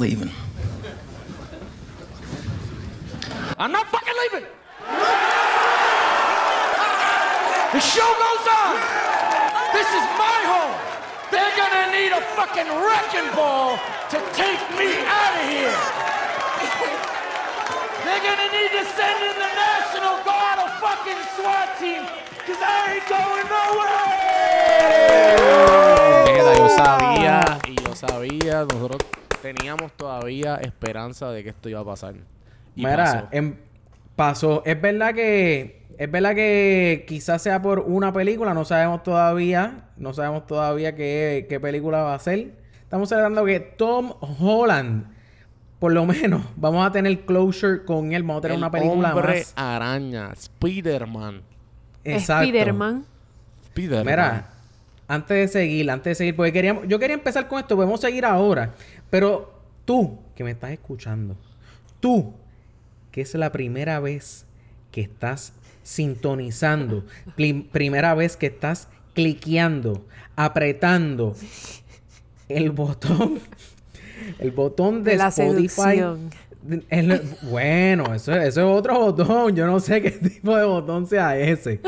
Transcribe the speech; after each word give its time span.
leaving. 0.00 0.32
Y 32.80 32.84
Mira, 32.86 33.04
pasó. 33.04 33.28
em- 33.32 33.56
pasó. 34.16 34.62
Es 34.64 34.80
verdad 34.80 35.14
que. 35.14 35.80
Es 35.98 36.10
verdad 36.10 36.34
que 36.34 37.04
quizás 37.06 37.42
sea 37.42 37.60
por 37.60 37.80
una 37.80 38.10
película, 38.12 38.54
no 38.54 38.64
sabemos 38.64 39.02
todavía. 39.02 39.88
No 39.98 40.14
sabemos 40.14 40.46
todavía 40.46 40.94
qué, 40.94 41.46
qué 41.48 41.60
película 41.60 42.02
va 42.02 42.14
a 42.14 42.18
ser. 42.18 42.52
Estamos 42.82 43.08
celebrando 43.10 43.44
que 43.44 43.60
Tom 43.60 44.14
Holland, 44.40 45.04
por 45.78 45.92
lo 45.92 46.06
menos, 46.06 46.42
vamos 46.56 46.86
a 46.86 46.90
tener 46.90 47.20
closure 47.26 47.84
con 47.84 48.12
él. 48.14 48.22
Vamos 48.22 48.38
a 48.38 48.40
tener 48.40 48.54
El 48.54 48.62
una 48.62 48.70
película 48.70 49.14
hombre 49.14 49.38
más. 49.40 49.52
araña, 49.56 50.30
Spider-Man. 50.32 51.42
Exacto. 52.02 52.44
Spider-Man. 52.46 53.04
Spider-Man. 53.66 54.06
Mira, 54.06 54.50
antes 55.06 55.36
de 55.36 55.48
seguir, 55.48 55.90
antes 55.90 56.12
de 56.12 56.14
seguir, 56.14 56.34
porque 56.34 56.52
queríamos, 56.52 56.84
yo 56.88 56.98
quería 56.98 57.14
empezar 57.14 57.46
con 57.46 57.58
esto, 57.60 57.76
podemos 57.76 58.00
seguir 58.00 58.24
ahora. 58.24 58.72
Pero 59.10 59.52
tú, 59.84 60.18
que 60.34 60.44
me 60.44 60.52
estás 60.52 60.70
escuchando, 60.70 61.36
tú, 62.00 62.32
que 63.12 63.20
es 63.22 63.34
la 63.34 63.52
primera 63.52 64.00
vez 64.00 64.46
que 64.90 65.00
estás 65.00 65.52
sintonizando, 65.82 67.04
primera 67.72 68.14
vez 68.14 68.36
que 68.36 68.46
estás 68.46 68.88
cliqueando, 69.14 70.06
apretando 70.36 71.34
el 72.48 72.70
botón, 72.70 73.40
el 74.38 74.50
botón 74.50 75.02
de, 75.04 75.12
De 75.12 75.16
la 75.16 75.28
Spotify. 75.28 76.02
El- 76.90 77.20
bueno, 77.42 78.14
eso, 78.14 78.32
eso 78.34 78.60
es 78.60 78.78
otro 78.78 78.98
botón. 79.00 79.56
Yo 79.56 79.66
no 79.66 79.80
sé 79.80 80.02
qué 80.02 80.10
tipo 80.10 80.54
de 80.56 80.64
botón 80.64 81.06
sea 81.06 81.36
ese. 81.38 81.80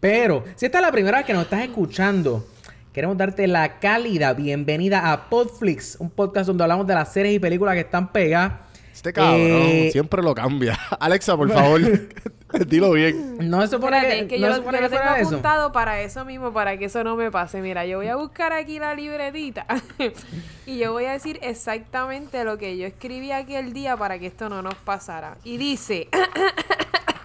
Pero, 0.00 0.44
si 0.54 0.66
esta 0.66 0.78
es 0.78 0.82
la 0.84 0.92
primera 0.92 1.18
vez 1.18 1.26
que 1.26 1.32
nos 1.32 1.44
estás 1.44 1.62
escuchando, 1.64 2.46
queremos 2.92 3.16
darte 3.16 3.46
la 3.48 3.80
cálida 3.80 4.32
bienvenida 4.34 5.10
a 5.12 5.28
Podflix, 5.28 5.96
un 5.98 6.10
podcast 6.10 6.46
donde 6.46 6.62
hablamos 6.62 6.86
de 6.86 6.94
las 6.94 7.12
series 7.12 7.34
y 7.34 7.38
películas 7.40 7.74
que 7.74 7.80
están 7.80 8.12
pegadas. 8.12 8.52
Este 8.94 9.12
cabrón 9.12 9.40
Eh, 9.40 9.88
siempre 9.92 10.22
lo 10.22 10.34
cambia. 10.34 10.78
Alexa, 11.00 11.36
por 11.36 11.50
favor, 11.50 11.80
dilo 12.66 12.92
bien. 12.92 13.36
No 13.50 13.60
se 13.62 13.68
supone 13.68 13.96
Espérate, 13.98 14.28
que, 14.28 14.36
es 14.36 14.40
que 14.40 14.46
no 14.46 14.46
yo, 14.48 14.54
se 14.54 14.62
yo 14.62 14.70
que 14.70 14.80
lo 14.80 14.88
tengo 14.88 15.02
fuera 15.02 15.18
eso. 15.18 15.28
apuntado 15.30 15.72
para 15.72 16.00
eso 16.00 16.24
mismo, 16.24 16.52
para 16.52 16.78
que 16.78 16.84
eso 16.84 17.02
no 17.02 17.16
me 17.16 17.30
pase. 17.32 17.60
Mira, 17.60 17.84
yo 17.86 17.98
voy 17.98 18.06
a 18.06 18.16
buscar 18.16 18.52
aquí 18.52 18.78
la 18.78 18.94
libretita 18.94 19.66
y 20.66 20.78
yo 20.78 20.92
voy 20.92 21.06
a 21.06 21.12
decir 21.12 21.38
exactamente 21.42 22.44
lo 22.44 22.56
que 22.56 22.76
yo 22.78 22.86
escribí 22.86 23.32
aquel 23.32 23.72
día 23.72 23.96
para 23.96 24.18
que 24.20 24.26
esto 24.28 24.48
no 24.48 24.62
nos 24.62 24.76
pasara. 24.76 25.36
Y 25.42 25.56
dice... 25.56 26.08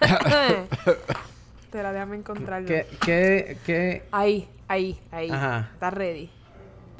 Espera, 1.62 1.92
déjame 1.92 2.16
encontrarlo. 2.16 2.66
¿Qué, 2.66 2.86
qué, 3.04 3.56
qué? 3.64 4.02
Ahí, 4.10 4.48
ahí, 4.66 4.98
ahí. 5.12 5.30
Ajá. 5.30 5.70
Está 5.74 5.90
ready. 5.90 6.30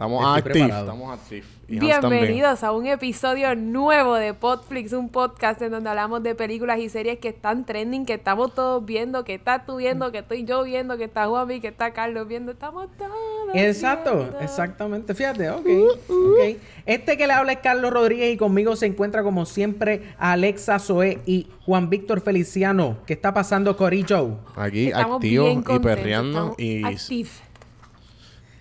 Estamos 0.01 0.41
preparado. 0.41 0.81
estamos 0.81 1.19
también. 1.21 1.45
Bienvenidos 1.69 2.65
a 2.65 2.73
un 2.73 2.87
episodio 2.87 3.55
nuevo 3.55 4.15
de 4.15 4.33
Podflix, 4.33 4.95
un 4.95 5.11
podcast 5.11 5.61
en 5.61 5.73
donde 5.73 5.91
hablamos 5.91 6.23
de 6.23 6.35
películas 6.35 6.79
y 6.79 6.89
series 6.89 7.19
que 7.19 7.29
están 7.29 7.67
trending, 7.67 8.07
que 8.07 8.15
estamos 8.15 8.55
todos 8.55 8.83
viendo, 8.83 9.25
que 9.25 9.35
estás 9.35 9.67
tú 9.67 9.77
viendo, 9.77 10.11
que 10.11 10.21
estoy 10.21 10.47
yo 10.47 10.65
viendo, 10.65 10.97
que 10.97 11.05
está 11.05 11.27
Juanmi, 11.27 11.61
que 11.61 11.69
está 11.69 11.93
Carlos 11.93 12.27
viendo, 12.27 12.53
estamos 12.53 12.89
todos. 12.97 13.13
Exacto, 13.53 14.17
viendo. 14.17 14.41
exactamente. 14.41 15.15
Fíjate, 15.15 15.51
ok, 15.51 15.67
ok. 16.09 16.57
Este 16.87 17.19
que 17.19 17.27
le 17.27 17.35
habla 17.35 17.53
es 17.53 17.59
Carlos 17.59 17.93
Rodríguez 17.93 18.33
y 18.33 18.39
conmigo 18.39 18.77
se 18.77 18.87
encuentra 18.87 19.23
como 19.23 19.45
siempre 19.45 20.15
Alexa 20.17 20.79
Zoé 20.79 21.21
y 21.27 21.47
Juan 21.67 21.91
Víctor 21.91 22.23
Feliciano. 22.23 22.97
¿Qué 23.05 23.13
está 23.13 23.35
pasando, 23.35 23.77
Corillo? 23.77 24.39
Aquí 24.57 24.93
activos 24.93 25.63
y 25.69 25.79
perreando 25.79 26.55
y, 26.57 26.85
active. 26.85 27.29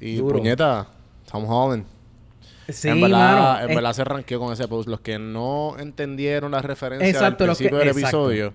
y 0.01 0.17
Duro. 0.17 0.35
puñeta, 0.39 0.98
Tom 1.31 1.45
Holland. 1.49 1.85
Sí, 2.69 2.87
en 2.87 3.01
verdad, 3.01 3.17
mano, 3.17 3.63
en 3.63 3.69
es- 3.71 3.75
verdad 3.75 3.93
se 3.93 4.03
ranqueó 4.03 4.39
con 4.39 4.53
ese 4.53 4.67
post. 4.67 4.87
Los 4.89 4.99
que 5.01 5.17
no 5.17 5.75
entendieron 5.79 6.51
la 6.51 6.61
referencia 6.61 7.07
Exacto, 7.07 7.43
al 7.43 7.49
que- 7.51 7.55
principio 7.55 7.77
del 7.79 7.87
exacto. 7.89 8.07
episodio. 8.31 8.53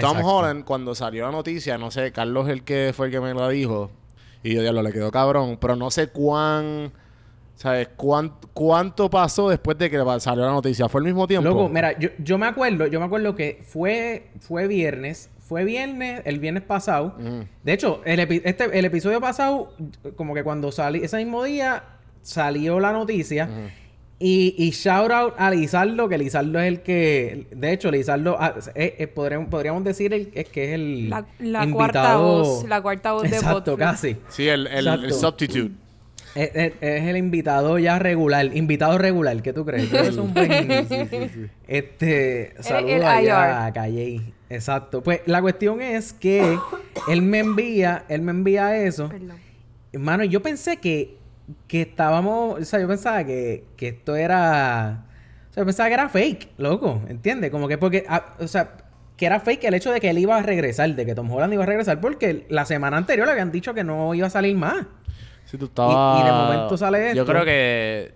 Tom. 0.00 0.18
Holland, 0.22 0.64
cuando 0.64 0.94
salió 0.94 1.24
la 1.24 1.32
noticia, 1.32 1.78
no 1.78 1.90
sé, 1.90 2.12
Carlos 2.12 2.46
el 2.48 2.62
que 2.62 2.92
fue 2.94 3.06
el 3.06 3.12
que 3.12 3.20
me 3.20 3.32
la 3.32 3.48
dijo. 3.48 3.90
Y 4.42 4.54
yo, 4.54 4.60
diablo, 4.60 4.82
le 4.82 4.92
quedó 4.92 5.10
cabrón. 5.10 5.56
Pero 5.60 5.76
no 5.76 5.90
sé 5.90 6.08
cuán... 6.08 6.92
¿Sabes? 7.54 7.88
Cuán- 7.96 8.34
¿Cuánto 8.54 9.10
pasó 9.10 9.48
después 9.48 9.76
de 9.78 9.90
que 9.90 9.98
salió 10.20 10.44
la 10.44 10.52
noticia? 10.52 10.88
¿Fue 10.88 11.00
al 11.00 11.06
mismo 11.06 11.26
tiempo? 11.26 11.48
Loco, 11.48 11.68
mira, 11.68 11.98
yo, 11.98 12.10
yo 12.22 12.38
me 12.38 12.46
acuerdo, 12.46 12.86
yo 12.86 13.00
me 13.00 13.06
acuerdo 13.06 13.34
que 13.34 13.64
fue, 13.66 14.28
fue 14.38 14.68
viernes, 14.68 15.28
fue 15.40 15.64
viernes, 15.64 16.22
el 16.24 16.38
viernes 16.38 16.62
pasado. 16.62 17.16
Mm. 17.18 17.40
De 17.64 17.72
hecho, 17.72 18.00
el, 18.04 18.20
epi- 18.20 18.42
este, 18.44 18.78
el 18.78 18.84
episodio 18.84 19.20
pasado, 19.20 19.72
como 20.14 20.34
que 20.34 20.44
cuando 20.44 20.70
salí, 20.70 21.00
ese 21.02 21.16
mismo 21.16 21.42
día 21.42 21.82
salió 22.28 22.78
la 22.80 22.92
noticia. 22.92 23.48
Y, 24.20 24.54
y 24.58 24.70
shout 24.70 25.10
out 25.12 25.34
a 25.38 25.48
Lizardo, 25.50 26.08
que 26.08 26.18
Lizardo 26.18 26.58
es 26.58 26.66
el 26.66 26.80
que, 26.82 27.46
de 27.52 27.72
hecho, 27.72 27.88
Lizardo, 27.90 28.36
ah, 28.40 28.54
eh, 28.74 28.96
eh, 28.98 29.06
podríamos, 29.06 29.48
podríamos 29.48 29.84
decir 29.84 30.12
el, 30.12 30.30
es 30.34 30.48
que 30.48 30.64
es 30.64 30.70
el 30.74 31.08
La, 31.08 31.24
la 31.38 31.62
invitado- 31.64 31.72
cuarta 31.76 32.16
voz, 32.16 32.64
la 32.68 32.82
cuarta 32.82 33.12
voz 33.12 33.22
de 33.22 33.28
Exacto, 33.36 33.76
casi. 33.76 34.16
Sí, 34.28 34.48
el, 34.48 34.66
el, 34.66 34.88
el 34.88 35.04
Exacto. 35.04 35.18
substitute. 35.20 35.72
Es, 36.34 36.50
es- 36.52 36.72
es 36.80 37.02
el 37.04 37.16
invitado 37.16 37.78
ya 37.78 38.00
regular, 38.00 38.44
invitado 38.56 38.98
regular, 38.98 39.40
¿qué 39.40 39.52
tú 39.52 39.64
crees? 39.64 39.92
Es 39.92 40.16
un 40.16 40.34
buen 40.34 40.68
Este, 41.68 42.54
saludos 42.60 42.94
el 42.96 43.04
allá 43.04 43.20
IR. 43.22 43.66
a 43.68 43.72
Calle. 43.72 44.20
Exacto. 44.50 45.02
Pues 45.02 45.20
la 45.26 45.40
cuestión 45.40 45.80
es 45.80 46.12
que 46.12 46.58
él 47.08 47.22
me 47.22 47.38
envía, 47.38 48.04
él 48.08 48.22
me 48.22 48.32
envía 48.32 48.76
eso. 48.78 49.08
Perdón. 49.10 49.36
Hermano, 49.92 50.24
yo 50.24 50.42
pensé 50.42 50.78
que, 50.78 51.17
que 51.66 51.82
estábamos, 51.82 52.60
o 52.60 52.64
sea, 52.64 52.80
yo 52.80 52.88
pensaba 52.88 53.24
que, 53.24 53.64
que 53.76 53.88
esto 53.88 54.16
era, 54.16 55.04
o 55.50 55.52
sea, 55.54 55.62
yo 55.62 55.64
pensaba 55.66 55.88
que 55.88 55.94
era 55.94 56.08
fake, 56.08 56.48
loco, 56.58 57.02
¿entiendes? 57.08 57.50
Como 57.50 57.68
que 57.68 57.78
porque, 57.78 58.04
ah, 58.08 58.34
o 58.38 58.46
sea, 58.46 58.72
que 59.16 59.26
era 59.26 59.40
fake 59.40 59.64
el 59.64 59.74
hecho 59.74 59.90
de 59.90 60.00
que 60.00 60.10
él 60.10 60.18
iba 60.18 60.36
a 60.36 60.42
regresar, 60.42 60.94
de 60.94 61.06
que 61.06 61.14
Tom 61.14 61.30
Holland 61.30 61.52
iba 61.54 61.62
a 61.62 61.66
regresar, 61.66 62.00
porque 62.00 62.46
la 62.50 62.64
semana 62.64 62.96
anterior 62.96 63.26
le 63.26 63.32
habían 63.32 63.50
dicho 63.50 63.74
que 63.74 63.82
no 63.84 64.14
iba 64.14 64.26
a 64.26 64.30
salir 64.30 64.56
más. 64.56 64.86
Sí, 65.46 65.56
tú 65.56 65.64
estabas... 65.64 66.18
Y- 66.18 66.22
y 66.22 66.24
de 66.26 66.32
momento 66.32 66.76
sale 66.76 67.14
Yo 67.14 67.22
esto. 67.22 67.32
creo 67.32 67.44
que... 67.44 68.12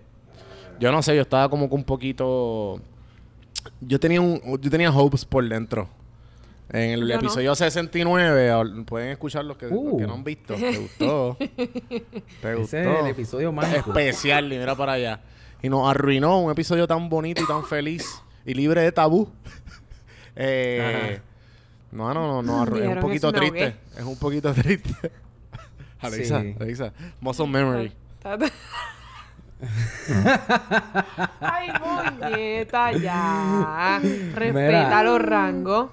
Yo 0.79 0.91
no 0.91 1.01
sé, 1.01 1.15
yo 1.15 1.21
estaba 1.23 1.49
como 1.49 1.67
que 1.69 1.75
un 1.75 1.83
poquito... 1.83 2.79
Yo 3.81 3.99
tenía 3.99 4.21
un... 4.21 4.39
Yo 4.61 4.69
tenía 4.69 4.91
hopes 4.91 5.25
por 5.25 5.47
dentro. 5.47 5.89
En 6.73 6.89
el 6.89 7.01
Yo 7.01 7.05
no. 7.07 7.13
episodio 7.21 7.53
69, 7.55 8.49
al- 8.49 8.83
pueden 8.83 9.09
escuchar 9.11 9.45
los 9.45 9.57
que, 9.57 9.67
los 9.67 9.77
Uh. 9.79 9.97
que 9.99 10.07
no 10.07 10.15
han 10.15 10.23
visto. 10.23 10.55
¿Te 10.55 10.75
gustó? 10.77 11.37
¿Te 11.39 12.55
gustó? 12.55 12.77
Ese 12.77 12.81
es 12.81 12.99
el 12.99 13.07
episodio 13.07 13.51
mágico. 13.51 13.91
Especial, 13.91 14.51
y 14.51 14.57
mira 14.57 14.75
para 14.75 14.93
allá. 14.93 15.19
Y 15.61 15.69
nos 15.69 15.87
arruinó 15.89 16.39
un 16.41 16.51
episodio 16.51 16.87
tan 16.87 17.07
bonito 17.09 17.41
y 17.43 17.47
tan 17.47 17.63
feliz 17.63 18.21
y 18.43 18.53
libre 18.55 18.81
de 18.81 18.91
tabú. 18.91 19.31
eh, 20.35 21.21
no, 21.91 22.11
no, 22.13 22.27
no, 22.27 22.41
no, 22.41 22.65
arru- 22.65 22.81
es 22.81 22.87
un 22.87 22.99
poquito 22.99 23.31
triste. 23.31 23.75
Es 23.95 24.03
un 24.03 24.17
poquito 24.17 24.51
triste. 24.55 25.11
Alexa, 26.01 26.41
Sí. 26.41 26.55
Alexa. 26.59 26.91
Muscle 27.21 27.47
memory. 27.47 27.93
Ay, 31.39 31.69
muñeta, 31.79 32.91
ya. 32.93 34.01
Respeta 34.33 35.03
los 35.03 35.21
rangos. 35.21 35.89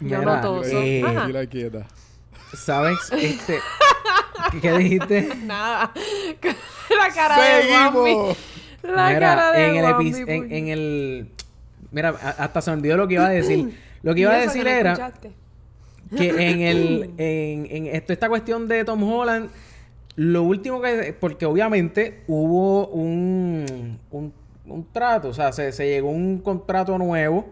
Yo 0.00 0.22
no 0.22 0.40
toso. 0.40 0.70
eh, 0.72 1.48
quieta. 1.50 1.86
¿Sabes? 2.54 2.98
Este, 3.12 3.58
¿qué, 4.62 4.72
dijiste? 4.78 5.28
Nada. 5.44 5.92
La 6.90 7.14
cara 7.14 7.36
de 7.42 7.70
Wambi. 7.72 8.00
¡Seguimos! 8.10 8.36
La 8.82 9.08
Mira, 9.08 9.18
cara 9.20 9.52
de 9.52 9.66
en 9.68 9.76
el, 9.76 9.84
Wambi, 9.84 10.10
epi- 10.12 10.46
en, 10.52 10.68
el... 10.68 11.28
Mira, 11.90 12.10
hasta 12.10 12.60
se 12.60 12.70
me 12.70 12.76
olvidó 12.76 12.96
lo 12.96 13.08
que 13.08 13.14
iba 13.14 13.26
a 13.26 13.30
decir. 13.30 13.76
Lo 14.02 14.14
que 14.14 14.20
iba 14.20 14.32
a 14.34 14.36
decir 14.38 14.64
era 14.68 14.92
escuchaste. 14.92 15.32
que 16.16 16.28
en 16.28 16.60
el... 16.60 17.10
En, 17.18 17.66
en 17.68 17.86
esto, 17.86 18.12
esta 18.12 18.28
cuestión 18.28 18.68
de 18.68 18.84
Tom 18.84 19.02
Holland, 19.02 19.50
lo 20.14 20.44
último 20.44 20.80
que... 20.80 21.12
Porque 21.18 21.44
obviamente 21.44 22.22
hubo 22.28 22.86
un... 22.88 23.98
Un, 24.12 24.32
un 24.66 24.92
trato, 24.92 25.30
o 25.30 25.34
sea, 25.34 25.50
se, 25.50 25.72
se 25.72 25.88
llegó 25.88 26.10
un 26.10 26.38
contrato 26.38 26.96
nuevo 26.98 27.48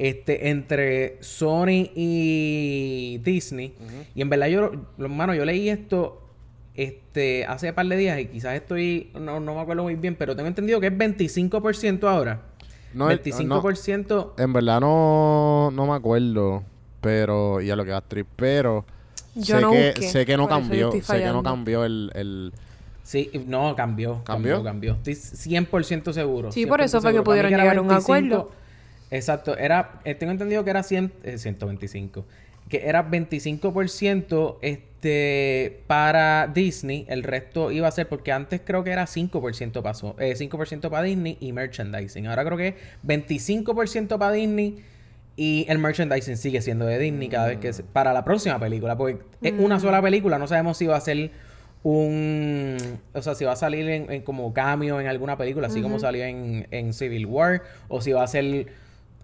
este, 0.00 0.48
entre 0.48 1.18
Sony 1.20 1.90
y 1.94 3.20
Disney. 3.22 3.74
Y 4.14 4.22
en 4.22 4.30
verdad 4.30 4.46
yo, 4.46 4.72
hermano, 4.98 5.34
yo 5.34 5.44
leí 5.44 5.68
esto 5.68 6.26
este, 6.74 7.44
hace 7.44 7.68
un 7.68 7.74
par 7.74 7.86
de 7.86 7.96
días, 7.96 8.18
y 8.18 8.26
quizás 8.26 8.54
estoy, 8.54 9.10
no, 9.20 9.40
no 9.40 9.54
me 9.56 9.60
acuerdo 9.60 9.82
muy 9.82 9.96
bien, 9.96 10.16
pero 10.16 10.34
tengo 10.34 10.48
entendido 10.48 10.80
que 10.80 10.86
es 10.86 10.92
25% 10.94 12.04
ahora. 12.04 12.40
No, 12.94 13.10
25%. 13.10 14.32
En 14.38 14.52
verdad 14.54 14.80
no, 14.80 15.70
no 15.70 15.86
me 15.86 15.92
acuerdo. 15.92 16.64
Pero, 17.02 17.60
y 17.60 17.70
a 17.70 17.76
lo 17.76 17.84
que 17.84 17.90
va 17.90 17.98
a 17.98 18.00
trip, 18.00 18.26
pero 18.36 18.86
Yo 19.34 19.56
sé, 19.56 19.60
no 19.60 19.70
que, 19.70 19.86
busqué, 19.88 20.08
sé 20.08 20.24
que 20.24 20.36
no 20.38 20.48
cambió. 20.48 20.92
Sé 20.92 21.18
que 21.18 21.26
no 21.26 21.42
cambió 21.42 21.84
el, 21.84 22.10
el 22.14 22.52
Sí, 23.02 23.30
no, 23.46 23.76
cambió. 23.76 24.22
¿Cambió? 24.24 24.62
Cambió, 24.62 24.64
cambió. 24.64 24.92
Estoy 24.94 25.14
100% 25.14 26.12
seguro. 26.12 26.52
Sí, 26.52 26.64
por 26.64 26.80
100% 26.80 26.84
eso 26.84 27.00
fue 27.02 27.10
que 27.10 27.14
seguro. 27.16 27.24
Pudieron 27.24 27.50
llegar 27.50 27.76
a 27.76 27.82
un 27.82 27.92
acuerdo. 27.92 28.50
Exacto. 29.10 29.56
Era, 29.56 30.00
eh, 30.04 30.14
tengo 30.14 30.32
entendido 30.32 30.62
que 30.64 30.70
era 30.70 30.82
100, 30.82 31.12
eh, 31.24 31.38
125. 31.38 32.24
Que 32.68 32.86
era 32.88 33.02
25% 33.10 34.58
este, 34.62 35.80
para 35.88 36.46
Disney. 36.46 37.04
El 37.08 37.22
resto 37.24 37.72
iba 37.72 37.88
a 37.88 37.90
ser, 37.90 38.08
porque 38.08 38.30
antes 38.32 38.60
creo 38.64 38.84
que 38.84 38.90
era 38.90 39.06
5% 39.06 39.82
pasó. 39.82 40.14
Eh, 40.20 40.34
5% 40.36 40.88
para 40.88 41.02
Disney 41.02 41.36
y 41.40 41.52
merchandising. 41.52 42.26
Ahora 42.28 42.44
creo 42.44 42.56
que 42.56 42.68
es 42.68 42.74
25% 43.04 44.18
para 44.18 44.32
Disney. 44.32 44.84
Y 45.36 45.64
el 45.68 45.78
merchandising 45.78 46.36
sigue 46.36 46.60
siendo 46.60 46.84
de 46.86 46.98
Disney 46.98 47.28
cada 47.28 47.48
vez 47.48 47.58
que... 47.58 47.72
se- 47.72 47.82
para 47.82 48.12
la 48.12 48.24
próxima 48.24 48.58
película. 48.60 48.96
Porque 48.96 49.18
es 49.42 49.54
una 49.58 49.80
sola 49.80 50.00
película. 50.02 50.38
No 50.38 50.46
sabemos 50.46 50.76
si 50.76 50.86
va 50.86 50.96
a 50.96 51.00
ser 51.00 51.30
un... 51.82 52.76
O 53.14 53.22
sea, 53.22 53.34
si 53.34 53.44
va 53.44 53.52
a 53.52 53.56
salir 53.56 53.88
en, 53.88 54.10
en 54.12 54.22
como 54.22 54.52
cameo 54.52 55.00
en 55.00 55.06
alguna 55.06 55.36
película. 55.38 55.68
Así 55.68 55.80
como 55.82 55.98
salió 55.98 56.24
en, 56.24 56.66
en 56.70 56.92
Civil 56.92 57.26
War. 57.26 57.62
O 57.88 58.00
si 58.00 58.12
va 58.12 58.22
a 58.22 58.26
ser 58.28 58.66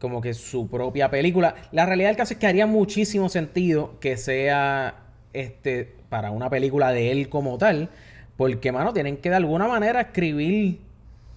como 0.00 0.20
que 0.20 0.34
su 0.34 0.68
propia 0.68 1.10
película. 1.10 1.54
La 1.72 1.86
realidad 1.86 2.10
del 2.10 2.16
caso 2.16 2.34
es 2.34 2.40
que 2.40 2.46
haría 2.46 2.66
muchísimo 2.66 3.28
sentido 3.28 3.98
que 4.00 4.16
sea 4.16 4.94
este 5.32 5.94
para 6.08 6.30
una 6.30 6.50
película 6.50 6.92
de 6.92 7.12
él 7.12 7.28
como 7.28 7.58
tal. 7.58 7.88
Porque, 8.36 8.70
mano, 8.72 8.92
tienen 8.92 9.16
que 9.16 9.30
de 9.30 9.36
alguna 9.36 9.66
manera 9.66 10.00
escribir 10.00 10.80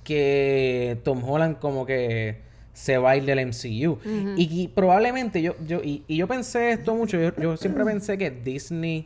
que 0.04 1.00
Tom 1.04 1.24
Holland 1.24 1.60
como 1.60 1.86
que 1.86 2.38
se 2.74 2.98
va 2.98 3.12
a 3.12 3.18
ir 3.18 3.26
del 3.26 3.46
MCU. 3.48 4.00
y, 4.38 4.64
y 4.64 4.68
probablemente 4.70 5.42
yo, 5.42 5.56
yo 5.66 5.82
y, 5.84 6.04
y 6.08 6.18
yo 6.18 6.28
pensé 6.28 6.72
esto 6.72 6.96
mucho, 6.96 7.20
yo, 7.20 7.36
yo 7.36 7.58
siempre 7.58 7.84
pensé 7.84 8.18
que 8.18 8.32
Disney 8.32 9.06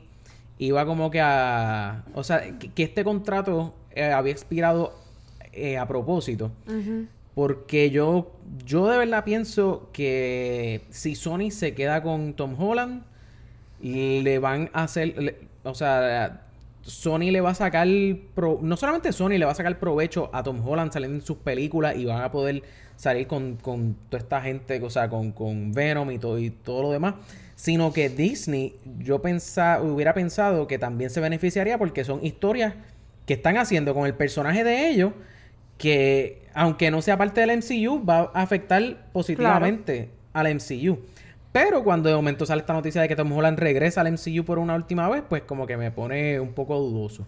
iba 0.59 0.85
como 0.85 1.09
que 1.11 1.21
a... 1.21 2.03
O 2.13 2.23
sea, 2.23 2.57
que, 2.57 2.71
que 2.71 2.83
este 2.83 3.03
contrato 3.03 3.73
eh, 3.91 4.11
había 4.11 4.31
expirado 4.31 4.93
eh, 5.51 5.77
a 5.77 5.87
propósito. 5.87 6.51
Porque 7.35 7.89
yo, 7.89 8.31
yo 8.65 8.87
de 8.87 8.97
verdad 8.97 9.23
pienso 9.23 9.89
que 9.91 10.81
si 10.89 11.15
Sony 11.15 11.49
se 11.49 11.73
queda 11.73 12.03
con 12.03 12.33
Tom 12.33 12.55
Holland, 12.59 13.03
le 13.81 14.39
van 14.39 14.69
a 14.73 14.83
hacer, 14.83 15.47
o 15.63 15.73
sea, 15.73 16.43
Sony 16.83 17.31
le 17.31 17.41
va 17.41 17.51
a 17.51 17.55
sacar, 17.55 17.87
no 17.87 18.77
solamente 18.77 19.11
Sony 19.11 19.37
le 19.37 19.45
va 19.45 19.51
a 19.51 19.55
sacar 19.55 19.79
provecho 19.79 20.29
a 20.33 20.43
Tom 20.43 20.65
Holland 20.65 20.91
saliendo 20.91 21.17
en 21.17 21.25
sus 21.25 21.37
películas 21.37 21.95
y 21.95 22.05
van 22.05 22.21
a 22.21 22.31
poder 22.31 22.61
salir 22.97 23.25
con, 23.25 23.55
con 23.55 23.95
toda 24.09 24.21
esta 24.21 24.41
gente, 24.41 24.81
o 24.81 24.89
sea, 24.89 25.09
con, 25.09 25.31
con 25.31 25.73
Venom 25.73 26.11
y 26.11 26.19
todo, 26.19 26.37
y 26.37 26.49
todo 26.49 26.83
lo 26.83 26.91
demás, 26.91 27.15
sino 27.55 27.93
que 27.93 28.09
Disney, 28.09 28.75
yo 28.99 29.21
pensa, 29.21 29.81
hubiera 29.81 30.13
pensado 30.13 30.67
que 30.67 30.77
también 30.77 31.09
se 31.09 31.19
beneficiaría 31.19 31.77
porque 31.77 32.03
son 32.03 32.23
historias 32.23 32.75
que 33.25 33.33
están 33.33 33.57
haciendo 33.57 33.93
con 33.93 34.05
el 34.05 34.13
personaje 34.13 34.63
de 34.63 34.89
ellos 34.89 35.13
que 35.83 36.47
aunque 36.53 36.89
no 36.91 37.01
sea 37.01 37.17
parte 37.17 37.41
del 37.41 37.57
MCU 37.57 38.05
va 38.05 38.31
a 38.33 38.41
afectar 38.41 39.09
positivamente 39.11 40.11
al 40.31 40.55
MCU. 40.55 40.97
Pero 41.51 41.83
cuando 41.83 42.07
de 42.07 42.15
momento 42.15 42.45
sale 42.45 42.61
esta 42.61 42.71
noticia 42.71 43.01
de 43.01 43.09
que 43.09 43.17
Tom 43.17 43.29
Holland 43.33 43.59
regresa 43.59 43.99
al 43.99 44.09
MCU 44.13 44.45
por 44.45 44.59
una 44.59 44.75
última 44.75 45.09
vez, 45.09 45.23
pues 45.27 45.41
como 45.41 45.67
que 45.67 45.75
me 45.75 45.91
pone 45.91 46.39
un 46.39 46.53
poco 46.53 46.79
dudoso. 46.79 47.27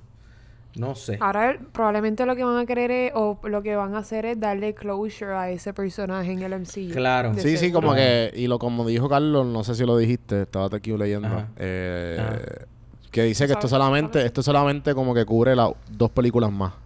No 0.78 0.96
sé. 0.96 1.18
Ahora 1.19 1.60
probablemente 1.74 2.25
lo 2.25 2.34
que 2.38 2.46
van 2.46 2.57
a 2.57 2.66
querer 2.66 2.92
es, 2.92 3.12
o 3.13 3.38
lo 3.44 3.62
que 3.62 3.75
van 3.75 3.94
a 3.94 3.98
hacer 3.98 4.25
es 4.25 4.40
darle 4.40 4.74
closure 4.74 5.34
a 5.34 5.50
ese 5.50 5.74
personaje 5.74 6.31
en 6.31 6.42
el 6.42 6.58
MCU. 6.58 6.94
Claro. 6.94 7.34
Sí, 7.34 7.42
sí, 7.42 7.58
seguro. 7.58 7.81
como 7.88 7.96
que... 7.96 8.31
Y 8.36 8.48
lo 8.48 8.58
como 8.58 8.88
dijo 8.88 9.10
Carlos, 9.10 9.46
no 9.46 9.66
sé 9.66 9.75
si 9.75 9.86
lo 9.86 9.98
dijiste, 9.98 10.44
estaba 10.44 10.69
aquí 10.74 10.98
leyendo. 10.98 11.28
Ajá. 11.28 11.48
eh, 11.58 12.18
Ajá. 12.22 12.40
Que 13.12 13.24
dice 13.24 13.48
que 13.48 13.54
esto 13.54 13.68
solamente... 13.68 14.25
Esto 14.25 14.42
solamente 14.42 14.96
como 14.96 15.13
que 15.13 15.25
cubre 15.25 15.58
las 15.58 15.72
dos 15.90 16.10
películas 16.12 16.54
más. 16.54 16.85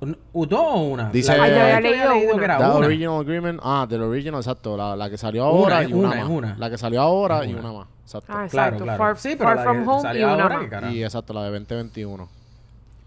Un- 0.00 0.16
¿u- 0.32 0.46
¿Dos 0.46 0.60
o 0.64 0.78
una? 0.84 1.10
Dice- 1.10 1.36
La- 1.36 1.44
Ah, 1.44 1.48
yo 1.48 1.60
había 1.62 1.80
leído 1.80 2.10
que 2.30 2.32
una. 2.34 2.44
era 2.44 2.56
The 2.58 2.64
una. 2.64 2.86
Original 2.86 3.20
Agreement... 3.20 3.60
Ah, 3.62 3.86
del 3.88 4.02
Original, 4.02 4.40
exacto. 4.40 4.76
La, 4.76 4.96
la 4.96 5.10
que 5.10 5.18
salió 5.18 5.44
ahora 5.44 5.82
es 5.82 5.90
y 5.90 5.92
una, 5.92 6.08
una, 6.08 6.16
es 6.18 6.22
más. 6.24 6.30
una. 6.32 6.56
La 6.58 6.70
que 6.70 6.78
salió 6.78 7.00
ahora 7.02 7.44
y 7.44 7.52
una. 7.52 7.60
una 7.70 7.78
más. 7.80 7.86
Exacto. 8.04 8.26
Ah, 8.32 8.46
Claro, 8.50 8.68
exacto. 8.76 8.84
claro. 8.84 8.98
Far, 8.98 9.18
sí, 9.18 9.28
pero 9.36 9.44
Far 9.50 9.56
la 9.56 9.62
From 9.62 9.76
que 9.82 9.88
Home 9.88 9.98
y 9.98 10.02
salió 10.02 10.26
una 10.34 10.42
ahora, 10.42 10.54
más. 10.56 10.64
¿qué 10.64 10.70
carajo? 10.70 10.94
Y 10.94 11.04
exacto, 11.04 11.32
la 11.34 11.44
de 11.44 11.50
2021. 11.50 12.28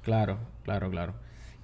Claro, 0.04 0.38
claro, 0.64 0.90
claro. 0.90 1.14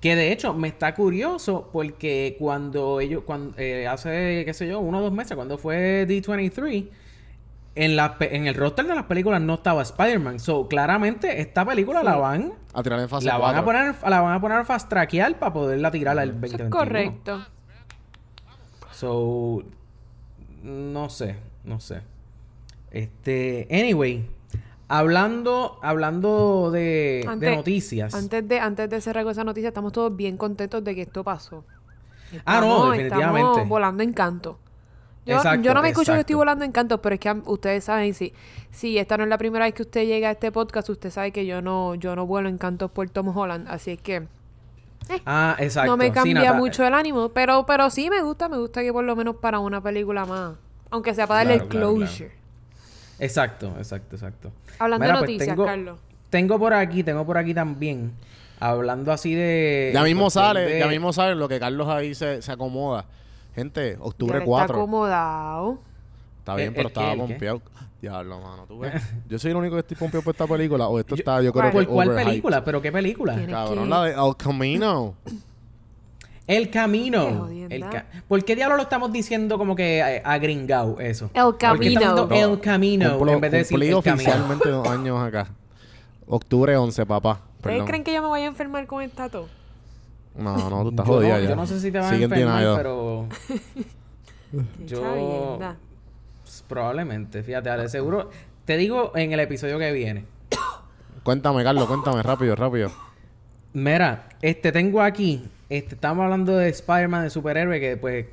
Que 0.01 0.15
de 0.15 0.31
hecho 0.31 0.53
me 0.53 0.67
está 0.69 0.95
curioso 0.95 1.69
porque 1.73 2.35
cuando 2.39 2.99
ellos, 3.01 3.23
cuando, 3.25 3.53
eh, 3.57 3.85
hace, 3.87 4.43
qué 4.45 4.53
sé 4.53 4.67
yo, 4.67 4.79
uno 4.79 4.99
o 4.99 5.01
dos 5.01 5.11
meses, 5.11 5.35
cuando 5.35 5.57
fue 5.57 6.05
D23, 6.07 6.87
en, 7.75 7.95
la, 7.95 8.17
en 8.19 8.47
el 8.47 8.55
roster 8.55 8.85
de 8.87 8.95
las 8.95 9.05
películas 9.05 9.41
no 9.41 9.55
estaba 9.55 9.81
Spider-Man. 9.81 10.39
So, 10.39 10.67
claramente, 10.67 11.39
esta 11.41 11.63
película 11.65 12.03
la 12.03 12.15
van, 12.17 12.53
A 12.73 12.83
tirar 12.83 12.99
en 12.99 13.07
fase 13.09 13.25
la 13.27 13.37
van 13.37 13.55
a 13.55 13.63
4. 13.63 13.65
poner, 13.65 14.09
la 14.11 14.21
van 14.21 14.33
a 14.33 14.41
poner 14.41 14.57
a 14.59 14.65
fast 14.65 14.89
trackear 14.89 15.37
para 15.39 15.53
poderla 15.53 15.91
tirar 15.91 16.17
al 16.19 16.29
Eso 16.29 16.39
2021. 16.39 16.65
es 16.65 16.71
correcto. 16.71 17.45
So, 18.91 19.63
no 20.63 21.09
sé, 21.09 21.37
no 21.63 21.79
sé. 21.79 22.01
Este, 22.91 23.67
anyway, 23.71 24.27
hablando, 24.87 25.79
hablando 25.81 26.71
de, 26.71 27.21
de 27.23 27.25
Antes- 27.27 27.55
noticias. 27.55 28.13
Antes 28.13 28.47
de, 28.47 28.59
antes 28.59 28.89
de 28.89 28.99
cerrar 29.01 29.23
con 29.23 29.31
esa 29.31 29.43
noticia, 29.43 29.69
estamos 29.69 29.93
todos 29.93 30.15
bien 30.15 30.37
contentos 30.37 30.83
de 30.83 30.95
que 30.95 31.03
esto 31.03 31.23
pasó. 31.23 31.63
Ah, 32.45 32.59
no, 32.59 32.65
Estamos- 32.67 32.91
definitivamente. 32.91 33.49
Estamos 33.51 33.69
volando 33.69 34.03
en 34.03 34.13
canto. 34.13 34.59
Yo, 35.29 35.35
Exacto, 35.37 35.61
yo 35.61 35.73
no 35.73 35.81
me 35.81 35.89
escucho 35.89 36.13
que 36.13 36.19
estoy 36.21 36.35
volando 36.35 36.65
en 36.65 36.71
canto, 36.71 37.01
pero 37.01 37.13
es 37.15 37.19
que 37.21 37.31
ustedes 37.45 37.83
saben, 37.83 38.13
si, 38.13 38.33
si 38.71 38.97
esta 38.97 39.17
no 39.17 39.23
es 39.23 39.29
la 39.29 39.37
primera 39.37 39.65
vez 39.65 39.73
que 39.73 39.83
usted 39.83 40.05
llega 40.05 40.29
a 40.29 40.31
este 40.31 40.51
podcast, 40.51 40.89
usted 40.89 41.09
sabe 41.11 41.31
que 41.31 41.45
yo 41.45 41.61
no, 41.61 41.95
yo 41.95 42.15
no 42.15 42.25
vuelo 42.25 42.49
en 42.49 42.57
cantos 42.57 42.89
por 42.91 43.09
Tom 43.09 43.35
Holland, 43.35 43.67
así 43.69 43.91
es 43.91 44.01
que 44.01 44.23
Ah, 45.25 45.55
exacto. 45.59 45.89
no 45.91 45.97
me 45.97 46.11
cambia 46.11 46.53
mucho 46.53 46.85
el 46.85 46.93
ánimo, 46.93 47.29
pero, 47.29 47.65
pero 47.65 47.89
sí 47.89 48.09
me 48.09 48.21
gusta, 48.21 48.47
me 48.49 48.57
gusta 48.57 48.81
que 48.81 48.91
por 48.93 49.03
lo 49.03 49.15
menos 49.15 49.35
para 49.37 49.59
una 49.59 49.81
película 49.81 50.25
más, 50.25 50.53
aunque 50.91 51.13
sea 51.15 51.25
para 51.25 51.39
darle 51.39 51.53
Claro, 51.55 51.63
el 51.63 51.69
claro, 51.69 51.87
claro. 51.95 52.05
closure. 52.05 52.31
Exacto, 53.19 53.73
exacto, 53.77 54.15
exacto. 54.15 54.51
Hablando 54.77 55.03
Mira, 55.05 55.13
de 55.15 55.19
pues, 55.19 55.31
noticias, 55.31 55.55
tengo- 55.55 55.65
Carlos. 55.65 55.99
Tengo 56.29 56.59
por 56.59 56.73
aquí, 56.73 57.03
tengo 57.03 57.25
por 57.25 57.37
aquí 57.39 57.53
también, 57.55 58.11
hablando 58.59 59.11
así 59.11 59.33
de... 59.33 59.89
Ya 59.93 60.03
mismo 60.03 60.29
sale, 60.29 60.61
de- 60.61 60.79
ya 60.79 60.87
mismo 60.87 61.11
sale 61.11 61.33
lo 61.33 61.47
que 61.49 61.59
Carlos 61.59 61.87
ahí 61.87 62.13
se, 62.13 62.41
se 62.43 62.51
acomoda. 62.51 63.05
Gente, 63.55 63.97
Ya 63.97 64.03
octubre 64.03 64.33
le 64.33 64.43
Está 64.43 64.45
4. 64.49 64.75
acomodado. 64.75 65.79
Está 66.39 66.55
bien, 66.55 66.69
¿El- 66.69 66.73
pero 66.75 66.87
el 66.87 66.93
qué, 66.93 66.99
estaba 66.99 67.11
el 67.13 67.19
qué? 67.19 67.27
pompeado. 67.33 67.61
Diablo, 68.01 68.39
mano. 68.39 68.63
¿tú 68.67 68.79
ves? 68.79 68.93
Yo 69.29 69.37
soy 69.39 69.51
el 69.51 69.57
único 69.57 69.75
que 69.75 69.81
estoy 69.81 69.97
pompeado 69.97 70.23
por 70.23 70.33
esta 70.33 70.47
película. 70.47 70.87
O 70.87 70.99
esto 70.99 71.15
Yo- 71.15 71.19
está, 71.19 71.41
yo 71.41 71.51
creo 71.51 71.71
¿Cuál? 71.71 71.83
que 71.83 71.87
¿Por 71.87 71.93
cuál 71.95 72.07
overhyped. 72.09 72.29
película? 72.31 72.63
¿Pero 72.63 72.81
qué 72.81 72.91
película? 72.91 73.45
Cabrón, 73.49 73.83
que- 73.83 73.89
la 73.89 74.03
de 74.03 74.11
El 74.13 74.35
Camino. 74.37 75.15
El 76.47 76.69
Camino. 76.71 77.39
jodienda. 77.41 77.75
El 77.75 77.81
ca- 77.89 78.05
¿Por 78.27 78.43
qué 78.43 78.55
diablo 78.55 78.77
lo 78.77 78.83
estamos 78.83 79.11
diciendo 79.11 79.57
como 79.59 79.75
que 79.75 79.99
eh, 79.99 80.21
agringao 80.25 80.99
eso? 80.99 81.29
El 81.33 81.43
¿Por 81.43 81.57
Camino. 81.59 81.89
diciendo 81.91 82.27
El 82.31 82.59
Camino 82.59 83.19
Cumplo- 83.19 83.33
en 83.33 83.41
vez 83.41 83.51
de 83.51 83.57
decir 83.59 83.75
El 83.83 84.01
Camino? 84.01 84.13
oficialmente 84.15 84.69
dos 84.69 84.87
años 84.87 85.21
acá. 85.21 85.47
Octubre 86.27 86.75
11, 86.77 87.05
papá. 87.05 87.41
¿Ustedes 87.57 87.83
creen 87.83 88.03
que 88.03 88.13
yo 88.13 88.21
me 88.21 88.29
voy 88.29 88.41
a 88.41 88.45
enfermar 88.45 88.87
con 88.87 89.03
el 89.03 89.11
tato? 89.11 89.47
No, 90.39 90.69
no, 90.69 90.83
tú 90.83 90.89
estás 90.91 91.05
Yo 91.05 91.13
jodida 91.13 91.33
no, 91.37 91.43
ya. 91.43 91.49
yo 91.49 91.55
no 91.55 91.67
sé 91.67 91.79
si 91.79 91.91
te 91.91 91.97
vas 91.99 92.09
Sigue 92.09 92.23
a 92.23 92.27
en 92.27 92.33
enfermar, 92.33 92.77
pero... 92.77 93.27
Yo- 94.85 95.57
pues, 96.43 96.63
Probablemente, 96.67 97.43
fíjate, 97.43 97.69
de 97.69 97.89
seguro... 97.89 98.29
Te 98.65 98.77
digo 98.77 99.11
en 99.15 99.31
el 99.31 99.39
episodio 99.39 99.79
que 99.79 99.91
viene. 99.91 100.25
Cuéntame, 101.23 101.63
Carlos, 101.63 101.87
cuéntame, 101.87 102.21
rápido, 102.21 102.55
rápido. 102.55 102.91
Mira, 103.73 104.29
este 104.41 104.71
tengo 104.71 105.01
aquí, 105.01 105.47
este 105.69 105.95
estamos 105.95 106.23
hablando 106.23 106.55
de 106.55 106.69
Spider-Man 106.69 107.23
de 107.23 107.29
superhéroe 107.31 107.79
que 107.79 107.97
pues 107.97 108.25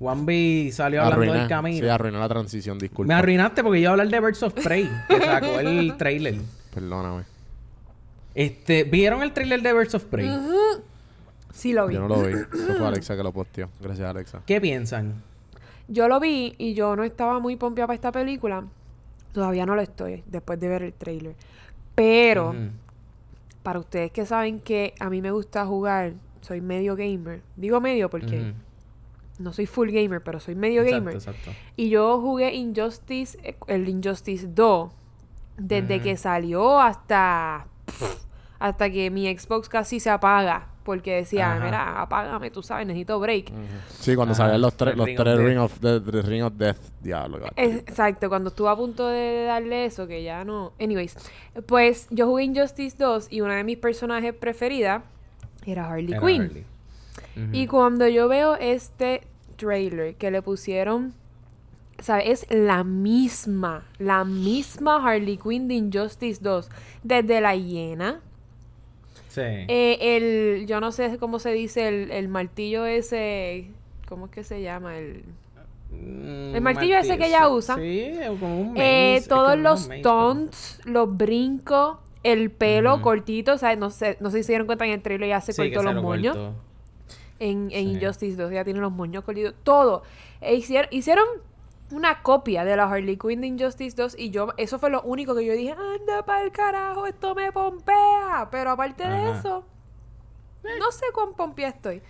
One 0.00 0.22
B 0.24 0.70
salió 0.72 1.00
hablando 1.02 1.22
Arruiné. 1.24 1.38
del 1.40 1.48
camino. 1.48 1.80
Sí, 1.80 1.88
arruiné 1.88 2.18
la 2.18 2.28
transición, 2.28 2.78
disculpa. 2.78 3.08
Me 3.08 3.14
arruinaste 3.18 3.62
porque 3.62 3.78
yo 3.80 3.82
iba 3.84 3.90
a 3.90 3.92
hablar 3.92 4.08
de 4.08 4.20
Birds 4.20 4.42
of 4.42 4.54
Prey, 4.54 4.88
que 5.08 5.20
sacó 5.20 5.58
el 5.60 5.96
trailer. 5.98 6.36
Perdóname. 6.74 7.24
Este, 8.34 8.84
¿vieron 8.84 9.22
el 9.22 9.32
trailer 9.32 9.60
de 9.62 9.72
Birds 9.72 9.94
of 9.94 10.04
Prey? 10.04 10.28
Sí 11.54 11.72
lo 11.72 11.86
vi. 11.86 11.94
Yo 11.94 12.00
no 12.00 12.08
lo 12.08 12.22
vi. 12.22 12.34
Eso 12.52 12.74
fue 12.76 12.86
Alexa 12.86 13.16
que 13.16 13.22
lo 13.22 13.32
posteó. 13.32 13.68
Gracias, 13.80 14.08
Alexa. 14.08 14.42
¿Qué 14.44 14.60
piensan? 14.60 15.22
Yo 15.86 16.08
lo 16.08 16.18
vi 16.18 16.54
y 16.58 16.74
yo 16.74 16.96
no 16.96 17.04
estaba 17.04 17.38
muy 17.38 17.56
pompeada 17.56 17.86
para 17.86 17.94
esta 17.94 18.12
película. 18.12 18.64
Todavía 19.32 19.64
no 19.64 19.74
lo 19.74 19.82
estoy, 19.82 20.22
después 20.26 20.58
de 20.60 20.68
ver 20.68 20.82
el 20.82 20.92
trailer. 20.92 21.34
Pero, 21.94 22.54
para 23.62 23.78
ustedes 23.78 24.10
que 24.10 24.26
saben 24.26 24.60
que 24.60 24.94
a 24.98 25.10
mí 25.10 25.20
me 25.22 25.30
gusta 25.30 25.64
jugar, 25.66 26.14
soy 26.40 26.60
medio 26.60 26.96
gamer. 26.96 27.40
Digo 27.56 27.80
medio 27.80 28.10
porque 28.10 28.52
no 29.38 29.52
soy 29.52 29.66
full 29.66 29.90
gamer, 29.90 30.22
pero 30.22 30.40
soy 30.40 30.54
medio 30.54 30.82
Exacto, 30.82 30.96
gamer. 30.96 31.14
exacto. 31.14 31.50
Y 31.76 31.88
yo 31.88 32.20
jugué 32.20 32.54
Injustice, 32.54 33.38
eh, 33.42 33.56
el 33.66 33.88
Injustice 33.88 34.48
2, 34.48 34.90
desde 35.56 36.00
que 36.00 36.16
salió 36.16 36.80
hasta 36.80 37.66
pff, 37.86 38.24
hasta 38.58 38.90
que 38.90 39.10
mi 39.10 39.36
Xbox 39.36 39.68
casi 39.68 40.00
se 40.00 40.10
apaga. 40.10 40.68
Porque 40.84 41.14
decía, 41.14 41.54
Ajá. 41.54 41.64
mira, 41.64 42.02
apágame, 42.02 42.50
tú 42.50 42.62
sabes, 42.62 42.86
necesito 42.86 43.18
break. 43.18 43.50
Sí, 43.98 44.14
cuando 44.14 44.34
salían 44.34 44.60
los 44.60 44.74
tres, 44.76 44.94
los 44.96 45.06
Ring 45.06 45.16
of 45.18 45.24
tres 45.24 45.36
Death. 45.38 45.46
Ring 45.48 45.58
of, 45.58 45.80
de- 45.80 46.00
de 46.00 46.22
Ring 46.22 46.42
of 46.44 46.52
Death. 46.56 46.76
Diablo. 47.00 47.38
Es- 47.56 47.76
Exacto, 47.78 48.28
cuando 48.28 48.50
estuve 48.50 48.68
a 48.68 48.76
punto 48.76 49.08
de 49.08 49.44
darle 49.44 49.86
eso, 49.86 50.06
que 50.06 50.22
ya 50.22 50.44
no. 50.44 50.72
Anyways, 50.78 51.16
pues 51.66 52.06
yo 52.10 52.26
jugué 52.26 52.44
Injustice 52.44 52.96
2 52.98 53.28
y 53.30 53.40
una 53.40 53.56
de 53.56 53.64
mis 53.64 53.78
personajes 53.78 54.34
preferidas 54.34 55.02
era 55.66 55.88
Harley 55.88 56.12
Era 56.12 56.20
Quinn. 56.20 56.42
Harley. 56.42 56.64
Y 57.52 57.66
cuando 57.66 58.06
yo 58.06 58.28
veo 58.28 58.56
este 58.56 59.22
trailer 59.56 60.16
que 60.16 60.30
le 60.30 60.42
pusieron, 60.42 61.14
¿sabes? 61.98 62.44
Es 62.44 62.46
la 62.50 62.84
misma, 62.84 63.84
la 63.98 64.24
misma 64.24 64.96
Harley 64.96 65.38
Quinn 65.38 65.66
de 65.68 65.74
Injustice 65.74 66.40
2. 66.42 66.68
Desde 67.02 67.40
la 67.40 67.56
hiena, 67.56 68.20
Sí. 69.34 69.40
eh, 69.42 69.98
el, 70.00 70.66
yo 70.66 70.80
no 70.80 70.92
sé 70.92 71.16
cómo 71.18 71.38
se 71.38 71.52
dice, 71.52 71.88
el, 71.88 72.10
el 72.10 72.28
martillo 72.28 72.86
ese, 72.86 73.70
¿cómo 74.08 74.26
es 74.26 74.32
que 74.32 74.44
se 74.44 74.62
llama? 74.62 74.96
El, 74.98 75.24
Mm, 75.90 76.56
el 76.56 76.60
martillo 76.60 76.96
ese 76.96 77.16
que 77.18 77.26
ella 77.26 77.48
usa. 77.48 77.76
Sí, 77.76 78.12
como 78.40 78.60
un 78.62 78.74
eh, 78.76 79.22
todos 79.28 79.56
los 79.56 79.88
taunts, 80.02 80.80
los 80.86 81.16
brincos, 81.16 81.98
el 82.24 82.50
pelo 82.50 83.00
cortito, 83.00 83.52
o 83.52 83.58
sea, 83.58 83.76
no 83.76 83.90
sé, 83.90 84.16
no 84.18 84.30
sé 84.30 84.38
si 84.38 84.42
se 84.44 84.52
dieron 84.52 84.66
cuenta 84.66 84.84
en 84.86 84.92
el 84.92 85.02
trailer 85.02 85.28
ya 85.28 85.40
se 85.40 85.52
Sí, 85.52 85.62
cortó 85.62 85.84
los 85.84 85.94
lo 85.94 86.02
moños. 86.02 86.36
cortó. 86.36 86.54
En, 87.38 87.68
en 87.70 87.86
Sí. 87.90 87.92
Injustice 87.92 88.36
2 88.42 88.50
ya 88.52 88.64
tiene 88.64 88.80
los 88.80 88.90
moños 88.90 89.22
cortitos, 89.22 89.54
todo. 89.62 90.02
E 90.40 90.54
hicieron, 90.56 90.88
hicieron 90.90 91.24
una 91.94 92.22
copia 92.22 92.64
de 92.64 92.76
la 92.76 92.84
Harley 92.84 93.16
Quinn 93.16 93.40
de 93.40 93.46
Injustice 93.46 93.94
2 93.96 94.16
y 94.18 94.30
yo, 94.30 94.48
eso 94.56 94.78
fue 94.78 94.90
lo 94.90 95.02
único 95.02 95.34
que 95.34 95.44
yo 95.44 95.52
dije, 95.52 95.72
anda 95.72 96.24
para 96.24 96.42
el 96.44 96.50
carajo, 96.52 97.06
esto 97.06 97.34
me 97.34 97.52
pompea. 97.52 98.48
Pero 98.50 98.70
aparte 98.70 99.06
de 99.06 99.30
eso, 99.30 99.64
no 100.78 100.90
sé 100.92 101.06
cuán 101.14 101.34
pompea 101.34 101.68
estoy. 101.68 102.02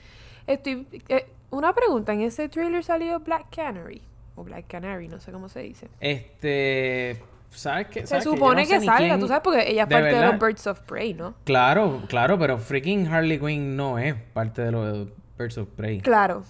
Estoy, 0.46 0.86
eh, 1.08 1.26
una 1.50 1.72
pregunta, 1.74 2.12
¿en 2.12 2.22
ese 2.22 2.48
trailer 2.48 2.82
salió 2.84 3.20
Black 3.20 3.46
Canary? 3.54 4.02
O 4.36 4.42
Black 4.44 4.66
Canary, 4.68 5.08
no 5.08 5.20
sé 5.20 5.30
cómo 5.32 5.48
se 5.48 5.60
dice. 5.60 5.88
Este, 6.00 7.22
¿sabes 7.50 7.86
qué? 7.88 8.06
Se 8.06 8.20
supone 8.20 8.62
no 8.62 8.68
que 8.68 8.80
sé 8.80 8.86
salga, 8.86 8.98
quién- 9.08 9.20
tú 9.20 9.28
sabes, 9.28 9.42
porque 9.42 9.70
ella 9.70 9.84
es 9.84 9.88
de 9.88 9.94
parte 9.94 10.14
de 10.14 10.26
los 10.26 10.38
Birds 10.40 10.66
of 10.66 10.80
Prey, 10.80 11.14
¿no? 11.14 11.34
Claro, 11.44 12.02
claro, 12.08 12.38
pero 12.38 12.58
freaking 12.58 13.06
Harley 13.06 13.38
Quinn 13.38 13.76
no 13.76 13.98
es 13.98 14.14
parte 14.32 14.62
de 14.62 14.72
los 14.72 15.08
Birds 15.38 15.58
of 15.58 15.68
Prey. 15.76 16.00
Claro. 16.00 16.42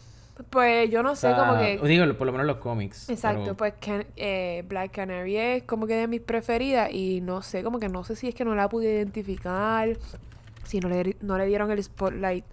Pues 0.50 0.90
yo 0.90 1.02
no 1.02 1.12
O 1.12 1.14
sé, 1.14 1.28
sea, 1.28 1.36
como 1.36 1.58
que... 1.58 1.78
Digo, 1.86 2.12
por 2.14 2.26
lo 2.26 2.32
menos 2.32 2.46
los 2.46 2.56
cómics. 2.56 3.08
Exacto, 3.08 3.42
pero- 3.42 3.56
pues 3.56 3.74
Can- 3.80 4.06
eh, 4.16 4.64
Black 4.68 4.90
Canary 4.92 5.36
es 5.36 5.62
como 5.62 5.86
que 5.86 5.94
de 5.94 6.08
mis 6.08 6.20
preferidas 6.20 6.90
y 6.92 7.20
no 7.20 7.40
sé, 7.42 7.62
como 7.62 7.78
que 7.78 7.88
no 7.88 8.02
sé 8.02 8.16
si 8.16 8.28
es 8.28 8.34
que 8.34 8.44
no 8.44 8.54
la 8.56 8.68
pude 8.68 8.92
identificar, 8.92 9.88
si 10.64 10.80
no 10.80 10.88
le, 10.88 11.16
no 11.20 11.38
le 11.38 11.46
dieron 11.46 11.70
el 11.70 11.82
spotlight 11.82 12.44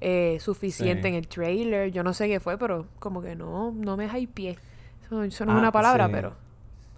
eh, 0.00 0.38
suficiente 0.40 1.02
Sí. 1.02 1.08
en 1.08 1.14
el 1.16 1.28
trailer, 1.28 1.90
yo 1.92 2.02
no 2.02 2.14
sé 2.14 2.28
qué 2.28 2.40
fue, 2.40 2.56
pero 2.56 2.86
como 2.98 3.20
que 3.20 3.34
no, 3.34 3.72
no 3.72 3.96
me 3.98 4.06
hypeé. 4.06 4.56
Eso, 5.04 5.22
eso 5.22 5.44
no 5.44 5.52
es 5.52 5.56
Ah, 5.56 5.60
una 5.60 5.72
palabra, 5.72 6.06
sí. 6.06 6.12
pero... 6.14 6.32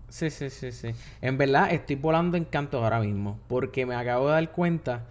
Sí, 0.08 0.30
sí, 0.30 0.50
sí, 0.50 0.70
sí. 0.72 0.90
En 1.22 1.38
verdad 1.38 1.72
estoy 1.72 1.96
volando 1.96 2.36
en 2.36 2.44
cantos 2.44 2.82
ahora 2.82 2.98
mismo. 3.00 3.38
Porque 3.48 3.86
me 3.86 3.94
acabo 3.94 4.26
de 4.26 4.32
dar 4.34 4.50
cuenta 4.50 5.06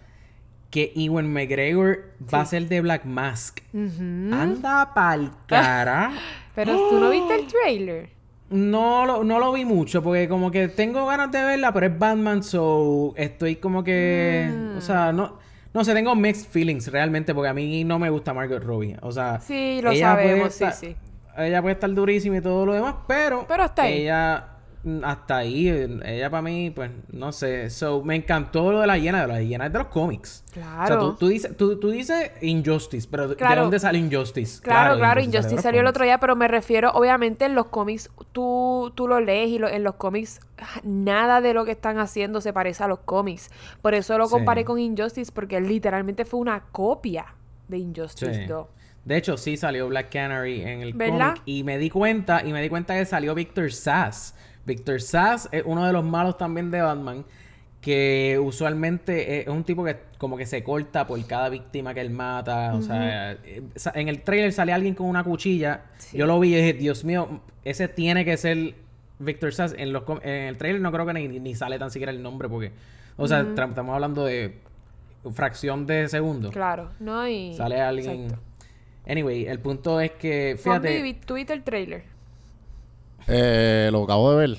que 0.70 0.92
Ewan 0.94 1.32
McGregor 1.32 2.04
va 2.32 2.42
a 2.42 2.46
ser 2.46 2.68
de 2.68 2.80
Black 2.80 3.04
Mask. 3.04 3.60
Ujú. 3.72 4.32
Anda 4.34 4.92
pa'l 4.94 5.30
cara. 5.46 6.12
Pero 6.54 6.76
tú 6.88 6.98
no 7.00 7.10
viste 7.10 7.34
el 7.34 7.46
trailer. 7.46 8.10
No 8.50 9.06
lo, 9.06 9.22
no 9.22 9.38
lo 9.38 9.52
vi 9.52 9.64
mucho 9.64 10.02
porque 10.02 10.28
como 10.28 10.50
que 10.50 10.68
tengo 10.68 11.06
ganas 11.06 11.30
de 11.30 11.42
verla, 11.44 11.72
pero 11.72 11.86
es 11.86 11.96
Batman, 11.96 12.42
so 12.42 13.14
estoy 13.16 13.56
como 13.56 13.84
que... 13.84 14.50
Mm. 14.52 14.76
O 14.76 14.80
sea, 14.80 15.12
no... 15.12 15.38
No 15.72 15.84
sé, 15.84 15.94
tengo 15.94 16.16
mixed 16.16 16.48
feelings 16.50 16.90
realmente 16.90 17.32
porque 17.32 17.48
a 17.48 17.54
mí 17.54 17.84
no 17.84 18.00
me 18.00 18.10
gusta 18.10 18.34
Margot 18.34 18.60
Robbie. 18.60 18.96
O 19.02 19.12
sea... 19.12 19.38
Sí, 19.38 19.80
lo 19.80 19.92
ella 19.92 20.14
sabemos, 20.14 20.52
sí, 20.52 20.64
estar- 20.64 20.72
sí. 20.74 20.96
Ella 21.38 21.62
puede 21.62 21.74
estar 21.74 21.94
durísima 21.94 22.38
y 22.38 22.40
todo 22.40 22.66
lo 22.66 22.72
demás, 22.74 22.96
pero... 23.06 23.44
Pero 23.46 23.62
hasta 23.62 23.82
ahí. 23.82 24.02
Ella... 24.02 24.48
Hasta 25.04 25.36
ahí. 25.36 25.68
Ella 25.68 26.30
para 26.30 26.40
mí, 26.40 26.70
pues, 26.70 26.90
no 27.12 27.32
sé. 27.32 27.68
So, 27.68 28.02
me 28.02 28.16
encantó 28.16 28.72
lo 28.72 28.80
de 28.80 28.86
la 28.86 28.96
hiena. 28.96 29.20
De 29.22 29.26
la 29.26 29.42
hiena 29.42 29.66
es 29.66 29.72
de 29.74 29.78
los 29.78 29.88
cómics. 29.88 30.42
O 30.50 30.54
sea, 30.54 30.62
Claro. 30.86 31.10
tú, 31.10 31.16
tú 31.16 31.28
dices, 31.28 31.54
tú, 31.56 31.78
tú 31.78 31.90
dices 31.90 32.32
Injustice, 32.40 33.06
pero 33.10 33.28
¿de- 33.28 33.36
Claro. 33.36 33.56
¿de 33.56 33.60
dónde 33.60 33.78
sale 33.78 33.98
Injustice? 33.98 34.62
Claro, 34.62 34.96
claro, 34.96 35.20
Injustice 35.20 35.60
salió 35.60 35.82
el 35.82 35.86
otro 35.86 36.04
día, 36.04 36.18
pero 36.18 36.34
me 36.34 36.48
refiero, 36.48 36.90
obviamente, 36.92 37.44
en 37.44 37.54
los 37.54 37.66
cómics, 37.66 38.08
tú, 38.32 38.90
tú 38.94 39.06
lo 39.06 39.20
lees 39.20 39.50
y 39.50 39.58
lo- 39.58 39.68
en 39.68 39.84
los 39.84 39.96
cómics 39.96 40.40
nada 40.82 41.40
de 41.42 41.52
lo 41.52 41.66
que 41.66 41.72
están 41.72 41.98
haciendo 41.98 42.40
se 42.40 42.52
parece 42.54 42.82
a 42.82 42.88
los 42.88 43.00
cómics. 43.00 43.50
Por 43.82 43.94
eso 43.94 44.16
lo 44.16 44.26
Sí. 44.28 44.32
comparé 44.32 44.64
con 44.64 44.78
Injustice, 44.78 45.30
porque 45.30 45.60
literalmente 45.60 46.24
fue 46.24 46.40
una 46.40 46.60
copia 46.72 47.26
de 47.68 47.76
Injustice 47.78 48.32
Sí. 48.34 48.46
2. 48.46 48.66
De 49.04 49.16
hecho, 49.16 49.36
sí 49.36 49.56
salió 49.56 49.88
Black 49.88 50.10
Canary 50.12 50.62
en 50.62 50.82
el 50.82 50.92
cómic. 50.96 51.42
Y 51.44 51.64
me 51.64 51.78
di 51.78 51.88
cuenta, 51.90 52.42
y 52.46 52.52
me 52.52 52.60
di 52.62 52.68
cuenta 52.68 52.94
que 52.94 53.04
salió 53.04 53.34
Victor 53.34 53.72
Sass. 53.72 54.34
Victor 54.70 55.00
Sass 55.00 55.48
es 55.52 55.62
uno 55.66 55.84
de 55.86 55.92
los 55.92 56.04
malos 56.04 56.38
también 56.38 56.70
de 56.70 56.80
Batman. 56.80 57.24
Que 57.80 58.38
usualmente 58.38 59.40
es 59.40 59.48
un 59.48 59.64
tipo 59.64 59.82
que 59.82 59.96
como 60.18 60.36
que 60.36 60.44
se 60.44 60.62
corta 60.62 61.06
por 61.06 61.26
cada 61.26 61.48
víctima 61.48 61.94
que 61.94 62.02
él 62.02 62.10
mata. 62.10 62.74
O 62.74 62.82
sea, 62.82 63.32
eh, 63.32 63.62
en 63.94 64.08
el 64.08 64.20
trailer 64.20 64.52
sale 64.52 64.72
alguien 64.74 64.94
con 64.94 65.06
una 65.06 65.24
cuchilla. 65.24 65.84
Sí. 65.96 66.18
Yo 66.18 66.26
lo 66.26 66.38
vi 66.38 66.52
y 66.52 66.56
dije, 66.56 66.72
Dios 66.74 67.04
mío, 67.04 67.40
ese 67.64 67.88
tiene 67.88 68.26
que 68.26 68.36
ser 68.36 68.74
Victor 69.18 69.54
Sass. 69.54 69.74
En, 69.78 69.94
los, 69.94 70.02
com- 70.02 70.20
en 70.22 70.48
el 70.48 70.58
trailer 70.58 70.82
no 70.82 70.92
creo 70.92 71.06
que 71.06 71.14
ni, 71.14 71.26
ni 71.40 71.54
sale 71.54 71.78
tan 71.78 71.90
siquiera 71.90 72.12
el 72.12 72.22
nombre 72.22 72.50
porque... 72.50 72.72
O 73.16 73.26
sea, 73.26 73.40
estamos 73.40 73.94
hablando 73.94 74.26
de 74.26 74.58
fracción 75.32 75.86
de 75.86 76.08
segundo. 76.08 76.50
Claro, 76.50 76.90
¿no? 77.00 77.26
Y... 77.26 77.54
Sale 77.54 77.80
alguien. 77.80 78.24
Exacto. 78.24 78.42
Anyway, 79.08 79.46
el 79.46 79.58
punto 79.58 80.00
es 80.00 80.10
que, 80.12 80.56
fíjate. 80.62 81.18
¿tú 81.24 81.34
viste 81.34 81.54
el 81.54 81.62
trailer? 81.62 82.04
Eh, 83.30 83.88
lo 83.92 84.04
acabo 84.04 84.32
de 84.32 84.46
ver. 84.48 84.58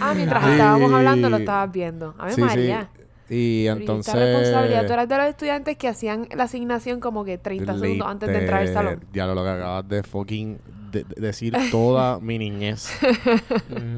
Ah, 0.00 0.14
mientras 0.14 0.46
estábamos 0.46 0.92
hablando 0.92 1.28
lo 1.30 1.36
estabas 1.38 1.70
viendo. 1.72 2.14
A 2.18 2.26
ver, 2.26 2.34
Sí, 2.34 2.40
María. 2.40 2.88
sí. 3.28 3.34
Y 3.34 3.66
entonces... 3.68 4.14
responsabilidad. 4.14 4.86
Tú 4.86 4.92
eras 4.92 5.08
de 5.08 5.16
los 5.16 5.26
estudiantes 5.26 5.76
que 5.76 5.88
hacían 5.88 6.26
la 6.34 6.44
asignación 6.44 6.98
como 7.00 7.24
que 7.24 7.38
30 7.38 7.78
segundos 7.78 8.08
antes 8.08 8.28
de 8.28 8.38
entrar 8.38 8.62
al 8.62 8.68
salón. 8.72 9.00
Ya 9.12 9.26
lo 9.26 9.42
que 9.42 9.48
acabas 9.50 9.88
de 9.88 10.02
fucking 10.02 10.58
de- 10.90 11.04
de 11.04 11.20
decir 11.20 11.54
toda 11.70 12.18
mi 12.20 12.38
niñez. 12.38 12.90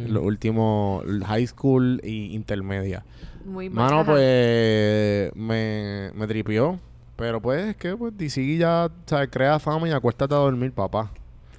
Lo 0.08 0.22
último, 0.22 1.02
high 1.26 1.46
school 1.46 2.00
y 2.04 2.34
intermedia. 2.34 3.04
Muy 3.46 3.70
mal. 3.70 3.84
Mano, 3.86 4.00
Ajá. 4.00 4.12
pues 4.12 5.34
me, 5.34 6.10
me 6.14 6.26
tripió. 6.26 6.78
Pero 7.16 7.40
pues 7.40 7.68
es 7.68 7.76
que 7.76 7.96
pues 7.96 8.16
DC 8.16 8.56
ya 8.58 8.90
¿sabes? 9.06 9.28
crea 9.30 9.58
fama 9.58 9.88
y 9.88 9.92
acuéstate 9.92 10.34
a 10.34 10.38
dormir, 10.38 10.72
papá. 10.72 11.10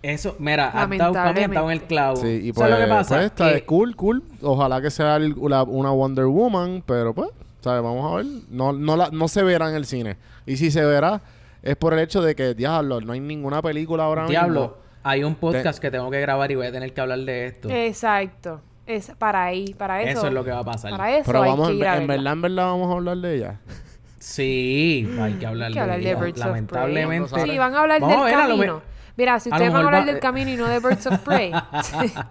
Eso, 0.03 0.35
mira, 0.37 0.69
ha 0.73 0.83
estado, 0.83 1.39
en 1.39 1.71
el 1.71 1.81
clavo. 1.83 2.17
Sí, 2.17 2.27
y 2.27 2.53
¿Sabes 2.53 2.55
pues, 2.55 2.69
lo 2.71 2.77
que 2.77 2.87
pasa? 2.87 3.15
pues 3.15 3.25
está 3.25 3.53
Que- 3.53 3.63
cool, 3.65 3.95
cool. 3.95 4.23
Ojalá 4.41 4.81
que 4.81 4.91
sea 4.91 5.15
el- 5.15 5.33
la- 5.47 5.63
una 5.63 5.91
Wonder 5.91 6.25
Woman, 6.25 6.83
pero 6.85 7.13
pues, 7.15 7.29
¿sabes? 7.61 7.81
Vamos 7.81 8.11
a 8.11 8.15
ver. 8.17 8.25
No, 8.49 8.73
no, 8.73 8.97
la, 8.97 9.09
no 9.11 9.27
se 9.29 9.41
verá 9.43 9.69
en 9.69 9.75
el 9.75 9.85
cine. 9.85 10.17
Y 10.45 10.57
si 10.57 10.71
se 10.71 10.83
verá, 10.83 11.21
es 11.61 11.77
por 11.77 11.93
el 11.93 11.99
hecho 11.99 12.21
de 12.21 12.35
que, 12.35 12.53
diablo, 12.53 12.99
no 12.99 13.13
hay 13.13 13.21
ninguna 13.21 13.61
película 13.61 14.03
ahora 14.03 14.27
Diablo, 14.27 14.59
mismo. 14.61 14.75
hay 15.03 15.23
un 15.23 15.35
podcast 15.35 15.79
que 15.79 15.89
tengo 15.89 16.11
que 16.11 16.19
grabar 16.19 16.51
y 16.51 16.55
voy 16.55 16.67
a 16.67 16.71
tener 16.73 16.93
que 16.93 16.99
hablar 16.99 17.19
de 17.19 17.45
esto. 17.47 17.69
Exacto. 17.69 18.59
Es 18.85 19.09
para 19.17 19.45
ahí, 19.45 19.73
para 19.73 20.01
eso. 20.01 20.17
Eso 20.19 20.27
es 20.27 20.33
lo 20.33 20.43
que 20.43 20.51
va 20.51 20.59
a 20.59 20.63
pasar. 20.65 20.91
Para 20.91 21.15
eso 21.15 21.23
Pero 21.25 21.43
hay 21.43 21.49
vamos, 21.49 21.67
que 21.69 21.73
en, 21.75 21.79
ir 21.79 21.87
a 21.87 21.95
en 22.01 22.07
verdad, 22.07 22.33
en 22.33 22.41
verdad, 22.41 22.65
vamos 22.65 22.89
a 22.89 22.93
hablar 22.97 23.17
de 23.19 23.35
ella. 23.37 23.59
Sí, 24.19 25.09
hay 25.19 25.33
que 25.33 25.45
hablar 25.45 25.71
que 25.71 25.79
de 25.79 26.15
Prey. 26.17 26.33
Lamentablemente. 26.35 27.39
Sí, 27.45 27.57
van 27.57 27.73
a 27.75 27.81
hablar 27.81 28.01
Vamos 28.01 28.17
a 28.17 28.25
del 28.25 28.35
ver, 28.35 28.43
a 28.43 28.47
camino. 28.47 28.92
Mira, 29.15 29.39
si 29.39 29.49
ustedes 29.49 29.71
van 29.71 29.83
a 29.83 29.85
hablar 29.85 30.01
va- 30.01 30.05
del 30.11 30.19
camino 30.19 30.49
y 30.49 30.55
no 30.55 30.65
de 30.67 30.79
Birds 30.79 31.05
of 31.07 31.19
Prey. 31.19 31.51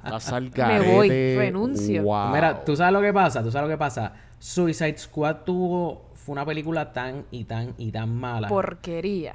Me 0.56 0.80
voy, 0.80 1.08
renuncio. 1.36 2.02
Wow. 2.02 2.32
Mira, 2.32 2.64
tú 2.64 2.74
sabes 2.76 2.92
lo 2.92 3.00
que 3.00 3.12
pasa, 3.12 3.42
tú 3.42 3.50
sabes 3.50 3.68
lo 3.68 3.74
que 3.74 3.78
pasa. 3.78 4.12
Suicide 4.38 4.98
Squad 4.98 5.36
tuvo, 5.44 6.10
fue 6.14 6.32
una 6.32 6.44
película 6.44 6.92
tan 6.92 7.24
y 7.30 7.44
tan 7.44 7.74
y 7.78 7.92
tan 7.92 8.14
mala. 8.14 8.48
Porquería. 8.48 9.34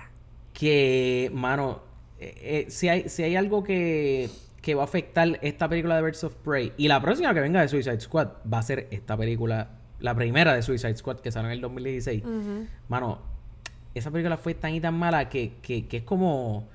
que, 0.53 1.31
mano, 1.33 1.81
eh, 2.19 2.65
eh, 2.67 2.71
si, 2.71 2.89
hay, 2.89 3.07
si 3.09 3.23
hay 3.23 3.35
algo 3.35 3.63
que, 3.63 4.29
que 4.61 4.75
va 4.75 4.81
a 4.81 4.85
afectar 4.85 5.39
esta 5.41 5.69
película 5.69 5.95
de 5.95 6.01
Birds 6.01 6.23
of 6.25 6.33
Prey 6.35 6.73
y 6.77 6.87
la 6.87 6.99
próxima 6.99 7.33
que 7.33 7.39
venga 7.39 7.61
de 7.61 7.67
Suicide 7.69 7.99
Squad 8.01 8.27
va 8.51 8.57
a 8.57 8.63
ser 8.63 8.87
esta 8.91 9.15
película, 9.15 9.69
la 9.99 10.13
primera 10.15 10.53
de 10.53 10.61
Suicide 10.63 10.97
Squad 10.97 11.17
que 11.19 11.31
salió 11.31 11.47
en 11.49 11.53
el 11.53 11.61
2016. 11.61 12.23
Mano, 12.89 13.19
esa 13.93 14.11
película 14.11 14.35
fue 14.37 14.55
tan 14.55 14.73
y 14.73 14.81
tan 14.81 14.95
mala 14.95 15.29
que, 15.29 15.53
que, 15.61 15.87
que 15.87 15.97
es 15.97 16.03
como... 16.03 16.67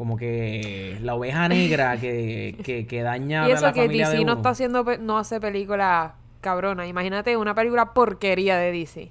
Como 0.00 0.16
que 0.16 0.96
la 1.02 1.14
oveja 1.14 1.46
negra 1.46 1.98
que, 2.00 2.56
que, 2.64 2.86
que 2.86 3.02
daña 3.02 3.46
Y 3.46 3.50
a 3.50 3.54
eso 3.54 3.66
la 3.66 3.74
que 3.74 3.82
familia 3.82 4.06
de 4.08 4.12
DC 4.14 4.24
no 4.24 4.32
uno. 4.32 4.40
está 4.40 4.48
haciendo, 4.48 4.82
no 4.98 5.18
hace 5.18 5.38
película 5.40 6.14
cabrona. 6.40 6.86
Imagínate 6.86 7.36
una 7.36 7.54
película 7.54 7.92
porquería 7.92 8.56
de 8.56 8.72
DC. 8.72 9.10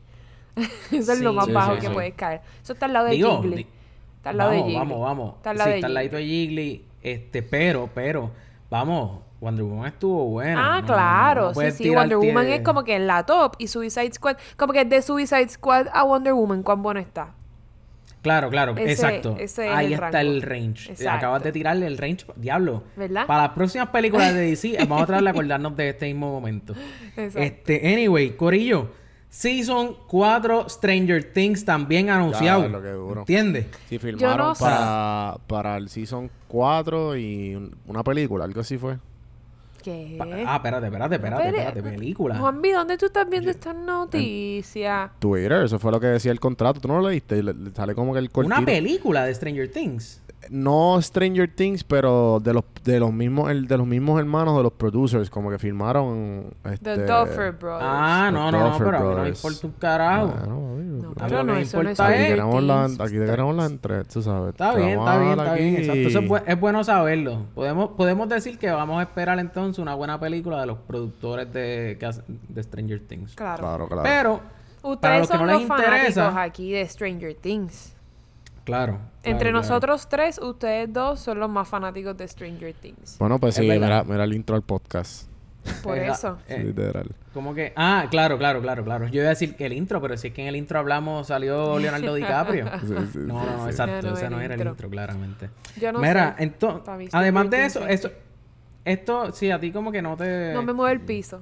eso 0.91 1.13
es 1.13 1.21
lo 1.21 1.31
más 1.31 1.45
sí, 1.45 1.51
bajo 1.51 1.75
sí, 1.75 1.81
que 1.81 1.89
puedes 1.91 2.15
caer. 2.15 2.41
Eso 2.63 2.73
está 2.73 2.87
al 2.87 2.93
lado 2.93 3.05
de 3.05 3.11
Digo, 3.11 3.39
Jiggly. 3.39 3.55
di- 3.57 3.67
Está 4.17 4.31
al 4.31 4.37
lado 4.37 4.49
vamos, 4.49 4.65
de 4.65 4.71
Jiggly. 4.71 4.79
Vamos, 4.89 5.01
vamos, 5.01 5.35
Está 5.35 5.49
al 5.51 5.57
lado 5.59 5.69
de 5.69 5.75
está 5.75 5.85
al 5.87 5.93
ladito 5.93 6.15
de. 6.17 6.81
Este, 7.03 7.43
pero, 7.43 7.87
pero, 7.93 8.31
vamos, 8.71 9.19
Wonder 9.41 9.65
Woman 9.65 9.87
estuvo 9.89 10.25
buena. 10.25 10.77
Ah, 10.77 10.81
No, 10.81 10.87
claro. 10.87 11.51
no 11.55 11.61
sí, 11.61 11.83
sí. 11.83 11.89
Wonder 11.91 12.17
Woman 12.17 12.47
es 12.47 12.61
como 12.61 12.83
que 12.83 12.95
en 12.95 13.05
la 13.05 13.27
top. 13.27 13.53
Y 13.59 13.67
Suicide 13.67 14.11
Squad, 14.11 14.37
como 14.57 14.73
que 14.73 14.83
de 14.85 15.03
Suicide 15.03 15.49
Squad 15.49 15.85
a 15.93 16.01
Wonder 16.03 16.33
Woman, 16.33 16.63
¿cuán 16.63 16.81
bueno 16.81 16.99
está? 16.99 17.35
Claro, 18.21 18.49
claro, 18.49 18.73
Ese- 18.75 18.91
exacto. 18.91 19.35
ese 19.39 19.67
es 19.67 19.71
Ahí 19.73 19.87
el 19.87 19.93
está 19.93 20.09
rango. 20.11 20.19
el 20.31 20.41
range. 20.41 20.91
Exacto. 20.91 21.09
Acabas 21.17 21.43
de 21.43 21.51
tirarle 21.51 21.87
el 21.87 21.97
range, 21.97 22.25
diablo. 22.35 22.83
¿Verdad? 22.97 23.25
Para 23.25 23.43
las 23.43 23.51
próximas 23.53 23.89
películas 23.89 24.33
de 24.33 24.41
DC, 24.41 24.77
vamos 24.89 25.03
a 25.03 25.05
tratar 25.05 25.23
de 25.23 25.29
acordarnos 25.29 25.75
de 25.77 25.89
este 25.89 26.05
mismo 26.07 26.31
momento. 26.31 26.73
Exacto. 27.15 27.39
Este, 27.39 27.93
anyway, 27.93 28.31
Corillo. 28.31 28.89
Season 29.31 29.95
4 30.07 30.67
Stranger 30.69 31.23
Things 31.33 31.63
también 31.63 32.09
anunciado. 32.09 32.67
Duro. 32.67 33.19
¿Entiendes? 33.21 33.67
Sí, 33.87 33.99
filmaron 33.99 34.47
no 34.49 34.53
para, 34.55 35.37
para 35.45 35.77
el 35.77 35.87
Season 35.87 36.31
4 36.47 37.15
y 37.15 37.53
un- 37.55 37.75
una 37.85 38.03
película, 38.03 38.43
algo 38.45 38.61
así 38.61 38.77
fue. 38.79 38.97
¿Qué? 39.83 40.15
Pa- 40.17 40.25
Ah, 40.25 40.55
espérate, 40.57 40.85
espérate, 40.87 41.15
espérate, 41.15 41.47
espérate. 41.49 41.81
Película. 41.83 42.37
Juanvi, 42.37 42.71
¿dónde 42.71 42.97
tú 42.97 43.05
estás 43.07 43.29
viendo 43.29 43.49
esta 43.49 43.73
noticia? 43.73 45.11
Twitter, 45.19 45.63
eso 45.63 45.79
fue 45.79 45.91
lo 45.91 45.99
que 45.99 46.07
decía 46.07 46.31
el 46.31 46.39
contrato. 46.39 46.79
¿Tú 46.81 46.87
no 46.87 46.99
lo 47.01 47.09
leíste? 47.09 47.41
Le- 47.41 47.53
le 47.53 47.71
sale 47.71 47.95
como 47.95 48.13
que 48.13 48.19
el 48.19 48.29
cortito. 48.29 48.55
Una 48.55 48.65
película 48.65 49.25
de 49.25 49.33
Stranger 49.33 49.71
Things. 49.71 50.21
No 50.49 50.99
Stranger 51.01 51.53
Things, 51.53 51.83
pero 51.83 52.39
de 52.39 52.53
los 52.53 52.63
de 52.83 52.99
los 52.99 53.11
mismos 53.13 53.51
el, 53.51 53.67
de 53.67 53.77
los 53.77 53.85
mismos 53.85 54.19
hermanos 54.19 54.55
de 54.57 54.63
los 54.63 54.71
producers, 54.73 55.29
como 55.29 55.49
que 55.51 55.59
firmaron 55.59 56.51
The 56.63 56.73
este 56.73 57.05
Duffer 57.05 57.51
Brothers. 57.51 57.85
Ah, 57.87 58.29
no, 58.31 58.49
no, 58.51 58.69
no, 58.71 58.77
pero 58.77 58.97
a 58.97 58.99
mí 59.01 59.15
no 59.15 59.21
me 59.23 59.29
importa 59.29 59.67
un 59.67 59.73
carajo. 59.73 60.33
No, 60.47 61.13
A 61.19 61.27
mí 61.27 61.51
me 61.53 61.61
eso 61.61 61.83
no 61.83 61.89
es 61.89 61.99
importa 61.99 62.07
Aquí 62.07 62.17
queremos 62.17 62.63
la, 62.63 62.85
aquí 62.85 63.15
la 63.17 63.65
entre, 63.65 64.03
tú 64.05 64.21
sabes. 64.21 64.49
Está 64.51 64.75
bien, 64.75 64.97
está 64.99 65.17
bien, 65.19 65.29
está 65.31 65.53
bien. 65.53 65.75
Exacto. 65.75 65.99
Eso 66.07 66.19
es, 66.19 66.25
bu- 66.29 66.43
es 66.45 66.59
bueno 66.59 66.83
saberlo. 66.83 67.45
Podemos, 67.53 67.89
podemos 67.91 68.29
decir 68.29 68.57
que 68.57 68.71
vamos 68.71 68.99
a 68.99 69.03
esperar 69.03 69.37
entonces 69.39 69.77
una 69.79 69.93
buena 69.93 70.19
película 70.19 70.61
de 70.61 70.67
los 70.67 70.77
productores 70.79 71.51
de, 71.53 71.95
de 72.47 72.63
Stranger 72.63 73.01
Things. 73.07 73.35
Claro. 73.35 73.59
Claro, 73.61 73.87
claro. 73.87 74.03
Pero, 74.03 74.39
Ustedes 74.81 74.97
para 75.01 75.19
los 75.19 75.27
que 75.29 75.37
son 75.37 75.45
no 75.45 75.51
les 75.51 75.59
los 75.59 75.67
fanáticos 75.67 75.99
interesa, 75.99 76.41
aquí 76.41 76.71
de 76.71 76.87
Stranger 76.87 77.35
Things. 77.35 77.95
Claro. 78.69 78.99
Entre 79.23 79.49
claro, 79.51 79.59
claro. 79.59 79.61
nosotros 79.61 80.07
tres, 80.09 80.39
ustedes 80.39 80.91
dos 80.93 81.19
son 81.19 81.39
los 81.39 81.49
más 81.49 81.67
fanáticos 81.67 82.15
de 82.17 82.27
Stranger 82.27 82.73
Things. 82.73 83.17
Bueno, 83.19 83.37
pues 83.39 83.57
Es 83.57 83.65
sí, 83.65 83.69
mira, 83.69 84.03
mira 84.03 84.23
el 84.23 84.33
intro 84.33 84.55
al 84.55 84.61
podcast. 84.61 85.27
Por 85.83 85.97
Eh, 85.97 86.07
eso. 86.07 86.37
eh, 86.47 86.63
Literal. 86.63 87.11
Como 87.33 87.53
que, 87.53 87.73
ah, 87.75 88.07
claro, 88.09 88.37
claro, 88.37 88.61
claro, 88.61 88.83
claro. 88.83 89.07
Yo 89.07 89.19
iba 89.21 89.25
a 89.27 89.29
decir 89.29 89.55
que 89.55 89.65
el 89.65 89.73
intro, 89.73 90.01
pero 90.01 90.15
si 90.17 90.29
es 90.29 90.33
que 90.33 90.41
en 90.41 90.47
el 90.47 90.55
intro 90.55 90.79
hablamos, 90.79 91.27
salió 91.27 91.77
Leonardo 91.77 92.13
DiCaprio. 92.15 92.65
Sí, 92.81 92.87
sí, 92.87 92.95
sí, 93.13 93.19
No, 93.19 93.43
no, 93.45 93.67
exacto, 93.67 94.01
No, 94.01 94.09
no, 94.11 94.17
ese 94.17 94.29
no 94.29 94.39
era 94.41 94.53
el 94.55 94.59
intro. 94.61 94.71
intro, 94.71 94.89
claramente. 94.89 95.49
Yo 95.79 95.91
no 95.91 95.99
Mira, 95.99 96.35
sé. 96.37 96.43
entonces, 96.43 97.09
además 97.13 97.49
de 97.49 97.65
eso, 97.65 97.85
eso, 97.85 98.09
esto, 98.85 99.31
sí, 99.33 99.51
a 99.51 99.59
ti 99.59 99.71
como 99.71 99.91
que 99.91 100.01
no 100.01 100.15
te, 100.17 100.53
No 100.53 100.63
me 100.63 100.73
mueve 100.73 100.93
el 100.93 101.01
piso. 101.01 101.41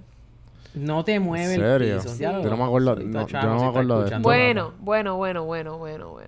no 0.73 1.05
te 1.05 1.19
mueve 1.19 1.53
¿En 1.53 1.61
el 1.63 1.95
piso. 2.01 2.09
Sí. 2.15 2.23
Yo 2.23 2.31
no 2.33 2.57
me 2.57 2.63
acuerdo- 2.63 2.95
no, 2.97 3.27
yo 3.27 3.41
no 3.43 3.59
me 3.61 3.67
acuerdo 3.67 3.99
de 4.01 4.05
esto. 4.07 4.19
bueno, 4.21 4.73
bueno, 4.79 5.15
bueno, 5.15 5.45
bueno, 5.45 5.77
bueno, 5.77 6.09
bueno. 6.09 6.26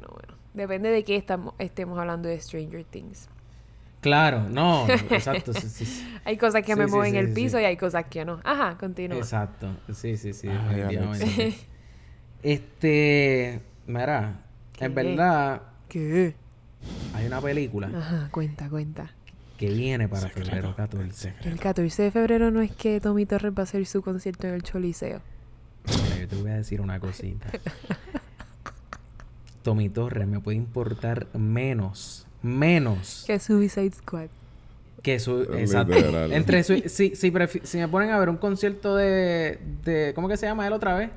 Depende 0.53 0.89
de 0.89 1.03
qué 1.03 1.15
estamos, 1.15 1.53
estemos 1.59 1.97
hablando 1.99 2.27
de 2.29 2.39
Stranger 2.39 2.83
Things. 2.83 3.29
Claro, 4.01 4.47
no, 4.49 4.87
exacto, 5.09 5.53
sí, 5.53 5.67
sí. 5.67 6.07
Hay 6.23 6.37
cosas 6.37 6.63
que 6.63 6.73
Sí, 6.73 6.79
me 6.79 6.85
sí, 6.85 6.91
mueven 6.91 7.11
sí, 7.11 7.17
el 7.17 7.27
sí, 7.27 7.33
piso 7.33 7.57
sí. 7.57 7.63
y 7.63 7.65
hay 7.65 7.75
cosas 7.77 8.05
que 8.05 8.23
no. 8.25 8.39
Ajá, 8.43 8.77
continúa. 8.77 9.17
Exacto, 9.17 9.67
sí, 9.93 10.15
sí, 10.17 10.33
sí, 10.33 10.47
Ay. 10.47 11.55
Este, 12.43 13.61
mira, 13.87 14.39
¿Qué? 14.73 14.85
en 14.85 14.95
verdad, 14.95 15.61
¿Qué? 15.89 16.35
hay 17.13 17.25
una 17.27 17.41
película 17.41 17.87
Ajá, 17.93 18.29
cuenta, 18.31 18.69
cuenta. 18.69 19.11
que 19.57 19.67
viene 19.69 20.07
para 20.07 20.29
febrero 20.29 20.73
14. 20.75 21.33
El 21.43 21.59
14 21.59 22.03
de 22.03 22.11
febrero 22.11 22.49
no 22.51 22.61
es 22.61 22.71
que 22.71 23.01
Tommy 23.01 23.25
Torres 23.25 23.51
va 23.51 23.59
a 23.59 23.63
hacer 23.63 23.85
su 23.85 24.01
concierto 24.01 24.47
en 24.47 24.53
el 24.53 24.63
Choliseo. 24.63 25.19
Mira, 25.85 26.17
yo 26.21 26.27
te 26.29 26.35
voy 26.37 26.51
a 26.51 26.55
decir 26.55 26.79
una 26.79 26.97
cosita. 27.01 27.49
Tommy 29.69 29.87
Torres 29.89 30.27
me 30.27 30.39
puede 30.39 30.57
importar 30.57 31.27
menos, 31.37 32.25
menos 32.41 33.23
Que 33.27 33.37
Suicide 33.37 33.91
Squad. 33.91 34.29
que 35.03 35.19
su... 35.19 35.43
Exacto. 35.43 35.93
Entre 36.31 36.63
su... 36.63 36.73
Si, 36.89 37.15
si, 37.15 37.31
prefi- 37.31 37.61
si 37.63 37.77
me 37.77 37.87
ponen 37.87 38.09
a 38.09 38.17
ver 38.17 38.29
un 38.29 38.37
concierto 38.37 38.95
de, 38.95 39.59
de... 39.83 40.11
¿Cómo 40.15 40.27
que 40.27 40.37
se 40.37 40.47
llama 40.47 40.65
él 40.65 40.73
otra 40.73 40.95
vez? 40.95 41.11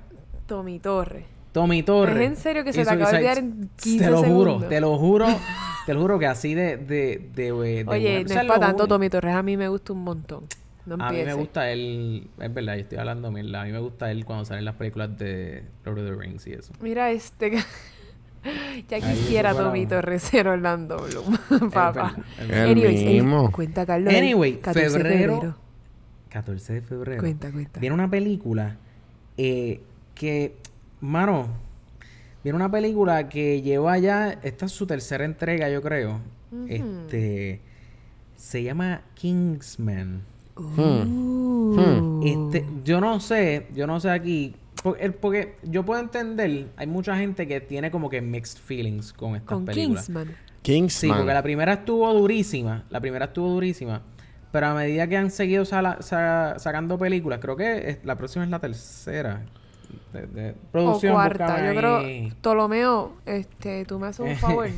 Tommy 0.45 0.79
Torres. 0.81 1.25
Tommy 1.53 1.83
Torres. 1.83 2.17
¿Es 2.17 2.27
en 2.27 2.37
serio 2.37 2.63
que 2.63 2.75
se 2.75 2.85
te 2.85 2.91
acaba 2.91 3.11
de 3.11 3.17
olvidar 3.17 3.39
en 3.39 3.71
15 3.81 4.05
Te 4.05 4.11
lo 4.11 4.23
juro, 4.23 4.59
te 4.69 4.81
lo 4.83 4.99
juro, 4.99 5.27
te 5.87 5.95
lo 5.95 6.01
juro 6.03 6.19
que 6.19 6.27
así 6.27 6.53
de... 6.55 6.77
de, 6.77 7.31
de, 7.35 7.53
de- 7.53 7.53
de 7.53 7.85
Oye, 7.87 8.25
no 8.25 8.35
es 8.39 8.47
para 8.47 8.61
tanto. 8.61 8.87
Tommy 8.87 9.09
Torres. 9.09 9.35
A 9.35 9.43
mí 9.43 9.57
me 9.57 9.69
gusta 9.69 9.95
un 9.95 10.05
montón. 10.05 10.45
No 10.85 10.97
A 10.99 11.11
mí 11.11 11.23
me 11.25 11.33
gusta 11.33 11.71
él... 11.71 12.29
Es 12.39 12.53
verdad, 12.53 12.75
yo 12.75 12.81
estoy 12.83 12.99
hablando 12.99 13.31
mierda. 13.33 13.63
A 13.63 13.65
mí 13.65 13.73
me 13.73 13.79
gusta 13.79 14.11
él 14.11 14.27
cuando 14.27 14.45
salen 14.45 14.67
las 14.67 14.75
películas 14.75 15.17
de 15.17 15.65
Lord 15.87 16.01
of 16.01 16.05
the 16.05 16.15
Rings 16.15 16.47
y 16.47 16.53
eso. 16.53 16.75
Mira 16.83 17.11
este. 17.11 17.53
ya 18.89 19.01
quisiera 19.01 19.55
Tommy 19.55 19.87
Torres 19.87 20.23
ser 20.23 20.49
Orlando 20.49 20.99
Bloom, 20.99 21.71
papá. 21.73 22.17
El 22.39 22.53
Anyways, 22.53 23.53
cuenta, 23.53 23.87
Carlos. 23.87 24.13
Anyway, 24.13 24.59
14 24.59 24.81
de 24.81 24.91
febrero, 24.91 25.57
14 26.29 26.73
de 26.73 26.83
febrero. 26.83 27.21
Cuenta, 27.21 27.51
cuenta. 27.51 27.81
Viene 27.81 27.95
una 27.95 28.11
película 28.11 28.77
eh, 29.37 29.81
que, 30.15 30.57
mano, 31.01 31.49
viene 32.43 32.57
una 32.57 32.71
película 32.71 33.29
que 33.29 33.63
lleva 33.63 33.99
ya, 33.99 34.39
esta 34.43 34.67
es 34.67 34.73
su 34.73 34.87
tercera 34.87 35.25
entrega, 35.25 35.69
yo 35.71 35.83
creo. 35.83 36.21
Este, 36.69 37.61
se 38.37 38.63
llama 38.63 39.03
Kingsman. 39.15 40.21
Uh. 40.55 42.21
Este, 42.23 42.67
yo 42.85 43.01
no 43.01 43.21
sé, 43.21 43.69
yo 43.75 43.87
no 43.87 44.01
sé 44.01 44.11
aquí, 44.11 44.55
porque 44.83 45.57
yo 45.63 45.85
puedo 45.85 46.01
entender, 46.01 46.67
hay 46.77 46.87
mucha 46.87 47.17
gente 47.17 47.47
que 47.47 47.61
tiene 47.61 47.91
como 47.91 48.11
que 48.11 48.21
mixed 48.21 48.59
feelings 48.59 49.13
con 49.13 49.37
estas 49.37 49.49
Con 49.55 49.65
películas. 49.65 50.07
Kingsman. 50.07 50.27
Sí, 50.29 50.35
Kingsman. 50.63 51.17
porque 51.19 51.35
la 51.35 51.43
primera 51.43 51.73
estuvo 51.75 52.13
durísima. 52.13 52.85
La 52.91 53.01
primera 53.01 53.27
estuvo 53.27 53.49
durísima. 53.49 54.03
Pero 54.51 54.67
a 54.67 54.75
medida 54.75 55.07
que 55.07 55.17
han 55.17 55.31
seguido 55.31 55.65
sala- 55.65 55.99
sa- 56.03 56.59
sacando 56.59 56.99
películas, 56.99 57.39
creo 57.41 57.57
que 57.57 57.91
es- 57.91 58.05
la 58.05 58.17
próxima 58.17 58.45
es 58.45 58.51
la 58.51 58.59
tercera. 58.59 59.43
De, 60.13 60.27
de 60.27 60.51
O 60.51 60.55
producción. 60.73 61.13
cuarta. 61.15 61.47
búscame 61.47 61.75
Yo 61.75 61.81
creo. 61.81 62.35
Ptolomeo, 62.41 63.17
este, 63.27 63.85
tú 63.85 63.99
me 63.99 64.09
haces 64.09 64.21
un 64.27 64.37
favor. 64.37 64.69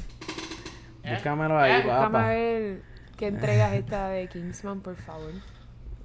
Búscamelo 1.08 1.58
ahí, 1.58 1.82
Búscame 1.82 1.92
a 1.92 2.02
papá. 2.02 2.26
ver 2.28 2.82
qué 3.16 3.26
entregas 3.28 3.72
esta 3.74 4.08
de 4.08 4.26
Kingsman, 4.28 4.80
por 4.80 4.96
favor. 4.96 5.30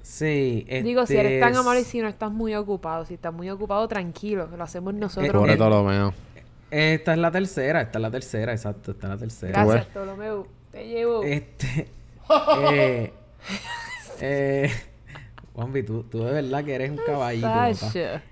Sí. 0.10 0.66
Digo, 0.84 1.06
si 1.06 1.16
eres 1.16 1.40
tan 1.40 1.50
este, 1.50 1.60
amable 1.60 1.82
y 1.82 1.84
si 1.84 2.02
no 2.02 2.08
estás 2.08 2.32
muy 2.32 2.56
ocupado. 2.56 3.06
Si 3.06 3.14
estás 3.14 3.32
muy 3.32 3.48
ocupado, 3.48 3.88
tranquilo. 3.88 4.50
Lo 4.58 4.64
hacemos 4.64 4.96
nosotros. 4.96 5.32
Pobre 5.32 5.54
eh, 5.54 5.56
Ptolomeo. 5.56 6.14
Esta 6.72 7.14
es 7.14 7.20
la 7.20 7.30
tercera. 7.30 7.82
Esta 7.82 8.00
es 8.00 8.02
la 8.02 8.10
tercera, 8.10 8.52
exacto. 8.52 8.92
Esta 8.92 9.06
es 9.06 9.12
la 9.12 9.18
tercera. 9.18 9.64
Gracias, 9.64 9.86
Ptolomeo. 9.86 10.48
Te 10.72 10.88
llevo. 10.88 11.24
Este. 11.24 11.88
eh, 12.72 13.14
eh, 14.20 14.72
Juanvi, 15.54 15.84
tú, 15.84 16.04
tú 16.04 16.24
de 16.24 16.32
verdad 16.32 16.66
que 16.66 16.74
eres 16.74 16.90
un 16.90 16.98
caballito. 16.98 17.48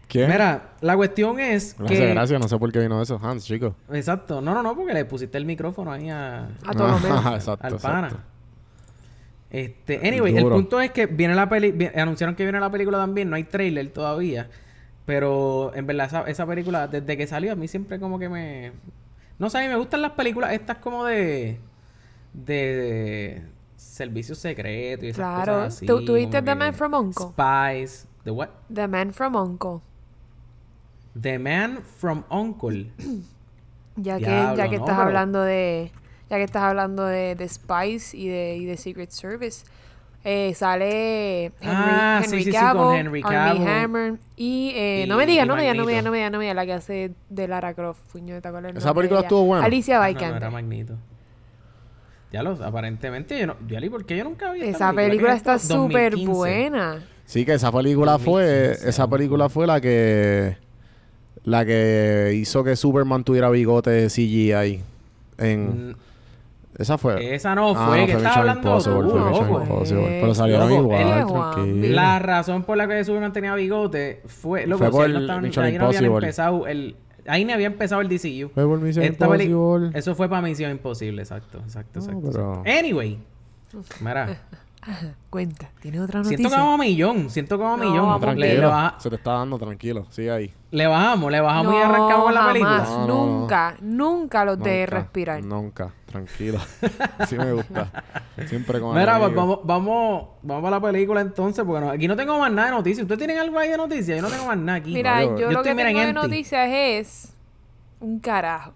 ¿Quién? 0.07 0.31
Mira, 0.31 0.71
la 0.81 0.95
cuestión 0.97 1.39
es 1.39 1.75
Gracias, 1.77 1.99
que. 1.99 2.09
gracias. 2.09 2.41
No 2.41 2.47
sé 2.47 2.57
por 2.57 2.71
qué 2.71 2.79
vino 2.79 2.99
eso. 2.99 3.19
Hans, 3.21 3.45
chico. 3.45 3.75
Exacto. 3.91 4.41
No, 4.41 4.55
no, 4.55 4.63
no, 4.63 4.75
porque 4.75 4.95
le 4.95 5.05
pusiste 5.05 5.37
el 5.37 5.45
micrófono 5.45 5.91
ahí 5.91 6.09
a, 6.09 6.45
A 6.65 6.71
Ptolomeo. 6.71 7.21
Ah, 7.23 7.33
exacto, 7.35 7.67
al 7.67 7.77
pana. 7.77 8.07
exacto. 8.07 8.36
Este, 9.49 10.05
anyway, 10.07 10.35
el 10.37 10.43
punto 10.47 10.81
es 10.81 10.91
que 10.91 11.05
viene 11.05 11.33
la 11.33 11.47
peli, 11.47 11.71
vi- 11.71 11.89
anunciaron 11.95 12.35
que 12.35 12.43
viene 12.43 12.59
la 12.59 12.69
película 12.69 12.97
también, 12.97 13.29
no 13.29 13.35
hay 13.37 13.45
trailer 13.45 13.87
todavía, 13.89 14.49
pero 15.05 15.71
en 15.73 15.87
verdad 15.87 16.07
esa, 16.07 16.21
esa 16.23 16.45
película 16.45 16.87
desde 16.87 17.15
que 17.15 17.25
salió 17.27 17.53
a 17.53 17.55
mí 17.55 17.67
siempre 17.69 17.97
como 17.99 18.19
que 18.19 18.27
me 18.27 18.73
no 19.39 19.49
sé, 19.49 19.59
a 19.59 19.61
mí 19.61 19.67
me 19.69 19.75
gustan 19.77 20.01
las 20.01 20.11
películas 20.11 20.51
estas 20.51 20.77
como 20.79 21.05
de 21.05 21.59
de, 22.33 22.55
de 22.55 23.41
servicios 23.77 24.37
secretos 24.37 25.05
y 25.05 25.09
esas 25.09 25.17
Claro. 25.17 25.53
cosas 25.53 25.75
así. 25.75 25.85
¿Tú- 25.85 26.03
tú 26.03 26.13
viste 26.15 26.41
The 26.41 26.53
Man 26.55 26.73
from 26.73 26.93
U.N.C.L.? 26.93 27.31
Spies, 27.31 28.07
the 28.25 28.31
what? 28.31 28.49
The 28.73 28.87
Man 28.87 29.13
from 29.13 29.35
Uncle. 29.35 29.81
The 31.19 31.39
Man 31.39 31.79
from 31.83 32.23
Uncle. 32.29 32.91
Ya 33.99 34.19
que, 34.19 34.25
Diablo, 34.25 34.55
ya 34.57 34.69
que 34.69 34.77
no, 34.77 34.83
estás 34.83 34.95
pero- 34.97 35.07
hablando 35.07 35.41
de. 35.41 35.91
Ya 36.29 36.37
que 36.37 36.43
estás 36.43 36.63
hablando 36.63 37.05
de, 37.05 37.35
de 37.35 37.47
Spice 37.47 38.15
y 38.17 38.27
de, 38.27 38.57
y 38.57 38.65
de 38.65 38.77
Secret 38.77 39.09
Service. 39.11 39.65
eh, 40.23 40.53
sale 40.55 41.45
Henry, 41.45 41.53
Ah, 41.63 42.19
sí, 42.21 42.25
Henry 42.25 42.43
sí, 42.43 42.51
sí, 42.51 42.57
con 42.73 42.93
Henry. 42.95 43.23
Hammer 43.23 44.15
y, 44.35 44.71
eh, 44.75 45.03
Y- 45.05 45.09
no 45.09 45.15
me 45.15 45.25
digas, 45.25 45.47
no 45.47 45.55
me 45.55 45.61
digas, 45.61 45.77
no 45.77 45.85
me 45.85 45.91
digas, 45.91 46.03
no 46.03 46.11
me 46.11 46.17
digas, 46.17 46.31
no 46.31 46.37
me 46.39 46.43
digas, 46.43 46.55
la 46.55 46.65
que 46.65 46.73
hace 46.73 47.11
de 47.29 47.47
Lara 47.47 47.73
Croft, 47.73 48.01
puñeta, 48.11 48.51
¿cuál 48.51 48.65
es 48.65 48.75
Esa 48.75 48.93
película 48.93 49.21
estuvo 49.21 49.45
buena. 49.45 49.65
Alicia 49.65 49.95
No, 49.97 50.01
no 50.03 50.07
Vikander. 50.09 50.37
era 50.37 50.49
Magneto. 50.51 50.93
Ya 52.33 52.43
lo, 52.43 52.51
aparentemente 52.61 53.39
yo 53.39 53.47
no, 53.47 53.55
Yali, 53.69 53.89
¿por 53.89 54.05
qué 54.05 54.17
yo 54.17 54.25
nunca 54.25 54.51
vi 54.51 54.59
esta 54.61 54.71
Esa 54.89 54.93
película 54.93 55.29
¿Qué 55.29 55.35
es 55.35 55.37
está 55.37 55.59
súper 55.59 56.11
2015. 56.11 56.25
buena. 56.33 57.03
Sí, 57.25 57.45
que 57.45 57.53
esa 57.53 57.71
película 57.71 58.19
fue... 58.19 58.43
2015, 58.45 58.89
Esa 58.89 59.09
película 59.09 59.47
fue 59.49 59.65
la 59.65 59.79
que... 59.79 60.57
La 61.45 61.63
que 61.65 62.33
hizo 62.35 62.65
que 62.65 62.75
Superman 62.75 63.23
tuviera 63.23 63.49
bigote 63.49 64.09
CGI 64.09 64.81
en... 65.37 65.89
Mm, 65.91 65.95
Esa 66.77 66.97
fue. 66.97 67.33
Esa 67.33 67.55
no 67.55 67.71
Ah, 67.75 67.87
fue, 67.87 68.01
no, 68.01 68.05
que 68.05 68.11
fue 68.13 68.21
estaba 68.21 68.35
hablando 68.37 68.69
Impossible, 68.69 69.09
tú, 69.09 69.17
loco. 69.17 69.61
Impossible. 69.61 70.17
Pero 70.21 70.35
salieron 70.35 70.69
Loco, 70.69 70.81
igual, 70.83 71.27
tranquilo. 71.53 71.95
La 71.95 72.19
razón 72.19 72.63
por 72.63 72.77
la 72.77 72.87
que 72.87 73.03
Superman 73.03 73.33
tenía 73.33 73.55
bigote 73.55 74.21
fue... 74.27 74.67
Loco, 74.67 74.77
Fue 74.79 74.87
si 74.87 74.91
por 74.91 75.05
él 75.05 75.13
no 75.13 75.19
estaba- 75.21 75.41
Mission 75.41 75.65
ahí 75.65 75.77
no 75.77 75.85
habían 75.87 76.05
empezado 76.05 76.67
el... 76.67 76.95
Ahí 77.29 77.43
ni 77.43 77.51
había 77.51 77.67
empezado 77.67 77.99
el 78.01 78.07
DCU. 78.07 78.49
Fue 78.53 78.65
por 78.65 78.79
Mission 78.79 79.03
Esta 79.05 79.27
peli- 79.27 79.45
Impossible. 79.45 79.99
Eso 79.99 80.15
fue 80.15 80.29
para 80.29 80.41
Misión 80.43 80.71
Imposible, 80.71 81.21
exacto, 81.23 81.57
exacto, 81.59 81.99
No, 81.99 82.05
exacto. 82.05 82.29
pero- 82.31 82.49
exacto. 82.61 82.69
Anyway. 82.79 83.19
Mira, 83.99 84.37
Cuenta, 85.29 85.69
¿tienes 85.81 86.01
otra 86.01 86.19
noticia? 86.19 86.37
siento 86.37 86.55
como 86.55 86.77
millón, 86.77 87.29
siento 87.29 87.57
como 87.57 87.77
No, 87.77 87.83
millón. 87.83 88.05
vamos 88.05 88.21
Le, 88.21 88.25
Tranquilo. 88.27 88.61
le 88.61 88.65
baja- 88.67 88.95
Se 88.99 89.09
te 89.09 89.15
está 89.17 89.31
dando, 89.33 89.59
tranquilo. 89.59 90.05
Sigue 90.09 90.31
ahí. 90.31 90.53
le 90.71 90.87
bajamos, 90.87 91.31
le 91.31 91.41
bajamos 91.41 91.73
y 91.73 91.77
No, 91.77 91.83
arrancamos 91.83 92.23
con 92.25 92.33
la 92.33 92.47
película. 92.47 92.83
No, 92.85 92.99
no, 92.99 93.07
no. 93.07 93.25
nunca, 93.39 93.77
nunca 93.81 94.45
los 94.45 94.59
de 94.59 94.79
Nunca, 94.81 94.95
respirar. 94.95 95.43
Nunca. 95.43 95.93
Tranquilo. 96.05 96.59
sí 97.27 97.37
me 97.37 97.51
gusta. 97.51 97.91
Siempre 98.47 98.79
con 98.79 98.95
Mira, 98.97 99.19
pues 99.19 99.35
vamos, 99.35 99.59
vamos, 99.63 100.27
vamos 100.41 100.67
a 100.67 100.71
la 100.71 100.79
película 100.81 101.19
entonces, 101.21 101.65
porque 101.65 101.85
no- 101.85 101.91
aquí 101.91 102.07
no 102.07 102.15
tengo 102.15 102.39
más 102.39 102.51
nada 102.51 102.69
de 102.69 102.75
noticias. 102.75 103.03
¿Ustedes 103.03 103.19
tienen 103.19 103.39
algo 103.39 103.59
ahí 103.59 103.69
de 103.69 103.77
noticias? 103.77 104.15
Yo 104.17 104.21
no 104.21 104.29
tengo 104.29 104.45
más 104.45 104.57
nada 104.57 104.77
aquí. 104.77 104.93
Mira, 104.93 105.21
yo- 105.23 105.31
yo, 105.31 105.37
yo 105.37 105.51
lo 105.51 105.59
estoy, 105.59 105.75
que 105.75 105.83
tengo 105.83 105.99
de 105.99 106.13
noticias 106.13 106.69
es 106.71 107.33
un 107.99 108.19
carajo. 108.19 108.71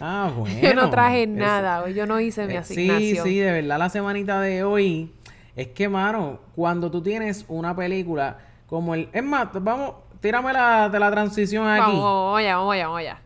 Ah, 0.00 0.30
bueno. 0.36 0.56
yo 0.62 0.74
no 0.74 0.90
traje 0.90 1.26
nada, 1.26 1.82
hoy 1.82 1.94
yo 1.94 2.06
no 2.06 2.20
hice 2.20 2.46
mi 2.46 2.54
Eh, 2.54 2.58
asignación. 2.58 3.00
Sí, 3.26 3.30
sí, 3.30 3.38
de 3.38 3.52
verdad 3.52 3.78
la 3.78 3.88
semanita 3.88 4.40
de 4.40 4.64
hoy 4.64 5.10
es 5.56 5.68
que, 5.68 5.88
mano, 5.88 6.40
cuando 6.56 6.90
tú 6.90 7.02
tienes 7.02 7.44
una 7.48 7.74
película 7.76 8.38
como 8.66 8.94
el... 8.94 9.08
Es 9.12 9.22
más, 9.22 9.48
vamos, 9.52 9.94
tírame 10.20 10.52
la, 10.52 10.88
de 10.88 10.98
la 10.98 11.10
transición 11.10 11.66
aquí. 11.68 11.80
Vamos, 11.80 12.00
vamos 12.02 12.38
allá, 12.38 12.56
vamos 12.56 12.72
allá, 12.74 12.86
vamos 12.86 13.00
allá. 13.00 13.18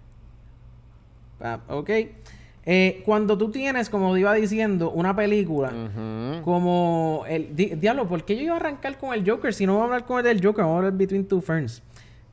Ah, 1.41 1.59
ok. 1.69 1.91
Eh, 2.71 3.03
cuando 3.07 3.39
tú 3.39 3.51
tienes, 3.51 3.89
como 3.89 4.15
iba 4.19 4.35
diciendo, 4.35 4.91
una 4.91 5.17
película 5.17 5.73
como 6.45 7.25
el... 7.27 7.57
di- 7.57 7.75
diablo, 7.77 8.07
¿por 8.07 8.25
qué 8.25 8.37
yo 8.37 8.43
iba 8.43 8.55
a 8.55 8.57
arrancar 8.57 8.99
con 8.99 9.15
el 9.15 9.29
Joker? 9.29 9.55
Si 9.55 9.65
no 9.65 9.75
vamos 9.75 9.85
a 9.91 9.95
hablar 9.95 10.07
con 10.07 10.19
el 10.19 10.25
del 10.25 10.45
Joker, 10.45 10.65
vamos 10.65 10.75
a 10.75 10.79
hablar 10.79 10.93
Between 10.93 11.27
Two 11.27 11.41
Ferns. 11.41 11.83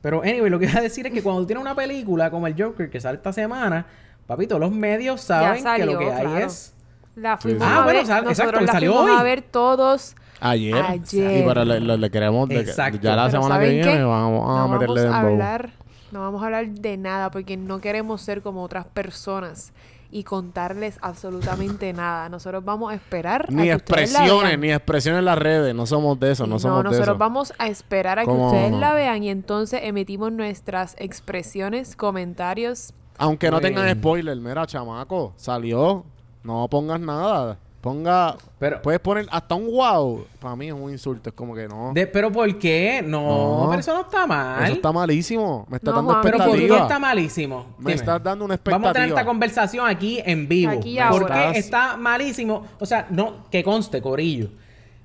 Pero, 0.06 0.22
anyway, 0.22 0.48
lo 0.48 0.60
que 0.60 0.66
iba 0.66 0.78
a 0.78 0.82
decir 0.82 1.04
es 1.04 1.12
que 1.12 1.20
cuando 1.20 1.40
tú 1.40 1.48
tienes 1.48 1.62
una 1.62 1.74
película 1.74 2.30
como 2.30 2.46
el 2.46 2.54
Joker 2.56 2.88
que 2.88 3.00
sale 3.00 3.16
esta 3.16 3.32
semana, 3.32 3.86
papito, 4.24 4.56
los 4.56 4.70
medios 4.70 5.20
saben 5.20 5.60
salió, 5.64 5.84
que 5.86 5.92
lo 5.94 5.98
que 5.98 6.12
hay 6.12 6.26
claro. 6.26 6.46
es... 6.46 6.74
La 7.16 7.36
fuimos 7.38 7.62
sí. 7.64 7.68
a 7.68 7.78
Ah, 7.80 7.82
bueno, 7.82 8.06
sal- 8.06 8.24
exacto, 8.28 8.60
la 8.60 8.72
salió 8.72 8.92
fuimos 8.92 9.10
hoy. 9.10 9.16
a 9.18 9.22
ver 9.24 9.42
todos. 9.42 10.14
Ayer. 10.38 10.76
Ayer. 10.76 11.42
Y 11.44 11.48
pero 11.48 11.64
le, 11.64 11.80
le- 11.80 11.98
le 11.98 12.10
queremos... 12.10 12.48
de- 12.48 12.60
Exacto. 12.60 13.00
ya 13.02 13.16
la 13.16 13.26
Pero 13.28 13.42
semana 13.42 13.58
que 13.58 13.64
¿saben 13.66 13.80
viene 13.82 13.98
qué? 13.98 14.04
vamos 14.04 14.48
a 14.48 14.60
no 14.60 14.68
meterle 14.68 15.04
vamos 15.06 15.14
a 15.16 15.20
hablar, 15.20 15.70
no 16.12 16.20
vamos 16.20 16.40
a 16.42 16.46
hablar 16.46 16.68
de 16.68 16.96
nada 16.98 17.30
porque 17.32 17.56
no 17.56 17.80
queremos 17.80 18.22
ser 18.22 18.42
como 18.42 18.62
otras 18.62 18.84
personas 18.86 19.72
y 20.10 20.24
contarles 20.24 20.98
absolutamente 21.02 21.92
nada. 21.92 22.28
Nosotros 22.28 22.64
vamos 22.64 22.92
a 22.92 22.94
esperar 22.94 23.46
a 23.48 23.52
Ni 23.52 23.64
que 23.64 23.74
ustedes 23.76 24.12
la 24.12 24.18
expresiones, 24.20 24.48
vean. 24.50 24.60
ni 24.60 24.72
expresiones 24.72 25.18
en 25.20 25.24
las 25.24 25.38
redes. 25.38 25.74
No 25.74 25.86
somos 25.86 26.18
de 26.20 26.32
eso, 26.32 26.44
no, 26.46 26.54
No, 26.54 26.58
somos 26.58 26.78
de 26.78 26.84
nosotros 26.84 27.08
eso. 27.14 27.18
vamos 27.18 27.52
a 27.58 27.66
esperar 27.68 28.18
a 28.18 28.22
que 28.22 28.28
¿Cómo 28.28 28.46
ustedes 28.48 28.70
no? 28.72 28.80
la 28.80 28.94
vean 28.94 29.22
y 29.22 29.30
entonces 29.30 29.80
emitimos 29.82 30.32
nuestras 30.32 30.94
expresiones, 30.98 31.96
comentarios. 31.96 32.92
Aunque 33.18 33.50
no 33.50 33.60
tengan 33.60 33.88
spoiler, 33.96 34.36
mira, 34.36 34.66
chamaco, 34.66 35.32
salió. 35.36 36.04
No 36.42 36.68
pongas 36.68 37.00
nada. 37.00 37.58
Ponga. 37.86 38.36
Pero- 38.58 38.82
puedes 38.82 38.98
poner 39.00 39.26
hasta 39.30 39.54
un 39.54 39.66
wow. 39.70 40.26
Para 40.40 40.56
mí 40.56 40.66
es 40.66 40.72
un 40.72 40.90
insulto. 40.90 41.28
Es 41.30 41.34
como 41.36 41.54
que 41.54 41.68
no. 41.68 41.92
De- 41.94 42.06
¿Pero 42.08 42.32
por 42.32 42.58
qué? 42.58 43.00
No, 43.06 43.64
No. 43.64 43.66
pero 43.70 43.78
eso 43.80 43.94
no 43.94 44.00
está 44.00 44.26
mal. 44.26 44.64
Eso 44.64 44.72
está 44.72 44.90
malísimo. 44.90 45.66
Me 45.70 45.76
estás 45.76 45.92
No, 45.94 45.96
dando 45.98 46.10
Juan, 46.12 46.22
Pero 46.22 46.38
¿por 46.38 46.46
qué 46.46 46.50
expectativa. 46.52 46.82
está 46.86 46.98
malísimo? 46.98 47.66
Me 47.78 47.92
estás 47.92 48.22
dando 48.22 48.44
una 48.44 48.58
Vamos 48.64 48.90
a 48.90 48.92
tener 48.92 49.08
esta 49.08 49.20
expectativa. 49.20 49.24
conversación 49.24 49.86
aquí 49.88 50.20
en 50.24 50.48
vivo. 50.48 50.72
Aquí 50.72 50.98
y 50.98 51.02
¿Por 51.08 51.22
ahora. 51.30 51.52
qué 51.52 51.58
está 51.60 51.96
malísimo? 51.96 52.66
O 52.80 52.86
sea, 52.86 53.06
no, 53.10 53.48
que 53.50 53.62
conste, 53.62 54.02
Corillo. 54.02 54.48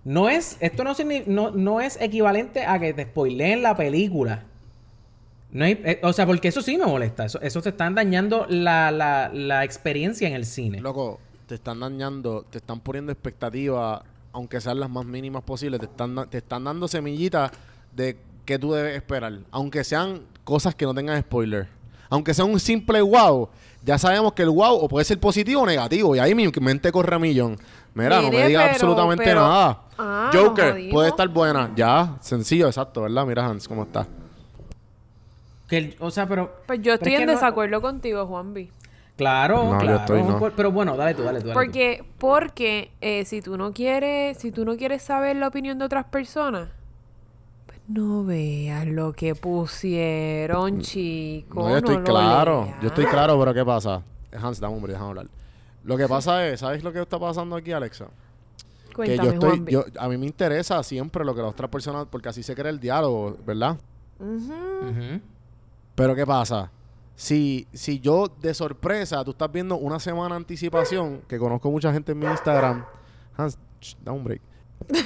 No 0.04 0.28
es, 0.30 0.58
esto 0.60 0.84
no, 0.84 0.94
no, 1.28 1.52
no 1.52 1.82
es 1.82 2.02
equivalente 2.02 2.66
a 2.66 2.80
que 2.80 2.94
te 2.96 3.04
spoileen 3.04 3.62
la 3.62 3.76
película. 3.78 4.46
No 5.52 5.66
hay- 5.66 5.80
eh, 5.84 6.00
o 6.02 6.14
sea, 6.14 6.26
porque 6.26 6.48
eso 6.48 6.62
sí 6.64 6.78
me 6.78 6.86
molesta. 6.88 7.26
Eso, 7.26 7.40
eso 7.42 7.62
te 7.62 7.70
están 7.70 7.94
dañando 7.94 8.48
la, 8.50 8.90
la, 8.90 9.30
la 9.34 9.64
experiencia 9.66 10.28
en 10.28 10.34
el 10.34 10.46
cine. 10.46 10.80
Loco, 10.82 11.20
te 11.52 11.56
están 11.56 11.82
dañando, 11.82 12.46
te 12.50 12.60
están 12.60 12.80
poniendo 12.80 13.12
expectativas, 13.12 14.02
aunque 14.32 14.62
sean 14.62 14.80
las 14.80 14.90
más 14.90 15.04
mínimas 15.04 15.44
posibles. 15.44 15.82
Te 15.82 15.86
están, 15.86 16.16
da- 16.16 16.26
te 16.26 16.38
están 16.38 16.64
dando 16.64 16.88
semillitas 16.88 17.52
de 17.94 18.18
que 18.46 18.58
tú 18.58 18.72
debes 18.72 18.96
esperar. 18.96 19.34
Aunque 19.52 19.84
sean 19.84 20.22
cosas 20.46 20.74
que 20.76 20.86
no 20.86 20.94
tengan 20.94 21.20
spoiler. 21.22 21.68
Aunque 22.10 22.34
sea 22.34 22.46
un 22.46 22.58
simple 22.58 23.02
wow, 23.02 23.50
ya 23.84 23.98
sabemos 23.98 24.32
que 24.32 24.44
el 24.44 24.50
wow 24.50 24.76
o 24.78 24.88
puede 24.88 25.04
ser 25.04 25.20
positivo 25.20 25.64
o 25.64 25.66
negativo. 25.66 26.16
Y 26.16 26.20
ahí 26.20 26.34
mi 26.34 26.48
mente 26.62 26.90
corre 26.90 27.18
a 27.18 27.20
millón. 27.20 27.58
Mira, 27.96 28.22
no 28.22 28.30
me 28.32 28.48
digas 28.48 28.64
pero- 28.64 28.72
absolutamente 28.76 29.24
pero- 29.26 29.42
nada. 29.42 29.82
Ah, 29.98 30.32
Joker, 30.34 30.90
puede 30.90 31.10
estar 31.10 31.28
buena. 31.28 31.70
Ya, 31.76 32.16
sencillo, 32.22 32.68
exacto, 32.68 33.02
¿verdad? 33.02 33.26
Mira, 33.26 33.46
Hans, 33.46 33.68
¿cómo 33.68 33.84
está? 33.84 34.08
Que 35.68 35.78
el- 35.78 35.96
o 36.00 36.10
sea, 36.12 36.28
pero... 36.30 36.62
Pues 36.66 36.82
yo 36.82 36.94
estoy 36.94 37.14
es 37.16 37.20
en 37.20 37.26
no- 37.28 37.34
desacuerdo 37.34 37.82
contigo, 37.82 38.26
Juan 38.26 38.54
B. 38.54 38.70
Claro, 39.18 39.66
No, 39.66 39.72
yo 39.74 39.80
claro. 39.80 39.96
estoy 39.98 40.24
no. 40.24 40.40
Pero 40.56 40.72
bueno, 40.72 40.98
dale 40.98 41.14
tú, 41.14 41.24
dale 41.24 41.42
tú. 41.42 41.48
dale 41.48 41.60
tú. 41.60 41.66
Porque, 41.66 42.04
porque 42.18 42.92
eh, 43.02 43.26
si 43.26 43.42
tú 43.42 43.58
no 43.58 43.72
quieres, 43.74 44.38
si 44.38 44.52
tú 44.52 44.66
no 44.66 44.78
quieres 44.78 45.04
saber 45.04 45.36
la 45.36 45.48
opinión 45.48 45.78
de 45.78 45.86
otras 45.86 46.06
personas, 46.06 46.70
pues 47.66 47.80
no 47.88 48.24
veas 48.24 48.88
lo 48.88 49.14
que 49.14 49.36
pusieron, 49.36 50.82
chico. 50.82 51.62
No, 51.62 51.70
yo 51.70 51.78
estoy 51.78 51.98
lo 51.98 52.04
claro. 52.04 52.74
Yo 52.82 52.88
estoy 52.88 53.06
claro, 53.06 53.38
pero 53.40 53.54
¿qué 53.54 53.66
pasa? 53.66 54.02
Hans, 54.34 54.60
dame 54.60 54.76
hombre, 54.76 54.94
déjame 54.94 55.10
hablar. 55.10 55.28
Lo 55.84 55.98
que 55.98 56.08
pasa 56.08 56.48
es, 56.48 56.60
¿sabes 56.60 56.84
lo 56.84 56.94
que 56.94 57.02
está 57.02 57.20
pasando 57.20 57.56
aquí, 57.56 57.72
Alexa? 57.72 58.08
Cuéntame, 58.96 59.18
que 59.18 59.26
yo 59.26 59.32
estoy, 59.50 59.66
yo, 59.72 59.86
a 60.00 60.08
mí 60.10 60.18
me 60.18 60.26
interesa 60.26 60.82
siempre 60.84 61.24
lo 61.26 61.34
que 61.34 61.42
las 61.42 61.52
otras 61.52 61.70
personas, 61.70 62.08
porque 62.10 62.30
así 62.30 62.44
se 62.44 62.56
crea 62.56 62.70
el 62.70 62.80
diálogo, 62.80 63.38
¿verdad? 63.46 63.78
Ujú. 64.20 65.22
Pero 65.96 66.16
¿qué 66.16 66.26
pasa? 66.26 66.72
Si, 67.16 67.68
si 67.74 68.00
yo 68.00 68.28
de 68.42 68.54
sorpresa, 68.54 69.24
tú 69.24 69.32
estás 69.32 69.52
viendo 69.52 69.76
una 69.78 70.00
semana 70.00 70.36
anticipación, 70.36 71.22
que 71.28 71.38
conozco 71.38 71.70
mucha 71.70 71.94
gente 71.94 72.14
en 72.14 72.20
mi 72.20 72.26
Instagram, 72.26 72.84
Hans, 73.38 73.58
da 74.04 74.12
un 74.12 74.24
break. 74.24 74.42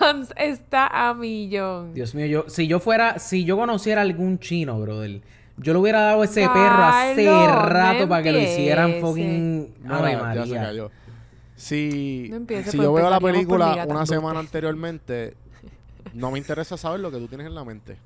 Hans 0.00 0.32
está 0.36 0.86
a 1.08 1.14
millón. 1.14 1.94
Dios 1.94 2.14
mío, 2.14 2.26
yo, 2.26 2.44
si 2.48 2.66
yo 2.66 2.80
fuera, 2.80 3.18
si 3.18 3.44
yo 3.44 3.56
conociera 3.56 4.02
algún 4.02 4.38
chino, 4.38 4.80
brother, 4.80 5.20
yo 5.56 5.72
le 5.72 5.78
hubiera 5.78 6.00
dado 6.02 6.24
ese 6.24 6.48
perro 6.48 6.82
hace 6.82 7.26
rato 7.26 8.00
no 8.02 8.08
para 8.08 8.22
que 8.22 8.32
lo 8.32 8.38
hicieran 8.40 8.94
fucking 9.00 9.74
Ave 9.88 10.12
ya 10.12 10.18
se 10.18 10.22
María. 10.24 10.62
cayó. 10.62 10.90
Si, 11.56 12.28
No 12.30 12.38
si 12.38 12.44
pues 12.44 12.72
yo 12.72 12.92
veo 12.92 13.08
la 13.10 13.20
película 13.20 13.84
una 13.88 14.06
semana 14.06 14.40
anteriormente, 14.40 15.36
no 16.14 16.30
me 16.30 16.38
interesa 16.38 16.76
saber 16.76 17.00
lo 17.00 17.10
que 17.10 17.18
tú 17.18 17.28
tienes 17.28 17.46
en 17.46 17.54
la 17.54 17.64
mente. 17.64 17.96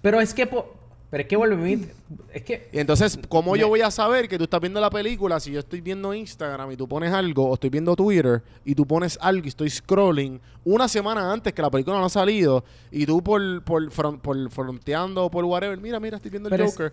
Pero 0.00 0.20
es 0.20 0.32
que 0.32 0.46
po- 0.46 0.74
pero 1.14 1.22
es 1.22 1.28
que 1.28 1.36
vuelve 1.36 1.54
a 1.54 1.58
mí, 1.58 1.86
es 2.32 2.42
que 2.42 2.68
Y 2.72 2.78
entonces, 2.80 3.16
¿cómo 3.28 3.54
yo 3.54 3.68
voy 3.68 3.82
a 3.82 3.92
saber 3.92 4.28
que 4.28 4.36
tú 4.36 4.42
estás 4.42 4.60
viendo 4.60 4.80
la 4.80 4.90
película 4.90 5.38
si 5.38 5.52
yo 5.52 5.60
estoy 5.60 5.80
viendo 5.80 6.12
Instagram 6.12 6.72
y 6.72 6.76
tú 6.76 6.88
pones 6.88 7.12
algo, 7.12 7.50
o 7.50 7.54
estoy 7.54 7.70
viendo 7.70 7.94
Twitter 7.94 8.42
y 8.64 8.74
tú 8.74 8.84
pones 8.84 9.16
algo 9.20 9.44
y 9.44 9.48
estoy 9.50 9.70
scrolling 9.70 10.40
una 10.64 10.88
semana 10.88 11.32
antes 11.32 11.52
que 11.52 11.62
la 11.62 11.70
película 11.70 11.98
no 12.00 12.06
ha 12.06 12.08
salido 12.08 12.64
y 12.90 13.06
tú 13.06 13.22
por, 13.22 13.62
por, 13.62 13.88
fron- 13.92 14.18
por 14.20 14.50
fronteando 14.50 15.26
o 15.26 15.30
por 15.30 15.44
whatever, 15.44 15.78
mira, 15.80 16.00
mira, 16.00 16.16
estoy 16.16 16.32
viendo 16.32 16.48
el 16.48 16.50
Pero 16.50 16.64
es- 16.64 16.72
Joker. 16.72 16.92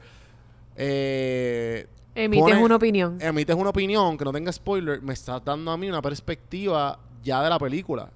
Eh, 0.75 1.87
Emites 2.13 2.43
pones- 2.43 2.61
una 2.63 2.75
opinión. 2.75 3.17
Emites 3.21 3.55
una 3.55 3.69
opinión 3.71 4.17
que 4.19 4.25
no 4.25 4.31
tenga 4.31 4.51
spoiler, 4.51 5.01
me 5.01 5.13
estás 5.13 5.43
dando 5.43 5.71
a 5.71 5.77
mí 5.77 5.89
una 5.89 6.01
perspectiva 6.03 6.99
ya 7.23 7.41
de 7.43 7.49
la 7.49 7.57
película. 7.57 8.09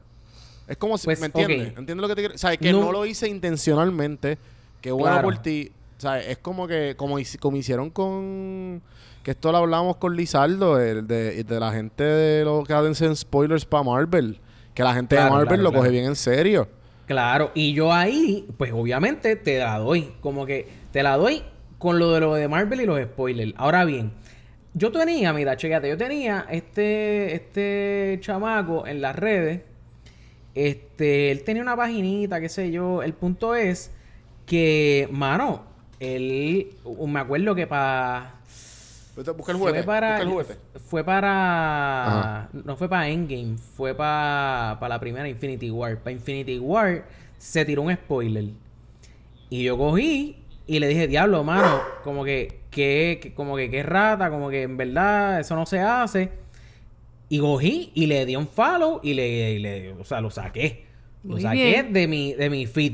Es 0.67 0.77
como 0.77 0.97
si, 0.97 1.05
Pues, 1.05 1.19
¿me 1.19 1.27
entiendes? 1.27 1.71
ok. 1.71 1.77
¿Entiendes 1.79 2.01
lo 2.01 2.07
que 2.07 2.15
te 2.15 2.21
quiero? 2.21 2.35
O 2.35 2.37
sea, 2.37 2.55
que 2.57 2.71
No- 2.71 2.81
no, 2.81 2.91
lo 2.91 3.05
hice 3.05 3.27
intencionalmente, 3.27 4.37
que 4.81 4.91
bueno 4.91 5.13
Claro. 5.13 5.27
por 5.27 5.37
ti. 5.39 5.71
O 5.97 6.01
sea, 6.01 6.19
es 6.19 6.37
como 6.39 6.67
que, 6.67 6.95
como, 6.97 7.17
como 7.39 7.57
hicieron 7.57 7.89
con, 7.89 8.81
que 9.23 9.31
esto 9.31 9.51
lo 9.51 9.59
hablamos 9.59 9.97
con 9.97 10.15
Lizardo, 10.15 10.79
el 10.81 11.07
de, 11.07 11.43
de 11.43 11.59
la 11.59 11.71
gente 11.71 12.03
de 12.03 12.43
los 12.43 12.67
que 12.67 12.73
hacen 12.73 13.15
spoilers 13.15 13.65
para 13.65 13.83
Marvel. 13.83 14.39
Que 14.73 14.83
la 14.83 14.93
gente 14.93 15.15
Claro, 15.15 15.29
de 15.29 15.29
Marvel 15.29 15.47
claro, 15.47 15.63
lo 15.63 15.71
claro. 15.71 15.79
coge 15.81 15.89
bien 15.91 16.05
en 16.05 16.15
serio. 16.15 16.67
claro, 17.05 17.51
y 17.53 17.73
yo 17.73 17.93
ahí, 17.93 18.47
pues 18.57 18.71
obviamente 18.73 19.35
te 19.37 19.59
la 19.59 19.77
doy, 19.79 20.13
como 20.21 20.45
que 20.45 20.67
te 20.91 21.01
la 21.03 21.15
doy 21.17 21.43
con 21.77 21.97
lo 21.99 22.11
de 22.11 22.19
lo 22.19 22.33
de 22.35 22.47
Marvel 22.47 22.81
y 22.81 22.85
los 22.85 23.01
spoilers. 23.01 23.53
Ahora 23.57 23.85
bien, 23.85 24.11
yo 24.73 24.91
tenía, 24.91 25.31
mira, 25.33 25.55
chécate, 25.55 25.87
yo 25.89 25.97
tenía 25.97 26.45
este 26.49 27.35
este 27.35 28.17
chamaco 28.21 28.85
en 28.87 29.01
las 29.01 29.15
redes 29.15 29.61
Este, 30.53 31.31
él 31.31 31.43
tenía 31.43 31.61
una 31.61 31.75
paginita, 31.75 32.39
qué 32.41 32.49
sé 32.49 32.71
yo. 32.71 33.03
El 33.03 33.13
punto 33.13 33.55
es 33.55 33.93
que, 34.45 35.07
mano, 35.11 35.65
él, 35.99 36.67
me 37.07 37.19
acuerdo 37.19 37.55
que 37.55 37.67
para... 37.67 38.35
Busca 39.15 39.31
el 39.53 39.57
Fue 39.57 39.69
juguete. 39.69 39.83
para... 39.83 40.09
busca 40.09 40.21
el 40.23 40.29
juguete. 40.29 40.55
Fue 40.89 41.03
para... 41.03 42.05
Ajá. 42.05 42.49
No 42.51 42.75
fue 42.75 42.89
para 42.89 43.07
Endgame, 43.07 43.57
fue 43.57 43.93
para, 43.95 44.77
para 44.79 44.95
la 44.95 44.99
primera 44.99 45.27
Infinity 45.29 45.69
War. 45.71 45.97
Para 45.99 46.11
Infinity 46.11 46.59
War 46.59 47.05
se 47.37 47.63
tiró 47.63 47.83
un 47.83 47.93
spoiler. 47.93 48.45
Y 49.49 49.63
yo 49.63 49.77
cogí 49.77 50.37
Y 50.67 50.79
le 50.79 50.87
dije, 50.87 51.07
diablo, 51.07 51.43
mano, 51.43 51.79
como 52.03 52.23
que, 52.25 52.59
que, 52.71 53.19
que- 53.21 53.33
como 53.33 53.55
que, 53.55 53.69
que 53.69 53.83
rata, 53.83 54.29
como 54.29 54.49
que 54.49 54.63
en 54.63 54.75
verdad 54.77 55.39
eso 55.39 55.55
no 55.55 55.65
se 55.65 55.79
hace. 55.79 56.29
Y 57.29 57.39
cogí 57.39 57.91
y 57.93 58.07
le 58.07 58.25
di 58.25 58.35
un 58.35 58.47
follow 58.47 58.99
y 59.01 59.13
le, 59.13 59.53
y 59.53 59.59
le- 59.59 59.93
o 59.93 60.03
sea, 60.03 60.19
lo 60.21 60.29
saqué. 60.29 60.85
Lo 61.23 61.33
Muy 61.33 61.41
saqué 61.41 61.55
bien. 61.71 61.93
de 61.93 62.07
mi, 62.07 62.33
de 62.33 62.49
mi 62.49 62.65
feed. 62.65 62.93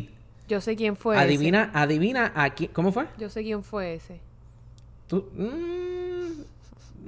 Yo 0.52 0.60
sé 0.60 0.76
quién 0.76 0.98
fue 0.98 1.18
adivina, 1.18 1.72
adivina 1.74 2.34
aquí. 2.36 2.68
¿Cómo 2.68 2.92
fue? 2.92 3.04
ese. 3.04 3.14
Yo 3.18 3.30
sé 3.30 3.42
quién 3.42 3.64
fue 3.64 3.94
ese. 3.96 4.20
Tú, 5.08 5.30
mm, 5.34 6.42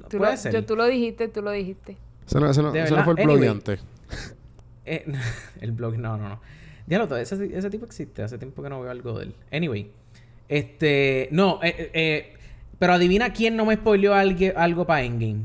Tú 0.10 0.18
puede 0.18 0.32
lo, 0.32 0.38
ser. 0.38 0.54
yo- 0.54 0.64
tú 0.66 0.78
lo 0.78 0.86
dijiste, 0.86 1.28
tú 1.28 1.42
lo 1.42 1.52
dijiste. 1.52 1.98
Ese 2.26 2.40
no, 2.40 2.50
ese 2.50 2.62
no- 2.62 2.72
De 2.72 2.80
ese 2.84 2.92
no 2.92 2.96
verdad, 2.96 3.04
fue 3.04 3.14
el 3.16 3.20
anyway. 3.20 3.38
blogueante. 3.38 3.80
Eh, 4.86 5.06
el 5.62 5.72
blog, 5.74 5.98
no, 5.98 6.18
no, 6.18 6.30
no. 6.30 6.40
Diablo, 6.88 7.08
todo 7.10 7.18
ese, 7.18 7.36
ese 7.58 7.70
tipo 7.70 7.86
existe. 7.86 8.24
Hace 8.24 8.38
tiempo 8.38 8.64
que 8.64 8.70
no 8.70 8.82
veo 8.82 8.92
algo 8.92 9.20
de 9.20 9.26
él. 9.26 9.36
Anyway. 9.52 9.92
Este. 10.50 11.28
No, 11.32 11.60
eh, 11.64 11.90
eh, 11.94 12.34
pero 12.80 12.94
adivina 12.94 13.34
quién 13.34 13.58
no 13.58 13.66
me 13.66 13.76
spoileó 13.76 14.14
algo, 14.14 14.40
algo 14.58 14.86
para 14.88 15.04
Endgame. 15.04 15.42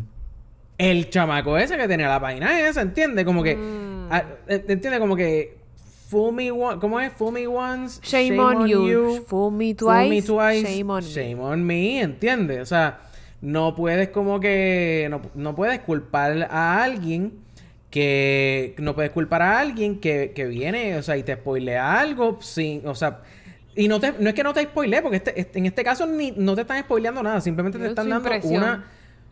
El 0.77 1.11
chamaco 1.11 1.59
ese 1.59 1.77
que 1.77 1.89
tenía 1.89 2.09
la 2.09 2.21
página 2.21 2.61
esa, 2.69 2.81
¿entiendes? 2.83 3.25
Como 3.25 3.43
que. 3.43 3.57
Mm. 3.57 4.09
ah, 4.13 4.25
¿Entiendes? 4.47 5.01
Como 5.01 5.17
que. 5.17 5.58
Fool 6.09 6.33
me 6.35 6.51
once. 6.51 6.79
¿Cómo 6.81 6.99
es? 7.01 7.13
Fool 7.13 7.33
me 7.33 7.47
once. 7.47 8.01
Shame, 8.03 8.39
on, 8.41 8.67
you. 8.67 9.25
Fool 9.27 9.53
me 9.53 9.75
twice. 9.75 10.09
Me 10.09 10.23
twice. 10.23 10.63
Shame 10.79 10.91
on 10.91 11.05
me. 11.05 11.11
Shame 11.11 11.41
on 11.41 11.65
me, 11.67 12.01
¿entiendes? 12.01 12.61
O 12.63 12.67
sea, 12.67 13.01
no 13.43 13.75
puedes 13.75 14.09
como 14.09 14.41
que. 14.41 15.07
No, 15.11 15.21
no 15.35 15.55
puedes 15.55 15.81
culpar 15.81 16.49
a 16.51 16.83
alguien 16.83 17.35
que. 17.91 18.75
No 18.79 18.95
puedes 18.95 19.11
culpar 19.11 19.43
a 19.43 19.59
alguien 19.61 20.01
que, 20.01 20.33
que 20.35 20.47
viene, 20.47 20.97
o 20.97 21.03
sea, 21.03 21.17
y 21.17 21.23
te 21.23 21.35
spoilea 21.35 22.01
algo 22.01 22.39
sin. 22.41 22.87
O 22.87 22.95
sea. 22.95 23.21
Y 23.77 23.87
no, 23.87 24.01
te, 24.01 24.13
no 24.19 24.29
es 24.29 24.35
que 24.35 24.43
no 24.43 24.53
te 24.53 24.63
spoile, 24.65 25.03
porque 25.03 25.19
este, 25.19 25.39
este- 25.41 25.59
en 25.59 25.67
este 25.67 25.85
caso 25.85 26.05
ni, 26.05 26.33
no 26.33 26.57
te 26.57 26.63
están 26.63 26.81
spoileando 26.83 27.23
nada, 27.23 27.41
simplemente 27.41 27.79
te 27.79 27.85
Es 27.85 27.91
están 27.91 28.09
dando 28.09 28.29
impresión. 28.29 28.63
una, 28.63 28.85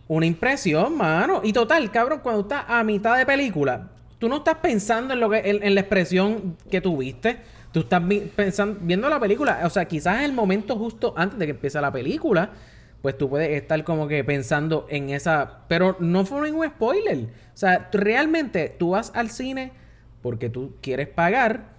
una 0.06 0.26
impresión, 0.26 0.96
mano. 0.96 1.40
Y 1.42 1.52
total, 1.52 1.90
cabrón, 1.90 2.20
cuando 2.22 2.42
estás 2.42 2.64
a 2.68 2.84
mitad 2.84 3.16
de 3.18 3.26
película, 3.26 3.88
tú 4.18 4.28
no 4.28 4.36
estás 4.38 4.56
pensando 4.56 5.14
en 5.14 5.20
lo 5.20 5.28
que 5.30 5.38
en, 5.38 5.62
en 5.62 5.74
la 5.74 5.80
expresión 5.80 6.56
que 6.70 6.80
tuviste. 6.80 7.38
Tú 7.72 7.80
estás 7.80 8.06
vi- 8.06 8.20
pensando, 8.34 8.78
viendo 8.80 9.08
la 9.08 9.20
película. 9.20 9.60
O 9.64 9.70
sea, 9.70 9.84
quizás 9.86 10.22
el 10.22 10.32
momento 10.32 10.76
justo 10.76 11.12
antes 11.16 11.38
de 11.38 11.46
que 11.46 11.50
empiece 11.52 11.80
la 11.80 11.92
película. 11.92 12.50
Pues 13.02 13.16
tú 13.18 13.28
puedes 13.28 13.50
estar 13.50 13.84
como 13.84 14.08
que 14.08 14.24
pensando 14.24 14.86
en 14.88 15.10
esa. 15.10 15.58
Pero 15.68 15.96
no 16.00 16.24
fue 16.24 16.48
ningún 16.50 16.66
spoiler. 16.66 17.18
O 17.26 17.56
sea, 17.56 17.90
tú- 17.90 17.98
realmente 17.98 18.74
tú 18.78 18.90
vas 18.90 19.12
al 19.14 19.30
cine 19.30 19.72
porque 20.22 20.48
tú 20.48 20.72
quieres 20.80 21.06
pagar 21.08 21.74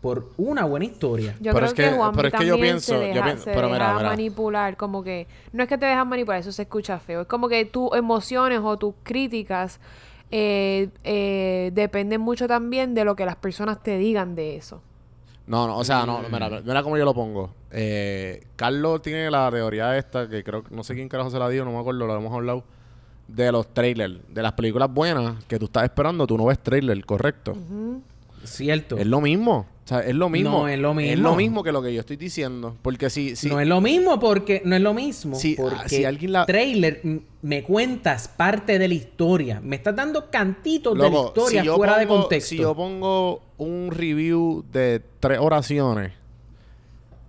por 0.00 0.30
una 0.36 0.64
buena 0.64 0.84
historia. 0.86 1.34
Yo 1.38 1.52
Pero 1.52 1.56
creo 1.56 1.66
es 1.66 1.74
que, 1.74 1.82
que- 1.84 1.90
Juan 1.90 2.12
pero 2.16 2.28
es 2.28 2.34
que 2.34 2.46
yo 2.46 2.56
pienso- 2.58 2.86
se 2.98 3.08
yo 3.08 3.14
deja, 3.14 3.24
pienso- 3.24 3.44
se 3.44 3.50
pero 3.52 3.68
mira, 3.68 3.78
deja 3.86 3.96
mira. 3.98 4.08
manipular, 4.08 4.76
como 4.76 5.04
que 5.04 5.28
no 5.52 5.62
es 5.62 5.68
que 5.68 5.78
te 5.78 5.86
dejan 5.86 6.08
manipular, 6.08 6.40
eso 6.40 6.50
se 6.50 6.62
escucha 6.62 6.98
feo, 6.98 7.20
es 7.20 7.26
como 7.28 7.48
que 7.48 7.64
tus 7.66 7.94
emociones 7.94 8.58
o 8.64 8.76
tus 8.78 8.94
críticas 9.04 9.78
eh, 10.32 10.88
eh, 11.04 11.70
dependen 11.74 12.20
mucho 12.20 12.48
también 12.48 12.94
de 12.94 13.04
lo 13.04 13.14
que 13.14 13.24
las 13.24 13.36
personas 13.36 13.80
te 13.82 13.96
digan 13.98 14.34
de 14.34 14.56
eso. 14.56 14.82
No, 15.46 15.66
no, 15.66 15.76
o 15.76 15.84
sea, 15.84 16.04
no, 16.06 16.20
Mm. 16.20 16.32
mira, 16.32 16.48
mira 16.64 16.82
cómo 16.82 16.96
yo 16.96 17.04
lo 17.04 17.14
pongo. 17.14 17.50
Eh, 17.70 18.44
Carlos 18.56 19.02
tiene 19.02 19.30
la 19.30 19.50
teoría 19.50 19.96
esta, 19.98 20.28
que 20.28 20.42
creo 20.42 20.64
que 20.64 20.74
no 20.74 20.82
sé 20.82 20.94
quién 20.94 21.08
carajo 21.08 21.30
se 21.30 21.38
la 21.38 21.48
dio, 21.48 21.64
no 21.64 21.72
me 21.72 21.78
acuerdo, 21.78 22.06
lo 22.06 22.16
hemos 22.16 22.32
hablado, 22.32 22.64
de 23.28 23.52
los 23.52 23.72
trailers, 23.74 24.18
de 24.28 24.42
las 24.42 24.52
películas 24.52 24.92
buenas 24.92 25.44
que 25.44 25.58
tú 25.58 25.66
estás 25.66 25.84
esperando, 25.84 26.26
tú 26.26 26.36
no 26.38 26.46
ves 26.46 26.58
trailer, 26.58 27.04
correcto. 27.04 27.56
Cierto. 28.44 28.96
Es 28.96 29.06
lo 29.06 29.20
mismo. 29.20 29.66
O 29.84 29.88
sea, 29.88 29.98
es 30.00 30.14
lo 30.14 30.28
mismo. 30.28 30.50
No, 30.50 30.68
es 30.68 30.78
lo 30.78 30.90
Es 30.92 30.96
mismo. 30.96 31.30
lo 31.30 31.34
mismo 31.36 31.62
que 31.64 31.72
lo 31.72 31.82
que 31.82 31.92
yo 31.92 32.00
estoy 32.00 32.16
diciendo. 32.16 32.76
Porque 32.82 33.10
si... 33.10 33.34
si 33.34 33.48
No 33.48 33.58
es 33.58 33.66
lo 33.66 33.80
mismo 33.80 34.20
porque 34.20 34.62
no 34.64 34.76
es 34.76 34.82
lo 34.82 34.94
mismo. 34.94 35.34
Si- 35.34 35.54
ah, 35.58 35.62
porque 35.62 35.88
si 35.88 36.04
alguien 36.04 36.32
la- 36.32 36.46
trailer 36.46 37.02
me 37.42 37.64
cuentas 37.64 38.28
parte 38.28 38.78
de 38.78 38.86
la 38.86 38.94
historia. 38.94 39.60
Me 39.60 39.74
estás 39.76 39.96
dando 39.96 40.30
cantitos 40.30 40.96
de 40.96 41.10
la 41.10 41.18
historia 41.20 41.62
si 41.62 41.68
fuera 41.68 41.98
de 41.98 42.06
contexto. 42.06 42.48
Si 42.50 42.56
yo 42.58 42.76
pongo 42.76 43.42
un 43.58 43.90
review 43.90 44.64
de 44.72 45.02
tres 45.18 45.38
oraciones 45.40 46.12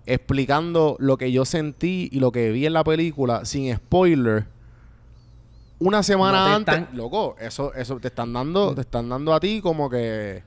explicando 0.06 0.96
lo 1.00 1.16
que 1.16 1.32
yo 1.32 1.44
sentí 1.44 2.08
y 2.12 2.20
lo 2.20 2.30
que 2.30 2.50
vi 2.52 2.66
en 2.66 2.74
la 2.74 2.84
película 2.84 3.44
sin 3.44 3.74
spoiler, 3.74 4.44
una 5.78 6.02
semana 6.02 6.48
No 6.48 6.54
antes, 6.56 6.74
están- 6.78 6.96
loco, 6.96 7.36
eso, 7.40 7.74
eso 7.74 7.98
te 7.98 8.08
están 8.08 8.32
dando, 8.32 8.74
te 8.74 8.82
están 8.82 9.08
dando 9.08 9.34
a 9.34 9.40
ti 9.40 9.60
como 9.60 9.88
que 9.90 10.42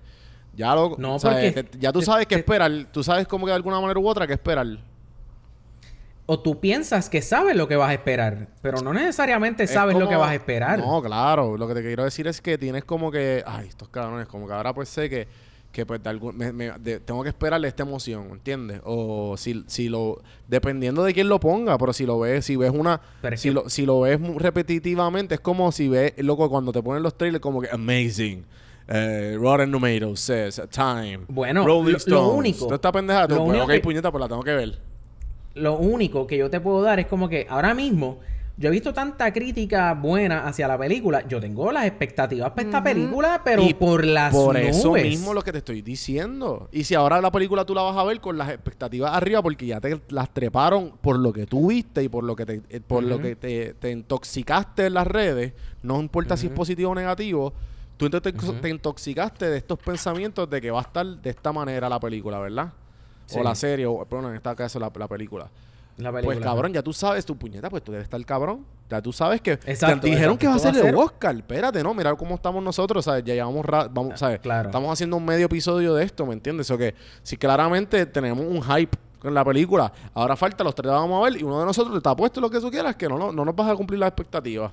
ya 0.57 0.75
lo, 0.75 0.95
No, 0.97 1.15
o 1.15 1.19
sea, 1.19 1.31
porque 1.31 1.51
te- 1.63 1.77
ya 1.79 1.93
tú 1.93 2.01
sabes 2.01 2.25
qué 2.27 2.35
esperar, 2.35 2.69
tú 2.91 3.01
sabes 3.03 3.25
como 3.27 3.45
que 3.45 3.51
de 3.51 3.55
alguna 3.55 3.79
manera 3.79 3.97
u 3.99 4.07
otra 4.07 4.27
qué 4.27 4.33
esperar. 4.33 4.67
O 6.29 6.37
tú 6.39 6.59
piensas 6.59 7.09
que 7.09 7.21
sabes 7.21 7.55
lo 7.55 7.69
que 7.69 7.77
vas 7.77 7.89
a 7.89 7.93
esperar, 7.93 8.49
pero 8.61 8.81
no 8.81 8.91
necesariamente 8.91 9.63
Es 9.63 9.71
sabes 9.71 9.95
lo 9.97 10.09
que 10.09 10.15
vas 10.17 10.31
a 10.31 10.35
esperar. 10.35 10.77
No, 10.77 11.01
claro. 11.01 11.55
Lo 11.55 11.69
que 11.69 11.73
te 11.73 11.81
quiero 11.81 12.03
decir 12.03 12.27
es 12.27 12.41
que 12.41 12.57
tienes 12.57 12.83
como 12.83 13.09
que... 13.09 13.41
Ay, 13.47 13.67
estos 13.69 13.87
cabrones. 13.87 14.27
Como 14.27 14.45
que 14.45 14.51
ahora 14.53 14.73
pues 14.73 14.89
sé 14.89 15.09
que... 15.09 15.25
Que 15.71 15.85
pues 15.85 16.03
de 16.03 16.09
algún... 16.09 16.35
me- 16.35 16.51
me- 16.51 16.71
de- 16.79 16.99
tengo 16.99 17.23
que 17.23 17.29
esperarle 17.29 17.69
esta 17.69 17.83
emoción, 17.83 18.27
¿entiendes? 18.31 18.81
O 18.83 19.37
si, 19.37 19.63
si 19.67 19.87
lo... 19.87 20.21
Dependiendo 20.49 21.01
de 21.05 21.13
quién 21.13 21.29
lo 21.29 21.39
ponga. 21.39 21.77
Pero 21.77 21.93
si 21.93 22.05
lo 22.05 22.19
ves... 22.19 22.43
Si 22.43 22.57
ves 22.57 22.71
una... 22.75 22.99
Si 23.37 23.47
que- 23.47 23.53
lo, 23.53 23.69
si 23.69 23.85
lo 23.85 24.01
ves 24.01 24.19
repetitivamente... 24.35 25.35
Es 25.35 25.39
como 25.39 25.71
si 25.71 25.87
ves... 25.87 26.11
Loco, 26.17 26.49
cuando 26.49 26.73
te 26.73 26.83
ponen 26.83 27.03
los 27.03 27.17
trailers 27.17 27.41
como 27.41 27.61
que... 27.61 27.69
Amazing. 27.71 28.43
Eh, 28.87 29.35
Rotten 29.39 29.71
Tomatoes 29.71 30.19
says... 30.19 30.61
Time. 30.71 31.19
Bueno, 31.27 31.65
Rolling 31.65 31.85
lo- 31.85 31.91
lo 31.91 31.97
Stones. 31.97 32.37
único- 32.37 32.65
Toda 32.65 32.75
esta 32.75 32.91
pendejada. 32.91 33.27
tú, 33.27 33.35
lo 33.35 33.39
pues, 33.41 33.49
único 33.51 33.65
ok, 33.65 33.71
que- 33.71 33.79
puñeta, 33.81 34.11
pues 34.11 34.21
la 34.21 34.27
tengo 34.29 34.43
que 34.43 34.53
ver. 34.53 34.79
Lo 35.55 35.77
único 35.77 36.27
que 36.27 36.37
yo 36.37 36.49
te 36.49 36.59
puedo 36.59 36.81
dar 36.81 36.99
es 36.99 37.07
como 37.07 37.27
que 37.27 37.47
ahora 37.49 37.73
mismo 37.73 38.19
yo 38.59 38.69
he 38.69 38.71
visto 38.71 38.91
tanta 38.93 39.31
crítica 39.33 39.93
buena 39.93 40.47
hacia 40.47 40.67
la 40.67 40.77
película. 40.77 41.27
Yo 41.27 41.39
tengo 41.39 41.71
las 41.71 41.85
expectativas 41.85 42.51
para 42.51 42.61
esta 42.63 42.83
película, 42.83 43.41
pero 43.43 43.61
Y 43.63 43.73
por 43.73 44.05
las 44.05 44.33
Por 44.33 44.55
nubes. 44.55 44.77
eso 44.77 44.93
mismo 44.93 45.33
lo 45.33 45.41
que 45.43 45.51
te 45.51 45.57
estoy 45.59 45.81
diciendo. 45.81 46.69
Y 46.71 46.83
si 46.83 46.95
ahora 46.95 47.19
la 47.21 47.31
película 47.31 47.65
tú 47.65 47.73
la 47.75 47.81
vas 47.83 47.97
a 47.97 48.03
ver 48.03 48.19
con 48.21 48.37
las 48.37 48.49
expectativas 48.49 49.13
arriba 49.13 49.41
porque 49.43 49.65
ya 49.67 49.79
te 49.81 49.99
las 50.09 50.33
treparon 50.33 50.93
por 51.01 51.19
lo 51.19 51.33
que 51.33 51.45
tú 51.45 51.67
viste 51.67 52.03
y 52.03 52.09
por 52.09 52.23
lo 52.23 52.35
que 52.35 52.45
te, 52.45 52.61
eh, 52.69 52.79
por 52.85 53.03
lo 53.03 53.19
que 53.19 53.35
te, 53.35 53.73
te 53.75 53.91
intoxicaste 53.91 54.85
en 54.87 54.93
las 54.95 55.05
redes, 55.07 55.53
no 55.83 55.99
importa 55.99 56.37
si 56.37 56.47
es 56.47 56.53
positivo 56.53 56.91
o 56.91 56.95
negativo, 56.95 57.53
tú 57.97 58.09
te, 58.09 58.31
te 58.31 58.69
intoxicaste 58.69 59.49
de 59.49 59.57
estos 59.57 59.79
pensamientos 59.79 60.49
de 60.49 60.61
que 60.61 60.71
va 60.71 60.79
a 60.79 60.83
estar 60.83 61.05
de 61.05 61.29
esta 61.29 61.51
manera 61.51 61.89
la 61.89 61.99
película, 61.99 62.39
¿verdad? 62.39 62.71
Sí. 63.25 63.39
O 63.39 63.43
la 63.43 63.55
serie, 63.55 63.85
o 63.85 64.05
bueno, 64.09 64.29
en 64.29 64.35
este 64.35 64.55
caso 64.55 64.79
la, 64.79 64.91
la 64.95 65.07
película. 65.07 65.49
La 65.97 66.11
película. 66.11 66.35
Pues 66.35 66.45
cabrón, 66.45 66.73
ya 66.73 66.83
tú 66.83 66.93
sabes 66.93 67.25
tu 67.25 67.35
puñeta, 67.35 67.69
pues 67.69 67.83
tú 67.83 67.91
debes 67.91 68.05
estar 68.05 68.23
cabrón. 68.23 68.65
Ya 68.89 69.01
tú 69.01 69.11
sabes 69.11 69.41
que 69.41 69.53
Exacto, 69.53 70.01
te 70.01 70.07
dijeron 70.07 70.35
exacto. 70.35 70.39
que 70.39 70.47
va 70.47 70.55
a 70.55 70.59
ser 70.59 70.85
el 70.85 70.95
Oscar. 70.95 71.35
Espérate, 71.35 71.83
no, 71.83 71.93
mira 71.93 72.15
cómo 72.15 72.35
estamos 72.35 72.63
nosotros, 72.63 73.03
¿sabes? 73.03 73.23
Ya 73.25 73.33
llevamos, 73.33 73.65
vamos, 73.91 74.19
¿sabes? 74.19 74.39
claro. 74.39 74.69
Estamos 74.69 74.93
haciendo 74.93 75.17
un 75.17 75.25
medio 75.25 75.47
episodio 75.47 75.93
de 75.95 76.05
esto, 76.05 76.25
¿me 76.25 76.33
entiendes? 76.33 76.69
O 76.71 76.77
que 76.77 76.95
si 77.23 77.35
claramente 77.35 78.05
tenemos 78.05 78.45
un 78.45 78.61
hype 78.61 78.95
con 79.19 79.33
la 79.33 79.43
película, 79.43 79.91
ahora 80.13 80.35
falta, 80.35 80.63
los 80.63 80.75
tres 80.75 80.87
la 80.87 80.99
vamos 80.99 81.19
a 81.19 81.29
ver 81.29 81.41
y 81.41 81.43
uno 81.43 81.59
de 81.59 81.65
nosotros 81.65 81.93
te 81.93 81.97
está 81.97 82.15
puesto 82.15 82.39
lo 82.39 82.49
que 82.49 82.59
tú 82.59 82.69
quieras, 82.69 82.95
que 82.95 83.09
no, 83.09 83.17
no, 83.17 83.31
no 83.31 83.43
nos 83.43 83.55
vas 83.55 83.69
a 83.69 83.75
cumplir 83.75 83.99
las 83.99 84.09
expectativas. 84.09 84.71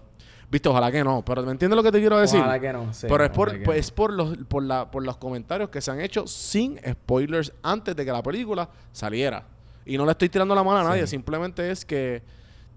Viste, 0.55 0.69
ojalá 0.69 0.93
que 0.93 1.03
no, 1.03 1.25
pero 1.25 1.43
¿me 1.43 1.51
entiendes 1.51 1.77
lo 1.77 1.83
que 1.83 1.91
te 1.91 1.99
quiero 1.99 2.17
decir? 2.17 2.39
Ojalá 2.39 2.61
que 2.61 2.73
no, 2.73 2.95
sí, 2.95 3.09
pero 3.11 3.25
es 3.25 3.31
por, 3.31 3.49
pues, 3.51 3.67
no. 3.67 3.73
es 3.73 3.91
por 3.91 4.13
los, 4.13 4.37
por 4.47 4.63
la, 4.63 4.89
por 4.89 5.03
los 5.05 5.17
comentarios 5.17 5.69
que 5.69 5.81
se 5.81 5.91
han 5.91 6.01
hecho 6.01 6.29
sin 6.29 6.79
spoilers 6.89 7.53
antes 7.61 7.97
de 7.97 8.05
que 8.05 8.13
la 8.13 8.23
película 8.23 8.69
saliera. 8.93 9.43
Y 9.85 9.99
no 9.99 10.05
le 10.05 10.13
estoy 10.13 10.29
tirando 10.29 10.55
la 10.55 10.63
mano 10.63 10.79
a 10.79 10.85
nadie, 10.85 11.03
Sí. 11.09 11.09
simplemente 11.09 11.73
es 11.73 11.85
que, 11.85 12.23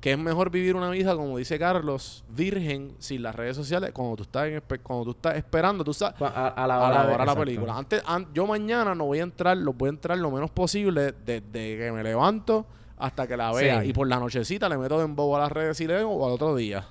que 0.02 0.14
es 0.14 0.18
mejor 0.18 0.50
vivir 0.50 0.76
una 0.76 0.90
vida, 0.90 1.16
como 1.16 1.38
dice 1.38 1.60
Carlos, 1.60 2.26
virgen, 2.30 2.96
sin 2.98 3.22
las 3.22 3.36
redes 3.36 3.56
sociales, 3.56 3.92
cuando 3.94 4.16
tú 4.16 4.24
estás, 4.24 4.48
en 4.48 4.64
cuando 4.82 5.06
tú 5.06 5.12
estás 5.12 5.36
esperando, 5.36 5.84
tú 5.84 5.94
sabes, 5.94 6.20
A, 6.20 6.48
a 6.48 6.66
la 6.66 6.76
a 6.78 6.80
hora, 6.80 6.90
la 6.90 7.08
de- 7.08 7.14
hora 7.14 7.24
de 7.26 7.32
la 7.32 7.36
película. 7.36 7.78
Antes, 7.78 8.02
an- 8.08 8.28
yo 8.34 8.48
mañana 8.48 8.96
no 8.96 9.06
voy 9.06 9.20
a 9.20 9.24
entrar, 9.24 9.56
lo 9.56 9.74
voy 9.74 9.90
a 9.90 9.92
entrar 9.92 10.18
lo 10.18 10.32
menos 10.32 10.50
posible 10.50 11.14
desde 11.24 11.78
que 11.78 11.92
me 11.94 12.02
levanto 12.02 12.66
hasta 12.98 13.28
que 13.28 13.38
la 13.38 13.52
vea. 13.54 13.84
Sí. 13.84 13.90
Y 13.90 13.94
por 13.94 14.08
la 14.08 14.18
nochecita 14.20 14.68
le 14.68 14.80
meto 14.80 14.98
de 14.98 15.06
embobo 15.06 15.38
a 15.38 15.42
las 15.42 15.52
redes 15.52 15.80
y 15.80 15.86
leo 15.86 16.10
o 16.10 16.26
al 16.26 16.32
otro 16.34 16.56
día. 16.56 16.84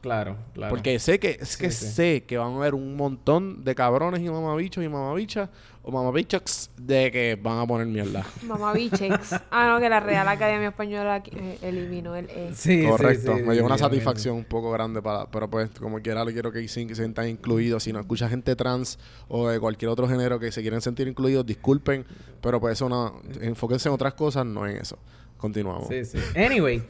Claro, 0.00 0.36
claro. 0.54 0.70
Porque 0.70 0.98
sé 0.98 1.18
que, 1.18 1.38
es 1.40 1.56
que 1.58 1.70
Sí, 1.70 1.86
sé 1.86 2.24
que 2.24 2.38
van 2.38 2.54
a 2.54 2.56
haber 2.56 2.74
un 2.74 2.96
montón 2.96 3.64
de 3.64 3.74
cabrones 3.74 4.20
y 4.20 4.30
mamabichos 4.30 4.82
y 4.82 4.88
mamabichas 4.88 5.50
o 5.82 5.90
mamabichos 5.90 6.70
de 6.76 7.10
que 7.10 7.38
van 7.40 7.58
a 7.58 7.66
poner 7.66 7.86
mierda. 7.86 8.24
Mamá 8.42 8.72
Bichex. 8.72 9.34
Ah, 9.50 9.68
no, 9.68 9.80
que 9.80 9.88
la 9.88 10.00
Real 10.00 10.26
Academia 10.28 10.68
Española 10.68 11.22
eh, 11.26 11.58
eliminó 11.62 12.16
el 12.16 12.30
E. 12.30 12.50
Sí, 12.54 12.80
sí, 12.82 12.86
Correcto. 12.86 13.36
sí, 13.36 13.42
me 13.42 13.54
dio 13.54 13.64
una 13.64 13.76
sí, 13.76 13.84
satisfacción 13.84 14.36
un 14.36 14.44
poco 14.44 14.70
grande 14.70 15.02
para, 15.02 15.26
pero 15.30 15.48
pues 15.50 15.70
como 15.78 16.00
quiera 16.00 16.24
le 16.24 16.32
quiero 16.32 16.50
que 16.50 16.66
se 16.66 16.88
se 16.88 16.94
sientan 16.94 17.28
incluidos. 17.28 17.82
Si 17.82 17.92
no 17.92 18.00
escucha 18.00 18.28
gente 18.28 18.56
trans 18.56 18.98
o 19.28 19.48
de 19.48 19.60
cualquier 19.60 19.90
otro 19.90 20.08
género 20.08 20.38
que 20.38 20.50
se 20.50 20.62
quieren 20.62 20.80
sentir 20.80 21.08
incluidos, 21.08 21.44
disculpen, 21.44 22.06
pero 22.40 22.58
pues 22.60 22.72
eso 22.72 22.88
no, 22.88 23.20
enfóquense 23.40 23.88
en 23.88 23.94
otras 23.94 24.14
cosas, 24.14 24.46
no 24.46 24.66
en 24.66 24.76
eso. 24.76 24.98
Continuamos. 25.36 25.88
Sí, 25.88 26.04
sí. 26.04 26.18
Anyway, 26.36 26.82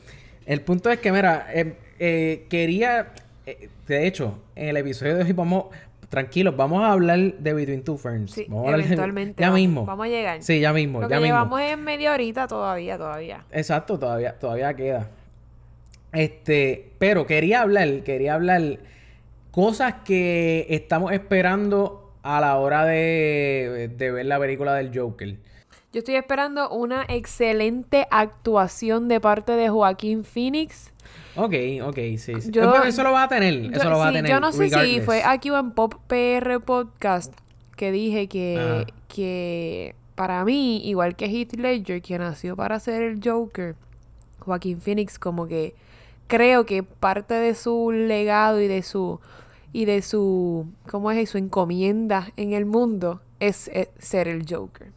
el 0.46 0.62
punto 0.62 0.90
es 0.90 0.98
que, 0.98 1.12
mira, 1.12 1.46
eh, 1.52 1.76
eh, 2.00 2.46
quería. 2.50 3.12
eh, 3.46 3.68
de 3.86 4.06
hecho, 4.08 4.38
en 4.56 4.68
el 4.70 4.76
episodio 4.78 5.16
de 5.16 5.22
hoy 5.24 5.32
vamos. 5.32 5.66
tranquilos, 6.08 6.56
vamos 6.56 6.82
a 6.82 6.90
hablar 6.90 7.18
de 7.20 7.54
Between 7.54 7.84
Two 7.84 7.96
Ferns. 7.96 8.32
Sí, 8.32 8.46
vamos 8.48 8.64
a 8.64 8.66
hablar 8.66 8.80
de- 8.80 8.86
eventualmente. 8.86 9.40
Ya 9.40 9.46
vamos- 9.50 9.60
mismo. 9.60 9.86
Vamos 9.86 10.06
a 10.06 10.08
llegar. 10.08 10.42
Sí, 10.42 10.58
ya 10.58 10.72
mismo, 10.72 11.00
Lo 11.02 11.08
ya 11.08 11.16
que 11.16 11.20
mismo. 11.22 11.36
llevamos 11.36 11.60
es 11.60 11.78
media 11.78 12.12
horita 12.12 12.48
todavía, 12.48 12.98
todavía. 12.98 13.44
Exacto, 13.52 13.96
todavía, 13.96 14.32
todavía 14.36 14.74
queda. 14.74 15.08
Este, 16.12 16.90
pero 16.98 17.26
quería 17.26 17.60
hablar, 17.62 18.02
quería 18.02 18.34
hablar 18.34 18.78
cosas 19.52 19.94
que 20.04 20.66
estamos 20.70 21.12
esperando 21.12 22.12
a 22.22 22.40
la 22.40 22.56
hora 22.56 22.84
de, 22.84 23.90
de 23.96 24.10
ver 24.10 24.26
la 24.26 24.38
película 24.40 24.74
del 24.74 24.90
Joker. 24.96 25.36
Yo 25.92 25.98
estoy 25.98 26.14
esperando 26.14 26.70
una 26.70 27.04
excelente 27.08 28.06
actuación 28.10 29.08
de 29.08 29.20
parte 29.20 29.52
de 29.52 29.68
Joaquín 29.68 30.22
Phoenix. 30.24 30.92
Ok, 31.34 31.54
ok, 31.84 31.96
sí. 32.16 32.18
sí. 32.40 32.50
Yo- 32.50 32.68
bueno, 32.70 32.84
eso 32.84 33.02
lo 33.02 33.12
va 33.12 33.24
a 33.24 33.28
tener. 33.28 33.60
Yo, 33.60 33.70
eso 33.72 33.90
lo 33.90 33.98
va 33.98 34.06
a 34.06 34.10
sí, 34.10 34.14
tener. 34.16 34.30
yo 34.30 34.40
no 34.40 34.52
sé 34.52 34.70
si 34.70 35.00
fue 35.00 35.22
aquí 35.24 35.50
o 35.50 35.58
en 35.58 35.72
Pop 35.72 35.94
PR 36.06 36.60
Podcast 36.60 37.34
que 37.76 37.90
dije 37.90 38.28
que, 38.28 38.58
Ajá. 38.84 38.86
que 39.08 39.94
para 40.14 40.44
mí, 40.44 40.80
igual 40.84 41.16
que 41.16 41.26
Heath 41.26 41.54
Ledger, 41.54 42.02
que 42.02 42.18
nació 42.18 42.54
para 42.54 42.78
ser 42.78 43.02
el 43.02 43.20
Joker, 43.24 43.74
Joaquín 44.40 44.80
Phoenix 44.80 45.18
como 45.18 45.46
que 45.48 45.74
creo 46.26 46.66
que 46.66 46.82
parte 46.82 47.34
de 47.34 47.54
su 47.54 47.90
legado 47.90 48.60
y 48.60 48.68
de 48.68 48.82
su 48.82 49.18
y 49.72 49.86
de 49.86 50.02
su 50.02 50.66
¿cómo 50.90 51.10
es? 51.10 51.30
su 51.30 51.38
encomienda 51.38 52.32
en 52.36 52.52
el 52.52 52.64
mundo 52.66 53.20
es, 53.40 53.70
ser 53.98 54.28
el 54.28 54.44
Joker. 54.48 54.92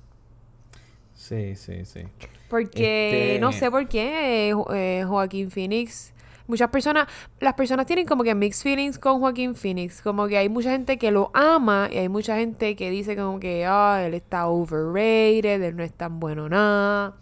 Sí, 1.24 1.56
sí, 1.56 1.86
sí. 1.86 2.02
Porque 2.50 3.34
Este- 3.36 3.40
no 3.40 3.52
sé 3.54 3.72
por 3.72 3.88
qué 3.88 4.50
eh, 4.50 4.54
Jo- 4.54 4.74
eh, 4.74 5.06
Joaquín 5.08 5.50
Phoenix. 5.52 6.14
Muchas 6.48 6.70
personas, 6.70 7.08
las 7.40 7.54
personas 7.54 7.86
tienen 7.86 8.06
como 8.06 8.24
que 8.26 8.36
mixed 8.36 8.62
feelings 8.64 9.00
con 9.00 9.22
Joaquín 9.22 9.56
Phoenix. 9.56 10.02
Como 10.02 10.28
que 10.28 10.38
hay 10.38 10.50
mucha 10.50 10.72
gente 10.72 10.98
que 10.98 11.12
lo 11.12 11.32
ama 11.34 11.88
y 11.90 11.98
hay 11.98 12.10
mucha 12.10 12.36
gente 12.38 12.76
que 12.76 12.90
dice 12.90 13.16
como 13.16 13.40
que, 13.40 13.66
ah, 13.66 14.04
él 14.06 14.14
está 14.14 14.48
overrated, 14.48 15.62
él 15.64 15.76
no 15.78 15.84
es 15.84 15.94
tan 15.94 16.20
bueno 16.20 16.50
nada. 16.50 17.16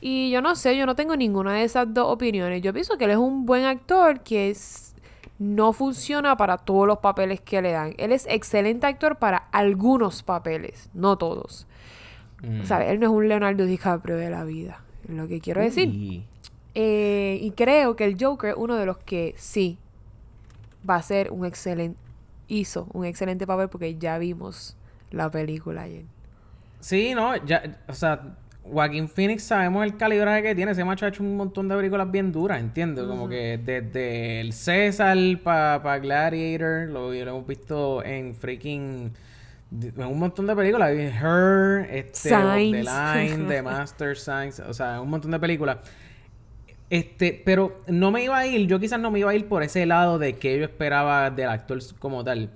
Y 0.00 0.30
yo 0.30 0.42
no 0.42 0.54
sé, 0.54 0.76
yo 0.76 0.84
no 0.84 0.94
tengo 0.94 1.16
ninguna 1.16 1.54
de 1.54 1.64
esas 1.64 1.92
dos 1.94 2.06
opiniones. 2.12 2.60
Yo 2.60 2.72
pienso 2.74 2.98
que 2.98 3.06
él 3.06 3.12
es 3.12 3.16
un 3.16 3.46
buen 3.46 3.64
actor 3.64 4.20
que 4.20 4.50
es- 4.50 4.94
no 5.38 5.72
funciona 5.72 6.36
para 6.36 6.58
todos 6.58 6.86
los 6.86 6.98
papeles 6.98 7.40
que 7.40 7.62
le 7.62 7.72
dan. 7.72 7.94
Él 7.96 8.12
es 8.12 8.26
excelente 8.28 8.86
actor 8.86 9.16
para 9.16 9.38
algunos 9.52 10.22
papeles, 10.22 10.90
no 10.92 11.16
todos. 11.16 11.66
Mm. 12.42 12.64
¿Sabes? 12.64 12.90
Él 12.90 13.00
no 13.00 13.06
es 13.06 13.12
un 13.12 13.28
Leonardo 13.28 13.64
DiCaprio 13.64 14.16
de 14.16 14.30
la 14.30 14.44
vida. 14.44 14.80
es 15.08 15.14
Lo 15.14 15.28
que 15.28 15.40
quiero 15.40 15.60
decir. 15.60 16.22
Eh, 16.74 17.38
y 17.40 17.50
creo 17.52 17.96
que 17.96 18.04
el 18.04 18.16
Joker 18.18 18.50
es 18.50 18.56
uno 18.56 18.76
de 18.76 18.86
los 18.86 18.98
que 18.98 19.34
sí 19.36 19.78
va 20.88 20.96
a 20.96 21.02
ser 21.02 21.30
un 21.30 21.44
excelente. 21.44 21.98
Hizo 22.46 22.88
un 22.92 23.04
excelente 23.04 23.46
papel 23.46 23.68
porque 23.68 23.98
ya 23.98 24.16
vimos 24.18 24.76
la 25.10 25.30
película 25.30 25.82
ayer. 25.82 26.04
Sí, 26.80 27.12
no, 27.14 27.36
ya, 27.44 27.78
o 27.88 27.92
sea, 27.92 28.36
Joaquín 28.62 29.08
Phoenix 29.08 29.42
sabemos 29.42 29.84
el 29.84 29.96
calibraje 29.96 30.42
que 30.42 30.54
tiene. 30.54 30.72
Ese 30.72 30.84
macho 30.84 31.04
ha 31.04 31.08
hecho 31.08 31.22
un 31.22 31.36
montón 31.36 31.68
de 31.68 31.76
películas 31.76 32.10
bien 32.10 32.32
duras, 32.32 32.60
¿entiendes? 32.60 33.04
Como 33.04 33.28
que 33.28 33.58
desde 33.58 34.40
el 34.40 34.52
César 34.52 35.18
para 35.42 35.98
Gladiator, 35.98 36.88
lo, 36.88 37.12
lo 37.12 37.16
hemos 37.16 37.46
visto 37.46 38.02
en 38.04 38.34
freaking... 38.34 39.12
Un 39.70 40.18
montón 40.18 40.46
de 40.46 40.56
películas. 40.56 40.90
Her, 40.92 41.86
este, 41.90 42.30
the. 42.30 42.82
Line, 42.84 43.44
The 43.48 43.62
Master 43.62 44.16
Signs, 44.16 44.60
o 44.60 44.72
sea, 44.72 45.00
un 45.00 45.10
montón 45.10 45.30
de 45.30 45.38
películas. 45.38 45.78
Este, 46.90 47.42
pero 47.44 47.80
no 47.86 48.10
me 48.10 48.22
iba 48.24 48.38
a 48.38 48.46
ir, 48.46 48.66
yo 48.66 48.80
quizás 48.80 48.98
no 48.98 49.10
me 49.10 49.18
iba 49.18 49.30
a 49.30 49.34
ir 49.34 49.46
por 49.46 49.62
ese 49.62 49.84
lado 49.84 50.18
de 50.18 50.36
que 50.38 50.58
yo 50.58 50.64
esperaba 50.64 51.30
del 51.30 51.50
actor 51.50 51.78
como 51.98 52.24
tal. 52.24 52.48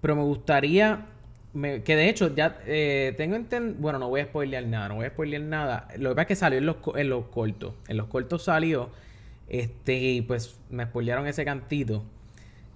Pero 0.00 0.14
me 0.14 0.22
gustaría, 0.22 1.06
me- 1.52 1.82
que 1.82 1.96
de 1.96 2.08
hecho 2.08 2.32
ya 2.34 2.60
eh, 2.66 3.14
tengo 3.16 3.34
entendido, 3.34 3.80
bueno, 3.80 3.98
no 3.98 4.08
voy 4.08 4.20
a 4.20 4.24
spoilear 4.26 4.64
nada, 4.66 4.88
no 4.90 4.94
voy 4.96 5.06
a 5.06 5.10
spoilear 5.10 5.42
nada. 5.42 5.88
Lo 5.98 6.10
que 6.10 6.14
pasa 6.14 6.22
es 6.22 6.28
que 6.28 6.36
salió 6.36 6.58
en 6.60 6.66
los, 6.66 6.76
en 6.94 7.08
los 7.10 7.24
cortos. 7.26 7.74
En 7.88 7.96
los 7.96 8.06
cortos 8.06 8.44
salió, 8.44 8.90
este, 9.48 9.94
y 9.96 10.22
pues 10.22 10.56
me 10.70 10.84
spoilearon 10.84 11.26
ese 11.26 11.44
cantito. 11.44 12.04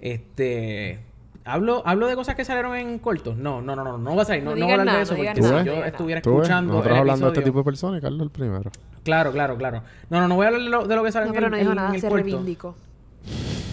Este, 0.01 0.99
¿hablo, 1.45 1.83
¿hablo 1.87 2.07
de 2.07 2.15
cosas 2.17 2.35
que 2.35 2.45
salieron 2.45 2.75
en 2.77 2.99
cortos? 2.99 3.37
No, 3.37 3.61
no, 3.63 3.75
no, 3.77 3.85
no, 3.85 3.99
no 3.99 4.11
voy 4.13 4.21
a 4.21 4.25
salir, 4.25 4.43
no, 4.45 4.51
No 4.51 4.57
no 4.57 4.65
voy 4.67 4.71
a 4.73 4.75
hablar 4.75 4.87
de 4.87 4.93
nada, 4.93 5.03
eso 5.03 5.15
no 5.15 5.21
digas 5.21 5.39
porque 5.39 5.59
si 5.61 5.67
yo 5.67 5.85
estuviera 5.85 6.19
escuchando 6.21 6.73
Nosotros 6.73 6.93
el 6.95 6.99
hablando 7.01 7.27
de 7.27 7.33
este 7.33 7.43
tipo 7.45 7.59
de 7.59 7.65
personas 7.65 8.01
Carlos 8.01 8.23
el 8.23 8.31
primero. 8.31 8.71
Claro, 9.05 9.33
claro, 9.33 9.57
claro. 9.57 9.83
No, 10.11 10.21
no, 10.21 10.29
no 10.29 10.37
voy 10.37 10.45
a 10.45 10.49
hablar 10.49 10.63
de 10.63 10.69
lo, 10.71 10.87
de 10.87 10.97
lo 10.97 11.05
que 11.05 11.13
sale 11.13 11.27
No, 11.27 11.31
en 11.31 11.35
pero 11.35 11.51
no 11.51 11.57
dijo 11.57 11.71
en- 11.71 11.77
nada, 11.77 11.89
en 11.91 11.95
el 11.97 12.01
se 12.01 12.09
corto. 12.09 12.25
reivindicó. 12.25 12.75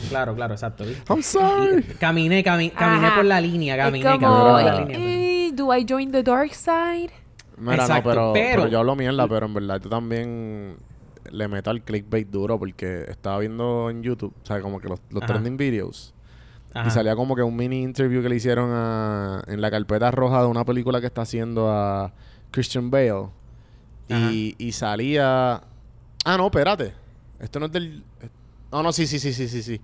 Claro, 0.10 0.36
claro, 0.36 0.54
exacto. 0.54 0.84
¿viste? 0.84 1.02
I'm 1.14 1.24
sorry. 1.24 1.86
Y 1.90 1.94
Caminé, 1.96 2.44
cami- 2.44 2.72
caminé 2.74 3.08
Ajá. 3.08 3.16
por 3.16 3.26
la 3.26 3.40
línea, 3.40 3.78
caminé, 3.78 4.06
es 4.06 4.16
como, 4.20 4.28
caminé 4.28 4.52
por 4.52 4.64
la 4.74 4.80
línea. 4.82 4.98
eh, 5.00 5.52
¿Do 5.54 5.74
I 5.76 5.86
join 5.88 6.12
the 6.12 6.22
dark 6.24 6.54
side? 6.54 7.12
Mira, 7.58 7.76
Exacto, 7.76 8.10
no, 8.10 8.14
pero, 8.16 8.34
pero- 8.34 8.62
pero 8.64 8.68
yo 8.72 8.80
hablo 8.80 8.96
mierda, 8.96 9.28
pero 9.28 9.46
en 9.46 9.54
verdad 9.54 9.80
tú 9.80 9.88
también 9.90 10.76
le 11.32 11.48
meto 11.48 11.70
al 11.70 11.82
clickbait 11.84 12.28
duro 12.28 12.58
porque 12.60 13.06
estaba 13.08 13.40
viendo 13.40 13.90
en 13.90 14.02
YouTube, 14.04 14.34
o 14.42 14.46
sea, 14.46 14.60
como 14.62 14.80
que 14.82 14.90
los, 14.90 15.00
trending 15.26 15.56
videos. 15.58 16.14
Ajá. 16.74 16.88
Y 16.88 16.92
salía 16.92 17.16
como 17.16 17.36
que 17.36 17.44
un 17.44 17.56
mini 17.56 17.84
interview 17.84 18.22
que 18.22 18.30
le 18.30 18.36
hicieron 18.38 18.70
a, 18.72 19.44
en 19.48 19.60
la 19.60 19.70
carpeta 19.70 20.10
roja 20.12 20.42
de 20.42 20.48
una 20.48 20.64
película 20.64 21.02
que 21.02 21.08
está 21.08 21.22
haciendo 21.24 21.70
a 21.70 22.14
Christian 22.52 22.90
Bale. 22.90 23.28
Y, 24.08 24.56
y 24.58 24.72
salía... 24.74 25.62
Ah, 26.26 26.38
no, 26.38 26.46
espérate. 26.48 26.94
Esto 27.40 27.60
no 27.60 27.68
es 27.68 27.72
del... 27.72 28.04
No, 28.72 28.84
no, 28.84 28.92
sí, 28.92 29.08
sí, 29.08 29.20
sí, 29.20 29.34
sí, 29.34 29.48
sí, 29.48 29.64
sí. 29.64 29.82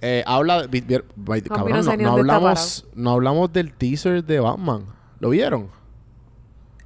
Eh, 0.00 0.22
habla... 0.26 0.66
vi- 0.66 0.80
vier- 0.82 1.04
vi- 1.16 1.42
no 1.48 1.56
cabrón, 1.56 1.84
no, 2.02 2.12
hablamos, 2.12 2.86
no 2.94 3.10
hablamos 3.10 3.52
del 3.52 3.72
teaser 3.72 4.24
de 4.24 4.38
Batman. 4.40 4.86
¿Lo 5.20 5.30
vieron? 5.30 5.68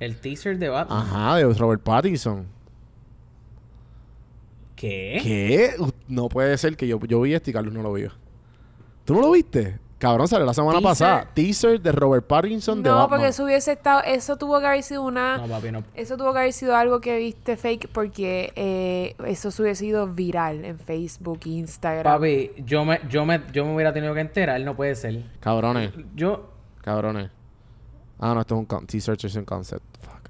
El 0.00 0.18
teaser 0.20 0.58
de 0.58 0.68
Batman. 0.68 0.98
Ajá, 0.98 1.36
de 1.36 1.52
Robert 1.54 1.82
Pattinson. 1.82 2.46
¿Qué? 4.76 5.18
¿Qué? 5.22 5.74
No 6.06 6.28
puede 6.28 6.56
ser 6.56 6.76
que 6.76 6.86
yo, 6.86 6.98
yo 7.00 7.20
vi 7.20 7.34
esto 7.34 7.50
y 7.50 7.52
Carlos 7.52 7.74
no 7.74 7.82
lo 7.82 7.92
vio. 7.92 8.12
¿Tú 9.08 9.14
no 9.14 9.22
lo 9.22 9.30
viste? 9.30 9.78
Cabrón, 9.96 10.28
salió 10.28 10.44
la 10.44 10.52
semana 10.54 10.74
Teaser. 10.80 10.88
pasada. 10.90 11.30
Teaser 11.34 11.80
de 11.80 11.92
Robert 11.92 12.26
Pattinson 12.26 12.82
de 12.82 12.90
No, 12.90 12.96
Batman. 12.96 13.08
porque 13.08 13.28
eso 13.28 13.44
hubiese 13.44 13.72
estado, 13.72 14.02
eso 14.04 14.36
tuvo 14.36 14.60
que 14.60 14.66
haber 14.66 14.82
sido 14.82 15.02
una, 15.02 15.38
No, 15.38 15.48
papi, 15.48 15.72
no. 15.72 15.82
eso 15.94 16.16
tuvo 16.18 16.32
que 16.34 16.38
haber 16.40 16.52
sido 16.52 16.76
algo 16.76 17.00
que 17.00 17.16
viste 17.16 17.56
fake 17.56 17.88
porque 17.88 18.52
eh, 18.54 19.16
eso 19.26 19.50
se 19.50 19.62
hubiese 19.62 19.80
sido 19.86 20.06
viral 20.06 20.64
en 20.66 20.78
Facebook, 20.78 21.40
Instagram. 21.46 22.04
Papi, 22.04 22.50
yo 22.66 22.84
me, 22.84 23.00
yo, 23.08 23.24
me, 23.24 23.40
yo 23.50 23.64
me 23.64 23.74
hubiera 23.74 23.92
tenido 23.92 24.12
que 24.14 24.20
enterar, 24.20 24.60
no 24.60 24.76
puede 24.76 24.94
ser. 24.94 25.24
Cabrones, 25.40 25.90
Yo, 26.14 26.50
cabrones. 26.82 27.30
Ah, 28.20 28.34
no, 28.34 28.42
esto 28.42 28.54
es 28.56 28.58
un 28.60 28.66
con- 28.66 28.86
teaser, 28.86 29.16
es 29.20 29.34
un 29.36 29.44
concept. 29.46 29.82
Fuck. 30.02 30.28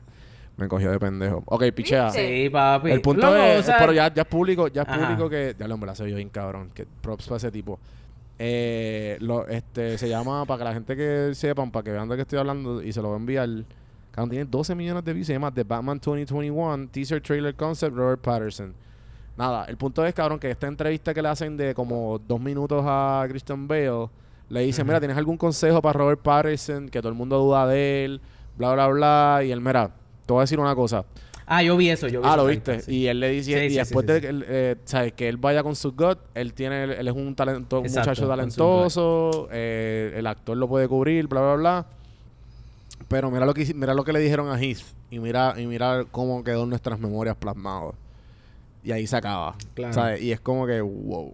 Me 0.56 0.66
cogió 0.68 0.90
de 0.92 0.98
pendejo. 1.00 1.42
Ok, 1.46 1.64
pichea. 1.74 2.10
Sí, 2.10 2.48
papi. 2.48 2.92
El 2.92 3.02
punto 3.02 3.26
Loco, 3.26 3.36
es, 3.36 3.60
o 3.60 3.62
sea, 3.64 3.76
pero 3.78 3.92
ya, 3.92 4.14
ya 4.14 4.22
es 4.22 4.28
público, 4.28 4.68
ya 4.68 4.82
es 4.82 4.88
Ajá. 4.88 4.98
público 5.08 5.28
que, 5.28 5.54
ya 5.58 5.66
lo 5.68 5.74
hombre, 5.74 5.88
la 5.88 5.94
soy 5.94 6.10
yo 6.10 6.16
bien 6.16 6.30
cabrón, 6.30 6.70
que 6.72 6.86
props 6.86 7.26
para 7.26 7.36
ese 7.36 7.50
tipo. 7.50 7.78
Eh, 8.38 9.16
lo, 9.20 9.48
este, 9.48 9.98
se 9.98 10.08
llama, 10.08 10.44
para 10.44 10.58
que 10.58 10.64
la 10.64 10.74
gente 10.74 10.96
que 10.96 11.34
sepan, 11.34 11.70
para 11.70 11.82
que 11.84 11.90
vean 11.90 12.08
de 12.08 12.16
qué 12.16 12.22
estoy 12.22 12.38
hablando 12.38 12.82
y 12.82 12.92
se 12.92 13.02
lo 13.02 13.08
voy 13.08 13.16
a 13.16 13.18
enviar, 13.18 13.48
tiene 14.28 14.44
12 14.44 14.74
millones 14.74 15.04
de 15.04 15.12
views, 15.12 15.26
se 15.26 15.34
llama 15.34 15.52
The 15.52 15.62
Batman 15.62 16.00
2021 16.02 16.88
Teaser 16.88 17.20
Trailer 17.20 17.54
Concept 17.54 17.94
Robert 17.94 18.20
Patterson. 18.20 18.74
Nada, 19.36 19.64
el 19.66 19.76
punto 19.76 20.04
es, 20.04 20.12
cabrón, 20.14 20.40
que 20.40 20.50
esta 20.50 20.66
entrevista 20.66 21.14
que 21.14 21.22
le 21.22 21.28
hacen 21.28 21.56
de 21.56 21.72
como 21.72 22.18
dos 22.18 22.40
minutos 22.40 22.82
a 22.84 23.24
Christian 23.28 23.68
Bale, 23.68 24.08
le 24.48 24.62
dicen, 24.62 24.86
mira, 24.86 24.98
¿tienes 24.98 25.16
algún 25.16 25.36
consejo 25.36 25.80
para 25.80 25.96
Robert 25.96 26.20
Patterson? 26.20 26.88
Que 26.88 27.00
todo 27.00 27.10
el 27.10 27.14
mundo 27.14 27.38
duda 27.38 27.66
de 27.66 28.04
él, 28.04 28.20
bla, 28.56 28.72
bla, 28.72 28.88
bla. 28.88 29.40
Y 29.44 29.52
él, 29.52 29.60
mira, 29.60 29.90
te 30.26 30.32
voy 30.32 30.40
a 30.40 30.42
decir 30.42 30.58
una 30.58 30.74
cosa. 30.74 31.04
Ah, 31.50 31.62
yo 31.62 31.76
vi 31.78 31.88
eso, 31.88 32.08
yo 32.08 32.20
vi 32.20 32.26
Ah, 32.28 32.34
eso 32.34 32.42
lo 32.44 32.46
viste. 32.46 32.80
sí. 32.82 32.94
Y 32.94 33.06
él 33.06 33.20
le 33.20 33.30
dice, 33.30 33.58
Sí, 33.58 33.66
y 33.66 33.70
sí, 33.70 33.76
después 33.76 34.06
de 34.06 34.20
que 34.20 34.28
él, 34.28 34.44
eh, 34.46 34.76
¿sabes? 34.84 35.14
que 35.14 35.28
él 35.28 35.38
vaya 35.38 35.62
con 35.62 35.74
su 35.74 35.92
gut, 35.92 36.18
él 36.34 36.52
tiene, 36.52 36.84
él 36.84 37.08
es 37.08 37.14
un 37.14 37.34
talento, 37.34 37.80
un 37.80 37.86
Exacto, 37.86 38.10
muchacho 38.10 38.28
talentoso, 38.28 39.48
eh, 39.50 40.12
el 40.16 40.26
actor 40.26 40.56
lo 40.58 40.68
puede 40.68 40.86
cubrir, 40.88 41.26
bla, 41.26 41.40
bla, 41.40 41.54
bla. 41.54 41.86
Pero 43.08 43.30
mira 43.30 43.46
lo 43.46 43.54
que 43.54 43.72
mira 43.74 43.94
lo 43.94 44.04
que 44.04 44.12
le 44.12 44.20
dijeron 44.20 44.50
a 44.50 44.60
Heath 44.62 44.80
y 45.10 45.18
mira, 45.18 45.54
y 45.56 45.66
mira 45.66 46.04
cómo 46.10 46.44
quedó 46.44 46.64
en 46.64 46.70
nuestras 46.70 46.98
memorias 47.00 47.36
plasmado. 47.36 47.94
Y 48.84 48.92
ahí 48.92 49.06
se 49.06 49.16
acaba. 49.16 49.56
Claro. 49.74 49.94
¿sabes? 49.94 50.20
Y 50.22 50.32
es 50.32 50.40
como 50.40 50.66
que, 50.66 50.80
wow. 50.82 51.32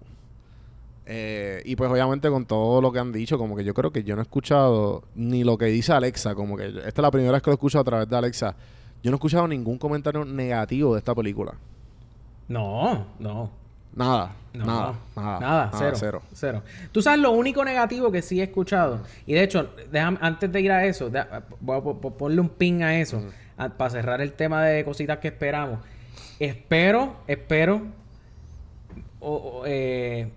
Eh, 1.07 1.61
y 1.65 1.77
pues 1.77 1.91
obviamente 1.91 2.31
con 2.31 2.47
todo 2.47 2.81
lo 2.81 2.91
que 2.93 2.99
han 2.99 3.13
dicho, 3.13 3.37
como 3.37 3.57
que 3.57 3.65
yo 3.65 3.75
creo 3.75 3.91
que 3.91 4.05
yo 4.05 4.15
no 4.15 4.23
he 4.23 4.25
escuchado 4.25 5.03
ni 5.15 5.45
lo 5.45 5.59
que 5.59 5.67
dice 5.67 5.93
Alexa, 5.93 6.35
como 6.35 6.57
que 6.57 6.69
esta 6.69 6.89
es 6.89 6.99
la 6.99 7.11
primera 7.11 7.33
vez 7.33 7.43
que 7.43 7.51
lo 7.51 7.55
escucho 7.55 7.79
a 7.81 7.85
través 7.85 8.09
de 8.09 8.17
Alexa. 8.17 8.55
Yo 9.05 9.11
no 9.11 9.17
he 9.17 9.19
escuchado 9.19 9.47
ningún 9.47 9.79
comentario 9.79 10.25
negativo 10.25 10.95
de 10.95 10.99
esta 10.99 11.15
película. 11.15 11.55
No, 12.49 13.07
no. 13.21 13.51
Nada, 13.95 14.33
No, 14.53 14.65
nada, 14.67 14.95
nada, 15.15 15.41
nada, 15.41 15.71
cero, 15.79 16.23
cero. 16.33 16.63
Tú 16.91 17.01
sabes 17.01 17.21
lo 17.21 17.31
único 17.31 17.65
negativo 17.65 18.11
que 18.11 18.23
sí 18.23 18.41
he 18.41 18.45
escuchado. 18.45 19.03
Y 19.27 19.35
de 19.35 19.45
hecho, 19.45 19.71
déjame, 19.93 20.19
antes 20.21 20.51
de 20.51 20.61
ir 20.61 20.73
a 20.73 20.85
eso, 20.87 21.11
deja- 21.11 21.45
voy 21.61 21.79
a 21.79 21.81
po- 21.83 22.01
po- 22.01 22.17
ponle 22.17 22.41
un 22.41 22.49
pin 22.49 22.83
a 22.83 22.99
eso. 22.99 23.23
a- 23.57 23.69
para 23.69 23.91
cerrar 23.91 24.21
el 24.21 24.33
tema 24.33 24.65
de 24.65 24.85
cositas 24.85 25.19
que 25.19 25.29
esperamos. 25.29 25.79
Espero, 26.41 27.17
espero, 27.29 27.83
o- 29.21 29.37
o, 29.61 29.63
eh, 29.67 30.29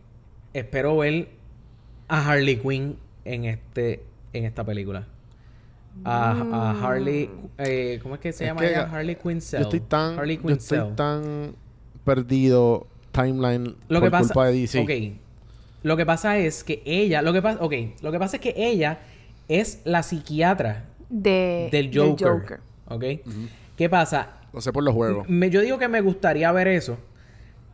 espero 0.53 0.97
ver 0.97 1.29
a 2.07 2.29
Harley 2.29 2.57
Quinn 2.57 2.97
en 3.25 3.45
este 3.45 4.03
en 4.33 4.45
esta 4.45 4.63
película. 4.63 5.07
A, 6.03 6.31
a 6.31 6.81
Harley... 6.87 7.29
eh, 7.57 7.99
¿Cómo 8.01 8.15
es 8.15 8.21
que 8.21 8.31
se 8.33 8.43
Es 8.45 8.49
llama 8.49 8.61
que 8.61 8.69
ella? 8.69 8.89
Harley 8.91 9.15
Quinzel. 9.15 9.59
Yo 9.59 9.63
estoy 9.65 9.79
tan, 9.81 10.17
Harley 10.19 10.39
yo 10.43 10.49
estoy 10.49 10.79
tan 10.95 11.55
perdido 12.03 12.87
timeline 13.11 13.75
Lo 13.89 13.99
por 13.99 14.07
que 14.07 14.11
pasa... 14.11 14.33
culpa 14.33 14.47
de 14.47 14.53
DC. 14.53 14.79
Ok. 14.79 15.19
Lo 15.83 15.97
que 15.97 16.05
pasa 16.05 16.37
es 16.37 16.63
que 16.63 16.81
ella... 16.85 17.21
Lo 17.21 17.33
que 17.33 17.41
pasa... 17.41 17.63
Ok. 17.63 17.73
Lo 18.01 18.11
que 18.11 18.19
pasa 18.19 18.37
es 18.37 18.41
que 18.41 18.53
ella 18.57 18.99
es 19.47 19.81
la 19.85 20.03
psiquiatra 20.03 20.85
De, 21.09 21.69
del 21.71 21.91
Joker. 21.93 22.59
¿Ok? 22.87 23.03
¿Qué 23.75 23.89
pasa? 23.89 24.29
Lo 24.53 24.61
sé 24.61 24.71
por 24.73 24.83
los 24.83 24.93
juegos. 24.93 25.27
Me, 25.29 25.49
yo 25.49 25.61
digo 25.61 25.77
que 25.77 25.87
me 25.87 26.01
gustaría 26.01 26.51
ver 26.51 26.67
eso. 26.67 26.97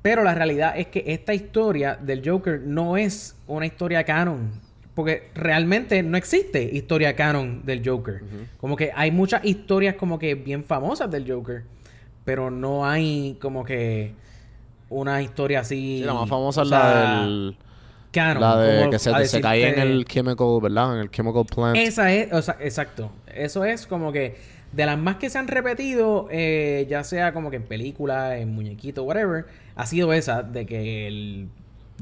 Pero 0.01 0.23
la 0.23 0.35
realidad 0.35 0.73
es 0.77 0.87
que 0.87 1.03
esta 1.07 1.33
historia 1.33 1.95
del 1.95 2.27
Joker 2.27 2.59
no 2.59 2.97
es 2.97 3.37
una 3.47 3.65
historia 3.65 4.03
canon. 4.03 4.51
Porque 4.95 5.29
realmente 5.33 6.03
no 6.03 6.17
existe 6.17 6.63
historia 6.63 7.15
canon 7.15 7.65
del 7.65 7.87
Joker. 7.87 8.21
Como 8.57 8.75
que 8.75 8.91
hay 8.95 9.11
muchas 9.11 9.43
historias 9.43 9.95
como 9.95 10.19
que 10.19 10.35
bien 10.35 10.63
famosas 10.63 11.09
del 11.09 11.29
Joker. 11.29 11.63
Pero 12.25 12.51
no 12.51 12.85
hay 12.85 13.37
como 13.41 13.65
que 13.65 14.13
una 14.89 15.21
historia 15.21 15.61
así. 15.61 15.99
Sí, 15.99 16.03
la 16.05 16.13
más 16.13 16.29
famosa 16.29 16.61
es 16.61 16.67
la 16.69 17.21
del... 17.21 17.57
Canon. 18.11 18.41
La 18.41 18.57
de 18.57 18.89
que 18.91 18.99
se, 18.99 19.25
se 19.25 19.41
cae 19.41 19.69
en 19.69 19.79
el 19.79 20.05
chemical, 20.05 20.59
¿verdad? 20.61 20.93
En 20.93 21.01
el 21.01 21.09
chemical 21.09 21.45
plant. 21.45 21.75
esa 21.75 22.13
es, 22.13 22.31
o 22.31 22.43
sea, 22.43 22.57
exacto. 22.59 23.11
Eso 23.25 23.65
es 23.65 23.87
como 23.87 24.11
que 24.11 24.35
de 24.71 24.85
las 24.85 24.97
más 24.99 25.15
que 25.15 25.29
se 25.29 25.37
han 25.37 25.47
repetido, 25.47 26.27
eh, 26.31 26.85
ya 26.87 27.03
sea 27.03 27.33
como 27.33 27.49
que 27.49 27.57
en 27.57 27.63
películas, 27.63 28.39
en 28.39 28.53
muñequitos, 28.53 29.03
whatever, 29.05 29.45
ha 29.75 29.85
sido 29.85 30.13
esa 30.13 30.43
de 30.43 30.65
que 30.65 31.07
el 31.07 31.47